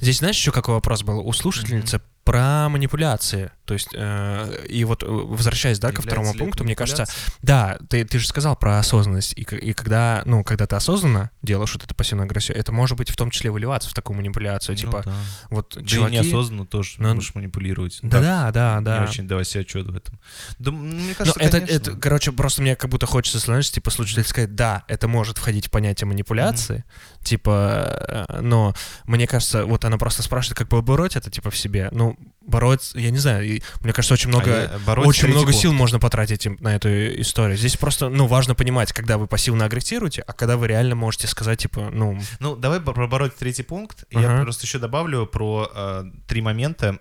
Здесь 0.00 0.18
знаешь 0.18 0.36
еще 0.36 0.52
какой 0.52 0.74
вопрос 0.74 1.02
был 1.02 1.18
у 1.18 1.32
слушательницы 1.32 2.00
про 2.24 2.68
манипуляции. 2.68 3.50
То 3.66 3.74
есть, 3.74 3.88
э, 3.94 4.64
и 4.68 4.84
вот 4.84 5.02
э, 5.02 5.06
возвращаясь, 5.06 5.78
да, 5.78 5.90
ко 5.92 6.02
второму 6.02 6.30
это 6.30 6.38
пункту, 6.38 6.64
мне 6.64 6.76
кажется, 6.76 7.06
да, 7.42 7.78
ты, 7.88 8.04
ты 8.04 8.18
же 8.18 8.26
сказал 8.26 8.56
про 8.56 8.78
осознанность, 8.78 9.32
и, 9.36 9.42
и 9.42 9.72
когда, 9.72 10.22
ну, 10.26 10.44
когда 10.44 10.66
ты 10.66 10.76
осознанно 10.76 11.30
делаешь 11.42 11.72
вот 11.74 11.82
эту 11.84 11.94
пассивную 11.94 12.26
агрессию, 12.26 12.56
это 12.58 12.72
может 12.72 12.98
быть 12.98 13.10
в 13.10 13.16
том 13.16 13.30
числе 13.30 13.50
выливаться 13.50 13.88
в 13.88 13.94
такую 13.94 14.16
манипуляцию, 14.16 14.74
Ну 14.74 14.80
типа, 14.80 15.02
да. 15.04 15.14
вот 15.50 15.74
Да 15.76 15.80
и 15.80 15.84
чуваки... 15.86 16.14
неосознанно 16.16 16.66
тоже 16.66 16.96
Ну, 16.98 17.14
можешь 17.14 17.34
манипулировать. 17.34 17.98
Да, 18.02 18.20
да, 18.20 18.50
да, 18.50 18.78
Не 18.78 18.84
да. 18.84 19.02
очень 19.08 19.26
давай 19.28 19.44
себе 19.46 19.62
отчет 19.62 19.86
в 19.86 19.96
этом. 19.96 20.18
Да, 20.58 20.70
мне 20.70 21.08
Ну, 21.10 21.14
кажется, 21.14 21.40
это, 21.40 21.60
конечно. 21.60 21.74
это, 21.74 21.92
короче, 21.92 22.32
просто 22.32 22.60
мне 22.62 22.76
как 22.76 22.90
будто 22.90 23.06
хочется, 23.06 23.38
знаешь, 23.38 23.70
типа, 23.70 23.90
слушатель 23.90 24.24
сказать, 24.24 24.54
да, 24.54 24.84
это 24.88 25.08
может 25.08 25.38
входить 25.38 25.68
в 25.68 25.70
понятие 25.70 26.06
манипуляции, 26.06 26.84
типа, 27.22 28.26
э, 28.28 28.40
но 28.40 28.74
мне 29.06 29.26
кажется, 29.26 29.64
вот 29.64 29.84
она 29.84 29.96
просто 29.98 30.22
спрашивает, 30.22 30.58
как 30.58 30.68
побороть 30.68 31.16
это, 31.16 31.30
типа, 31.30 31.50
в 31.50 31.56
себе. 31.56 31.88
Ну, 31.92 32.13
бороть, 32.46 32.90
я 32.94 33.10
не 33.10 33.16
знаю, 33.18 33.44
и 33.46 33.62
мне 33.80 33.92
кажется, 33.94 34.12
очень 34.14 34.28
много, 34.28 34.54
А 34.54 34.72
я- 34.74 34.78
бороть 34.86 35.06
очень 35.06 35.28
много 35.28 35.52
сил 35.52 35.72
можно 35.72 35.98
потратить 35.98 36.46
на 36.60 36.76
эту 36.76 36.88
историю. 37.20 37.56
Здесь 37.56 37.76
просто, 37.76 38.10
ну, 38.10 38.26
важно 38.26 38.54
понимать, 38.54 38.92
когда 38.92 39.16
вы 39.16 39.26
пассивно 39.26 39.64
агрессируете, 39.64 40.20
а 40.22 40.32
когда 40.34 40.56
вы 40.58 40.66
реально 40.68 40.94
можете 40.94 41.26
сказать, 41.26 41.60
типа, 41.60 41.88
ну, 41.90 42.20
Ну, 42.40 42.54
давай 42.56 42.80
по- 42.80 42.92
пробороть 42.92 43.34
третий 43.34 43.62
пункт. 43.62 44.04
Ага. 44.14 44.36
Я 44.36 44.42
просто 44.42 44.66
еще 44.66 44.78
добавлю 44.78 45.26
про 45.26 45.70
э, 45.74 46.04
три 46.28 46.42
момента, 46.42 46.98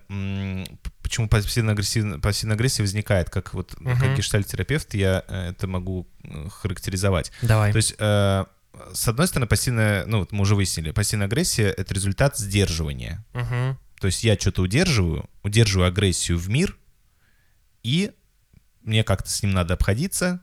почему 1.01 1.27
пассивная 1.27 1.73
агрессия, 1.73 2.17
пассивная 2.19 2.55
агрессия 2.55 2.81
возникает. 2.83 3.29
Как 3.29 3.53
вот 3.53 3.75
ну, 3.79 3.95
как 3.97 4.15
гештальт-терапевт 4.15 4.93
я 4.93 5.23
э, 5.27 5.49
это 5.49 5.67
могу 5.67 6.07
э, 6.23 6.47
характеризовать. 6.49 7.31
давай. 7.41 7.71
То 7.71 7.77
есть, 7.77 7.95
э, 7.99 8.45
с 8.93 9.07
одной 9.07 9.27
стороны, 9.27 9.47
пассивная, 9.47 10.05
ну, 10.05 10.19
вот 10.19 10.31
мы 10.31 10.41
уже 10.41 10.55
выяснили, 10.55 10.91
пассивная 10.91 11.27
агрессия— 11.27 11.67
это 11.77 11.93
результат 11.93 12.37
сдерживания. 12.37 13.23
Мгм. 13.33 13.77
То 14.03 14.07
есть 14.07 14.21
я 14.25 14.35
что-то 14.37 14.63
удерживаю, 14.63 15.29
удерживаю 15.43 15.87
агрессию 15.87 16.37
в 16.37 16.49
мир, 16.49 16.75
и 17.83 18.11
мне 18.81 19.05
как-то 19.05 19.29
с 19.29 19.41
ним 19.41 19.53
надо 19.53 19.75
обходиться. 19.75 20.41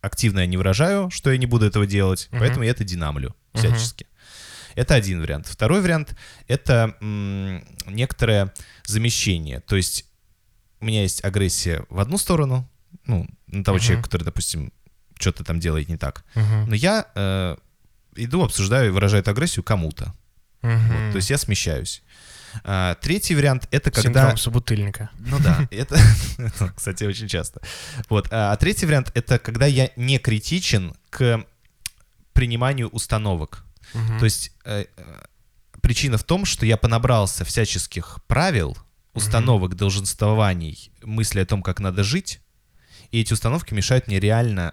Активно 0.00 0.38
я 0.40 0.46
не 0.46 0.56
выражаю, 0.56 1.10
что 1.10 1.30
я 1.30 1.36
не 1.36 1.44
буду 1.44 1.66
этого 1.66 1.84
делать, 1.86 2.28
Мгм. 2.30 2.40
поэтому 2.40 2.62
я 2.64 2.70
это 2.70 2.84
динамлю 2.84 3.36
всячески. 3.52 4.06
Это 4.76 4.94
один 4.94 5.20
вариант. 5.20 5.46
Второй 5.46 5.82
вариант— 5.82 6.16
это 6.48 6.96
м, 7.02 7.62
некоторое 7.86 8.54
замещение. 8.86 9.60
То 9.60 9.76
есть 9.76 10.06
у 10.80 10.86
меня 10.86 11.02
есть 11.02 11.22
агрессия 11.22 11.84
в 11.90 12.00
одну 12.00 12.16
сторону, 12.16 12.66
ну, 13.04 13.28
на 13.46 13.62
того 13.62 13.76
Мгм. 13.76 13.84
человека, 13.84 14.04
который, 14.04 14.22
допустим, 14.24 14.72
что-то 15.18 15.44
там 15.44 15.60
делает 15.60 15.90
не 15.90 15.98
так. 15.98 16.24
Мгм. 16.34 16.70
Но 16.70 16.74
я 16.74 17.04
э, 17.14 17.56
иду, 18.16 18.42
обсуждаю 18.42 18.86
и 18.88 18.90
выражаю 18.90 19.20
эту 19.20 19.32
агрессию 19.32 19.62
кому-то. 19.62 20.14
Мгм. 20.62 20.78
Вот, 20.88 21.10
то 21.12 21.16
есть 21.16 21.28
я 21.28 21.36
смещаюсь. 21.36 22.02
А, 22.64 22.94
третий 22.96 23.34
вариант— 23.34 23.68
это 23.70 23.90
когда... 23.90 24.20
Синдром 24.22 24.36
собутыльника. 24.36 25.10
Ну 25.18 25.38
да, 25.38 25.66
это, 25.70 25.98
кстати, 26.76 27.04
очень 27.04 27.28
часто. 27.28 27.60
Вот. 28.08 28.28
А 28.30 28.54
третий 28.56 28.86
вариант— 28.86 29.10
это 29.14 29.38
когда 29.38 29.66
я 29.66 29.90
не 29.96 30.18
критичен 30.18 30.94
к 31.10 31.44
приниманию 32.32 32.88
установок. 32.88 33.64
То 34.18 34.24
есть 34.24 34.52
э, 34.64 34.86
э, 34.96 35.02
причина 35.82 36.16
в 36.16 36.24
том, 36.24 36.46
что 36.46 36.64
я 36.64 36.78
понабрался 36.78 37.44
всяческих 37.44 38.20
правил, 38.26 38.76
установок, 39.12 39.74
долженствований, 39.76 40.90
мысли 41.02 41.40
о 41.40 41.46
том, 41.46 41.62
как 41.62 41.80
надо 41.80 42.02
жить, 42.02 42.40
и 43.10 43.20
эти 43.20 43.34
установки 43.34 43.74
мешают 43.74 44.06
мне 44.06 44.18
реально 44.18 44.72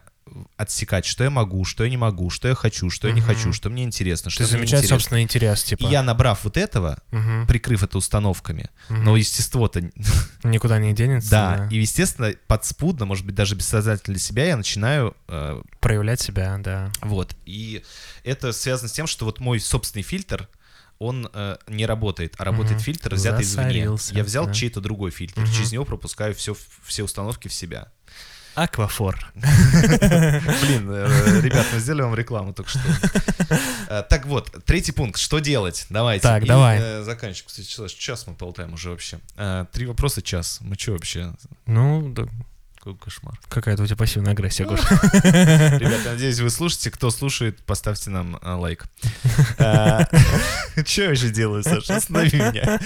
отсекать, 0.58 1.06
что 1.06 1.24
я 1.24 1.30
могу, 1.30 1.66
что 1.66 1.84
я 1.84 1.90
не 1.90 1.98
могу, 1.98 2.30
что 2.30 2.48
я 2.48 2.56
хочу, 2.56 2.90
что 2.90 3.08
я 3.08 3.14
не 3.14 3.22
хочу, 3.22 3.54
что 3.54 3.70
мне 3.70 3.84
интересно, 3.84 4.30
что 4.30 4.44
Ты 4.44 4.50
замечаешь 4.50 4.84
интересно. 4.84 4.98
собственный 5.00 5.22
интерес, 5.24 5.64
типа. 5.64 5.86
И 5.86 5.90
я, 5.90 6.04
набрав 6.04 6.44
вот 6.44 6.58
этого, 6.58 7.00
Мгм. 7.12 7.48
прикрыв 7.48 7.84
это 7.84 7.98
установками, 7.98 8.70
Мгм. 8.90 9.04
но 9.04 9.18
естество-то 9.18 9.82
Никуда 10.44 10.80
не 10.80 10.94
денется. 10.94 11.30
Да, 11.32 11.68
и, 11.72 11.78
естественно, 11.80 12.34
подспудно, 12.48 13.06
может 13.06 13.26
быть, 13.26 13.36
даже 13.36 13.56
бессознательно 13.56 14.14
для 14.16 14.22
себя 14.24 14.46
я 14.46 14.58
начинаю... 14.58 15.16
э, 15.28 15.62
Проявлять 15.80 16.22
себя, 16.22 16.58
да. 16.60 16.92
вот. 17.02 17.36
И 17.46 17.84
это 18.24 18.52
связано 18.54 18.90
с 18.90 18.92
тем, 18.94 19.08
что 19.08 19.26
вот 19.26 19.40
мой 19.40 19.60
собственный 19.60 20.04
фильтр, 20.04 20.48
он 20.98 21.30
э, 21.34 21.56
не 21.68 21.86
работает, 21.86 22.36
а 22.38 22.44
работает 22.44 22.76
Мгм. 22.78 22.84
фильтр, 22.84 23.16
взятый 23.16 23.44
извне. 23.44 23.64
Засорился, 23.64 24.14
Я 24.16 24.24
взял 24.26 24.46
да. 24.48 24.54
чей-то 24.54 24.82
другой 24.82 25.12
фильтр, 25.12 25.42
Мгм. 25.42 25.52
через 25.52 25.72
него 25.72 25.86
пропускаю 25.86 26.36
все, 26.36 26.56
все 26.84 27.04
установки 27.04 27.48
в 27.48 27.54
себя. 27.54 27.92
Аквафор. 28.64 29.18
Блин, 29.36 30.90
э, 30.92 31.42
ребят, 31.42 31.66
мы 31.74 31.80
сделали 31.80 32.02
вам 32.04 32.16
рекламу 32.16 32.54
только 32.54 32.70
что. 32.70 32.80
Э, 33.90 34.04
Так 34.10 34.26
вот, 34.26 34.52
третий 34.66 34.92
пункт. 34.92 35.20
Что 35.20 35.40
делать? 35.40 35.86
Давайте. 35.90 36.24
Так, 36.24 36.46
давай. 36.46 36.78
э, 36.82 37.04
Заканчиваем. 37.04 37.48
Кстати, 37.48 37.66
час- 37.68 37.92
час 37.94 38.28
мы 38.28 38.34
болтаем 38.34 38.74
уже 38.74 38.90
вообще. 38.90 39.20
Три 39.72 39.86
вопроса 39.86 40.22
час. 40.22 40.60
Мы 40.62 40.76
что 40.78 40.92
вообще? 40.94 41.34
Ну, 41.66 42.10
да, 42.14 42.24
Какой 42.78 42.96
кошмар. 42.98 43.40
какая-то 43.48 43.84
у 43.84 43.86
тебя 43.86 43.96
пассивная 43.98 44.34
агрессия, 44.34 44.66
Гош. 44.66 44.80
Ребята, 45.14 46.12
надеюсь, 46.12 46.40
вы 46.40 46.50
слушаете. 46.50 46.92
Кто 46.92 47.12
слушает, 47.12 47.60
поставьте 47.66 48.10
нам 48.10 48.40
лайк. 48.44 48.86
Что 49.58 51.02
я 51.02 51.08
вообще 51.10 51.30
делаю, 51.30 51.64
Саша? 51.64 51.96
Останови 51.98 52.38
меня. 52.38 52.80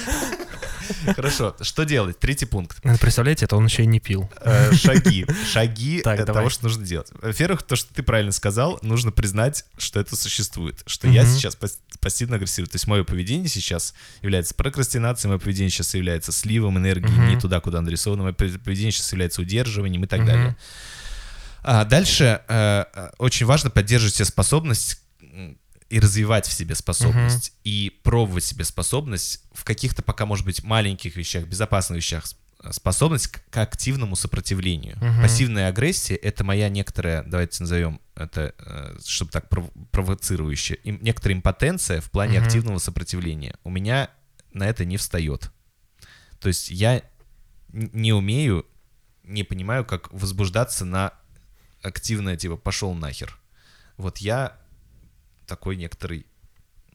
Хорошо, 1.16 1.56
что 1.62 1.84
делать? 1.84 2.20
Третий 2.20 2.46
пункт. 2.46 2.80
Ну, 2.84 2.98
Представляете, 2.98 3.46
это 3.46 3.56
он 3.56 3.66
еще 3.66 3.84
и 3.84 3.86
не 3.86 4.00
пил. 4.00 4.30
Э, 4.42 4.74
Шаги. 4.74 5.26
Шаги 5.52 6.02
э, 6.06 6.26
того, 6.26 6.50
что 6.50 6.66
нужно 6.66 6.86
делать. 6.86 7.10
Во-первых, 7.22 7.64
то, 7.64 7.76
что 7.76 7.94
ты 7.94 8.04
правильно 8.04 8.32
сказал, 8.32 8.80
нужно 8.82 9.12
признать, 9.12 9.66
что 9.78 10.00
это 10.00 10.16
существует. 10.16 10.84
Что 10.86 11.08
я 11.08 11.26
сейчас 11.26 11.56
пас- 11.56 11.80
пассивно 12.00 12.38
агрессирую. 12.38 12.70
То 12.70 12.76
есть 12.76 12.88
мое 12.88 13.04
поведение 13.04 13.48
сейчас 13.48 13.94
является 14.22 14.54
прокрастинацией, 14.56 15.30
мое 15.30 15.40
поведение 15.40 15.70
сейчас 15.70 15.94
является 15.94 16.32
сливом 16.32 16.78
энергии 16.78 17.30
не 17.30 17.40
туда, 17.40 17.60
куда 17.60 17.80
адресовано, 17.80 18.24
мое 18.24 18.34
поведение 18.34 18.92
сейчас 18.92 19.12
является 19.12 19.42
удерживанием 19.42 20.04
и 20.04 20.08
так 20.08 20.26
далее. 20.26 20.56
А 21.64 21.86
дальше 21.86 22.42
э, 22.48 22.86
э, 22.94 23.10
очень 23.18 23.46
важно 23.46 23.70
поддерживать 23.70 24.16
себе 24.16 24.26
способность 24.26 25.02
и 25.94 26.00
развивать 26.00 26.48
в 26.48 26.52
себе 26.54 26.74
способность, 26.76 27.54
и 27.64 27.92
пробовать 28.04 28.44
себе 28.44 28.64
способность 28.66 29.44
в 29.54 29.64
каких-то 29.64 30.02
пока, 30.02 30.26
может 30.26 30.44
быть, 30.44 30.64
маленьких 30.64 31.16
вещах, 31.16 31.46
безопасных 31.46 31.98
вещах, 31.98 32.26
с- 32.26 32.36
способность 32.72 33.28
к, 33.28 33.44
к 33.52 33.58
активному 33.58 34.16
сопротивлению. 34.16 34.98
Мгм. 34.98 35.22
Пассивная 35.22 35.68
агрессия— 35.68 36.16
это 36.30 36.44
моя 36.44 36.70
некоторая, 36.70 37.22
давайте 37.24 37.62
назовем 37.62 38.02
это, 38.16 38.56
э, 38.58 38.98
чтобы 39.06 39.30
так 39.32 39.50
пров- 39.50 39.72
провоцирующе, 39.92 40.76
им- 40.84 40.98
некоторая 41.04 41.38
импотенция 41.38 42.02
в 42.02 42.10
плане 42.10 42.40
Мгм. 42.40 42.48
активного 42.48 42.80
сопротивления. 42.80 43.56
У 43.64 43.70
меня 43.70 44.10
на 44.52 44.68
это 44.68 44.86
не 44.86 44.98
встает. 44.98 45.52
То 46.40 46.48
есть 46.48 46.72
я 46.72 47.04
не 47.70 48.14
умею, 48.14 48.66
не 49.24 49.44
понимаю, 49.44 49.86
как 49.86 50.12
возбуждаться 50.12 50.86
на 50.86 51.14
активное, 51.84 52.36
типа, 52.36 52.56
пошел 52.58 52.96
нахер. 52.96 53.38
Вот 53.98 54.18
я 54.18 54.58
такой 55.46 55.76
некоторый, 55.76 56.26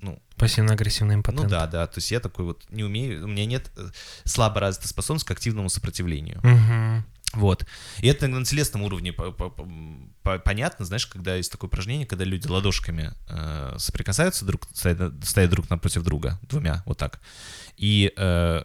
ну, 0.00 0.20
Пассивно-агрессивный 0.36 1.16
импотент. 1.16 1.42
ну 1.44 1.48
да, 1.48 1.66
да, 1.66 1.86
то 1.86 1.98
есть 1.98 2.10
я 2.10 2.20
такой 2.20 2.44
вот 2.44 2.64
не 2.70 2.84
умею, 2.84 3.24
у 3.24 3.28
меня 3.28 3.46
нет 3.46 3.70
э, 3.76 3.88
слабо 4.24 4.60
развитой 4.60 4.88
способности 4.88 5.26
к 5.28 5.32
активному 5.32 5.68
сопротивлению. 5.68 6.40
Мгм. 6.44 7.04
Вот. 7.34 7.66
И 7.98 8.06
это 8.08 8.26
на 8.26 8.42
телесном 8.44 8.82
уровне 8.82 9.12
по- 9.12 9.32
по- 9.32 9.50
по- 9.50 10.38
понятно, 10.38 10.84
знаешь, 10.86 11.06
когда 11.06 11.34
есть 11.34 11.52
такое 11.52 11.68
упражнение, 11.68 12.06
когда 12.06 12.24
люди 12.24 12.46
ладошками 12.46 13.12
э, 13.28 13.74
соприкасаются 13.78 14.46
друг, 14.46 14.66
стоят, 14.72 15.12
стоят 15.24 15.50
друг 15.50 15.68
напротив 15.68 16.04
друга, 16.04 16.38
двумя, 16.42 16.82
вот 16.86 16.96
так. 16.96 17.20
И 17.76 18.12
э, 18.16 18.62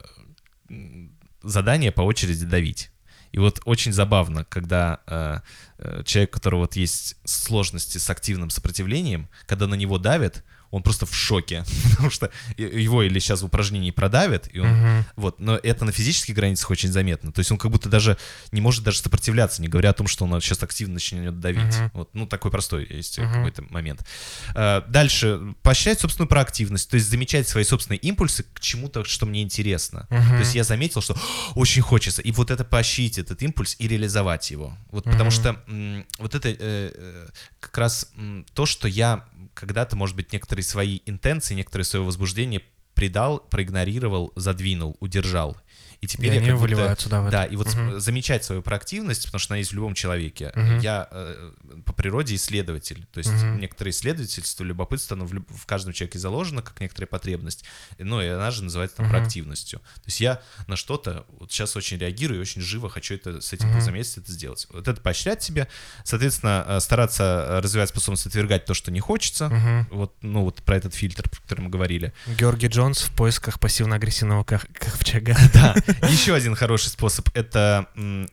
задание 1.41 1.91
по 1.91 2.01
очереди 2.01 2.45
давить. 2.45 2.89
И 3.33 3.39
вот 3.39 3.61
очень 3.65 3.91
забавно, 3.91 4.45
когда 4.45 4.99
э, 5.07 5.39
э, 5.79 6.03
человек, 6.05 6.29
у 6.29 6.33
которого 6.33 6.61
вот 6.61 6.75
есть 6.75 7.17
сложности 7.25 7.97
с 7.97 8.09
активным 8.09 8.51
сопротивлением, 8.51 9.27
когда 9.47 9.65
на 9.65 9.73
него 9.73 9.97
давят, 9.97 10.43
он 10.73 10.81
просто 10.81 11.05
в 11.05 11.13
шоке, 11.15 11.63
потому 11.91 12.09
что 12.09 12.31
его 12.57 13.03
или 13.03 13.19
сейчас 13.19 13.43
в 13.43 13.45
упражнении 13.45 13.91
продавят, 13.91 14.49
и 14.51 14.59
он 14.59 14.69
Мгм. 14.73 15.05
вот, 15.15 15.39
но 15.39 15.55
это 15.55 15.85
на 15.85 15.91
физических 15.91 16.33
границах 16.33 16.71
очень 16.71 16.91
заметно. 16.91 17.31
То 17.31 17.39
есть 17.39 17.51
он 17.51 17.59
как 17.59 17.69
будто 17.69 17.89
даже 17.89 18.17
не 18.51 18.59
может 18.59 18.83
даже 18.83 18.97
сопротивляться, 18.99 19.61
не 19.61 19.67
говоря 19.67 19.91
о 19.91 19.93
том, 19.93 20.07
что 20.07 20.25
он 20.25 20.41
сейчас 20.41 20.63
активно 20.63 20.95
начнет 20.95 21.39
давить. 21.39 21.77
Мгм. 21.77 21.91
Вот, 21.93 22.09
ну, 22.13 22.25
такой 22.25 22.49
простой 22.49 22.87
есть 22.89 23.19
Мгм. 23.19 23.33
какой-то 23.33 23.61
момент. 23.69 24.03
А, 24.55 24.83
Дальше, 24.89 25.39
поощрять 25.61 25.99
собственную 25.99 26.27
проактивность, 26.27 26.89
то 26.89 26.95
есть 26.95 27.07
замечать 27.09 27.47
свои 27.47 27.63
собственные 27.63 27.99
импульсы 27.99 28.43
к 28.43 28.59
чему-то, 28.59 29.03
что 29.03 29.25
мне 29.27 29.43
интересно. 29.43 30.07
Мгм. 30.09 30.29
То 30.29 30.39
есть 30.39 30.55
я 30.55 30.63
заметил, 30.63 31.01
что 31.01 31.15
очень 31.55 31.83
хочется, 31.83 32.21
и 32.23 32.31
вот 32.31 32.49
это 32.49 32.63
поощрить, 32.63 33.19
этот 33.19 33.43
импульс, 33.43 33.75
и 33.77 33.87
реализовать 33.87 34.49
его. 34.49 34.75
Вот 34.91 35.03
потому 35.03 35.25
Мгм. 35.25 35.31
что 35.31 35.49
м, 35.67 36.05
вот 36.17 36.33
это 36.35 36.49
э, 36.49 36.55
э, 36.59 37.27
как 37.59 37.77
раз 37.77 38.09
м, 38.17 38.45
то, 38.53 38.65
что 38.65 38.87
я 38.87 39.25
когда-то, 39.53 39.95
может 39.95 40.15
быть, 40.15 40.33
некоторые 40.33 40.63
свои 40.63 40.99
интенции, 41.05 41.55
некоторые 41.55 41.85
свое 41.85 42.05
возбуждение 42.05 42.61
придал, 42.93 43.39
проигнорировал, 43.39 44.31
задвинул, 44.35 44.97
удержал. 44.99 45.57
И 46.03 46.05
И 46.05 46.07
теперь 46.09 46.33
я 46.33 46.39
они 46.39 46.47
как 46.49 46.55
будто- 46.59 46.61
выливаются, 46.75 47.07
да, 47.07 47.21
в 47.21 47.29
да, 47.29 47.45
это. 47.45 47.53
и 47.53 47.55
вот 47.55 47.69
с- 47.69 47.99
замечать 48.03 48.43
свою 48.43 48.61
проактивность, 48.61 49.23
потому 49.25 49.39
что 49.39 49.53
она 49.53 49.59
есть 49.59 49.71
в 49.71 49.73
любом 49.75 49.93
человеке. 49.93 50.51
Мгм. 50.53 50.79
Я 50.79 51.07
э, 51.11 51.51
по 51.85 51.93
природе 51.93 52.35
исследователь. 52.35 53.05
То 53.13 53.19
есть 53.19 53.31
Мгм. 53.31 53.59
некоторые 53.61 53.91
исследовательство, 53.91 54.65
любопытство, 54.65 55.15
оно 55.15 55.25
в, 55.25 55.33
люб- 55.33 55.47
в 55.49 55.65
каждом 55.65 55.93
человеке 55.93 56.19
заложено, 56.19 56.61
как 56.61 56.81
некоторая 56.81 57.07
потребность. 57.07 57.63
Ну, 57.99 58.21
и 58.21 58.27
она 58.27 58.51
же 58.51 58.65
называется 58.65 58.97
там 58.97 59.05
Мгм. 59.05 59.15
проактивностью. 59.15 59.79
То 59.79 60.01
есть 60.07 60.19
я 60.19 60.41
на 60.67 60.75
что-то 60.75 61.25
вот 61.39 61.53
сейчас 61.53 61.77
очень 61.77 61.97
реагирую, 61.99 62.39
и 62.39 62.41
очень 62.41 62.61
живо 62.61 62.89
хочу 62.89 63.15
это 63.15 63.39
с 63.39 63.53
этим 63.53 63.69
Мгм. 63.69 63.79
заметить, 63.79 64.17
это 64.17 64.29
сделать. 64.29 64.67
Вот 64.71 64.85
это 64.89 64.99
поощрять 64.99 65.41
себе. 65.41 65.69
Соответственно, 66.03 66.65
э, 66.67 66.79
стараться 66.81 67.23
э, 67.47 67.59
развивать 67.61 67.87
способность 67.87 68.25
отвергать 68.27 68.65
то, 68.65 68.73
что 68.73 68.91
не 68.91 68.99
хочется. 68.99 69.47
Мгм. 69.47 69.87
Вот, 69.91 70.13
ну, 70.21 70.43
вот 70.43 70.61
про 70.63 70.75
этот 70.75 70.93
фильтр, 70.95 71.29
про 71.29 71.39
который 71.41 71.61
мы 71.61 71.69
говорили. 71.69 72.11
Георгий 72.27 72.67
Джонс 72.67 73.03
в 73.03 73.11
поисках 73.15 73.57
пассивно-агрессивного 73.61 74.43
ковчега. 74.43 75.37
Да, 75.53 75.75
еще 76.09 76.33
один 76.35 76.55
хороший 76.55 76.89
способ— 76.89 77.29
это 77.33 77.87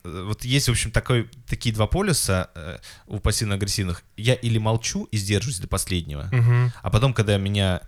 вот 0.04 0.44
есть, 0.44 0.68
в 0.68 0.70
общем, 0.70 0.90
такой, 0.90 1.28
такие 1.46 1.74
два 1.74 1.86
полюса 1.86 2.50
э, 2.54 2.78
у 3.06 3.18
пассивно-агрессивных. 3.18 4.02
Я 4.16 4.34
или 4.34 4.58
молчу 4.58 5.04
и 5.04 5.16
сдерживаюсь 5.16 5.60
до 5.60 5.68
последнего, 5.68 6.30
а 6.82 6.90
потом, 6.90 7.14
когда 7.14 7.36
меня 7.38 7.82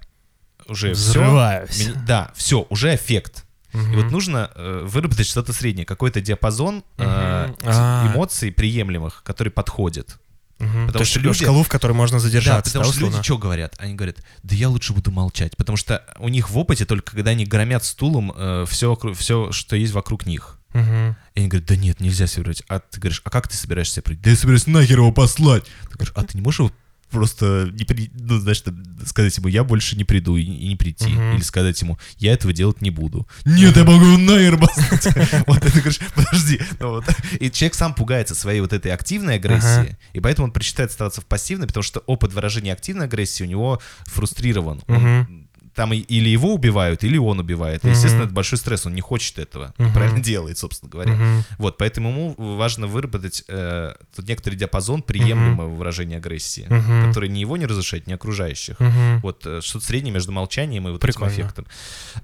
уже 0.66 0.94
все... 0.94 1.20
Взрываюсь. 1.20 1.90
да, 2.06 2.32
все, 2.34 2.66
уже 2.70 2.94
эффект. 2.94 3.44
И 3.74 3.96
вот 3.96 4.10
нужно 4.10 4.50
э, 4.54 4.84
выработать 4.84 5.26
что-то 5.26 5.54
среднее, 5.54 5.86
какой-то 5.86 6.20
диапазон 6.20 6.84
э. 6.98 7.54
А. 7.64 8.12
эмоций 8.12 8.52
приемлемых, 8.52 9.22
который 9.24 9.48
подходит. 9.48 10.18
Мгм. 10.62 10.86
потому 10.86 11.04
То 11.04 11.10
что 11.10 11.20
люди- 11.20 11.42
шкалу, 11.42 11.62
в 11.62 11.68
которой 11.68 11.92
можно 11.92 12.16
Да, 12.18 12.20
задержаться, 12.20 12.72
потому 12.72 12.92
да, 12.92 12.96
что 12.98 13.06
люди 13.06 13.22
что 13.22 13.38
говорят? 13.38 13.74
Они 13.78 13.94
говорят, 13.94 14.18
да 14.42 14.54
я 14.54 14.68
лучше 14.68 14.92
буду 14.92 15.10
молчать, 15.10 15.56
потому 15.56 15.76
что 15.76 16.04
у 16.18 16.28
них 16.28 16.50
в 16.50 16.56
опыте 16.58 16.84
только 16.84 17.12
когда 17.12 17.32
они 17.32 17.44
громят 17.44 17.84
стулом 17.84 18.32
все, 18.66 18.96
все, 19.16 19.52
что 19.52 19.76
есть 19.76 19.92
вокруг 19.92 20.26
них. 20.26 20.58
Мгм. 20.72 21.16
И 21.34 21.40
они 21.40 21.48
говорят, 21.48 21.68
да 21.68 21.76
нет, 21.76 22.00
нельзя 22.00 22.26
себя 22.26 22.44
врать. 22.44 22.62
А 22.68 22.78
ты 22.80 22.98
говоришь, 23.00 23.20
а 23.24 23.30
как 23.30 23.48
ты 23.48 23.56
собираешься 23.56 24.00
прийти? 24.02 24.22
Да 24.22 24.30
я 24.30 24.36
собираюсь 24.36 24.66
нахер 24.66 24.98
его 24.98 25.12
послать. 25.12 25.64
Ты 25.90 25.94
говоришь, 25.96 26.12
а 26.16 26.22
ты 26.24 26.36
не 26.38 26.42
можешь 26.42 26.60
его 26.60 26.72
просто 27.12 27.70
не 27.72 27.84
при... 27.84 28.10
ну, 28.14 28.38
знаешь, 28.38 28.60
там, 28.62 28.82
сказать 29.06 29.36
ему, 29.36 29.48
я 29.48 29.62
больше 29.62 29.96
не 29.96 30.04
приду 30.04 30.36
и, 30.36 30.42
и 30.42 30.68
не 30.68 30.76
прийти. 30.76 31.10
Мгм. 31.10 31.34
Или 31.34 31.42
сказать 31.42 31.80
ему, 31.80 31.98
я 32.18 32.32
этого 32.32 32.52
делать 32.52 32.82
не 32.82 32.90
буду. 32.90 33.28
Нет, 33.44 33.76
я 33.76 33.84
могу 33.84 34.18
нахер. 34.18 34.58
Вот 35.46 35.60
ты 35.60 35.70
говоришь, 35.70 36.00
подожди. 36.14 36.60
Ну. 36.80 37.02
И 37.38 37.50
человек 37.50 37.74
сам 37.74 37.94
пугается 37.94 38.34
своей 38.34 38.60
вот 38.60 38.72
этой 38.72 38.92
активной 38.92 39.36
агрессии, 39.36 39.96
и 40.12 40.20
поэтому 40.20 40.46
он 40.46 40.52
предпочитает 40.52 40.90
оставаться 40.90 41.20
в 41.20 41.26
пассивной, 41.26 41.66
потому 41.66 41.82
что 41.82 42.00
опыт 42.00 42.32
выражения 42.32 42.72
активной 42.72 43.06
агрессии 43.06 43.44
у 43.44 43.46
него 43.46 43.80
фрустрирован. 44.06 44.82
Он. 44.88 45.41
Там 45.74 45.92
и- 45.92 45.98
или 45.98 46.28
его 46.28 46.54
убивают, 46.54 47.02
или 47.04 47.16
он 47.18 47.38
убивает. 47.40 47.84
И, 47.84 47.88
естественно, 47.88 48.24
это 48.24 48.32
большой 48.32 48.58
стресс, 48.58 48.84
он 48.86 48.94
не 48.94 49.00
хочет 49.00 49.38
этого. 49.38 49.72
Мгм. 49.78 49.92
Правильно 49.94 50.20
делает, 50.22 50.58
собственно 50.58 50.90
говоря. 50.90 51.16
Вот, 51.58 51.78
поэтому 51.78 52.10
ему 52.10 52.34
важно 52.56 52.86
выработать 52.86 53.44
э, 53.48 53.94
тут 54.14 54.28
некоторый 54.28 54.56
диапазон 54.56 55.02
приемлемого 55.02 55.68
выражения 55.68 56.18
агрессии, 56.18 56.66
который 57.06 57.28
ни 57.28 57.38
его 57.38 57.56
не 57.56 57.66
разрушает, 57.66 58.06
ни 58.06 58.12
окружающих. 58.12 58.76
Вот 59.22 59.46
э, 59.46 59.60
что-то 59.62 59.84
среднее 59.86 60.12
между 60.12 60.32
молчанием 60.32 60.88
и 60.88 60.90
вот 60.90 61.00
Прикольно. 61.00 61.30
этим 61.32 61.42
эффектом. 61.42 61.66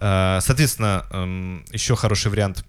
Э, 0.01 0.39
соответственно, 0.43 1.07
эм, 1.11 1.65
еще 1.73 1.97
хороший 1.97 2.31
вариант. 2.31 2.65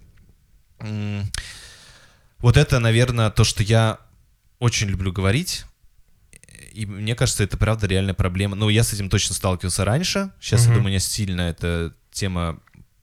Вот 2.38 2.56
это, 2.56 2.78
наверное, 2.78 3.30
то, 3.30 3.44
что 3.44 3.62
я 3.62 3.98
очень 4.58 4.88
люблю 4.88 5.12
говорить. 5.12 5.64
И 6.72 6.86
мне 6.86 7.14
кажется, 7.14 7.44
это 7.44 7.56
правда 7.56 7.86
реальная 7.86 8.14
проблема. 8.14 8.56
Ну, 8.56 8.68
я 8.68 8.84
с 8.84 8.92
этим 8.92 9.08
точно 9.08 9.34
сталкивался 9.34 9.84
раньше. 9.84 10.30
Сейчас, 10.40 10.62
я 10.62 10.66
Мгм. 10.68 10.74
думаю, 10.74 10.86
у 10.86 10.88
меня 10.90 11.00
сильно 11.00 11.42
эта 11.42 11.94
тема 12.12 12.60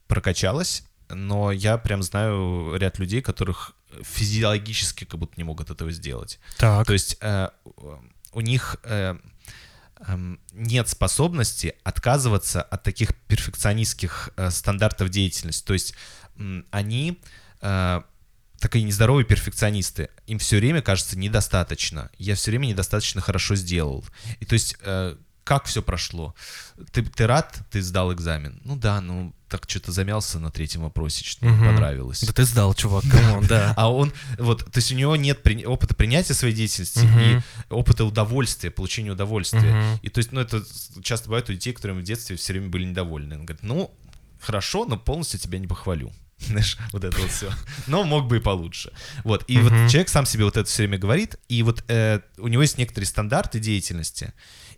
прокачалась. 0.07 0.83
Но 1.09 1.51
я 1.51 1.77
прям 1.77 2.03
знаю 2.03 2.75
ряд 2.75 2.99
людей, 2.99 3.21
которых 3.21 3.73
физиологически 4.03 5.05
как 5.05 5.19
будто 5.19 5.33
не 5.37 5.43
могут 5.43 5.69
этого 5.69 5.91
сделать. 5.91 6.39
Так. 6.57 6.85
То 6.85 6.93
есть 6.93 7.17
э, 7.21 7.49
у 8.33 8.41
них 8.41 8.75
э, 8.83 9.15
эм, 10.07 10.39
нет 10.51 10.89
способности 10.89 11.75
отказываться 11.83 12.61
от 12.61 12.83
таких 12.83 13.15
перфекционистских 13.27 14.31
э, 14.35 14.51
стандартов 14.51 15.09
деятельности. 15.09 15.65
То 15.65 15.73
есть 15.73 15.95
они 16.71 17.19
э, 17.61 18.01
такие 18.59 18.83
нездоровые 18.83 19.25
перфекционисты. 19.25 20.09
Им 20.27 20.39
все 20.39 20.57
время 20.57 20.81
кажется 20.81 21.17
недостаточно. 21.17 22.09
Я 22.17 22.35
все 22.35 22.51
время 22.51 22.67
недостаточно 22.67 23.21
хорошо 23.21 23.55
сделал. 23.55 24.03
И 24.39 24.45
то 24.45 24.53
есть 24.53 24.75
э, 24.81 25.15
как 25.43 25.65
все 25.65 25.81
прошло? 25.81 26.35
Ты, 26.91 27.03
ты 27.03 27.25
рад, 27.27 27.59
ты 27.71 27.81
сдал 27.81 28.13
экзамен? 28.13 28.61
Ну 28.65 28.75
да, 28.75 28.99
ну 29.01 29.33
так 29.47 29.63
что-то 29.65 29.93
замялся 29.93 30.39
на 30.39 30.51
третьем 30.51 30.81
вопросе, 30.81 31.23
что 31.23 31.45
не 31.45 31.51
Мгм. 31.53 31.65
понравилось. 31.67 32.21
Да 32.21 32.33
ты 32.33 32.43
сдал, 32.43 32.73
чувак, 32.73 33.05
come 33.09 33.30
on, 33.30 33.45
да. 33.47 33.73
А 33.77 33.89
он, 33.89 34.11
вот, 34.37 34.65
то 34.65 34.77
есть 34.77 34.91
у 34.91 34.95
него 34.95 35.15
нет 35.15 35.41
при- 35.43 35.65
опыта 35.65 35.95
принятия 35.95 36.33
своей 36.33 36.53
деятельности 36.53 36.99
Мгм. 37.05 37.19
и 37.19 37.41
опыта 37.69 38.03
удовольствия, 38.03 38.71
получения 38.71 39.11
удовольствия. 39.11 39.73
Мгм. 39.73 39.99
И 40.01 40.09
то 40.09 40.17
есть, 40.17 40.33
ну, 40.33 40.41
это 40.41 40.61
часто 41.01 41.27
бывает 41.29 41.49
у 41.49 41.53
детей, 41.53 41.71
которым 41.71 41.99
в 41.99 42.03
детстве 42.03 42.35
все 42.35 42.51
время 42.51 42.67
были 42.67 42.83
недовольны. 42.83 43.35
Он 43.35 43.45
говорит, 43.45 43.63
ну, 43.63 43.89
хорошо, 44.41 44.83
но 44.83 44.97
полностью 44.97 45.39
тебя 45.39 45.59
не 45.59 45.67
похвалю. 45.67 46.11
Знаешь, 46.47 46.77
вот 46.93 47.03
это 47.03 47.19
вот 47.19 47.31
все. 47.31 47.51
Но 47.87 48.03
мог 48.03 48.27
бы 48.27 48.37
и 48.37 48.39
получше. 48.39 48.91
Вот. 49.23 49.43
И 49.47 49.57
вот 49.57 49.71
человек 49.89 50.09
сам 50.09 50.25
себе 50.25 50.45
вот 50.45 50.55
это 50.55 50.69
все 50.69 50.83
время 50.83 50.97
говорит, 50.97 51.37
и 51.49 51.63
вот 51.63 51.83
э, 51.87 52.21
у 52.37 52.47
него 52.47 52.61
есть 52.61 52.77
некоторые 52.77 53.07
стандарты 53.07 53.59
деятельности, 53.59 54.33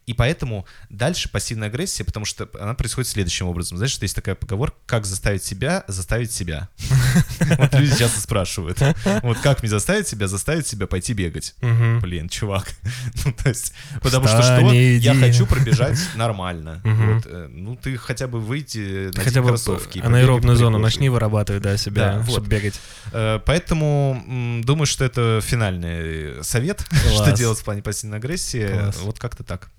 И 0.09 0.13
поэтому 0.15 0.65
дальше 0.89 1.29
пассивная 1.29 1.67
агрессия, 1.67 2.03
потому 2.03 2.25
что 2.25 2.49
она 2.59 2.73
происходит 2.73 3.07
следующим 3.07 3.45
образом. 3.45 3.77
Знаешь, 3.77 3.91
что 3.91 4.05
есть 4.05 4.15
такая 4.15 4.33
поговорка, 4.33 4.75
как 4.87 5.05
заставить 5.05 5.43
себя 5.43 5.83
заставить 5.87 6.31
себя. 6.31 6.67
Вот 7.57 7.73
люди 7.75 7.95
часто 7.95 8.19
спрашивают. 8.19 8.79
Вот 9.21 9.37
как 9.39 9.61
мне 9.61 9.69
заставить 9.69 10.07
себя 10.07 10.27
заставить 10.27 10.65
себя 10.65 10.87
пойти 10.87 11.13
бегать? 11.13 11.53
Блин, 12.01 12.27
чувак. 12.27 12.67
Ну, 13.25 13.33
то 13.33 13.49
есть, 13.49 13.73
потому 14.01 14.27
что 14.27 14.41
что? 14.41 14.71
Я 14.73 15.13
хочу 15.13 15.45
пробежать 15.45 15.99
нормально. 16.15 16.81
Э, 16.83 17.47
Ну, 17.51 17.75
ты 17.75 17.95
хотя 17.97 18.27
бы 18.27 18.39
выйти, 18.39 19.11
на 19.15 19.41
кроссовки. 19.43 19.99
анаэробную 19.99 20.57
зону 20.57 20.79
начни 20.79 21.09
вырабатывать, 21.09 21.61
да, 21.61 21.77
себя, 21.77 22.23
чтобы 22.27 22.47
бегать. 22.47 22.79
Э, 23.13 23.39
Поэтому 23.45 24.61
думаю, 24.63 24.87
что 24.87 25.05
это 25.05 25.39
финальный 25.43 26.43
совет, 26.43 26.83
что 27.13 27.31
делать 27.31 27.59
в 27.59 27.63
плане 27.63 27.83
пассивной 27.83 28.17
агрессии. 28.17 28.91
Вот 29.03 29.19
как-то 29.19 29.43
так. 29.43 29.69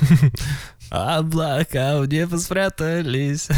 Облака 0.90 2.00
в 2.00 2.06
небо 2.06 2.36
спрятались. 2.36 3.48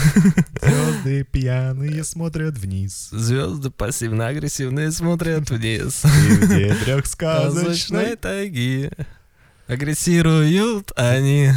Звезды 0.62 1.24
пьяные 1.24 2.02
смотрят 2.04 2.56
вниз. 2.56 3.08
Звезды 3.10 3.70
пассивно-агрессивные 3.70 4.90
смотрят 4.90 5.50
вниз. 5.50 6.04
И 6.04 6.08
в 6.08 6.48
дебрях 6.48 7.06
Сказочной 7.06 7.62
сказочной 7.64 8.16
тайги 8.16 8.90
агрессируют 9.68 10.92
они. 10.96 11.52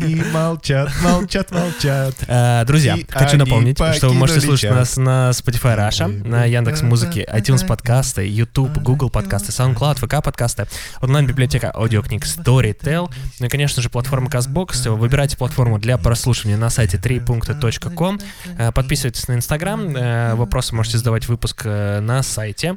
и 0.00 0.22
молчат, 0.32 0.90
молчат, 1.02 1.50
молчат. 1.50 2.14
А, 2.28 2.64
Друзья, 2.64 2.96
И 2.96 3.06
хочу 3.08 3.36
напомнить, 3.36 3.76
что 3.96 4.08
вы 4.08 4.14
можете 4.14 4.40
слушать 4.40 4.62
чат. 4.62 4.74
нас 4.74 4.96
на 4.96 5.30
Spotify 5.30 5.76
Russia, 5.76 6.06
на 6.26 6.44
Яндекс 6.44 6.82
Музыке, 6.82 7.28
iTunes 7.32 7.66
подкасты, 7.66 8.26
YouTube, 8.26 8.78
Google 8.78 9.10
подкасты, 9.10 9.52
SoundCloud, 9.52 9.96
ВК 9.98 10.24
подкасты, 10.24 10.66
онлайн-библиотека 11.00 11.70
аудиокниг 11.74 12.24
Storytel, 12.24 13.10
ну 13.38 13.46
и, 13.46 13.48
конечно 13.48 13.82
же, 13.82 13.90
платформа 13.90 14.28
CastBox. 14.28 14.90
Выбирайте 14.90 15.36
платформу 15.36 15.78
для 15.78 15.98
прослушивания 15.98 16.56
на 16.56 16.70
сайте 16.70 16.96
3.com. 16.96 18.18
Э, 18.58 18.72
Подписывайтесь 18.72 19.28
на 19.28 19.34
Инстаграм. 19.34 19.94
Э, 19.94 20.34
Вопросы 20.34 20.74
можете 20.74 20.98
задавать 20.98 21.28
выпуск 21.28 21.62
э, 21.64 22.00
на 22.00 22.22
сайте 22.22 22.76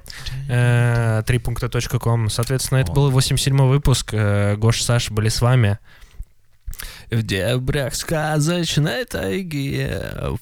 э, 0.49 1.22
3.com. 1.26 2.30
Соответственно, 2.30 2.80
это 2.80 2.91
был 2.91 3.10
87 3.10 3.57
выпуск. 3.57 4.14
Гоша, 4.65 4.83
Саша 4.83 5.13
были 5.13 5.29
с 5.29 5.41
вами. 5.41 5.77
В 7.11 7.21
дебрях 7.21 7.93
сказочной 7.93 9.05
тайги 9.05 9.87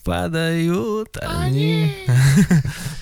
падают 0.05 1.17
они. 1.17 1.93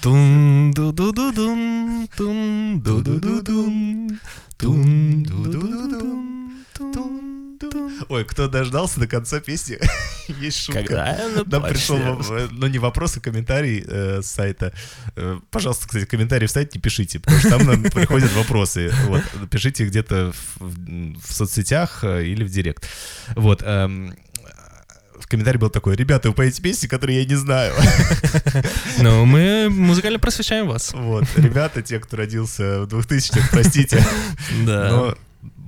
тун 0.02 0.72
ду 0.72 0.91
ду 0.91 1.11
ду 1.11 1.31
дун 1.31 2.10
тун 2.18 2.81
ду 2.81 3.03
ду 3.03 3.19
ду 3.19 3.39
дун 3.43 4.19
тун 4.57 5.23
ду 5.23 5.43
ду 5.43 5.60
ду 5.60 5.99
дун 5.99 6.65
тун 6.73 7.31
Ой, 8.10 8.26
кто 8.26 8.48
дождался 8.48 8.99
до 8.99 9.07
конца 9.07 9.39
песни, 9.39 9.80
есть 10.27 10.64
шутка. 10.64 10.84
Когда 10.84 11.18
Нам 11.45 11.64
пришел, 11.64 11.98
э, 11.98 12.48
ну 12.52 12.68
не 12.68 12.80
вопрос, 12.80 13.18
а 13.18 13.19
комментарий 13.19 13.84
э, 13.88 14.22
с 14.22 14.27
сайта. 14.27 14.73
Э, 15.15 15.39
пожалуйста, 15.49 15.88
кстати, 15.88 16.06
комментарии 16.06 16.48
в 16.48 16.52
сайт 16.52 16.73
не 16.73 16.81
пишите, 16.81 17.19
потому 17.19 17.39
что 17.39 17.49
там 17.49 17.65
нам 17.65 17.84
приходят 17.84 18.31
вопросы. 18.34 18.91
Вот, 19.07 19.23
пишите 19.49 19.85
где-то 19.85 20.34
в, 20.60 21.34
соцсетях 21.34 22.03
э, 22.03 22.26
или 22.26 22.43
в 22.43 22.49
директ. 22.49 22.88
Вот. 23.35 23.61
эм, 23.64 24.15
в 25.19 25.27
комментарии 25.27 25.57
был 25.57 25.69
такой, 25.69 25.95
ребята, 25.95 26.30
вы 26.30 26.35
поете 26.35 26.61
песни, 26.61 26.88
которые 26.88 27.19
я 27.19 27.26
не 27.26 27.35
знаю. 27.35 27.73
Ну, 28.99 29.26
мы 29.26 29.69
музыкально 29.69 30.19
просвещаем 30.19 30.68
вас. 30.68 30.91
Вот, 30.93 31.23
ребята, 31.35 31.81
те, 31.81 31.99
кто 31.99 32.18
родился 32.18 32.81
в 32.81 32.88
2000-х, 32.88 33.48
простите, 33.52 34.03
Да. 34.65 34.89
но 34.89 35.18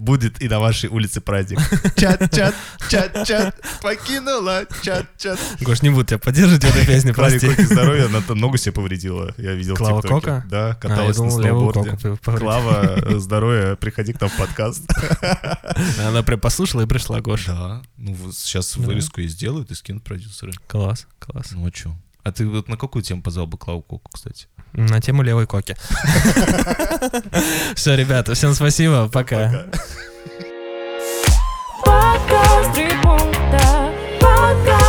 будет 0.04 0.42
и 0.42 0.50
на 0.50 0.60
вашей 0.60 0.90
улице 0.90 1.22
праздник. 1.22 1.60
Чат-чат, 1.96 2.54
чат-чат, 2.90 3.56
покинула, 3.82 4.66
чат-чат. 4.82 5.40
Гош, 5.62 5.82
не 5.82 5.90
буду 5.90 6.06
тебя 6.06 6.20
поддерживать 6.20 6.64
в 6.64 6.70
этой 6.70 6.86
песне, 6.86 7.14
Клаве 7.14 7.40
прости. 7.40 7.56
Коки 7.56 7.66
здоровья, 7.66 8.06
она 8.06 8.22
там 8.22 8.38
ногу 8.40 8.58
себе 8.58 8.74
повредила, 8.74 9.34
я 9.38 9.54
видел 9.54 9.76
Клава 9.76 10.00
в 10.00 10.02
ТикТоке. 10.02 10.26
Кока? 10.26 10.46
Да, 10.50 10.72
А, 10.72 10.76
каталась 10.76 11.18
на 11.18 11.26
думал, 11.30 11.40
левую 11.40 11.74
сноуборде. 11.74 12.18
Клава, 12.24 12.84
э, 12.98 13.16
здоровья, 13.20 13.76
приходи 13.76 14.14
к 14.14 14.22
нам 14.22 14.30
в 14.30 14.36
подкаст. 14.38 14.84
Она 16.00 16.24
прям 16.24 16.40
послушала 16.40 16.82
и 16.82 16.86
пришла, 16.86 17.22
Гоша. 17.22 17.54
Да, 17.54 17.82
ну 17.98 18.16
сейчас 18.34 18.76
вырезку 18.76 19.22
и 19.22 19.28
сделают, 19.28 19.72
и 19.72 19.76
скинут 19.76 20.04
продюсеры. 20.04 20.52
Класс, 20.68 21.08
класс. 21.20 21.48
Ну 21.52 21.66
а 21.66 21.72
чё? 21.72 21.96
А 22.24 22.32
ты 22.32 22.48
вот 22.48 22.70
на 22.70 22.78
какую 22.78 23.04
тему 23.04 23.22
позвал 23.22 23.48
бы 23.48 23.58
Клау 23.58 23.82
Коку, 23.82 24.10
кстати? 24.14 24.48
На 24.72 25.02
тему 25.02 25.22
левой 25.22 25.46
коки. 25.46 25.76
Все, 27.76 27.96
ребята, 27.96 28.34
всем 28.34 28.54
спасибо, 28.54 29.08
пока. 29.08 29.68
Пока. 34.20 34.83